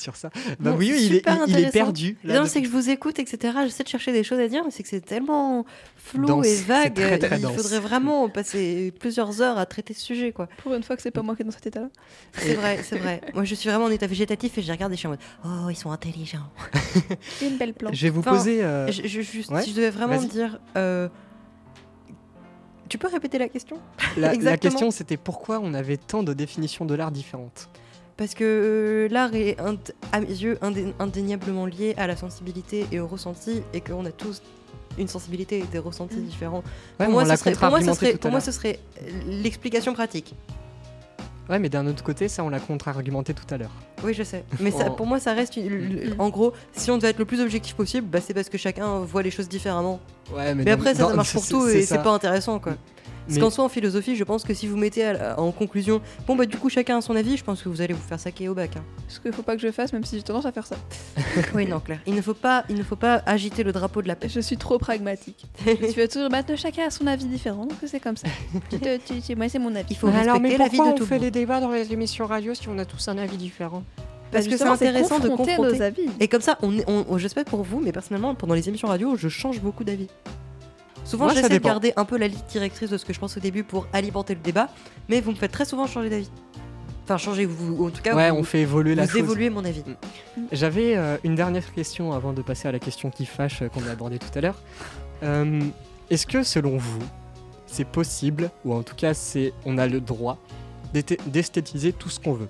sur 0.00 0.16
ça. 0.16 0.30
Non, 0.60 0.70
Babouillou, 0.72 0.94
c'est 0.96 1.02
il, 1.04 1.14
est, 1.16 1.24
il- 1.48 1.70
perdu. 1.70 2.16
là, 2.24 2.34
Non, 2.38 2.42
de- 2.44 2.48
c'est 2.48 2.60
que 2.60 2.66
je 2.66 2.72
vous 2.72 2.90
écoute, 2.90 3.18
etc. 3.18 3.58
J'essaie 3.64 3.84
de 3.84 3.88
chercher 3.88 4.12
des 4.12 4.24
choses 4.24 4.38
à 4.40 4.48
dire, 4.48 4.62
mais 4.64 4.70
c'est 4.70 4.82
que 4.82 4.88
c'est 4.88 5.00
tellement 5.00 5.64
flou 5.96 6.26
Dense, 6.26 6.46
et 6.46 6.62
vague. 6.62 6.94
très, 6.94 7.18
très 7.18 7.36
Il 7.36 7.42
dense. 7.42 7.56
faudrait 7.56 7.80
vraiment 7.80 8.28
passer 8.28 8.92
plusieurs 8.98 9.40
heures 9.42 9.58
à 9.58 9.66
traiter 9.66 9.94
ce 9.94 10.00
sujet, 10.02 10.32
quoi. 10.32 10.46
Pour 10.62 10.74
une 10.74 10.82
fois 10.82 10.96
que 10.96 11.02
c'est 11.02 11.10
pas 11.10 11.22
moi 11.22 11.34
qui 11.36 11.42
est 11.42 11.44
dans 11.44 11.50
cet 11.50 11.66
état-là. 11.66 11.88
C'est 12.34 12.54
vrai, 12.54 12.80
c'est 12.82 12.96
vrai. 12.98 13.20
Moi, 13.34 13.44
je 13.44 13.54
suis 13.54 13.68
vraiment 13.68 13.86
en 13.86 13.90
état 13.90 14.06
végétatif 14.06 14.56
et 14.58 14.62
je 14.62 14.70
regarde 14.72 14.92
et 14.92 14.94
je 14.96 14.98
suis 15.00 15.06
en 15.08 15.10
mode 15.10 15.20
Oh, 15.44 15.68
ils 15.70 15.76
sont 15.76 15.90
intelligents. 15.90 16.50
Une 17.42 17.56
belle 17.56 17.74
plante. 17.74 17.94
Je 17.94 18.02
vais 18.02 18.10
vous 18.10 18.20
Enfin, 18.20 18.30
poser. 18.36 18.62
euh, 18.64 18.90
Je- 18.90 19.06
je- 19.06 19.20
juste, 19.20 19.50
ouais. 19.50 19.62
Si 19.62 19.70
je 19.70 19.76
devais 19.76 19.90
vraiment 19.90 20.22
dire. 20.22 20.58
euh, 20.76 21.08
Tu 22.88 22.96
peux 22.96 23.08
répéter 23.08 23.36
la 23.38 23.48
question? 23.48 23.78
La, 24.16 24.56
question, 24.56 24.90
c'était 24.90 25.18
pourquoi 25.18 25.60
on 25.62 25.74
avait 25.74 25.98
tant 25.98 26.22
de 26.22 26.32
définitions 26.32 26.86
de 26.86 26.94
l'art 26.94 27.10
différentes? 27.10 27.68
Parce 28.18 28.34
que 28.34 28.44
euh, 28.44 29.08
l'art 29.10 29.34
est, 29.34 29.56
à 30.12 30.20
mes 30.20 30.26
yeux, 30.26 30.58
indé- 30.60 30.92
indéniablement 30.98 31.64
lié 31.66 31.94
à 31.96 32.06
la 32.06 32.16
sensibilité 32.16 32.84
et 32.92 33.00
au 33.00 33.06
ressenti, 33.06 33.62
et 33.72 33.80
qu'on 33.80 34.04
a 34.04 34.10
tous 34.10 34.42
une 34.98 35.06
sensibilité 35.08 35.60
et 35.60 35.62
des 35.62 35.78
ressentis 35.78 36.16
Mm. 36.18 36.24
différents. 36.24 36.62
Ouais, 37.00 37.06
pour 37.06 37.14
moi, 37.14 37.24
ce 37.24 37.36
serait, 37.36 37.52
pour 37.52 37.68
moi, 37.70 37.80
ce 37.80 37.92
serait, 37.94 38.10
tout 38.10 38.16
à 38.16 38.18
pour 38.18 38.30
moi, 38.32 38.38
l'heure. 38.40 38.44
ce 38.44 38.52
serait 38.52 38.80
euh, 39.00 39.08
l'explication 39.28 39.94
pratique. 39.94 40.34
Ouais, 41.48 41.58
mais 41.60 41.68
d'un 41.70 41.86
autre 41.86 42.02
côté, 42.02 42.28
ça, 42.28 42.42
on 42.44 42.50
l'a 42.50 42.58
contre-argumenté 42.60 43.32
tout 43.32 43.46
à 43.54 43.56
l'heure. 43.56 43.70
Oui, 44.04 44.12
je 44.12 44.22
sais. 44.22 44.44
Mais 44.60 44.70
ça, 44.70 44.90
pour 44.90 45.06
moi, 45.06 45.18
ça 45.20 45.32
reste. 45.32 45.56
une- 45.56 46.10
Mm. 46.16 46.20
En 46.20 46.28
gros, 46.28 46.52
si 46.72 46.90
on 46.90 46.96
devait 46.98 47.08
être 47.10 47.18
le 47.18 47.24
plus 47.24 47.40
objectif 47.40 47.74
possible, 47.74 48.06
bah, 48.08 48.18
c'est 48.20 48.34
parce 48.34 48.48
que 48.50 48.58
chacun 48.58 48.98
voit 48.98 49.22
les 49.22 49.30
choses 49.30 49.48
différemment. 49.48 50.00
Ouais, 50.36 50.54
Mais 50.56 50.70
après, 50.72 50.94
ça, 50.94 51.06
ça 51.08 51.14
marche 51.14 51.32
pour 51.32 51.46
tout 51.48 51.68
et 51.68 51.82
c'est 51.82 52.02
pas 52.02 52.10
intéressant, 52.10 52.58
quoi. 52.58 52.74
Parce 53.28 53.36
Mais- 53.36 53.42
qu'en 53.42 53.50
soi, 53.50 53.64
en 53.64 53.68
philosophie, 53.68 54.16
je 54.16 54.24
pense 54.24 54.42
que 54.42 54.54
si 54.54 54.66
vous 54.66 54.78
mettez 54.78 55.04
à 55.04 55.38
en 55.38 55.52
conclusion, 55.52 56.00
bon, 56.26 56.34
bah, 56.34 56.46
du 56.46 56.56
coup, 56.56 56.70
chacun 56.70 56.96
a 56.96 57.00
son 57.02 57.14
avis, 57.14 57.36
je 57.36 57.44
pense 57.44 57.62
que 57.62 57.68
vous 57.68 57.82
allez 57.82 57.92
vous 57.92 58.00
faire 58.00 58.18
saquer 58.18 58.48
au 58.48 58.54
bac. 58.54 58.76
hein. 58.78 58.82
Ce 59.08 59.20
qu'il 59.20 59.32
faut 59.34 59.42
pas 59.42 59.54
que 59.54 59.60
je 59.60 59.70
fasse, 59.70 59.92
même 59.92 60.02
si 60.04 60.16
j'ai 60.16 60.22
tendance 60.22 60.46
à 60.46 60.52
faire 60.52 60.66
ça. 60.66 60.76
oui, 61.54 61.66
non, 61.66 61.78
clair. 61.78 61.98
Il 62.06 62.14
ne, 62.14 62.22
faut 62.22 62.32
pas, 62.32 62.64
il 62.70 62.76
ne 62.76 62.82
faut 62.82 62.96
pas 62.96 63.22
agiter 63.26 63.62
le 63.64 63.72
drapeau 63.72 64.00
de 64.00 64.08
la 64.08 64.16
paix. 64.16 64.30
Je 64.30 64.40
suis 64.40 64.56
trop 64.56 64.78
pragmatique. 64.78 65.44
tu 65.66 66.00
veux 66.00 66.08
toujours 66.08 66.30
mettre 66.30 66.56
chacun 66.56 66.86
a 66.86 66.90
son 66.90 67.06
avis 67.06 67.26
différent, 67.26 67.66
donc 67.66 67.76
c'est 67.86 68.00
comme 68.00 68.16
ça. 68.16 68.28
Tu 68.70 68.78
te- 68.78 68.96
tu- 68.96 69.20
tu- 69.20 69.36
moi, 69.36 69.48
c'est 69.50 69.58
mon 69.58 69.74
avis. 69.74 69.88
Il 69.90 69.96
faut 69.96 70.06
respecter 70.06 70.56
l'avis 70.56 70.78
de 70.78 70.96
tout 70.96 71.04
le 71.04 71.10
monde. 71.10 71.20
des 71.20 71.30
débats 71.30 71.60
dans 71.60 71.70
les 71.70 71.92
émissions 71.92 72.24
radio 72.26 72.54
si 72.54 72.66
on 72.68 72.78
a 72.78 72.86
tous 72.86 73.08
un 73.08 73.18
avis 73.18 73.36
différent? 73.36 73.82
Parce 74.30 74.46
que 74.46 74.56
c'est 74.56 74.64
intéressant 74.64 75.18
de 75.20 75.28
confronter 75.28 75.56
nos 75.58 75.82
avis. 75.82 76.02
Et 76.20 76.28
comme 76.28 76.42
ça, 76.42 76.58
on, 76.62 76.72
on, 76.86 77.04
on- 77.08 77.18
j'espère 77.18 77.44
pour 77.44 77.62
vous, 77.62 77.80
mais 77.80 77.92
personnellement, 77.92 78.34
pendant 78.34 78.54
les 78.54 78.68
émissions 78.68 78.88
radio, 78.88 79.16
je 79.16 79.28
change 79.28 79.60
beaucoup 79.60 79.84
d'avis. 79.84 80.08
Souvent, 81.08 81.24
Moi, 81.24 81.34
j'essaie 81.34 81.48
de 81.48 81.64
garder 81.64 81.94
un 81.96 82.04
peu 82.04 82.18
la 82.18 82.28
ligne 82.28 82.38
directrice 82.50 82.90
de 82.90 82.98
ce 82.98 83.04
que 83.06 83.14
je 83.14 83.18
pense 83.18 83.34
au 83.38 83.40
début 83.40 83.64
pour 83.64 83.86
alimenter 83.94 84.34
le 84.34 84.40
débat, 84.40 84.68
mais 85.08 85.22
vous 85.22 85.30
me 85.30 85.36
faites 85.36 85.50
très 85.52 85.64
souvent 85.64 85.86
changer 85.86 86.10
d'avis. 86.10 86.28
Enfin, 87.04 87.16
changer, 87.16 87.46
vous, 87.46 87.76
ou 87.76 87.86
en 87.86 87.90
tout 87.90 88.02
cas, 88.02 88.14
Ouais, 88.14 88.30
vous, 88.30 88.36
on 88.36 88.42
fait 88.42 88.60
évoluer 88.60 88.94
la 88.94 89.04
vous 89.04 89.08
chose. 89.12 89.20
évoluez 89.20 89.48
mon 89.48 89.64
avis. 89.64 89.82
J'avais 90.52 90.96
euh, 90.96 91.16
une 91.24 91.34
dernière 91.34 91.72
question 91.72 92.12
avant 92.12 92.34
de 92.34 92.42
passer 92.42 92.68
à 92.68 92.72
la 92.72 92.78
question 92.78 93.08
qui 93.10 93.24
fâche 93.24 93.62
euh, 93.62 93.68
qu'on 93.68 93.86
a 93.88 93.90
abordée 93.90 94.18
tout 94.18 94.28
à 94.36 94.42
l'heure. 94.42 94.60
Euh, 95.22 95.62
Est-ce 96.10 96.26
que 96.26 96.42
selon 96.42 96.76
vous, 96.76 96.98
c'est 97.66 97.86
possible, 97.86 98.50
ou 98.66 98.74
en 98.74 98.82
tout 98.82 98.94
cas 98.94 99.14
c'est, 99.14 99.54
on 99.64 99.78
a 99.78 99.86
le 99.86 100.02
droit 100.02 100.36
d'esthétiser 101.26 101.94
tout 101.94 102.10
ce 102.10 102.20
qu'on 102.20 102.34
veut? 102.34 102.48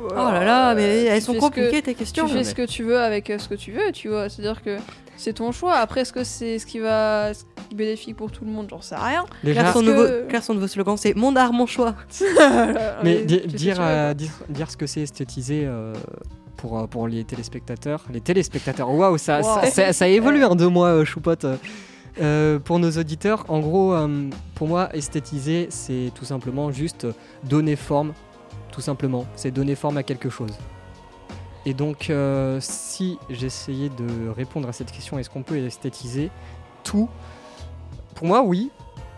Oh 0.00 0.14
là 0.14 0.44
là, 0.44 0.74
mais 0.76 1.04
elles 1.06 1.18
tu 1.18 1.26
sont 1.26 1.34
que- 1.34 1.40
compliquées 1.40 1.82
tes 1.82 1.92
Tu 1.94 1.98
questions. 1.98 2.28
fais 2.28 2.44
ce 2.44 2.54
que 2.54 2.64
tu 2.66 2.84
veux 2.84 2.98
avec 3.00 3.32
ce 3.36 3.48
que 3.48 3.54
tu 3.56 3.72
veux, 3.72 3.90
tu 3.92 4.08
vois. 4.08 4.28
C'est-à-dire 4.28 4.62
que 4.62 4.78
c'est 5.20 5.34
ton 5.34 5.52
choix. 5.52 5.74
Après, 5.76 6.00
est-ce 6.00 6.12
que 6.12 6.24
c'est 6.24 6.58
ce 6.58 6.66
qui 6.66 6.78
va 6.78 7.32
ce 7.34 7.44
qui 7.44 7.50
est 7.72 7.74
bénéfique 7.74 8.16
pour 8.16 8.30
tout 8.32 8.44
le 8.44 8.50
monde? 8.50 8.66
J'en 8.70 8.80
sais 8.80 8.96
rien. 8.96 9.24
Déjà, 9.44 9.60
Claire, 9.60 9.72
son, 9.74 9.82
nouveau, 9.82 10.04
son 10.40 10.68
slogan, 10.68 10.96
c'est 10.96 11.14
Mon 11.14 11.36
art, 11.36 11.52
mon 11.52 11.66
choix. 11.66 11.94
mais 13.04 13.24
dire, 13.24 13.76
euh, 13.78 14.14
dire, 14.14 14.32
dire 14.48 14.70
ce 14.70 14.76
que 14.76 14.86
c'est 14.86 15.02
esthétiser 15.02 15.64
euh, 15.66 15.94
pour, 16.56 16.78
euh, 16.78 16.86
pour 16.86 17.06
les 17.06 17.24
téléspectateurs. 17.24 18.04
Les 18.12 18.20
téléspectateurs, 18.20 18.90
waouh, 18.90 19.18
ça, 19.18 19.42
ça, 19.42 19.60
Wow. 19.62 19.70
ça, 19.70 19.92
ça 19.92 20.08
évolue 20.08 20.44
en 20.44 20.54
deux 20.56 20.68
mois, 20.68 20.88
euh, 20.88 21.04
choupote. 21.04 21.46
Euh, 22.20 22.58
pour 22.58 22.78
nos 22.78 22.90
auditeurs, 22.90 23.44
en 23.48 23.60
gros, 23.60 23.94
euh, 23.94 24.28
pour 24.54 24.68
moi, 24.68 24.88
esthétiser, 24.94 25.68
c'est 25.70 26.10
tout 26.14 26.24
simplement 26.24 26.70
juste 26.72 27.06
donner 27.44 27.76
forme, 27.76 28.12
tout 28.72 28.80
simplement. 28.80 29.26
C'est 29.36 29.50
donner 29.50 29.74
forme 29.74 29.96
à 29.96 30.02
quelque 30.02 30.28
chose. 30.28 30.52
Et 31.66 31.74
donc, 31.74 32.08
euh, 32.10 32.58
si 32.60 33.18
j'essayais 33.28 33.90
de 33.90 34.28
répondre 34.30 34.68
à 34.68 34.72
cette 34.72 34.90
question, 34.92 35.18
est-ce 35.18 35.28
qu'on 35.30 35.42
peut 35.42 35.58
esthétiser 35.58 36.30
tout? 36.84 37.08
Pour 38.14 38.26
moi, 38.26 38.42
oui, 38.42 38.70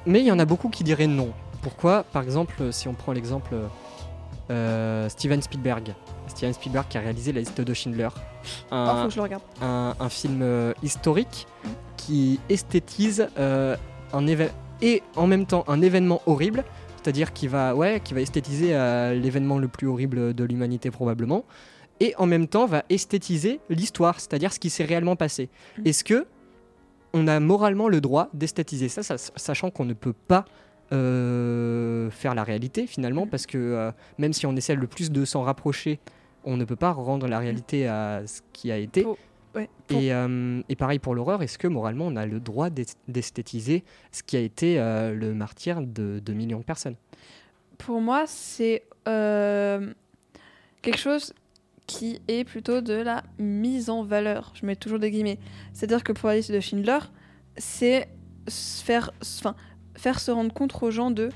mais 0.07 0.21
il 0.21 0.27
y 0.27 0.33
en 0.33 0.39
a 0.39 0.45
beaucoup 0.45 0.69
qui 0.69 0.83
diraient 0.85 1.07
non. 1.07 1.31
Pourquoi? 1.63 2.03
Par 2.05 2.23
exemple, 2.23 2.73
si 2.73 2.89
on 2.89 2.95
prend 2.95 3.13
l'exemple 3.13 3.55
euh, 4.51 5.09
Steven 5.09 5.41
Spielberg. 5.41 5.95
Steven 6.27 6.53
Spielberg 6.53 6.87
qui 6.89 6.99
a 6.99 7.01
réalisé 7.01 7.33
La 7.33 7.41
liste 7.41 7.61
de 7.61 7.75
Schindler. 7.75 8.09
Oh, 8.71 8.75
Un, 8.75 8.97
faut 9.03 9.05
que 9.09 9.11
je 9.13 9.17
le 9.17 9.23
regarde. 9.23 9.43
un- 9.61 9.95
un 10.01 10.09
film 10.09 10.41
euh, 10.43 10.73
historique 10.83 11.47
qui 11.97 12.41
esthétise 12.49 13.29
un 13.39 14.27
et 14.83 15.03
en 15.17 15.27
même 15.29 15.47
temps 15.47 15.65
un 15.69 15.81
événement 15.81 16.21
horrible, 16.27 16.65
c'est-à-dire 16.97 17.33
qui 17.33 17.47
va, 17.47 17.75
ouais, 17.77 18.01
qui 18.03 18.15
va 18.15 18.21
esthétiser 18.21 18.71
l'événement 19.15 19.59
le 19.59 19.69
plus 19.69 19.87
horrible 19.87 20.35
de 20.35 20.45
l'humanité 20.45 20.91
probablement, 20.91 21.45
et 22.01 22.15
en 22.19 22.27
même 22.27 22.47
temps 22.49 22.67
va 22.67 22.85
esthétiser 22.89 23.61
l'histoire, 23.71 24.19
c'est-à-dire 24.21 24.53
ce 24.53 24.59
qui 24.59 24.71
s'est 24.71 24.85
réellement 24.85 25.17
passé. 25.17 25.49
Mm. 25.79 25.87
Est-ce 25.87 26.05
que 26.05 26.27
on 27.15 27.29
a 27.29 27.39
moralement 27.41 27.89
le 27.89 28.01
droit 28.01 28.29
d'esthétiser 28.33 28.89
ça, 28.89 29.03
ça- 29.03 29.17
sachant 29.37 29.71
qu'on 29.71 29.85
ne 29.85 29.95
peut 29.95 30.15
pas 30.15 30.45
euh, 30.93 32.11
faire 32.11 32.35
la 32.35 32.45
réalité 32.45 32.87
finalement, 32.87 33.25
Mm. 33.27 33.31
parce 33.31 33.47
que 33.47 33.57
euh, 33.59 33.91
même 34.19 34.33
si 34.33 34.45
on 34.47 34.55
essaie 34.57 34.75
le 34.75 34.87
plus 34.87 35.11
de 35.11 35.25
s'en 35.25 35.43
rapprocher, 35.43 36.01
on 36.45 36.57
ne 36.57 36.65
peut 36.65 36.77
pas 36.77 36.91
rendre 36.93 37.27
la 37.29 37.39
réalité 37.39 37.87
à 37.89 38.23
ce 38.27 38.41
qui 38.53 38.71
a 38.73 38.77
été. 38.79 39.03
Pour- 39.03 39.19
Ouais, 39.55 39.69
pour- 39.87 39.99
Et, 40.01 40.15
euh, 40.15 40.63
et 40.71 40.77
pareil 40.77 40.99
pour 40.99 41.15
l'horreur, 41.15 41.43
est-ce 41.43 41.59
que 41.59 41.69
moralement 41.69 42.07
on 42.07 42.17
a 42.17 42.25
le 42.25 42.41
droit 42.41 42.71
d'es- 42.71 42.87
d'esthétiser 43.07 43.85
ce 44.11 44.23
qui 44.23 44.39
a 44.39 44.41
été 44.41 44.77
le 44.79 45.35
martyr 45.35 45.83
de, 45.83 46.21
de 46.25 46.33
millions 46.33 46.61
de 46.61 46.65
personnes? 46.65 46.97
Pour 47.77 48.01
moi, 48.01 48.25
c'est 48.27 48.83
quelque 49.05 50.97
chose 50.99 51.35
qui 51.87 52.21
est 52.29 52.45
plutôt 52.45 52.81
de 52.81 52.95
la 52.95 53.23
mise 53.39 53.91
en 53.91 54.03
valeur. 54.03 54.53
Je 54.55 54.67
mets 54.67 54.77
toujours 54.77 54.99
des 54.99 55.11
guillemets. 55.11 55.39
C'est-à-dire 55.73 56.05
que 56.05 56.13
pour 56.13 56.29
la 56.29 56.37
liste 56.37 56.53
de 56.53 56.61
Schindler, 56.61 56.99
c'est 57.57 58.09
faire, 58.49 59.11
enfin, 59.21 59.55
faire 59.95 60.21
se 60.21 60.31
rendre 60.31 60.53
compte 60.53 60.73
aux 60.83 60.91
gens 60.91 61.11
de 61.11 61.31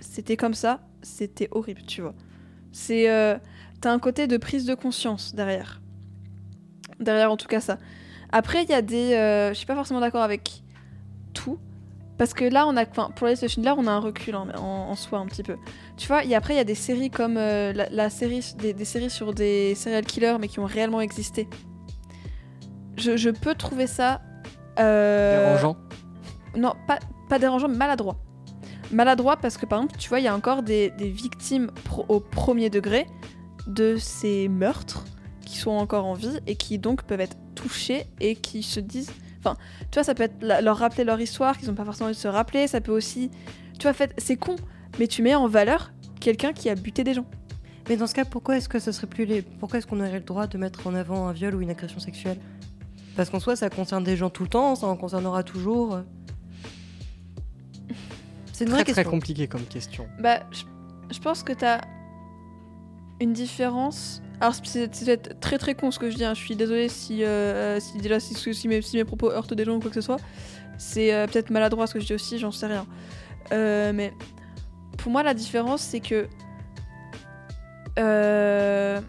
c'était 0.00 0.36
comme 0.36 0.54
ça, 0.54 0.80
c'était 1.02 1.48
horrible, 1.50 1.82
tu 1.86 2.02
vois. 2.02 2.14
C'est 2.72 3.10
euh, 3.10 3.36
t'as 3.80 3.92
un 3.92 3.98
côté 3.98 4.26
de 4.26 4.36
prise 4.36 4.64
de 4.64 4.74
conscience 4.74 5.34
derrière. 5.34 5.80
Derrière 7.00 7.30
en 7.30 7.36
tout 7.36 7.48
cas 7.48 7.60
ça. 7.60 7.78
Après 8.30 8.62
il 8.62 8.70
y 8.70 8.74
a 8.74 8.82
des, 8.82 9.14
euh, 9.14 9.50
je 9.50 9.54
suis 9.54 9.66
pas 9.66 9.74
forcément 9.74 10.00
d'accord 10.00 10.22
avec. 10.22 10.62
Parce 12.18 12.34
que 12.34 12.44
là, 12.44 12.66
on 12.66 12.76
a, 12.76 12.84
pour 12.84 13.26
la 13.26 13.30
liste 13.30 13.44
de 13.44 13.48
Schindler, 13.48 13.72
on 13.78 13.86
a 13.86 13.92
un 13.92 14.00
recul 14.00 14.34
en, 14.34 14.48
en- 14.50 14.90
en 14.90 14.94
soi 14.96 15.18
un 15.20 15.26
petit 15.26 15.44
peu. 15.44 15.56
Tu 15.96 16.08
vois, 16.08 16.24
et 16.24 16.34
après, 16.34 16.54
il 16.54 16.56
y 16.56 16.60
a 16.60 16.64
des 16.64 16.74
séries 16.74 17.10
comme 17.10 17.36
euh, 17.36 17.72
la, 17.72 17.88
la 17.90 18.10
série, 18.10 18.44
des, 18.58 18.72
des 18.74 18.84
séries 18.84 19.08
sur 19.10 19.32
des 19.32 19.74
serial 19.76 20.04
killers, 20.04 20.36
mais 20.40 20.48
qui 20.48 20.58
ont 20.58 20.64
réellement 20.66 21.00
existé. 21.00 21.48
Je, 22.96 23.16
je 23.16 23.30
peux 23.30 23.54
trouver 23.54 23.86
ça. 23.86 24.20
euh, 24.80 25.40
Dérangeant 25.44 25.76
Non, 26.56 26.74
pas, 26.86 26.98
pas 27.28 27.38
dérangeant, 27.38 27.68
mais 27.68 27.76
maladroit. 27.76 28.16
Maladroit 28.90 29.36
parce 29.36 29.56
que, 29.56 29.66
par 29.66 29.78
exemple, 29.80 29.96
tu 29.98 30.08
vois, 30.08 30.18
il 30.18 30.24
y 30.24 30.28
a 30.28 30.34
encore 30.34 30.62
des, 30.62 30.90
des 30.90 31.10
victimes 31.10 31.70
pro- 31.84 32.06
au 32.08 32.20
premier 32.20 32.70
degré 32.70 33.06
de 33.66 33.96
ces 33.96 34.48
meurtres 34.48 35.04
qui 35.44 35.58
sont 35.58 35.70
encore 35.70 36.06
en 36.06 36.14
vie 36.14 36.40
et 36.46 36.56
qui 36.56 36.78
donc 36.78 37.02
peuvent 37.04 37.20
être 37.20 37.36
touchés 37.54 38.06
et 38.20 38.34
qui 38.34 38.62
se 38.62 38.80
disent. 38.80 39.12
Enfin, 39.40 39.56
tu 39.90 39.94
vois, 39.96 40.04
ça 40.04 40.14
peut 40.14 40.24
être 40.24 40.36
la- 40.42 40.60
leur 40.60 40.76
rappeler 40.78 41.04
leur 41.04 41.20
histoire 41.20 41.56
qu'ils 41.56 41.68
n'ont 41.68 41.74
pas 41.74 41.84
forcément 41.84 42.06
envie 42.06 42.16
de 42.16 42.20
se 42.20 42.28
rappeler. 42.28 42.66
Ça 42.66 42.80
peut 42.80 42.92
aussi. 42.92 43.30
Tu 43.78 43.82
vois, 43.82 43.92
en 43.92 43.94
fait, 43.94 44.12
c'est 44.18 44.36
con, 44.36 44.56
mais 44.98 45.06
tu 45.06 45.22
mets 45.22 45.34
en 45.34 45.46
valeur 45.48 45.92
quelqu'un 46.20 46.52
qui 46.52 46.68
a 46.68 46.74
buté 46.74 47.04
des 47.04 47.14
gens. 47.14 47.26
Mais 47.88 47.96
dans 47.96 48.06
ce 48.06 48.14
cas, 48.14 48.24
pourquoi 48.24 48.56
est-ce 48.56 48.68
que 48.68 48.78
ce 48.80 48.92
serait 48.92 49.06
plus 49.06 49.24
les... 49.24 49.40
Pourquoi 49.42 49.78
est-ce 49.78 49.86
qu'on 49.86 50.00
aurait 50.00 50.12
le 50.12 50.20
droit 50.20 50.46
de 50.46 50.58
mettre 50.58 50.86
en 50.86 50.94
avant 50.94 51.26
un 51.28 51.32
viol 51.32 51.54
ou 51.54 51.60
une 51.60 51.70
agression 51.70 52.00
sexuelle? 52.00 52.38
Parce 53.16 53.30
qu'en 53.30 53.40
soi, 53.40 53.56
ça 53.56 53.70
concerne 53.70 54.04
des 54.04 54.16
gens 54.16 54.28
tout 54.30 54.42
le 54.42 54.48
temps, 54.48 54.74
ça 54.74 54.86
en 54.86 54.96
concernera 54.96 55.42
toujours. 55.42 56.00
C'est 58.52 58.64
une 58.64 58.70
vraie 58.70 58.82
Très 58.84 58.92
très 58.92 59.02
question. 59.02 59.10
compliqué 59.10 59.46
comme 59.46 59.62
question. 59.64 60.06
Bah, 60.20 60.40
je, 60.50 60.64
je 61.14 61.18
pense 61.20 61.42
que 61.42 61.52
t'as 61.52 61.80
une 63.20 63.32
différence. 63.32 64.20
Alors, 64.40 64.54
c'est 64.64 64.88
peut-être 64.88 65.40
très 65.40 65.58
très 65.58 65.74
con 65.74 65.90
ce 65.90 65.98
que 65.98 66.10
je 66.10 66.16
dis, 66.16 66.24
hein. 66.24 66.34
je 66.34 66.40
suis 66.40 66.54
désolée 66.56 66.88
si, 66.88 67.24
euh, 67.24 67.80
si, 67.80 67.98
déjà, 67.98 68.20
si, 68.20 68.34
si 68.54 68.68
mes, 68.68 68.80
si 68.82 68.96
mes 68.96 69.04
propos 69.04 69.30
heurtent 69.32 69.54
des 69.54 69.64
gens 69.64 69.74
ou 69.76 69.80
quoi 69.80 69.90
que 69.90 69.94
ce 69.94 70.00
soit. 70.00 70.18
C'est 70.78 71.12
euh, 71.12 71.26
peut-être 71.26 71.50
maladroit 71.50 71.86
ce 71.88 71.94
que 71.94 72.00
je 72.00 72.06
dis 72.06 72.14
aussi, 72.14 72.38
j'en 72.38 72.52
sais 72.52 72.66
rien. 72.66 72.86
Euh, 73.52 73.92
mais 73.92 74.12
pour 74.96 75.10
moi, 75.10 75.22
la 75.24 75.34
différence, 75.34 75.82
c'est 75.82 76.00
que. 76.00 76.28
euh, 77.98 79.00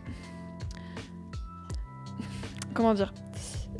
Comment 2.73 2.93
dire? 2.93 3.13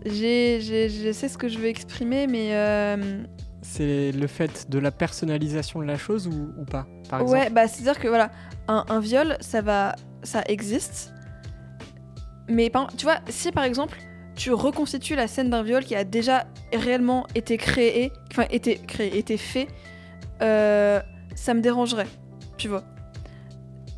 J'ai- 0.06 0.60
j'ai- 0.62 0.90
Je 0.90 1.12
sais 1.12 1.28
ce 1.30 1.38
que 1.38 1.48
je 1.48 1.58
veux 1.58 1.68
exprimer, 1.68 2.28
mais. 2.28 2.50
euh, 2.54 3.24
C'est 3.62 4.12
le 4.12 4.28
fait 4.28 4.70
de 4.70 4.80
la 4.80 4.92
personnalisation 4.92 5.80
de 5.80 5.86
la 5.86 5.98
chose 5.98 6.28
ou, 6.28 6.50
ou 6.60 6.66
pas 6.66 6.88
Par 7.10 7.22
exemple? 7.22 7.40
Ouais, 7.40 7.50
bah 7.50 7.68
c'est-à-dire 7.68 8.00
que 8.00 8.08
voilà, 8.08 8.32
un, 8.68 8.86
un 8.90 9.00
viol, 9.00 9.38
ça 9.42 9.62
va, 9.62 9.96
ça 10.24 10.42
existe. 10.48 11.12
Mais 12.50 12.72
tu 12.98 13.04
vois, 13.06 13.20
si 13.30 13.52
par 13.52 13.64
exemple 13.64 13.98
tu 14.36 14.54
reconstitues 14.54 15.16
la 15.16 15.28
scène 15.28 15.50
d'un 15.50 15.64
viol 15.64 15.84
qui 15.84 15.96
a 15.96 16.04
déjà 16.04 16.46
réellement 16.74 17.28
été 17.36 17.58
créé, 17.58 18.12
enfin 18.32 18.46
été 18.50 18.78
créé, 18.78 19.18
été 19.18 19.38
fait, 19.38 19.68
euh, 20.42 21.02
ça 21.36 21.54
me 21.54 21.62
dérangerait, 21.62 22.08
tu 22.58 22.70
vois. 22.70 22.84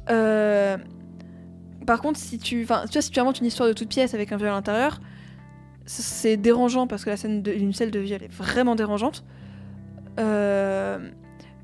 Euh, 0.09 0.77
par 1.85 2.01
contre, 2.01 2.19
si 2.19 2.39
tu, 2.39 2.63
enfin, 2.63 2.83
tu 2.87 2.93
vois, 2.93 3.01
si 3.01 3.11
tu 3.11 3.19
inventes 3.19 3.39
une 3.39 3.45
histoire 3.45 3.69
de 3.69 3.73
toute 3.73 3.89
pièce 3.89 4.13
avec 4.13 4.31
un 4.31 4.37
viol 4.37 4.49
à 4.49 4.53
l'intérieur, 4.53 4.99
c'est 5.85 6.37
dérangeant 6.37 6.87
parce 6.87 7.05
que 7.05 7.09
la 7.11 7.17
scène 7.17 7.41
de, 7.41 7.51
une 7.51 7.73
scène 7.73 7.91
de 7.91 7.99
viol 7.99 8.23
est 8.23 8.31
vraiment 8.31 8.75
dérangeante. 8.75 9.23
Euh, 10.19 11.09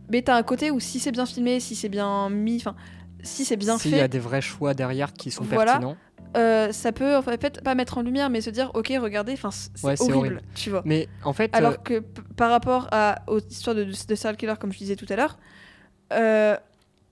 mais 0.09 0.21
t'as 0.21 0.35
un 0.37 0.43
côté 0.43 0.71
où 0.71 0.79
si 0.79 0.99
c'est 0.99 1.11
bien 1.11 1.25
filmé, 1.25 1.59
si 1.59 1.75
c'est 1.75 1.89
bien 1.89 2.29
mis, 2.29 2.57
enfin, 2.57 2.75
si 3.23 3.43
c'est 3.43 3.57
bien 3.57 3.77
S'il 3.77 3.91
y 3.91 3.95
a 3.95 4.03
fait, 4.03 4.07
des 4.07 4.19
vrais 4.19 4.41
choix 4.41 4.73
derrière 4.73 5.13
qui 5.13 5.31
sont 5.31 5.43
Voilà. 5.43 5.73
pertinents. 5.73 5.97
Euh, 6.35 6.71
ça 6.71 6.91
peut 6.91 7.15
en 7.15 7.21
fait 7.21 7.61
pas 7.63 7.75
mettre 7.75 7.97
en 7.97 8.01
lumière, 8.01 8.29
mais 8.29 8.41
se 8.41 8.49
dire 8.49 8.71
ok, 8.73 8.91
regardez, 8.99 9.33
enfin, 9.33 9.49
c'est 9.51 9.85
Ouais, 9.85 9.95
horrible, 10.01 10.17
horrible. 10.17 10.41
tu 10.55 10.69
vois. 10.69 10.81
Mais 10.85 11.07
en 11.23 11.33
fait, 11.33 11.55
Alors 11.55 11.73
euh, 11.73 11.77
que 11.83 11.99
p- 11.99 12.21
par 12.35 12.49
rapport 12.51 12.87
à, 12.91 13.21
aux 13.27 13.39
histoires 13.39 13.75
de, 13.75 13.83
de 13.85 14.15
serial 14.15 14.37
killer, 14.37 14.53
comme 14.59 14.71
je 14.73 14.77
disais 14.79 14.95
tout 14.95 15.05
à 15.09 15.15
l'heure, 15.15 15.37
euh, 16.13 16.55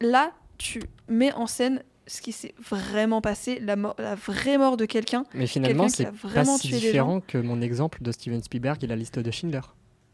là, 0.01 0.31
tu 0.57 0.81
mets 1.07 1.33
en 1.33 1.47
scène 1.47 1.83
ce 2.07 2.21
qui 2.21 2.31
s'est 2.31 2.53
vraiment 2.59 3.19
passé, 3.21 3.59
la, 3.59 3.75
mort- 3.75 3.95
la 3.97 4.15
vraie 4.15 4.57
mort 4.57 4.77
de 4.77 4.85
quelqu'un. 4.85 5.23
mais 5.33 5.47
finalement, 5.47 5.87
c'est 5.89 6.05
pas 6.33 6.45
si 6.45 6.69
différent 6.69 7.19
que 7.19 7.37
mon 7.37 7.61
exemple 7.61 8.03
de 8.03 8.11
Steven 8.11 8.43
Spielberg 8.43 8.83
et 8.83 8.87
la 8.87 8.95
liste 8.95 9.17
de 9.19 9.31
Schindler. 9.31 9.61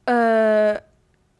Euh, 0.09 0.77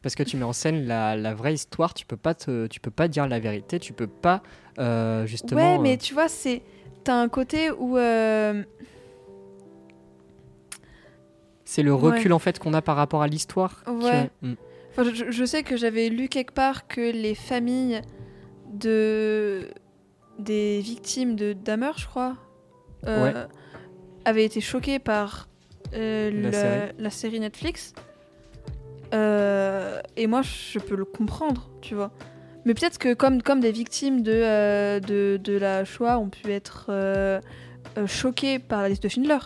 Parce 0.02 0.16
que 0.16 0.24
tu 0.24 0.36
mets 0.38 0.44
en 0.44 0.54
scène 0.54 0.86
la, 0.88 1.16
la 1.16 1.34
vraie 1.34 1.54
histoire, 1.54 1.94
tu 1.94 2.06
peux 2.06 2.18
pas 2.18 2.34
te, 2.34 2.68
tu 2.68 2.80
peux 2.80 2.92
pas 2.92 3.08
dire 3.08 3.28
la 3.28 3.40
vérité, 3.40 3.80
tu 3.80 3.94
peux 3.94 4.08
pas 4.08 4.44
euh, 4.80 5.26
justement. 5.26 5.62
ouais, 5.62 5.80
mais 5.80 5.98
tu 5.98 6.14
vois, 6.14 6.28
c'est 6.28 6.62
t'as 7.04 7.16
un 7.16 7.30
côté 7.30 7.72
où 7.72 7.98
euh, 7.98 8.64
c'est 11.66 11.84
le 11.84 11.94
recul 11.94 12.34
en 12.34 12.40
fait 12.40 12.60
qu'on 12.60 12.74
a 12.74 12.82
par 12.82 12.96
rapport 12.96 13.22
à 13.22 13.28
l'histoire. 13.28 13.84
qui- 13.86 13.92
Ouais. 13.92 14.30
Mm. 14.42 14.54
Enfin, 14.92 15.04
je, 15.14 15.32
je 15.32 15.46
sais 15.46 15.64
que 15.64 15.78
j'avais 15.78 16.10
lu 16.10 16.28
quelque 16.28 16.52
part 16.54 16.88
que 16.88 17.00
les 17.12 17.36
familles 17.36 18.02
de 18.74 19.70
des 20.38 20.80
victimes 20.82 21.36
de 21.36 21.54
Dahmer, 21.54 21.92
je 21.98 22.08
crois, 22.08 22.36
euh, 23.08 23.46
avaient 24.26 24.44
été 24.46 24.60
choquées 24.60 25.00
par 25.00 25.48
euh, 25.94 26.32
La 26.32 26.52
série. 26.52 26.92
la 26.98 27.10
série 27.10 27.40
Netflix. 27.40 27.94
Euh, 29.14 30.02
et 30.18 30.26
moi, 30.28 30.42
je 30.42 30.80
peux 30.80 30.96
le 30.96 31.06
comprendre, 31.06 31.70
tu 31.82 31.96
vois. 31.96 32.12
Mais 32.66 32.74
peut-être 32.74 32.98
que 33.00 33.14
comme, 33.14 33.42
comme 33.42 33.60
des 33.60 33.72
victimes 33.72 34.22
de, 34.22 34.32
euh, 34.34 35.00
de, 35.00 35.40
de 35.44 35.54
la 35.58 35.84
Shoah 35.86 36.20
ont 36.20 36.30
pu 36.30 36.52
être 36.52 36.88
euh, 36.90 37.40
euh, 37.98 38.06
choquées 38.08 38.60
par 38.60 38.82
la 38.82 38.90
liste 38.90 39.04
de 39.04 39.10
Schindler. 39.10 39.40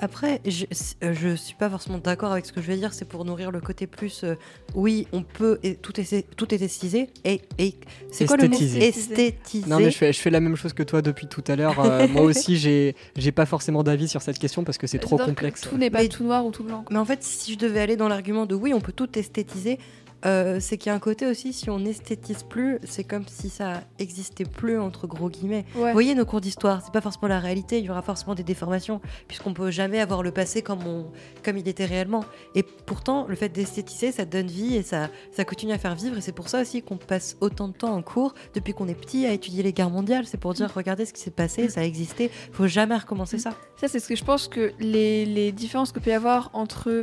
Après, 0.00 0.40
je, 0.46 0.64
euh, 1.02 1.12
je 1.12 1.34
suis 1.34 1.56
pas 1.56 1.68
forcément 1.68 1.98
d'accord 1.98 2.30
avec 2.30 2.46
ce 2.46 2.52
que 2.52 2.62
je 2.62 2.68
vais 2.68 2.76
dire. 2.76 2.92
C'est 2.94 3.04
pour 3.04 3.24
nourrir 3.24 3.50
le 3.50 3.60
côté 3.60 3.88
plus. 3.88 4.22
euh, 4.22 4.36
oui, 4.76 5.08
on 5.12 5.24
peut. 5.24 5.58
Et 5.64 5.74
tout 5.74 6.00
est 6.00 6.24
tout 6.36 6.54
est 6.54 6.62
esthétisé. 6.62 7.10
Et, 7.24 7.40
et 7.58 7.74
c'est 8.12 8.26
quoi 8.26 8.36
le 8.36 8.44
mot 8.46 8.54
Esthétisé. 8.54 8.86
Esthétisé. 8.86 9.68
Non 9.68 9.78
mais 9.80 9.90
je 9.90 9.96
fais, 9.98 10.12
je 10.12 10.20
fais 10.20 10.30
la 10.30 10.38
même 10.38 10.54
chose 10.54 10.72
que 10.72 10.84
toi 10.84 11.02
depuis 11.02 11.26
tout 11.26 11.42
à 11.48 11.56
l'heure. 11.56 11.80
Euh, 11.80 12.06
moi 12.12 12.22
aussi 12.22 12.56
j'ai 12.58 12.94
j'ai 13.16 13.32
pas 13.32 13.44
forcément 13.44 13.82
d'avis 13.82 14.06
sur 14.06 14.22
cette 14.22 14.38
question 14.38 14.62
parce 14.62 14.78
que 14.78 14.86
c'est 14.86 15.00
trop 15.00 15.18
complexe. 15.18 15.62
Tout 15.62 15.76
n'est 15.76 15.90
pas 15.90 16.02
Mais- 16.02 16.08
tout 16.08 16.22
noir 16.22 16.46
ou 16.46 16.52
tout 16.52 16.62
blanc. 16.62 16.84
quoi. 16.84 16.92
Mais 16.92 16.98
en 17.00 17.04
fait, 17.04 17.24
si 17.24 17.54
je 17.54 17.58
devais 17.58 17.80
aller 17.80 17.96
dans 17.96 18.06
l'argument 18.08 18.46
de 18.46 18.54
oui, 18.54 18.72
on 18.72 18.80
peut 18.80 18.92
tout 18.92 19.18
esthétiser, 19.18 19.80
euh, 20.26 20.58
c'est 20.60 20.78
qu'il 20.78 20.90
y 20.90 20.92
a 20.92 20.94
un 20.94 20.98
côté 20.98 21.26
aussi, 21.26 21.52
si 21.52 21.70
on 21.70 21.84
esthétise 21.84 22.42
plus, 22.42 22.78
c'est 22.84 23.04
comme 23.04 23.24
si 23.26 23.48
ça 23.48 23.82
existait 23.98 24.44
plus, 24.44 24.78
entre 24.78 25.06
gros 25.06 25.30
guillemets. 25.30 25.64
Ouais. 25.76 25.88
Vous 25.88 25.92
voyez 25.92 26.14
nos 26.14 26.24
cours 26.24 26.40
d'histoire, 26.40 26.82
c'est 26.84 26.92
pas 26.92 27.00
forcément 27.00 27.28
la 27.28 27.38
réalité, 27.38 27.78
il 27.78 27.84
y 27.84 27.90
aura 27.90 28.02
forcément 28.02 28.34
des 28.34 28.42
déformations, 28.42 29.00
puisqu'on 29.28 29.54
peut 29.54 29.70
jamais 29.70 30.00
avoir 30.00 30.22
le 30.22 30.30
passé 30.32 30.62
comme, 30.62 30.86
on, 30.86 31.06
comme 31.44 31.56
il 31.56 31.68
était 31.68 31.84
réellement. 31.84 32.24
Et 32.54 32.62
pourtant, 32.62 33.26
le 33.28 33.36
fait 33.36 33.48
d'esthétiser, 33.48 34.10
ça 34.10 34.24
donne 34.24 34.48
vie 34.48 34.76
et 34.76 34.82
ça, 34.82 35.08
ça 35.32 35.44
continue 35.44 35.72
à 35.72 35.78
faire 35.78 35.94
vivre, 35.94 36.16
et 36.16 36.20
c'est 36.20 36.32
pour 36.32 36.48
ça 36.48 36.62
aussi 36.62 36.82
qu'on 36.82 36.96
passe 36.96 37.36
autant 37.40 37.68
de 37.68 37.74
temps 37.74 37.94
en 37.94 38.02
cours, 38.02 38.34
depuis 38.54 38.74
qu'on 38.74 38.88
est 38.88 38.94
petit, 38.94 39.26
à 39.26 39.32
étudier 39.32 39.62
les 39.62 39.72
guerres 39.72 39.90
mondiales. 39.90 40.26
C'est 40.26 40.40
pour 40.40 40.54
dire, 40.54 40.72
regardez 40.74 41.06
ce 41.06 41.12
qui 41.12 41.20
s'est 41.20 41.30
passé, 41.30 41.68
ça 41.68 41.80
a 41.80 41.84
existé, 41.84 42.30
faut 42.52 42.66
jamais 42.66 42.96
recommencer 42.96 43.38
ça. 43.38 43.54
Ça, 43.80 43.88
c'est 43.88 44.00
ce 44.00 44.08
que 44.08 44.16
je 44.16 44.24
pense 44.24 44.48
que 44.48 44.72
les, 44.80 45.24
les 45.24 45.52
différences 45.52 45.92
que 45.92 46.00
peut 46.00 46.10
y 46.10 46.14
avoir 46.14 46.50
entre 46.54 47.02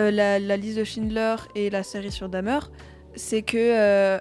euh, 0.00 0.10
la, 0.10 0.38
la 0.38 0.56
liste 0.56 0.78
de 0.78 0.84
Schindler 0.84 1.36
et 1.54 1.70
la 1.70 1.82
série 1.82 2.10
sur 2.10 2.28
Dahmer, 2.28 2.58
c'est 3.14 3.42
que 3.42 3.56
euh, 3.56 4.18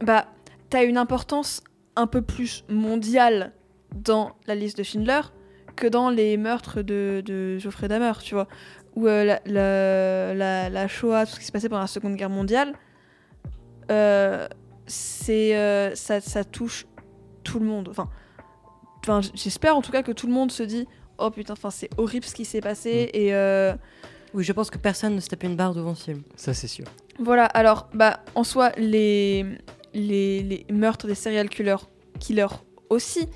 bah, 0.00 0.26
t'as 0.68 0.84
une 0.84 0.96
importance 0.96 1.62
un 1.96 2.06
peu 2.06 2.22
plus 2.22 2.64
mondiale 2.68 3.52
dans 3.94 4.32
la 4.46 4.54
liste 4.54 4.78
de 4.78 4.82
Schindler 4.82 5.20
que 5.76 5.86
dans 5.86 6.10
les 6.10 6.36
meurtres 6.36 6.82
de, 6.82 7.22
de 7.24 7.58
Geoffrey 7.58 7.88
Dahmer, 7.88 8.12
tu 8.22 8.34
vois. 8.34 8.48
Où 8.94 9.06
euh, 9.06 9.24
la, 9.24 9.40
la, 9.46 10.34
la, 10.34 10.68
la 10.68 10.88
Shoah, 10.88 11.24
tout 11.24 11.32
ce 11.32 11.40
qui 11.40 11.46
se 11.46 11.52
passait 11.52 11.68
pendant 11.68 11.80
la 11.82 11.86
Seconde 11.86 12.16
Guerre 12.16 12.28
mondiale, 12.28 12.74
euh, 13.90 14.46
c'est 14.86 15.94
ça, 15.94 16.20
ça 16.20 16.44
touche 16.44 16.86
tout 17.44 17.58
le 17.58 17.66
monde. 17.66 17.88
Enfin, 17.88 18.10
enfin, 19.00 19.20
j'espère 19.34 19.76
en 19.76 19.82
tout 19.82 19.92
cas 19.92 20.02
que 20.02 20.12
tout 20.12 20.26
le 20.26 20.32
monde 20.32 20.52
se 20.52 20.62
dit 20.62 20.86
oh 21.18 21.30
putain, 21.30 21.52
enfin 21.54 21.70
c'est 21.70 21.90
horrible 21.96 22.26
ce 22.26 22.34
qui 22.34 22.44
s'est 22.44 22.60
passé 22.60 23.10
et 23.12 23.34
euh, 23.34 23.74
Oui, 24.34 24.44
je 24.44 24.52
pense 24.52 24.70
que 24.70 24.78
personne 24.78 25.14
ne 25.14 25.20
se 25.20 25.28
tape 25.28 25.42
une 25.44 25.56
barre 25.56 25.74
devant 25.74 25.94
ce 25.94 26.04
film. 26.04 26.22
Ça, 26.36 26.54
c'est 26.54 26.68
sûr. 26.68 26.86
Voilà, 27.18 27.44
alors, 27.46 27.88
bah, 27.94 28.20
en 28.34 28.44
soi, 28.44 28.70
les, 28.78 29.44
les, 29.94 30.42
les 30.42 30.66
meurtres 30.72 31.06
des 31.06 31.14
serial 31.14 31.48
killers, 31.48 31.76
killers 32.18 32.46
aussi, 32.88 33.28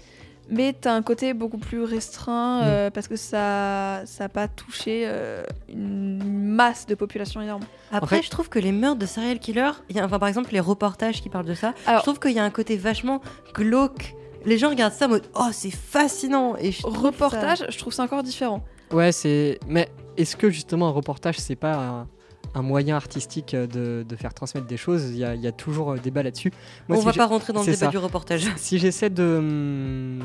mais 0.49 0.73
t'as 0.73 0.93
un 0.95 1.03
côté 1.03 1.35
beaucoup 1.35 1.59
plus 1.59 1.83
restreint 1.83 2.63
euh, 2.63 2.91
parce 2.91 3.09
que 3.09 3.17
ça 3.17 4.05
n'a 4.21 4.29
pas 4.29 4.49
touché 4.49 5.03
euh, 5.07 5.43
une 5.69 6.23
masse 6.55 6.87
de 6.87 6.95
population 6.95 7.43
énorme. 7.43 7.65
Après, 7.93 8.17
fait- 8.17 8.23
je 8.23 8.31
trouve 8.31 8.49
que 8.49 8.59
les 8.59 8.73
meurtres 8.73 8.99
de 9.01 9.07
serial 9.07 9.39
killers, 9.39 9.73
il 9.91 9.97
y 9.97 10.01
a, 10.01 10.05
enfin, 10.07 10.19
par 10.19 10.29
exemple, 10.29 10.51
les 10.53 10.61
reportages 10.61 11.21
qui 11.21 11.29
parlent 11.29 11.47
de 11.47 11.55
ça, 11.55 11.75
Alors- 11.87 12.01
je 12.01 12.05
trouve 12.07 12.19
qu'il 12.21 12.33
y 12.33 12.39
a 12.39 12.45
un 12.45 12.51
côté 12.51 12.77
vachement 12.77 13.21
glauque. 13.55 14.15
Les 14.45 14.57
gens 14.59 14.71
regardent 14.71 14.93
ça 14.95 15.07
en 15.07 15.09
mode 15.11 15.27
Oh, 15.35 15.49
c'est 15.53 15.73
fascinant 15.73 16.55
et 16.57 16.71
je 16.71 16.81
trouve 16.83 16.97
Reportage, 16.97 17.59
ça- 17.59 17.67
je 17.69 17.79
trouve 17.79 17.93
ça 17.93 18.05
encore 18.05 18.23
différent. 18.23 18.63
Ouais, 18.93 19.11
c'est. 19.11 19.59
Mais 19.67 19.89
est-ce 20.17 20.37
que 20.37 20.51
justement 20.51 20.89
un 20.89 20.93
reportage, 20.93 21.39
c'est 21.39 21.57
pas 21.57 21.75
un, 21.77 22.09
un 22.55 22.63
moyen 22.63 22.97
artistique 22.97 23.55
euh, 23.55 23.67
de, 23.67 24.05
de 24.09 24.17
faire 24.17 24.33
transmettre 24.35 24.67
des 24.67 24.77
choses? 24.77 25.11
Il 25.11 25.19
y 25.19 25.25
a, 25.25 25.35
y 25.35 25.47
a 25.47 25.53
toujours 25.53 25.93
euh, 25.93 25.97
débat 25.99 26.23
là-dessus. 26.23 26.53
On 26.89 26.97
si 26.97 27.05
va 27.05 27.13
pas 27.13 27.27
rentrer 27.27 27.53
dans 27.53 27.61
le 27.61 27.67
débat 27.67 27.77
ça. 27.77 27.89
du 27.89 27.99
reportage. 27.99 28.47
Si 28.57 28.79
j'essaie 28.79 29.11
de, 29.11 30.19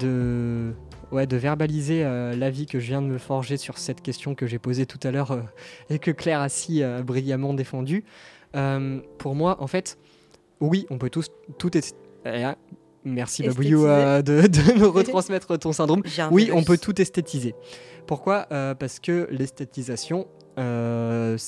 de, 0.00 0.72
ouais, 1.12 1.26
de 1.26 1.36
verbaliser 1.36 2.04
euh, 2.04 2.34
l'avis 2.34 2.66
que 2.66 2.80
je 2.80 2.86
viens 2.86 3.02
de 3.02 3.06
me 3.08 3.18
forger 3.18 3.56
sur 3.56 3.78
cette 3.78 4.02
question 4.02 4.34
que 4.34 4.46
j'ai 4.46 4.58
posée 4.58 4.86
tout 4.86 5.00
à 5.02 5.10
l'heure 5.10 5.32
euh, 5.32 5.42
et 5.90 5.98
que 5.98 6.10
Claire 6.10 6.40
a 6.40 6.48
si 6.48 6.82
euh, 6.82 7.02
brillamment 7.02 7.54
défendue, 7.54 8.04
pour 9.18 9.34
moi, 9.34 9.62
en 9.62 9.66
fait, 9.66 9.98
oui, 10.60 10.86
on 10.88 10.96
peut 10.96 11.10
tous 11.10 11.28
tout 11.58 11.76
est. 11.76 11.94
Merci 13.06 13.44
Babouillou 13.44 13.86
euh, 13.86 14.20
de, 14.20 14.48
de 14.48 14.78
me 14.80 14.86
retransmettre 14.86 15.56
ton 15.58 15.72
syndrome. 15.72 16.02
Oui, 16.32 16.50
on 16.52 16.64
peut 16.64 16.76
tout 16.76 17.00
esthétiser. 17.00 17.54
Pourquoi 18.06 18.46
Euh, 18.50 18.74
Parce 18.74 18.98
que 18.98 19.28
l'esthétisation, 19.30 20.26
euh, 20.58 21.38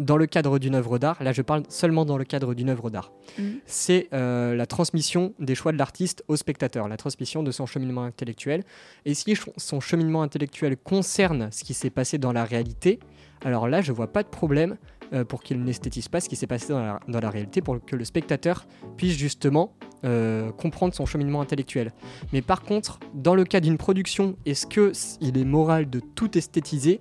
dans 0.00 0.16
le 0.16 0.26
cadre 0.26 0.58
d'une 0.58 0.74
œuvre 0.74 0.98
d'art, 0.98 1.22
là 1.22 1.30
je 1.32 1.40
parle 1.42 1.62
seulement 1.68 2.04
dans 2.04 2.18
le 2.18 2.24
cadre 2.24 2.52
d'une 2.54 2.68
œuvre 2.68 2.90
d'art, 2.90 3.12
Mhm. 3.38 3.58
c'est 3.64 4.08
la 4.12 4.66
transmission 4.66 5.34
des 5.38 5.54
choix 5.54 5.70
de 5.70 5.78
l'artiste 5.78 6.24
au 6.26 6.34
spectateur, 6.34 6.88
la 6.88 6.96
transmission 6.96 7.44
de 7.44 7.52
son 7.52 7.64
cheminement 7.66 8.02
intellectuel. 8.02 8.64
Et 9.04 9.14
si 9.14 9.36
son 9.56 9.78
cheminement 9.80 10.22
intellectuel 10.22 10.76
concerne 10.76 11.48
ce 11.52 11.62
qui 11.62 11.74
s'est 11.74 11.90
passé 11.90 12.18
dans 12.18 12.32
la 12.32 12.44
réalité, 12.44 12.98
alors 13.44 13.68
là 13.68 13.82
je 13.82 13.92
vois 13.92 14.08
pas 14.12 14.24
de 14.24 14.28
problème 14.28 14.76
pour 15.28 15.44
qu'il 15.44 15.62
n'esthétise 15.62 16.08
pas 16.08 16.20
ce 16.20 16.28
qui 16.28 16.34
s'est 16.34 16.48
passé 16.48 16.72
dans 16.72 16.80
la, 16.80 16.98
dans 17.06 17.20
la 17.20 17.30
réalité, 17.30 17.60
pour 17.60 17.78
que 17.84 17.94
le 17.94 18.04
spectateur 18.04 18.66
puisse 18.96 19.16
justement 19.16 19.74
euh, 20.04 20.52
comprendre 20.52 20.94
son 20.94 21.06
cheminement 21.06 21.40
intellectuel. 21.40 21.92
Mais 22.32 22.42
par 22.42 22.62
contre, 22.62 23.00
dans 23.14 23.34
le 23.34 23.44
cas 23.44 23.60
d'une 23.60 23.78
production, 23.78 24.36
est-ce 24.46 24.66
que 24.66 24.92
il 25.20 25.38
est 25.38 25.44
moral 25.44 25.88
de 25.88 26.00
tout 26.00 26.36
esthétiser? 26.36 27.00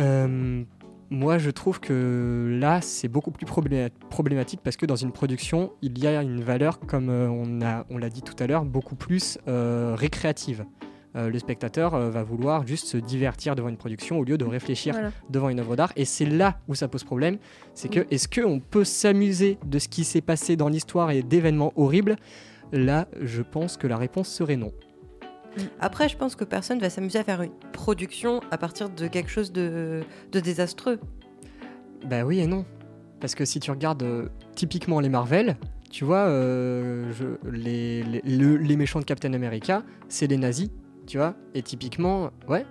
Euh, 0.00 0.64
Moi, 1.10 1.38
je 1.38 1.50
trouve 1.50 1.78
que 1.80 2.58
là, 2.60 2.80
c'est 2.80 3.08
beaucoup 3.08 3.30
plus 3.30 3.46
problé- 3.46 3.90
problématique 4.08 4.60
parce 4.64 4.76
que 4.76 4.86
dans 4.86 4.96
une 4.96 5.12
production, 5.12 5.70
il 5.82 5.98
y 5.98 6.06
a 6.06 6.22
une 6.22 6.42
valeur, 6.42 6.80
comme 6.80 7.08
euh, 7.10 7.84
on 7.90 7.98
l'a 7.98 8.10
dit 8.10 8.22
tout 8.22 8.34
à 8.42 8.46
l'heure, 8.46 8.64
beaucoup 8.64 8.96
plus 8.96 9.38
récréative. 9.46 10.64
Euh, 11.16 11.30
le 11.30 11.38
spectateur 11.38 11.94
euh, 11.94 12.10
va 12.10 12.22
vouloir 12.24 12.66
juste 12.66 12.86
se 12.86 12.96
divertir 12.96 13.54
devant 13.54 13.68
une 13.68 13.76
production 13.76 14.18
au 14.18 14.24
lieu 14.24 14.36
de 14.36 14.44
réfléchir 14.44 14.94
Voilà. 14.94 15.12
devant 15.30 15.48
une 15.48 15.60
œuvre 15.60 15.76
d'art. 15.76 15.92
Et 15.94 16.04
c'est 16.04 16.24
là 16.26 16.58
où 16.66 16.74
ça 16.74 16.88
pose 16.88 17.04
problème. 17.04 17.38
C'est 17.74 17.88
que 17.88 18.04
est-ce 18.10 18.26
qu'on 18.28 18.58
peut 18.58 18.82
s'amuser 18.84 19.58
de 19.64 19.78
ce 19.78 19.88
qui 19.88 20.02
s'est 20.04 20.20
passé 20.20 20.56
dans 20.56 20.68
l'histoire 20.68 21.10
et 21.12 21.22
d'événements 21.22 21.72
horribles? 21.76 22.16
Là, 22.72 23.06
je 23.22 23.42
pense 23.42 23.76
que 23.76 23.86
la 23.86 23.96
réponse 23.96 24.28
serait 24.28 24.56
non. 24.56 24.72
Après, 25.78 26.08
je 26.08 26.16
pense 26.16 26.34
que 26.34 26.42
personne 26.42 26.80
va 26.80 26.90
s'amuser 26.90 27.20
à 27.20 27.24
faire 27.24 27.42
une 27.42 27.52
production 27.72 28.40
à 28.50 28.58
partir 28.58 28.90
de 28.90 29.06
quelque 29.06 29.30
chose 29.30 29.52
de, 29.52 30.00
de 30.32 30.40
désastreux. 30.40 30.98
Bah 32.08 32.24
oui 32.24 32.40
et 32.40 32.46
non. 32.48 32.64
Parce 33.20 33.36
que 33.36 33.44
si 33.44 33.60
tu 33.60 33.70
regardes 33.70 34.02
euh, 34.02 34.26
typiquement 34.56 34.98
les 34.98 35.08
Marvel, 35.08 35.56
tu 35.90 36.04
vois, 36.04 36.26
euh, 36.26 37.12
je- 37.12 37.48
les, 37.48 38.02
les, 38.02 38.20
le- 38.22 38.56
les 38.56 38.76
méchants 38.76 38.98
de 38.98 39.04
Captain 39.04 39.32
America, 39.32 39.84
c'est 40.08 40.26
les 40.26 40.36
nazis, 40.36 40.70
tu 41.06 41.18
vois. 41.18 41.34
Et 41.54 41.62
typiquement, 41.62 42.30
ouais, 42.48 42.64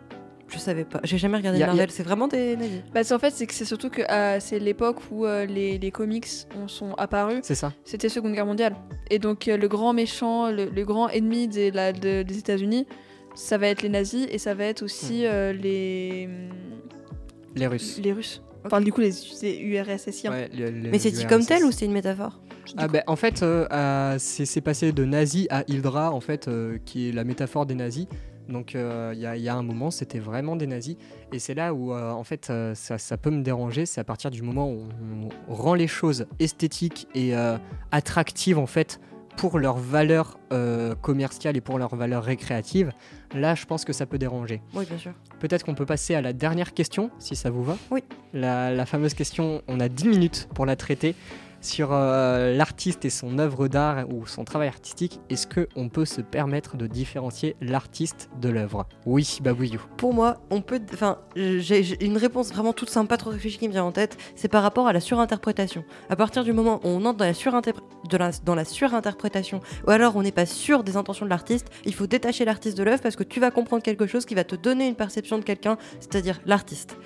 Je 0.50 0.60
savais 0.60 0.86
pas. 0.86 1.00
J'ai 1.04 1.18
jamais 1.18 1.38
regardé 1.38 1.58
Y 1.58 1.64
a- 1.64 1.68
Marvel. 1.68 1.90
a- 1.90 1.92
C'est 1.92 2.04
vraiment 2.04 2.28
des 2.28 2.56
nazis. 2.56 2.82
Bah, 2.94 3.04
c'est- 3.04 3.14
en 3.16 3.18
fait, 3.20 3.32
c'est 3.32 3.48
que 3.48 3.54
c'est 3.56 3.66
surtout 3.66 3.90
que 3.90 4.02
euh, 4.12 4.38
c'est 4.40 4.60
l'époque 4.60 4.98
où 5.10 5.26
euh, 5.26 5.46
les, 5.48 5.80
les 5.80 5.90
comics 5.90 6.28
ont- 6.62 6.68
sont 6.68 6.94
apparus. 6.96 7.40
c'est 7.42 7.56
ça. 7.56 7.74
C'était 7.84 8.08
Seconde 8.10 8.34
Guerre 8.34 8.46
mondiale. 8.46 8.76
Et 9.10 9.18
donc 9.18 9.48
euh, 9.48 9.58
le 9.58 9.68
grand 9.68 9.94
méchant, 9.94 10.52
le, 10.52 10.66
le 10.66 10.86
grand 10.86 11.10
ennemi 11.10 11.48
des, 11.48 11.72
la- 11.72 11.92
de- 11.92 12.22
des 12.22 12.38
États-Unis, 12.38 12.86
ça 13.34 13.58
va 13.58 13.68
être 13.70 13.82
les 13.82 13.90
nazis 13.90 14.28
et 14.30 14.38
ça 14.38 14.54
va 14.54 14.66
être 14.66 14.84
aussi 14.84 15.26
euh, 15.26 15.54
les 15.54 16.30
Les 17.56 17.66
Russes. 17.68 18.00
les 18.04 18.14
Russes. 18.14 18.44
Enfin 18.66 18.80
du 18.80 18.92
coup 18.94 19.02
les, 19.02 19.12
les 19.42 19.58
URSS. 19.60 20.24
Ouais, 20.30 20.50
le- 20.56 20.70
le- 20.70 20.90
Mais 20.92 21.00
c'est 21.00 21.10
dit 21.12 21.26
comme 21.26 21.46
tel 21.46 21.64
ou 21.66 21.72
c'est 21.72 21.86
une 21.86 21.94
métaphore? 21.94 22.42
Ah 22.78 22.88
bah, 22.88 23.04
en 23.08 23.16
fait, 23.16 23.44
euh, 23.44 24.16
c'est 24.20 24.62
passé 24.62 24.92
de 24.92 25.06
nazi 25.06 25.48
à 25.50 25.64
Hydra, 25.68 26.12
en 26.12 26.20
fait, 26.22 26.48
euh, 26.48 26.78
qui 26.86 27.10
est 27.10 27.12
la 27.12 27.24
métaphore 27.24 27.66
des 27.66 27.76
nazis. 27.76 28.08
Donc 28.50 28.76
euh, 28.76 29.14
il 29.16 29.22
y, 29.22 29.26
a- 29.26 29.38
il 29.38 29.42
y 29.42 29.48
a 29.48 29.56
un 29.56 29.64
moment, 29.64 29.90
c'était 29.90 30.20
vraiment 30.20 30.56
des 30.58 30.68
nazis. 30.68 30.98
Et 31.32 31.40
c'est 31.40 31.54
là 31.54 31.74
où, 31.74 31.94
en 31.94 32.24
fait, 32.24 32.52
ça, 32.74 32.98
ça 32.98 33.18
peut 33.18 33.30
me 33.32 33.42
déranger. 33.42 33.86
C'est 33.86 34.02
à 34.02 34.04
partir 34.04 34.32
du 34.32 34.42
moment 34.42 34.70
où 34.70 34.84
on, 35.48 35.54
rend 35.54 35.74
les 35.76 35.88
choses 35.88 36.26
esthétiques 36.40 37.08
et 37.16 37.34
attractives, 37.92 38.58
en 38.58 38.68
fait, 38.68 39.00
pour 39.38 39.58
leur 39.60 39.78
valeur 39.78 40.38
euh, 40.52 40.94
commerciale 40.96 41.58
et 41.58 41.62
pour 41.62 41.80
leur 41.80 41.96
valeur 41.96 42.24
récréative. 42.24 42.92
Là, 43.34 43.56
je 43.56 43.66
pense 43.66 43.84
que 43.86 43.94
ça 43.94 44.06
peut 44.06 44.18
déranger. 44.20 44.62
Oui, 44.76 44.86
bien 44.88 44.98
sûr. 44.98 45.14
Peut-être 45.40 45.64
qu'on 45.66 45.74
peut 45.74 45.86
passer 45.88 46.14
à 46.14 46.22
la 46.22 46.34
dernière 46.34 46.74
question, 46.74 47.10
si 47.18 47.36
ça 47.36 47.50
vous 47.50 47.64
va. 47.64 47.78
Oui. 47.90 48.04
La, 48.34 48.72
la 48.72 48.86
fameuse 48.86 49.14
question, 49.16 49.62
on 49.68 49.80
a 49.80 49.90
10 49.90 50.08
minutes 50.08 50.50
pour 50.54 50.66
la 50.68 50.76
traiter, 50.76 51.16
sur 51.66 51.90
euh, 51.92 52.56
l'artiste 52.56 53.06
et 53.06 53.10
son 53.10 53.40
œuvre 53.40 53.68
d'art 53.68 54.06
ou 54.10 54.26
son 54.26 54.44
travail 54.44 54.68
artistique. 54.68 55.20
Est-ce 55.30 55.48
qu'on 55.48 55.90
peut 55.90 56.06
se 56.06 56.22
permettre 56.22 56.78
de 56.78 56.88
différencier 56.88 57.56
l'artiste 57.62 58.30
de 58.42 58.50
l'œuvre? 58.50 58.88
Oui, 59.06 59.40
Babouillou. 59.42 59.82
Pour 59.98 60.14
moi, 60.14 60.38
on 60.50 60.62
peut. 60.62 60.82
Enfin, 60.94 61.20
j'ai 61.36 62.04
une 62.04 62.18
réponse 62.18 62.52
vraiment 62.52 62.74
toute 62.74 62.90
simple, 62.90 63.08
pas 63.08 63.18
trop 63.18 63.30
réfléchie 63.30 63.58
qui 63.58 63.68
me 63.68 63.74
vient 63.74 63.84
en 63.84 63.92
tête. 63.92 64.18
C'est 64.36 64.48
par 64.48 64.64
rapport 64.64 64.88
à 64.88 64.94
la 64.94 65.00
surinterprétation. 65.00 65.84
À 66.10 66.16
partir 66.16 66.44
du 66.44 66.54
moment 66.54 66.80
où 66.84 66.88
on 66.88 67.06
entre 67.06 67.26
la, 67.26 68.32
dans 68.44 68.56
la 68.56 68.66
surinterprétation, 68.66 69.62
ou 69.88 69.92
alors 69.92 70.16
on 70.16 70.24
n'est 70.24 70.32
pas 70.32 70.46
sûr 70.46 70.84
des 70.84 70.98
intentions 70.98 71.26
de 71.26 71.30
l'artiste, 71.30 71.68
il 71.86 71.94
faut 71.94 72.08
détacher 72.08 72.46
l'artiste 72.46 72.78
de 72.78 72.84
l'œuvre 72.84 73.02
parce 73.02 73.16
que 73.16 73.24
tu 73.24 73.40
vas 73.40 73.52
comprendre 73.52 73.84
quelque 73.84 74.08
chose 74.08 74.26
qui 74.26 74.36
va 74.36 74.44
te 74.44 74.56
donner 74.56 74.88
une 74.88 74.96
perception 74.96 75.38
de 75.38 75.44
quelqu'un, 75.44 75.78
c'est-à-dire 76.00 76.42
l'artiste. 76.46 76.98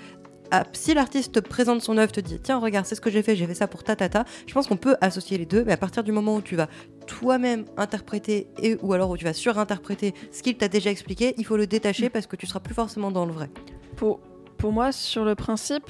Ah, 0.51 0.63
si 0.73 0.93
l'artiste 0.93 1.33
te 1.33 1.39
présente 1.39 1.81
son 1.81 1.97
œuvre, 1.97 2.11
te 2.11 2.19
dit 2.19 2.39
tiens 2.39 2.59
regarde 2.59 2.85
c'est 2.85 2.95
ce 2.95 3.01
que 3.01 3.09
j'ai 3.09 3.21
fait, 3.21 3.35
j'ai 3.35 3.45
fait 3.45 3.53
ça 3.53 3.67
pour 3.67 3.83
ta 3.83 3.95
ta 3.95 4.09
ta, 4.09 4.25
je 4.45 4.53
pense 4.53 4.67
qu'on 4.67 4.77
peut 4.77 4.95
associer 5.01 5.37
les 5.37 5.45
deux, 5.45 5.63
mais 5.65 5.73
à 5.73 5.77
partir 5.77 6.03
du 6.03 6.11
moment 6.11 6.35
où 6.35 6.41
tu 6.41 6.55
vas 6.55 6.67
toi-même 7.05 7.65
interpréter 7.75 8.47
et 8.61 8.77
ou 8.81 8.93
alors 8.93 9.09
où 9.09 9.17
tu 9.17 9.25
vas 9.25 9.33
surinterpréter 9.33 10.13
ce 10.31 10.43
qu'il 10.43 10.57
t'a 10.57 10.67
déjà 10.67 10.89
expliqué, 10.89 11.33
il 11.37 11.45
faut 11.45 11.57
le 11.57 11.67
détacher 11.67 12.09
parce 12.09 12.27
que 12.27 12.35
tu 12.35 12.45
seras 12.45 12.59
plus 12.59 12.73
forcément 12.73 13.11
dans 13.11 13.25
le 13.25 13.33
vrai. 13.33 13.49
Pour, 13.95 14.19
pour 14.57 14.71
moi, 14.71 14.91
sur 14.91 15.25
le 15.25 15.35
principe, 15.35 15.89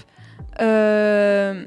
euh, 0.61 1.65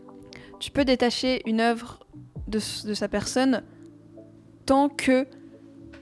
tu 0.59 0.71
peux 0.71 0.85
détacher 0.85 1.43
une 1.49 1.61
œuvre 1.61 2.01
de, 2.49 2.59
sa 2.59 3.09
personne 3.09 3.63
tant 4.67 4.89
que 4.89 5.27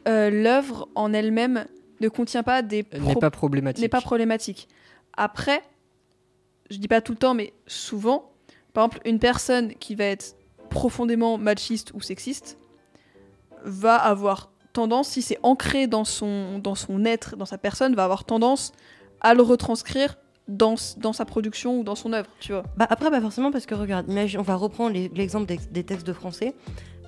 euh, 0.06 0.30
l'œuvre 0.30 0.88
en 0.94 1.12
elle-même 1.12 1.66
ne 2.00 2.08
contient 2.08 2.42
pas 2.42 2.62
des 2.62 2.86
N'est 2.98 3.14
pas 3.16 3.30
problématique. 3.30 3.82
n'est 3.82 3.88
pas 3.88 4.00
problématique. 4.00 4.68
Après, 5.16 5.62
je 6.70 6.78
dis 6.78 6.88
pas 6.88 7.00
tout 7.00 7.12
le 7.12 7.18
temps, 7.18 7.34
mais 7.34 7.52
souvent, 7.66 8.30
par 8.72 8.84
exemple, 8.84 9.08
une 9.08 9.18
personne 9.18 9.74
qui 9.74 9.94
va 9.94 10.04
être 10.04 10.36
profondément 10.70 11.38
machiste 11.38 11.92
ou 11.94 12.00
sexiste 12.00 12.58
va 13.64 13.96
avoir 13.96 14.50
tendance, 14.72 15.08
si 15.08 15.22
c'est 15.22 15.38
ancré 15.42 15.86
dans 15.86 16.04
son, 16.04 16.58
dans 16.58 16.74
son 16.74 17.04
être, 17.04 17.36
dans 17.36 17.46
sa 17.46 17.58
personne, 17.58 17.94
va 17.94 18.04
avoir 18.04 18.24
tendance 18.24 18.72
à 19.20 19.34
le 19.34 19.42
retranscrire 19.42 20.16
dans, 20.46 20.76
dans 20.96 21.12
sa 21.12 21.24
production 21.24 21.80
ou 21.80 21.84
dans 21.84 21.94
son 21.94 22.12
œuvre, 22.12 22.28
tu 22.40 22.52
vois. 22.52 22.62
Bah 22.76 22.86
après, 22.88 23.10
bah 23.10 23.20
forcément, 23.20 23.50
parce 23.50 23.66
que 23.66 23.74
regarde, 23.74 24.06
on 24.08 24.42
va 24.42 24.54
reprendre 24.54 24.96
l'exemple 25.14 25.52
des 25.70 25.84
textes 25.84 26.06
de 26.06 26.12
français. 26.12 26.54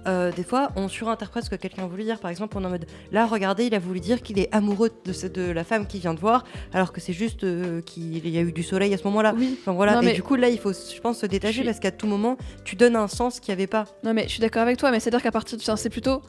Euh, 0.06 0.32
des 0.32 0.42
fois, 0.44 0.70
on 0.76 0.88
surinterprète 0.88 1.44
ce 1.44 1.50
que 1.50 1.56
quelqu'un 1.56 1.86
voulu 1.86 2.04
dire. 2.04 2.18
Par 2.20 2.30
exemple, 2.30 2.56
on 2.58 2.62
est 2.62 2.66
en 2.66 2.70
mode 2.70 2.86
là, 3.12 3.26
regardez, 3.26 3.66
il 3.66 3.74
a 3.74 3.78
voulu 3.78 4.00
dire 4.00 4.22
qu'il 4.22 4.38
est 4.38 4.48
amoureux 4.54 4.90
de, 5.04 5.12
ce- 5.12 5.26
de 5.26 5.42
la 5.50 5.64
femme 5.64 5.86
qu'il 5.86 6.00
vient 6.00 6.14
de 6.14 6.20
voir, 6.20 6.44
alors 6.72 6.92
que 6.92 7.00
c'est 7.00 7.12
juste 7.12 7.44
euh, 7.44 7.80
qu'il 7.82 8.26
y 8.28 8.38
a 8.38 8.40
eu 8.40 8.52
du 8.52 8.62
soleil 8.62 8.92
à 8.94 8.98
ce 8.98 9.04
moment-là. 9.04 9.34
Oui. 9.36 9.56
Enfin, 9.60 9.72
voilà. 9.72 9.94
Non, 9.94 10.02
Et 10.02 10.06
mais- 10.06 10.12
du 10.14 10.22
coup, 10.22 10.36
là, 10.36 10.48
il 10.48 10.58
faut, 10.58 10.72
je 10.72 11.00
pense, 11.00 11.18
se 11.18 11.26
détacher 11.26 11.58
suis- 11.58 11.64
parce 11.64 11.80
qu'à 11.80 11.90
tout 11.90 12.06
moment, 12.06 12.36
tu 12.64 12.76
donnes 12.76 12.96
un 12.96 13.08
sens 13.08 13.40
qu'il 13.40 13.52
n'y 13.52 13.60
avait 13.60 13.66
pas. 13.66 13.84
Non 14.04 14.14
mais 14.14 14.24
je 14.24 14.28
suis 14.30 14.40
d'accord 14.40 14.62
avec 14.62 14.76
toi, 14.78 14.90
mais 14.90 15.00
c'est-à-dire 15.00 15.22
qu'à 15.22 15.32
partir 15.32 15.58
de... 15.58 15.62
enfin, 15.62 15.76
c'est 15.76 15.90
plutôt... 15.90 16.22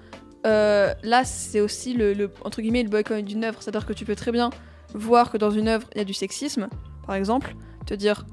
euh, 0.45 0.93
là, 1.03 1.23
c'est 1.23 1.59
aussi 1.61 1.93
le, 1.93 2.13
le- 2.13 2.31
entre 2.43 2.61
guillemets, 2.61 2.83
le 2.83 2.89
boycott 2.89 3.23
d'une 3.23 3.43
œuvre. 3.43 3.57
C'est-à-dire 3.61 3.85
que 3.85 3.93
tu 3.93 4.05
peux 4.05 4.15
très 4.15 4.31
bien 4.31 4.49
voir 4.93 5.31
que 5.31 5.37
dans 5.37 5.51
une 5.51 5.67
œuvre, 5.69 5.87
il 5.95 5.99
y 5.99 6.01
a 6.01 6.05
du 6.05 6.13
sexisme, 6.13 6.67
par 7.07 7.15
exemple, 7.15 7.55
te 7.85 7.93
dire 7.93 8.25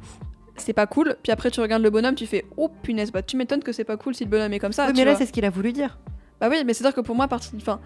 c'est 0.58 0.72
pas 0.72 0.86
cool, 0.86 1.16
puis 1.22 1.32
après 1.32 1.50
tu 1.50 1.60
regardes 1.60 1.82
le 1.82 1.90
bonhomme, 1.90 2.14
tu 2.14 2.26
fais 2.26 2.44
oh 2.56 2.68
punaise, 2.82 3.10
bah 3.12 3.22
tu 3.22 3.36
m'étonnes 3.36 3.62
que 3.62 3.72
c'est 3.72 3.84
pas 3.84 3.96
cool 3.96 4.14
si 4.14 4.24
le 4.24 4.30
bonhomme 4.30 4.52
est 4.52 4.58
comme 4.58 4.72
ça. 4.72 4.86
Oui, 4.86 4.92
mais 4.96 5.04
là, 5.04 5.14
c'est 5.14 5.26
ce 5.26 5.32
qu'il 5.32 5.44
a 5.44 5.50
voulu 5.50 5.72
dire. 5.72 5.98
Bah 6.40 6.48
oui, 6.50 6.62
mais 6.66 6.72
c'est-à-dire 6.74 6.94
que 6.94 7.00
pour 7.00 7.14
moi, 7.16 7.24
à 7.24 7.28
partir, 7.28 7.50
du- 7.52 7.58
enfin, 7.62 7.80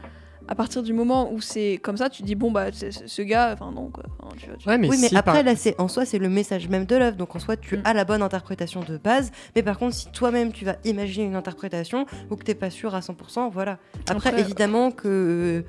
à 0.48 0.54
partir 0.56 0.82
du 0.82 0.92
moment 0.92 1.32
où 1.32 1.40
c'est 1.40 1.78
comme 1.82 1.96
ça, 1.96 2.10
tu 2.10 2.22
dis 2.24 2.34
bon 2.34 2.50
bah 2.50 2.66
c'est- 2.72 2.90
c'est- 2.90 3.06
ce 3.06 3.22
gars, 3.22 3.52
enfin 3.54 3.70
non 3.70 3.88
quoi. 3.90 4.02
Enfin, 4.18 4.34
tu 4.36 4.46
vois, 4.48 4.56
tu- 4.56 4.68
Ouais, 4.68 4.76
mais 4.76 4.88
oui, 4.90 4.96
mais 5.00 5.08
si, 5.08 5.16
après, 5.16 5.34
par- 5.38 5.42
là, 5.44 5.54
c'est 5.56 5.80
en 5.80 5.86
soi, 5.88 6.04
c'est 6.04 6.18
le 6.18 6.28
message 6.28 6.68
même 6.68 6.84
de 6.84 6.96
l'œuvre. 6.96 7.16
Donc, 7.16 7.34
en 7.36 7.38
soi, 7.38 7.56
tu 7.56 7.76
Mm. 7.76 7.82
as 7.84 7.94
la 7.94 8.04
bonne 8.04 8.22
interprétation 8.22 8.80
de 8.80 8.96
base. 8.98 9.30
Mais 9.54 9.62
par 9.62 9.78
contre, 9.78 9.94
si 9.94 10.10
toi-même, 10.10 10.52
tu 10.52 10.64
vas 10.64 10.76
imaginer 10.84 11.26
une 11.26 11.36
interprétation 11.36 12.06
ou 12.30 12.36
que 12.36 12.42
t'es 12.44 12.54
pas 12.56 12.70
sûr 12.70 12.94
à 12.94 13.00
100%, 13.02 13.48
voilà. 13.50 13.78
Après, 14.08 14.30
Après, 14.30 14.40
évidemment 14.40 14.90
que. 14.90 15.64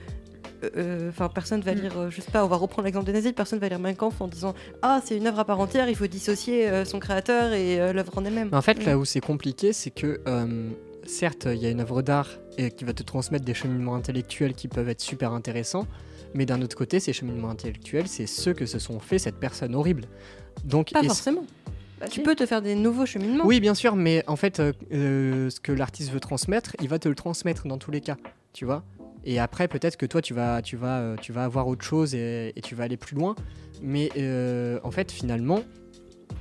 Euh, 0.78 1.10
Enfin, 1.10 1.30
personne 1.30 1.62
va 1.62 1.74
Mm. 1.74 1.80
lire, 1.82 1.98
euh, 2.00 2.10
je 2.10 2.22
sais 2.22 2.32
pas, 2.32 2.44
on 2.44 2.48
va 2.48 2.56
reprendre 2.58 2.86
l'exemple 2.86 3.06
de 3.08 3.12
Nazi, 3.12 3.34
personne 3.34 3.60
va 3.60 3.70
lire 3.70 3.80
Mein 3.80 3.96
Kampf 3.96 4.20
en 4.22 4.28
disant 4.28 4.54
Ah, 4.82 5.02
c'est 5.04 5.18
une 5.18 5.28
œuvre 5.28 5.40
à 5.40 5.46
part 5.46 5.60
entière, 5.60 5.90
il 5.90 5.96
faut 5.96 6.08
dissocier 6.08 6.68
euh, 6.70 6.86
son 6.86 7.00
créateur 7.00 7.54
et 7.54 7.80
euh, 7.80 7.94
l'œuvre 7.94 8.18
en 8.18 8.26
elle-même. 8.26 8.50
En 8.54 8.62
fait, 8.62 8.84
là 8.86 8.98
où 8.98 9.06
c'est 9.06 9.22
compliqué, 9.22 9.74
c'est 9.74 9.92
que 9.92 10.22
euh, 10.28 10.70
certes, 11.06 11.48
il 11.52 11.58
y 11.62 11.66
a 11.66 11.70
une 11.70 11.82
œuvre 11.82 12.02
d'art 12.02 12.30
et 12.58 12.72
qui 12.72 12.84
va 12.86 12.94
te 12.94 13.04
transmettre 13.04 13.46
des 13.46 13.54
cheminements 13.54 13.96
intellectuels 13.96 14.54
qui 14.54 14.68
peuvent 14.68 14.90
être 14.90 15.02
super 15.02 15.34
intéressants, 15.34 15.88
mais 16.34 16.46
d'un 16.46 16.62
autre 16.62 16.76
côté, 16.78 17.00
ces 17.00 17.14
cheminements 17.14 17.50
intellectuels, 17.50 18.08
c'est 18.08 18.28
ceux 18.28 18.54
que 18.54 18.66
se 18.66 18.80
sont 18.80 19.00
fait 19.00 19.20
cette 19.20 19.36
personne 19.40 19.76
horrible. 19.76 20.06
Donc, 20.64 20.92
Pas 20.92 21.04
forcément. 21.04 21.46
bah, 22.00 22.08
Tu 22.08 22.20
si. 22.20 22.22
peux 22.22 22.36
te 22.36 22.46
faire 22.46 22.62
des 22.62 22.76
nouveaux 22.76 23.06
cheminements. 23.06 23.46
Oui, 23.46 23.60
bien 23.60 23.74
sûr, 23.74 23.96
mais 23.96 24.24
en 24.28 24.36
fait, 24.36 24.60
euh, 24.60 24.72
euh, 24.94 25.50
ce 25.50 25.60
que 25.60 25.72
l'artiste 25.72 26.12
veut 26.12 26.20
transmettre, 26.20 26.76
il 26.82 26.88
va 26.90 27.00
te 27.00 27.10
le 27.10 27.16
transmettre 27.16 27.68
dans 27.68 27.78
tous 27.78 27.92
les 27.92 28.02
cas, 28.02 28.18
tu 28.54 28.66
vois. 28.66 28.84
Et 29.26 29.40
après, 29.40 29.68
peut-être 29.68 29.98
que 29.98 30.06
toi, 30.06 30.22
tu 30.22 30.34
vas, 30.34 30.62
tu 30.62 30.76
vas, 30.76 31.00
euh, 31.00 31.16
tu 31.16 31.32
vas 31.32 31.44
avoir 31.46 31.68
autre 31.68 31.84
chose 31.86 32.14
et, 32.16 32.52
et 32.56 32.62
tu 32.62 32.76
vas 32.76 32.84
aller 32.84 32.98
plus 32.98 33.16
loin. 33.16 33.36
Mais 33.82 34.10
euh, 34.18 34.80
en 34.84 34.92
fait, 34.92 35.12
finalement, 35.12 35.62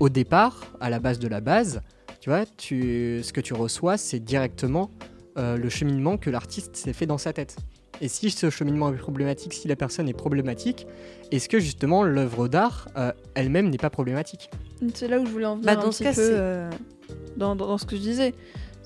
au 0.00 0.08
départ, 0.08 0.72
à 0.80 0.90
la 0.90 0.98
base 0.98 1.18
de 1.18 1.28
la 1.28 1.40
base, 1.40 1.80
tu 2.20 2.30
vois, 2.30 2.44
tu, 2.56 3.20
ce 3.22 3.32
que 3.32 3.40
tu 3.40 3.54
reçois, 3.54 3.96
c'est 3.96 4.20
directement 4.20 4.90
euh, 5.38 5.56
le 5.56 5.68
cheminement 5.68 6.18
que 6.18 6.30
l'artiste 6.30 6.76
s'est 6.76 6.92
fait 6.92 7.06
dans 7.06 7.18
sa 7.18 7.32
tête. 7.32 7.56
Et 8.00 8.08
si 8.08 8.30
ce 8.30 8.50
cheminement 8.50 8.92
est 8.92 8.96
problématique, 8.96 9.54
si 9.54 9.68
la 9.68 9.76
personne 9.76 10.08
est 10.08 10.12
problématique, 10.14 10.86
est-ce 11.30 11.48
que 11.48 11.60
justement 11.60 12.02
l'œuvre 12.02 12.48
d'art 12.48 12.88
euh, 12.96 13.12
elle-même 13.34 13.70
n'est 13.70 13.78
pas 13.78 13.90
problématique? 13.90 14.50
C'est 14.94 15.06
là 15.08 15.20
où 15.20 15.26
je 15.26 15.30
voulais 15.30 15.46
en 15.46 15.56
venir 15.56 15.66
Bah, 15.66 15.80
un 15.80 15.84
dans 15.84 15.90
petit 15.90 15.98
ce 15.98 16.02
cas, 16.04 16.14
peu 16.14 16.20
euh, 16.20 16.70
dans, 17.36 17.54
dans 17.54 17.78
ce 17.78 17.86
que 17.86 17.94
je 17.96 18.00
disais. 18.00 18.34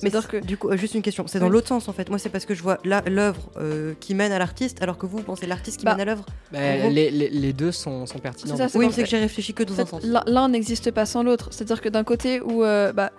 Mais 0.03 0.11
que 0.11 0.37
du 0.39 0.57
coup, 0.59 0.69
euh, 0.69 0.77
juste 0.77 0.95
une 0.95 1.03
question, 1.03 1.27
c'est 1.27 1.39
dans 1.39 1.47
Oui. 1.47 1.53
l'autre 1.53 1.69
sens 1.69 1.89
en 1.89 1.93
fait. 1.93 2.09
Moi, 2.11 2.19
c'est 2.19 2.29
parce 2.29 2.45
que 2.45 2.55
je 2.55 2.63
vois 2.63 2.79
là 2.85 3.03
l'œuvre 3.07 3.51
euh, 3.57 3.95
qui 3.99 4.15
mène 4.15 4.31
à 4.33 4.39
l'artiste, 4.39 4.83
alors 4.83 4.99
que 4.99 5.07
vous, 5.07 5.19
vous 5.19 5.23
pensez 5.25 5.47
l'artiste 5.47 5.79
qui 5.79 5.85
Bah, 5.87 5.93
mène 5.93 6.03
à 6.03 6.05
l'œuvre. 6.05 6.27
Bah, 6.53 6.89
les, 6.91 7.11
les- 7.11 7.31
les 7.31 7.53
deux 7.53 7.73
sont, 7.73 8.05
sont 8.07 8.19
pertinents. 8.19 8.57
C'est 8.57 8.63
ça, 8.65 8.69
c'est 8.69 8.79
Oui, 8.79 8.89
c'est 8.93 9.03
que 9.05 9.09
j'ai 9.09 9.19
réfléchi 9.19 9.55
que 9.55 9.63
dans 9.63 9.75
En 9.75 9.81
un 9.81 9.87
sens. 9.87 10.03
l'un 10.05 10.23
l'un 10.27 10.49
n'existe 10.51 10.91
pas 10.91 11.07
sans 11.07 11.23
l'autre. 11.23 11.49
C'est-à-dire 11.51 11.81
que 11.81 11.89
d'un 11.89 12.05
côté 12.05 12.41
où, 12.43 12.63
euh, 12.63 12.93
bah, 12.93 13.11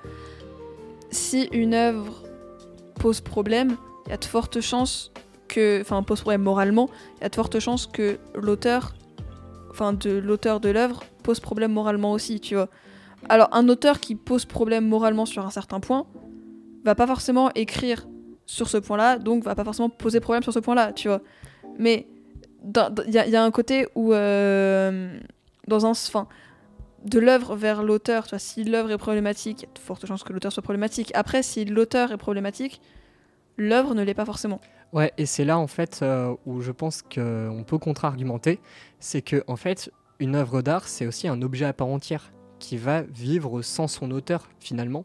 si 1.12 1.44
une 1.52 1.74
œuvre 1.74 2.24
pose 3.00 3.22
problème, 3.22 3.78
il 4.06 4.10
y 4.12 4.14
a 4.14 4.18
de 4.18 4.26
fortes 4.26 4.62
chances 4.62 5.12
que, 5.48 5.82
enfin, 5.82 6.04
pose 6.04 6.22
problème 6.22 6.42
moralement, 6.42 6.90
il 7.20 7.24
y 7.24 7.26
a 7.26 7.30
de 7.30 7.36
fortes 7.36 7.60
chances 7.60 7.88
que 7.88 8.18
l'auteur, 8.36 8.94
enfin, 9.72 9.94
de 9.94 10.12
l'auteur 10.12 10.60
de 10.60 10.70
l'œuvre 10.70 11.04
pose 11.24 11.40
problème 11.40 11.72
moralement 11.72 12.12
aussi, 12.12 12.40
tu 12.40 12.56
vois. 12.56 12.70
Alors, 13.30 13.50
un 13.52 13.68
auteur 13.68 14.00
qui 14.00 14.16
pose 14.16 14.46
problème 14.46 14.88
moralement 14.88 15.26
sur 15.26 15.46
un 15.46 15.50
certain 15.50 15.80
point 15.80 16.06
va 16.88 16.96
pas 16.96 17.08
forcément 17.08 17.52
écrire 17.54 18.08
sur 18.46 18.70
ce 18.70 18.78
point-là, 18.78 19.18
donc 19.20 19.44
va 19.44 19.56
pas 19.56 19.64
forcément 19.64 19.90
poser 19.90 20.20
problème 20.20 20.42
sur 20.44 20.54
ce 20.54 20.60
point-là, 20.60 20.94
tu 20.94 21.08
vois. 21.10 21.22
Mais 21.78 22.08
il 22.64 23.14
y, 23.14 23.36
a- 23.36 23.44
un 23.44 23.52
côté 23.52 23.88
où, 23.96 24.14
euh, 24.14 25.20
dans 25.68 25.86
un, 25.86 25.92
enfin, 25.92 26.28
de 27.06 27.20
l'œuvre 27.20 27.56
vers 27.56 27.84
l'auteur, 27.84 28.24
tu 28.24 28.32
vois, 28.32 28.40
si 28.40 28.64
l'œuvre 28.64 28.92
est 28.92 28.98
problématique, 28.98 29.62
il 29.62 29.66
y 29.66 29.70
a 29.70 29.74
de 29.74 29.80
fortes 29.80 30.06
chances 30.06 30.24
que 30.24 30.34
l'auteur 30.34 30.52
soit 30.52 30.64
problématique. 30.64 31.12
Après, 31.14 31.44
si 31.44 31.66
l'auteur 31.66 32.12
est 32.12 32.18
problématique, 32.18 32.82
l'œuvre 33.58 33.94
ne 33.94 34.04
l'est 34.04 34.14
pas 34.14 34.26
forcément. 34.26 34.60
Ouais, 34.94 35.12
et 35.18 35.26
c'est 35.26 35.44
là 35.44 35.60
en 35.60 35.68
fait 35.68 36.00
euh, 36.02 36.34
où 36.46 36.62
je 36.62 36.72
pense 36.72 37.02
qu'on 37.02 37.64
peut 37.68 37.78
contre-argumenter, 37.78 38.60
c'est 39.00 39.22
que 39.22 39.44
en 39.48 39.58
fait 39.58 39.92
une 40.20 40.36
œuvre 40.36 40.62
d'art 40.62 40.88
c'est 40.88 41.06
aussi 41.06 41.28
un 41.28 41.42
objet 41.42 41.66
à 41.66 41.74
part 41.74 41.88
entière 41.90 42.32
qui 42.60 42.78
va 42.78 43.02
vivre 43.02 43.62
sans 43.62 43.88
son 43.90 44.12
auteur 44.12 44.48
finalement. 44.60 45.04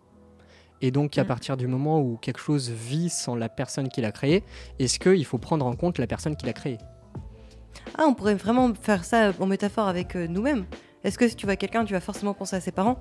Et 0.82 0.90
donc 0.90 1.16
à 1.16 1.22
Mm. 1.24 1.26
partir 1.26 1.56
du 1.56 1.66
moment 1.68 2.00
où 2.00 2.16
quelque 2.20 2.40
chose 2.40 2.68
vit 2.70 3.08
sans 3.08 3.34
la 3.36 3.48
personne 3.48 3.88
qui 3.88 4.00
l'a 4.00 4.12
créé, 4.12 4.42
est-ce 4.78 4.98
qu'il 4.98 5.24
faut 5.24 5.38
prendre 5.38 5.64
en 5.64 5.74
compte 5.74 5.98
la 5.98 6.06
personne 6.06 6.36
qui 6.36 6.44
l'a 6.44 6.52
créé? 6.52 6.76
Ah, 7.96 8.04
on 8.06 8.14
pourrait 8.14 8.34
vraiment 8.34 8.72
faire 8.74 9.04
ça 9.04 9.32
en 9.38 9.46
métaphore 9.46 9.88
avec 9.88 10.16
euh, 10.16 10.26
nous-mêmes. 10.26 10.64
Est-ce 11.04 11.18
que 11.18 11.26
si 11.28 11.34
tu 11.34 11.46
vois 11.46 11.56
quelqu'un, 11.56 11.84
tu 11.84 11.92
vas 11.94 12.00
forcément 12.00 12.32
penser 12.32 12.54
à 12.56 12.60
ses 12.60 12.70
parents? 12.70 12.96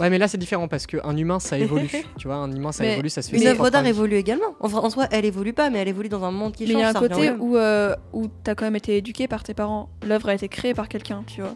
Ouais, 0.00 0.10
mais 0.10 0.18
là 0.18 0.26
c'est 0.28 0.36
différent 0.38 0.66
parce 0.68 0.86
qu'un 0.86 1.16
humain 1.16 1.38
ça 1.40 1.58
évolue. 1.58 1.90
tu 2.18 2.26
vois, 2.28 2.36
un 2.36 2.50
humain 2.52 2.72
ça 2.72 2.82
Mais 2.84 2.94
évolue, 2.94 3.08
ça 3.08 3.22
se 3.22 3.30
fait. 3.30 3.36
Une 3.40 3.46
œuvre 3.46 3.70
d'art 3.70 3.86
évolue 3.86 4.16
également. 4.16 4.54
En, 4.60 4.90
soi, 4.90 5.06
elle 5.10 5.24
évolue 5.24 5.52
pas, 5.52 5.70
mais 5.70 5.78
elle 5.78 5.88
évolue 5.88 6.08
dans 6.08 6.24
un 6.24 6.30
monde 6.32 6.54
qui 6.54 6.64
Mais 6.64 6.70
il 6.70 6.72
change. 6.74 6.82
y 6.82 6.84
a 6.84 6.90
un 6.90 6.94
côté 6.94 7.20
même. 7.20 7.40
où, 7.40 7.56
euh, 7.56 7.94
où 8.12 8.26
t'as 8.28 8.54
quand 8.54 8.64
même 8.66 8.76
été 8.76 8.96
éduqué 8.96 9.26
par 9.28 9.42
tes 9.42 9.54
parents. 9.54 9.88
L'œuvre 10.06 10.28
a 10.28 10.34
été 10.34 10.48
créée 10.48 10.74
par 10.74 10.88
quelqu'un, 10.88 11.22
tu 11.26 11.40
vois. 11.40 11.54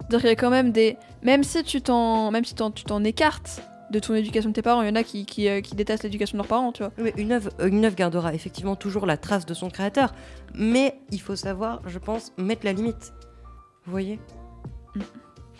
C'est-à-dire 0.00 0.20
qu'il 0.20 0.28
y 0.30 0.32
a 0.32 0.36
quand 0.36 0.50
même 0.50 0.72
des. 0.72 0.96
Même 1.22 1.42
si 1.44 1.62
tu 1.62 1.80
t'en, 1.80 2.30
même 2.32 2.44
si 2.44 2.54
t'en- 2.54 2.70
tu 2.72 2.84
t'en 2.84 3.02
écartes 3.04 3.62
de 3.90 3.98
ton 3.98 4.14
éducation 4.14 4.50
de 4.50 4.54
tes 4.54 4.62
parents, 4.62 4.82
il 4.82 4.88
y 4.88 4.90
en 4.90 4.94
a 4.94 5.02
qui, 5.02 5.26
qui, 5.26 5.48
euh, 5.48 5.60
qui 5.60 5.74
détestent 5.74 6.04
l'éducation 6.04 6.36
de 6.36 6.42
leurs 6.42 6.48
parents, 6.48 6.72
tu 6.72 6.82
vois. 6.82 6.92
Mais 6.98 7.12
une 7.16 7.32
œuvre, 7.32 7.50
euh, 7.60 7.66
une 7.68 7.84
œuvre 7.84 7.96
gardera 7.96 8.34
effectivement 8.34 8.76
toujours 8.76 9.04
la 9.06 9.16
trace 9.16 9.46
de 9.46 9.54
son 9.54 9.68
créateur, 9.68 10.14
mais 10.54 11.00
il 11.10 11.20
faut 11.20 11.36
savoir, 11.36 11.80
je 11.86 11.98
pense, 11.98 12.32
mettre 12.38 12.64
la 12.64 12.72
limite. 12.72 13.12
Vous 13.84 13.90
voyez? 13.90 14.20
Mm. 14.94 15.00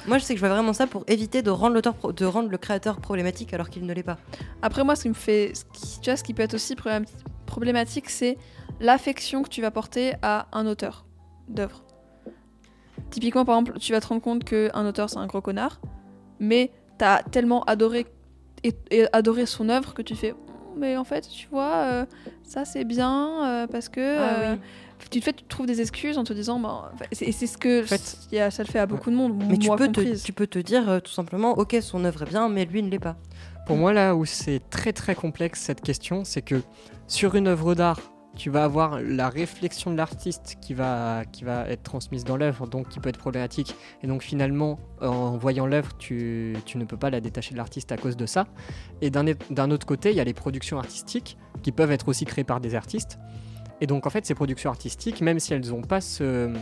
Moi, 0.06 0.18
je 0.18 0.24
sais 0.24 0.34
que 0.34 0.40
je 0.40 0.46
vois 0.46 0.54
vraiment 0.54 0.72
ça 0.72 0.86
pour 0.86 1.04
éviter 1.08 1.42
de 1.42 1.50
rendre, 1.50 1.74
l'auteur 1.74 1.94
de 2.12 2.24
rendre 2.24 2.48
le 2.48 2.56
créateur 2.56 3.00
problématique 3.00 3.52
alors 3.52 3.68
qu'il 3.68 3.84
ne 3.84 3.92
l'est 3.92 4.02
pas. 4.02 4.16
Après, 4.62 4.82
moi, 4.84 4.96
ce 4.96 5.02
qui 5.02 5.08
me 5.10 5.14
fait. 5.14 5.52
ce 5.54 5.64
qui- 5.64 6.00
tu 6.00 6.08
vois, 6.10 6.16
ce 6.16 6.24
qui 6.24 6.32
peut 6.32 6.42
être 6.42 6.54
aussi 6.54 6.74
problém- 6.74 7.04
problématique, 7.46 8.08
c'est 8.08 8.38
l'affection 8.80 9.42
que 9.42 9.48
tu 9.50 9.60
vas 9.60 9.70
porter 9.70 10.14
à 10.22 10.46
un 10.52 10.66
auteur 10.66 11.04
d'œuvre. 11.48 11.84
Typiquement, 13.10 13.44
par 13.44 13.58
exemple, 13.58 13.78
tu 13.78 13.92
vas 13.92 14.00
te 14.00 14.06
rendre 14.06 14.22
compte 14.22 14.44
qu'un 14.44 14.86
auteur, 14.86 15.10
c'est 15.10 15.18
un 15.18 15.26
gros 15.26 15.40
connard, 15.40 15.80
mais 16.38 16.70
t'as 16.96 17.22
tellement 17.22 17.62
adoré, 17.64 18.06
et, 18.64 18.74
et 18.90 19.06
adoré 19.12 19.46
son 19.46 19.68
œuvre 19.68 19.94
que 19.94 20.02
tu 20.02 20.14
fais. 20.14 20.34
Oh, 20.36 20.72
Mais 20.76 20.96
en 20.96 21.04
fait, 21.04 21.28
tu 21.28 21.48
vois, 21.50 21.84
euh, 21.84 22.06
ça 22.42 22.64
c'est 22.64 22.84
bien 22.84 23.44
euh, 23.46 23.66
parce 23.66 23.88
que 23.88 24.00
Ah 24.00 24.22
euh, 24.50 24.54
oui. 24.54 24.60
tu 25.10 25.20
te 25.20 25.24
fais, 25.24 25.32
tu 25.32 25.44
trouves 25.44 25.66
des 25.66 25.80
excuses 25.80 26.16
en 26.18 26.24
te 26.24 26.32
disant, 26.32 26.58
bah, 26.60 26.92
et 27.20 27.32
c'est 27.32 27.46
ce 27.46 27.58
que 27.58 27.82
En 27.82 27.86
fait- 27.86 28.18
il 28.30 28.36
y 28.36 28.40
a- 28.40 28.50
ça 28.50 28.62
le 28.62 28.68
fait 28.68 28.78
à 28.78 28.86
beaucoup 28.86 29.10
de 29.10 29.16
monde, 29.16 29.42
Mais 29.48 29.58
tu 29.58 29.66
moi 29.68 29.76
peux, 29.76 29.88
te, 29.88 30.22
tu 30.22 30.32
peux 30.32 30.46
te 30.46 30.58
dire 30.58 30.88
euh, 30.88 31.00
tout 31.00 31.10
simplement, 31.12 31.52
ok, 31.58 31.76
son 31.80 32.04
œuvre 32.04 32.22
est 32.22 32.28
bien, 32.28 32.48
mais 32.48 32.64
lui 32.64 32.82
ne 32.82 32.90
l'est 32.90 32.98
pas. 32.98 33.16
Pour 33.66 33.76
moi, 33.76 33.92
là 33.92 34.14
où 34.16 34.24
c'est 34.24 34.60
très 34.70 34.92
très 34.92 35.14
complexe 35.14 35.60
cette 35.60 35.80
question, 35.80 36.24
c'est 36.24 36.42
que 36.42 36.60
sur 37.06 37.34
une 37.36 37.46
œuvre 37.46 37.74
d'art, 37.74 38.00
tu 38.36 38.48
vas 38.48 38.64
avoir 38.64 39.00
la 39.02 39.28
réflexion 39.28 39.90
de 39.90 39.96
l'artiste 39.96 40.56
qui 40.60 40.72
va, 40.72 41.24
qui 41.30 41.44
va 41.44 41.68
être 41.68 41.82
transmise 41.82 42.24
dans 42.24 42.36
l'œuvre, 42.36 42.66
donc 42.66 42.88
qui 42.88 43.00
peut 43.00 43.08
être 43.08 43.18
problématique. 43.18 43.74
Et 44.02 44.06
donc 44.06 44.22
finalement, 44.22 44.78
en 45.00 45.36
voyant 45.36 45.66
l'œuvre, 45.66 45.90
tu, 45.98 46.56
tu 46.64 46.78
ne 46.78 46.84
peux 46.84 46.96
pas 46.96 47.10
la 47.10 47.20
détacher 47.20 47.52
de 47.52 47.58
l'artiste 47.58 47.92
à 47.92 47.96
cause 47.96 48.16
de 48.16 48.26
ça. 48.26 48.46
Et 49.02 49.10
d'un 49.10 49.70
autre 49.70 49.86
côté, 49.86 50.10
il 50.10 50.16
y 50.16 50.20
a 50.20 50.24
les 50.24 50.32
productions 50.32 50.78
artistiques 50.78 51.36
qui 51.62 51.72
peuvent 51.72 51.90
être 51.92 52.08
aussi 52.08 52.24
créées 52.24 52.44
par 52.44 52.60
des 52.60 52.74
artistes. 52.74 53.18
Et 53.80 53.86
donc 53.86 54.06
en 54.06 54.10
fait, 54.10 54.24
ces 54.24 54.34
productions 54.34 54.70
artistiques, 54.70 55.20
même 55.20 55.40
si 55.40 55.52
elles 55.52 55.68
n'ont 55.68 55.82
pas 55.82 56.00
ce, 56.00 56.52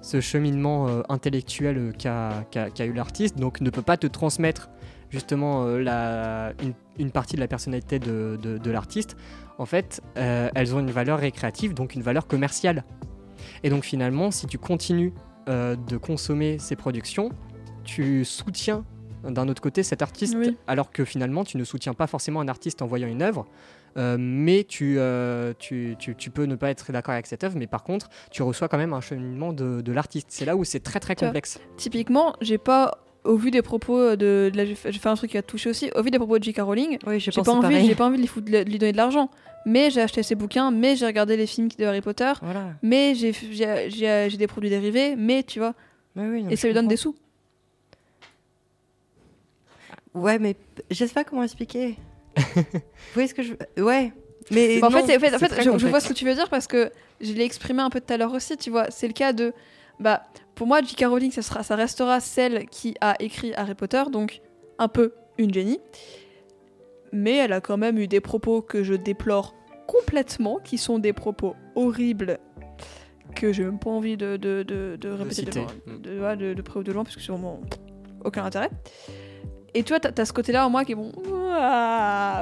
ce 0.00 0.20
cheminement 0.20 0.88
euh, 0.88 1.02
intellectuel 1.08 1.92
euh, 2.06 2.30
qu'a 2.50 2.86
eu 2.86 2.92
l'artiste, 2.92 3.38
donc 3.38 3.60
ne 3.60 3.70
peut 3.70 3.82
pas 3.82 3.96
te 3.96 4.06
transmettre 4.06 4.70
justement 5.10 5.64
euh, 5.66 5.80
la, 5.82 6.52
une, 6.98 7.10
partie 7.10 7.34
de 7.34 7.40
la 7.40 7.48
personnalité 7.48 7.98
de- 7.98 8.38
de 8.40 8.70
l'artiste, 8.70 9.16
en 9.60 9.66
fait, 9.66 10.00
euh, 10.16 10.48
elles 10.54 10.74
ont 10.74 10.80
une 10.80 10.90
valeur 10.90 11.18
récréative, 11.18 11.74
donc 11.74 11.94
une 11.94 12.02
valeur 12.02 12.26
commerciale. 12.26 12.84
Et 13.62 13.70
donc 13.70 13.84
finalement, 13.84 14.30
si 14.30 14.46
tu 14.46 14.58
continues 14.58 15.12
euh, 15.48 15.76
de 15.76 15.96
consommer 15.96 16.58
ces 16.58 16.76
productions, 16.76 17.28
tu 17.84 18.24
soutiens 18.24 18.84
d'un 19.22 19.48
autre 19.48 19.60
côté 19.60 19.82
cet 19.82 20.00
artiste, 20.00 20.34
Oui. 20.38 20.56
alors 20.66 20.90
que 20.90 21.04
finalement, 21.04 21.44
tu 21.44 21.58
ne 21.58 21.64
soutiens 21.64 21.92
pas 21.92 22.06
forcément 22.06 22.40
un 22.40 22.48
artiste 22.48 22.80
en 22.80 22.86
voyant 22.86 23.06
une 23.08 23.22
œuvre. 23.22 23.46
euh, 23.98 24.16
mais 24.18 24.62
tu, 24.64 24.94
euh, 24.98 25.52
tu, 25.58 25.96
tu- 25.98 26.14
tu 26.14 26.30
peux 26.30 26.44
ne 26.44 26.54
pas 26.54 26.70
être 26.70 26.92
d'accord 26.92 27.12
avec 27.12 27.26
cette 27.26 27.42
œuvre, 27.42 27.56
mais 27.58 27.66
par 27.66 27.82
contre, 27.82 28.08
tu 28.30 28.42
reçois 28.44 28.68
quand 28.68 28.78
même 28.78 28.92
un 28.92 29.00
cheminement 29.00 29.52
de, 29.52 29.80
de 29.80 29.92
l'artiste. 29.92 30.28
C'est 30.30 30.44
là 30.44 30.54
où 30.56 30.62
c'est 30.64 30.78
très 30.80 31.00
très 31.00 31.16
complexe. 31.16 31.58
Typiquement, 31.76 32.34
j'ai 32.40 32.56
pas 32.56 33.02
au 33.24 33.36
vu 33.36 33.50
des 33.50 33.62
propos 33.62 34.16
de, 34.16 34.50
de 34.52 34.64
je 34.64 34.74
vais 34.84 34.92
faire 34.92 35.12
un 35.12 35.16
truc 35.16 35.30
qui 35.30 35.36
va 35.36 35.42
te 35.42 35.50
toucher 35.50 35.70
aussi. 35.70 35.90
Au 35.94 36.02
vu 36.02 36.10
des 36.10 36.18
propos 36.18 36.38
de 36.38 36.44
J.K. 36.44 36.60
Rowling, 36.60 36.98
Oui, 37.06 37.20
j'ai 37.20 37.30
j'ai 37.30 37.42
pas 37.42 37.52
envie, 37.52 37.86
j'ai 37.86 37.94
pas 37.94 38.06
envie 38.06 38.16
de 38.16 38.22
lui, 38.22 38.28
foutre- 38.28 38.50
de 38.50 38.58
lui 38.70 38.78
donner 38.78 38.92
de 38.92 38.96
l'argent. 38.96 39.30
Mais 39.66 39.90
j'ai 39.90 40.00
acheté 40.00 40.22
ses 40.22 40.34
bouquins, 40.34 40.70
mais 40.70 40.96
j'ai 40.96 41.04
regardé 41.04 41.36
les 41.36 41.46
films 41.46 41.68
de 41.78 41.84
Harry 41.84 42.00
Potter, 42.00 42.32
Voilà. 42.40 42.74
mais 42.82 43.14
j'ai 43.14 43.32
j'ai- 43.32 43.90
j'ai 43.90 44.28
j'ai 44.30 44.36
des 44.38 44.46
produits 44.46 44.70
dérivés, 44.70 45.16
mais 45.16 45.42
tu 45.42 45.58
vois, 45.58 45.74
oui, 46.16 46.42
non, 46.44 46.48
et 46.50 46.56
ça 46.56 46.66
lui 46.66 46.72
donne 46.74 46.88
des 46.88 46.96
sous. 46.96 47.14
Ouais, 50.14 50.38
mais 50.38 50.56
je 50.90 51.04
sais 51.04 51.12
pas 51.14 51.24
comment 51.24 51.42
expliquer. 51.42 51.96
Vous 52.36 52.62
voyez 53.14 53.28
ce 53.28 53.34
que 53.34 53.42
je. 53.42 53.54
Ouais. 53.80 54.12
Mais 54.50 54.80
Bah, 54.80 54.88
en 54.88 54.90
non, 54.90 54.98
fait, 55.06 55.16
en 55.16 55.20
fait, 55.20 55.34
en 55.34 55.38
fait, 55.38 55.62
je, 55.62 55.86
vois 55.86 56.00
ce 56.00 56.08
que 56.08 56.12
tu 56.14 56.24
veux 56.24 56.34
dire 56.34 56.48
parce 56.48 56.66
que 56.66 56.90
je 57.20 57.32
l'ai 57.32 57.44
exprimé 57.44 57.82
un 57.82 57.90
peu 57.90 58.00
tout 58.00 58.12
à 58.12 58.16
l'heure 58.16 58.32
aussi, 58.32 58.56
tu 58.56 58.70
vois. 58.70 58.90
C'est 58.90 59.06
le 59.06 59.12
cas 59.12 59.32
de. 59.32 59.52
Bah, 60.00 60.22
pour 60.54 60.66
moi, 60.66 60.80
J.K. 60.82 61.04
Rowling, 61.06 61.30
ça, 61.30 61.42
sera, 61.42 61.62
ça 61.62 61.76
restera 61.76 62.20
celle 62.20 62.66
qui 62.66 62.94
a 63.00 63.14
écrit 63.20 63.52
Harry 63.54 63.74
Potter, 63.74 64.02
donc 64.10 64.40
un 64.78 64.88
peu 64.88 65.12
une 65.38 65.52
génie. 65.54 65.78
Mais 67.12 67.36
elle 67.36 67.52
a 67.52 67.60
quand 67.60 67.76
même 67.76 67.98
eu 67.98 68.06
des 68.08 68.20
propos 68.20 68.62
que 68.62 68.82
je 68.82 68.94
déplore 68.94 69.54
complètement, 69.86 70.58
qui 70.62 70.78
sont 70.78 70.98
des 70.98 71.12
propos 71.12 71.54
horribles 71.74 72.38
que 73.34 73.52
j'ai 73.52 73.64
même 73.64 73.78
pas 73.78 73.90
envie 73.90 74.16
de, 74.16 74.36
de, 74.36 74.62
de, 74.62 74.96
de 75.00 75.08
répéter 75.08 75.60
Mm. 75.86 76.02
de, 76.02 76.20
ouais, 76.20 76.36
de, 76.36 76.54
de 76.54 76.62
près 76.62 76.80
ou 76.80 76.82
de 76.82 76.92
loin, 76.92 77.04
parce 77.04 77.16
que 77.16 77.22
c'est 77.22 77.32
vraiment 77.32 77.60
aucun 78.24 78.44
intérêt. 78.44 78.70
Et 79.74 79.82
tu 79.82 79.90
vois, 79.90 80.00
t'as, 80.00 80.24
ce 80.24 80.32
côté-là 80.32 80.66
en 80.66 80.70
moi 80.70 80.84
qui 80.84 80.92
est 80.92 80.96
bon. 80.96 81.12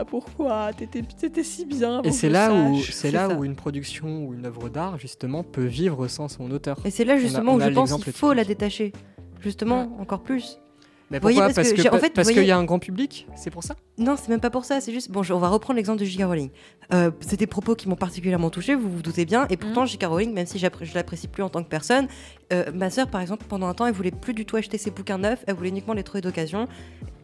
Pourquoi 0.08 0.70
T'étais, 0.72 1.42
si 1.42 1.66
bien. 1.66 2.02
Et 2.02 2.12
c'est 2.12 2.28
là 2.28 2.52
où 2.52 2.80
c'est 2.82 3.10
là 3.10 3.28
ça. 3.28 3.34
où 3.36 3.44
une 3.44 3.56
production 3.56 4.24
ou 4.26 4.34
une 4.34 4.46
œuvre 4.46 4.68
d'art 4.68 4.98
justement 4.98 5.42
peut 5.42 5.64
vivre 5.64 6.08
sans 6.08 6.28
son 6.28 6.50
auteur. 6.50 6.78
Et 6.84 6.90
c'est 6.90 7.04
là 7.04 7.18
justement 7.18 7.52
on 7.54 7.60
a 7.60 7.66
où 7.66 7.70
je 7.70 7.74
pense 7.74 8.04
qu'il 8.04 8.12
faut 8.12 8.32
la 8.32 8.44
détacher. 8.44 8.92
Justement, 9.40 9.96
encore 10.00 10.22
plus. 10.22 10.58
Mais 11.10 11.18
voyez, 11.20 11.38
parce 11.40 11.54
Parce 11.54 11.72
que 11.72 11.94
en 11.94 11.98
fait, 11.98 12.10
parce 12.12 12.28
qu'il 12.30 12.44
y 12.44 12.50
a 12.50 12.58
un 12.58 12.64
grand 12.64 12.78
public, 12.78 13.26
c'est 13.34 13.50
pour 13.50 13.62
ça. 13.64 13.76
Non, 13.96 14.16
c'est 14.16 14.28
même 14.28 14.40
pas 14.40 14.50
pour 14.50 14.64
ça. 14.66 14.80
C'est 14.80 14.92
juste. 14.92 15.10
Bon, 15.10 15.22
je- 15.22 15.32
on 15.32 15.38
va 15.38 15.48
reprendre 15.48 15.76
l'exemple 15.76 15.98
de 16.00 16.04
J.K. 16.04 16.24
Rowling. 16.24 16.50
Euh, 16.92 17.10
c'est 17.20 17.38
des 17.38 17.46
propos 17.46 17.74
qui 17.74 17.88
m'ont 17.88 17.96
particulièrement 17.96 18.50
touché, 18.50 18.74
vous 18.74 18.90
vous 18.90 19.02
doutez 19.02 19.24
bien. 19.24 19.46
Et 19.48 19.56
pourtant, 19.56 19.86
J.K. 19.86 20.04
Rowling, 20.04 20.32
même 20.34 20.46
si 20.46 20.58
je 20.58 20.94
l'apprécie 20.94 21.28
plus 21.28 21.42
en 21.42 21.48
tant 21.48 21.62
que 21.62 21.68
personne, 21.68 22.08
euh, 22.52 22.70
ma 22.74 22.90
sœur, 22.90 23.08
par 23.08 23.20
exemple, 23.22 23.46
pendant 23.48 23.68
un 23.68 23.74
temps, 23.74 23.86
elle 23.86 23.94
voulait 23.94 24.10
plus 24.10 24.34
du 24.34 24.44
tout 24.44 24.56
acheter 24.56 24.76
ses 24.78 24.90
bouquins 24.90 25.18
neufs. 25.18 25.42
Elle 25.46 25.54
voulait 25.54 25.70
uniquement 25.70 25.94
les 25.94 26.02
trouver 26.02 26.20
d'occasion. 26.20 26.68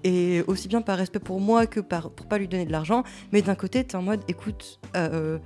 Et 0.02 0.42
aussi 0.46 0.68
bien 0.68 0.82
par 0.82 0.98
respect 0.98 1.18
pour 1.18 1.40
moi 1.40 1.66
que 1.66 1.80
par, 1.80 2.10
pour 2.10 2.26
pas 2.26 2.36
lui 2.38 2.48
donner 2.48 2.66
de 2.66 2.72
l'argent. 2.72 3.04
Mais 3.32 3.40
d'un 3.42 3.54
côté, 3.54 3.84
t'es 3.84 3.96
en 3.96 4.02
mode, 4.02 4.20
écoute, 4.28 4.78
euh, 4.96 5.38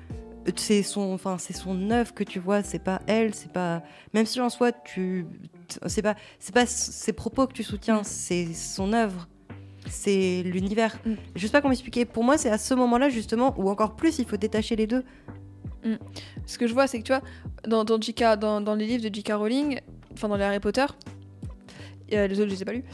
c'est 0.57 0.83
son, 0.83 1.13
enfin, 1.13 1.37
c'est 1.39 1.53
son 1.53 1.91
œuvre 1.91 2.15
que 2.15 2.25
tu 2.25 2.39
vois, 2.39 2.63
c'est 2.63 2.79
pas 2.79 3.01
elle, 3.07 3.35
c'est 3.35 3.53
pas. 3.53 3.83
Même 4.15 4.27
si 4.27 4.41
en 4.41 4.49
soi, 4.51 4.73
tu, 4.73 5.27
c'est 5.87 6.03
pas, 6.03 6.15
c'est 6.39 6.55
pas 6.55 6.67
ses 6.67 7.13
propos 7.13 7.47
que 7.47 7.53
tu 7.53 7.63
soutiens, 7.63 8.01
Mm. 8.01 8.05
c'est 8.05 8.55
son 8.55 8.93
œuvre, 8.93 9.29
c'est 9.89 10.43
l'univers. 10.45 10.99
Mm. 11.05 11.15
Je 11.37 11.47
sais 11.47 11.53
pas 11.53 11.61
comment 11.61 11.73
expliquer. 11.73 12.05
Pour 12.05 12.25
moi, 12.25 12.39
c'est 12.39 12.51
à 12.51 12.59
ce 12.59 12.75
moment-là 12.75 13.09
justement 13.09 13.55
où 13.59 13.69
encore 13.69 13.97
plus 13.97 14.19
il 14.19 14.27
faut 14.27 14.37
détacher 14.37 14.77
les 14.77 14.87
deux. 14.87 15.05
Ce 16.45 16.59
que 16.59 16.67
je 16.67 16.75
vois, 16.75 16.87
c'est 16.87 16.99
que 16.99 17.05
tu 17.05 17.13
vois, 17.13 17.23
dans, 17.67 17.85
dans, 17.85 17.99
JK, 18.01 18.39
dans, 18.39 18.61
dans 18.61 18.75
les 18.75 18.87
livres 18.87 19.09
de 19.09 19.15
J.K. 19.15 19.33
Rowling, 19.33 19.81
enfin 20.13 20.29
dans 20.29 20.37
les 20.37 20.43
Harry 20.45 20.61
Potter, 20.61 20.85
euh, 22.13 22.27
les 22.27 22.41
autres 22.41 22.51
je 22.51 22.55
les 22.55 22.63
ai 22.63 22.65
pas 22.65 22.73
lus, 22.73 22.85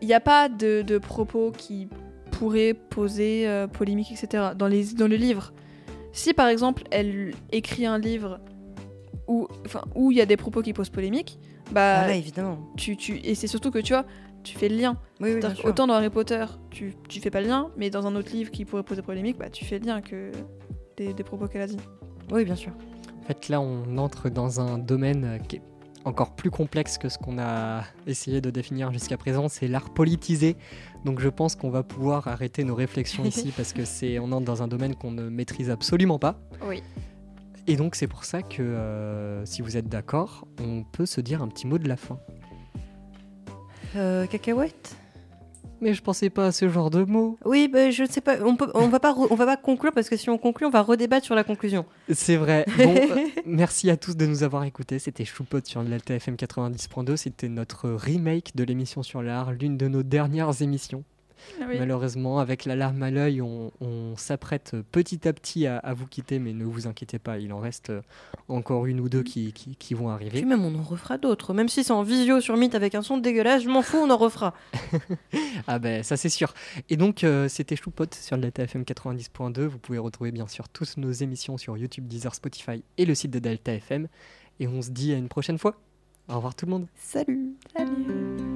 il 0.00 0.06
n'y 0.06 0.14
a 0.14 0.20
pas 0.20 0.48
de, 0.48 0.82
de 0.82 0.98
propos 0.98 1.52
qui 1.56 1.88
pourraient 2.32 2.74
poser 2.74 3.46
euh, 3.46 3.68
polémique, 3.68 4.10
etc. 4.10 4.48
Dans, 4.56 4.66
les, 4.66 4.94
dans 4.94 5.06
le 5.06 5.16
livre. 5.16 5.52
Si 6.12 6.34
par 6.34 6.48
exemple 6.48 6.82
elle 6.90 7.32
écrit 7.50 7.86
un 7.86 7.98
livre 7.98 8.40
où 9.28 9.48
enfin, 9.64 9.82
où 9.94 10.10
il 10.12 10.18
y 10.18 10.20
a 10.20 10.26
des 10.26 10.36
propos 10.36 10.62
qui 10.62 10.72
posent 10.72 10.90
polémique, 10.90 11.38
bah, 11.70 12.00
Ah 12.02 12.06
là, 12.08 12.14
évidemment. 12.14 12.58
tu, 12.76 12.96
tu, 12.96 13.18
et 13.24 13.34
c'est 13.34 13.46
surtout 13.46 13.70
que 13.70 13.78
tu 13.78 13.92
vois, 13.94 14.04
tu 14.42 14.58
fais 14.58 14.68
le 14.68 14.76
lien. 14.76 14.98
Oui, 15.20 15.28
oui, 15.28 15.30
bien 15.30 15.40
C'est-à-dire 15.40 15.56
sûr. 15.56 15.64
qu'autant 15.66 15.86
dans 15.86 15.94
Harry 15.94 16.10
Potter, 16.10 16.44
tu, 16.70 16.94
tu 17.08 17.20
fais 17.20 17.30
pas 17.30 17.40
le 17.40 17.46
lien, 17.48 17.70
mais 17.76 17.88
dans 17.90 18.06
un 18.06 18.14
autre 18.16 18.32
livre 18.32 18.50
qui 18.50 18.64
pourrait 18.64 18.82
poser 18.82 19.00
polémique, 19.02 19.38
bah, 19.38 19.48
tu 19.48 19.64
fais 19.64 19.78
le 19.78 19.86
lien 19.86 20.00
que 20.02 20.32
des, 20.96 21.14
des 21.14 21.24
propos 21.24 21.46
qu'elle 21.48 21.62
a 21.62 21.66
dit. 21.66 21.78
Oui, 22.30 22.44
bien 22.44 22.56
sûr. 22.56 22.72
En 23.22 23.26
fait, 23.26 23.48
là, 23.48 23.60
on 23.60 23.96
entre 23.98 24.28
dans 24.28 24.60
un 24.60 24.78
domaine 24.78 25.24
euh, 25.24 25.38
qui 25.38 25.56
est 25.56 25.62
encore 26.04 26.34
plus 26.34 26.50
complexe 26.50 26.98
que 26.98 27.08
ce 27.08 27.18
qu'on 27.18 27.38
a 27.38 27.84
essayé 28.06 28.40
de 28.40 28.50
définir 28.50 28.92
jusqu'à 28.92 29.16
présent, 29.16 29.48
c'est 29.48 29.68
l'art 29.68 29.90
politisé. 29.90 30.56
Donc 31.04 31.20
je 31.20 31.28
pense 31.28 31.56
qu'on 31.56 31.70
va 31.70 31.82
pouvoir 31.82 32.28
arrêter 32.28 32.64
nos 32.64 32.74
réflexions 32.74 33.24
ici 33.24 33.52
parce 33.56 33.72
que 33.72 33.84
c'est 33.84 34.18
on 34.18 34.32
entre 34.32 34.44
dans 34.44 34.62
un 34.62 34.68
domaine 34.68 34.94
qu'on 34.94 35.10
ne 35.10 35.28
maîtrise 35.28 35.70
absolument 35.70 36.18
pas. 36.18 36.38
Oui. 36.66 36.82
Et 37.66 37.76
donc 37.76 37.94
c'est 37.94 38.08
pour 38.08 38.24
ça 38.24 38.42
que 38.42 38.62
euh, 38.62 39.44
si 39.46 39.62
vous 39.62 39.76
êtes 39.76 39.88
d'accord, 39.88 40.46
on 40.60 40.84
peut 40.84 41.06
se 41.06 41.20
dire 41.20 41.42
un 41.42 41.48
petit 41.48 41.66
mot 41.66 41.78
de 41.78 41.88
la 41.88 41.96
fin. 41.96 42.18
Euh, 43.94 44.26
cacahuète? 44.26 44.96
Mais 45.82 45.92
je 45.94 46.00
pensais 46.02 46.30
pas 46.30 46.46
à 46.46 46.52
ce 46.52 46.68
genre 46.68 46.88
de 46.90 47.02
mots. 47.02 47.38
Oui, 47.44 47.68
bah, 47.68 47.90
je 47.90 48.04
ne 48.04 48.08
sais 48.08 48.20
pas. 48.20 48.36
On 48.44 48.56
peut, 48.56 48.70
on 48.74 48.88
va 48.88 49.00
pas, 49.00 49.12
re- 49.12 49.26
on 49.30 49.34
va 49.34 49.44
pas 49.46 49.56
conclure 49.56 49.92
parce 49.92 50.08
que 50.08 50.16
si 50.16 50.30
on 50.30 50.38
conclut, 50.38 50.64
on 50.64 50.70
va 50.70 50.80
redébattre 50.80 51.26
sur 51.26 51.34
la 51.34 51.42
conclusion. 51.44 51.84
C'est 52.14 52.36
vrai. 52.36 52.64
Bon, 52.78 52.94
euh, 52.96 53.26
merci 53.46 53.90
à 53.90 53.96
tous 53.96 54.16
de 54.16 54.24
nous 54.24 54.44
avoir 54.44 54.62
écoutés. 54.64 54.98
C'était 55.00 55.24
Choupot 55.24 55.58
sur 55.64 55.82
l'Alta 55.82 56.14
FM 56.14 56.36
90.2. 56.36 57.16
C'était 57.16 57.48
notre 57.48 57.90
remake 57.90 58.52
de 58.54 58.62
l'émission 58.64 59.02
sur 59.02 59.22
l'art, 59.22 59.52
l'une 59.52 59.76
de 59.76 59.88
nos 59.88 60.04
dernières 60.04 60.62
émissions. 60.62 61.02
Malheureusement, 61.78 62.38
avec 62.38 62.64
la 62.64 62.76
larme 62.76 63.02
à 63.02 63.10
l'œil, 63.10 63.40
on, 63.42 63.70
on 63.80 64.16
s'apprête 64.16 64.74
petit 64.92 65.26
à 65.28 65.32
petit 65.32 65.66
à, 65.66 65.78
à 65.78 65.94
vous 65.94 66.06
quitter, 66.06 66.38
mais 66.38 66.52
ne 66.52 66.64
vous 66.64 66.86
inquiétez 66.86 67.18
pas, 67.18 67.38
il 67.38 67.52
en 67.52 67.58
reste 67.60 67.90
euh, 67.90 68.02
encore 68.48 68.86
une 68.86 69.00
ou 69.00 69.08
deux 69.08 69.22
qui, 69.22 69.52
qui- 69.52 69.76
qui 69.76 69.94
vont 69.94 70.14
Puis 70.16 70.26
arriver. 70.28 70.44
même, 70.44 70.64
on 70.64 70.74
en 70.78 70.82
refera 70.82 71.18
d'autres. 71.18 71.54
Même 71.54 71.68
si 71.68 71.84
c'est 71.84 71.92
en 71.92 72.02
visio 72.02 72.40
sur 72.40 72.56
Meet 72.56 72.74
avec 72.74 72.94
un 72.94 73.02
son 73.02 73.18
dégueulasse, 73.18 73.62
je 73.62 73.68
m'en 73.68 73.82
fous, 73.82 73.98
on 73.98 74.10
en 74.10 74.16
refera. 74.16 74.54
Ah 75.66 75.78
ben 75.78 76.02
ça 76.02 76.16
c'est 76.16 76.28
sûr. 76.28 76.52
Et 76.90 76.96
donc 76.96 77.22
euh, 77.24 77.48
c'était 77.48 77.76
Choupot 77.76 78.04
sur 78.12 78.36
Delta 78.36 78.62
FM 78.64 78.82
90.2. 78.82 79.60
Vous 79.66 79.78
pouvez 79.78 79.98
retrouver 79.98 80.32
bien 80.32 80.46
sûr 80.48 80.68
toutes 80.68 80.96
nos 80.96 81.12
émissions 81.12 81.56
sur 81.58 81.76
YouTube, 81.76 82.06
Deezer, 82.08 82.34
Spotify 82.34 82.82
et 82.98 83.04
le 83.06 83.14
site 83.14 83.30
de 83.30 83.38
Delta 83.38 83.72
FM. 83.74 84.08
Et 84.60 84.66
on 84.66 84.82
se 84.82 84.90
dit 84.90 85.12
à 85.12 85.16
une 85.16 85.28
prochaine 85.28 85.58
fois. 85.58 85.76
Au 86.28 86.36
revoir 86.36 86.54
tout 86.54 86.66
le 86.66 86.72
monde. 86.72 86.86
Salut 86.96 87.52
Salut 87.76 88.51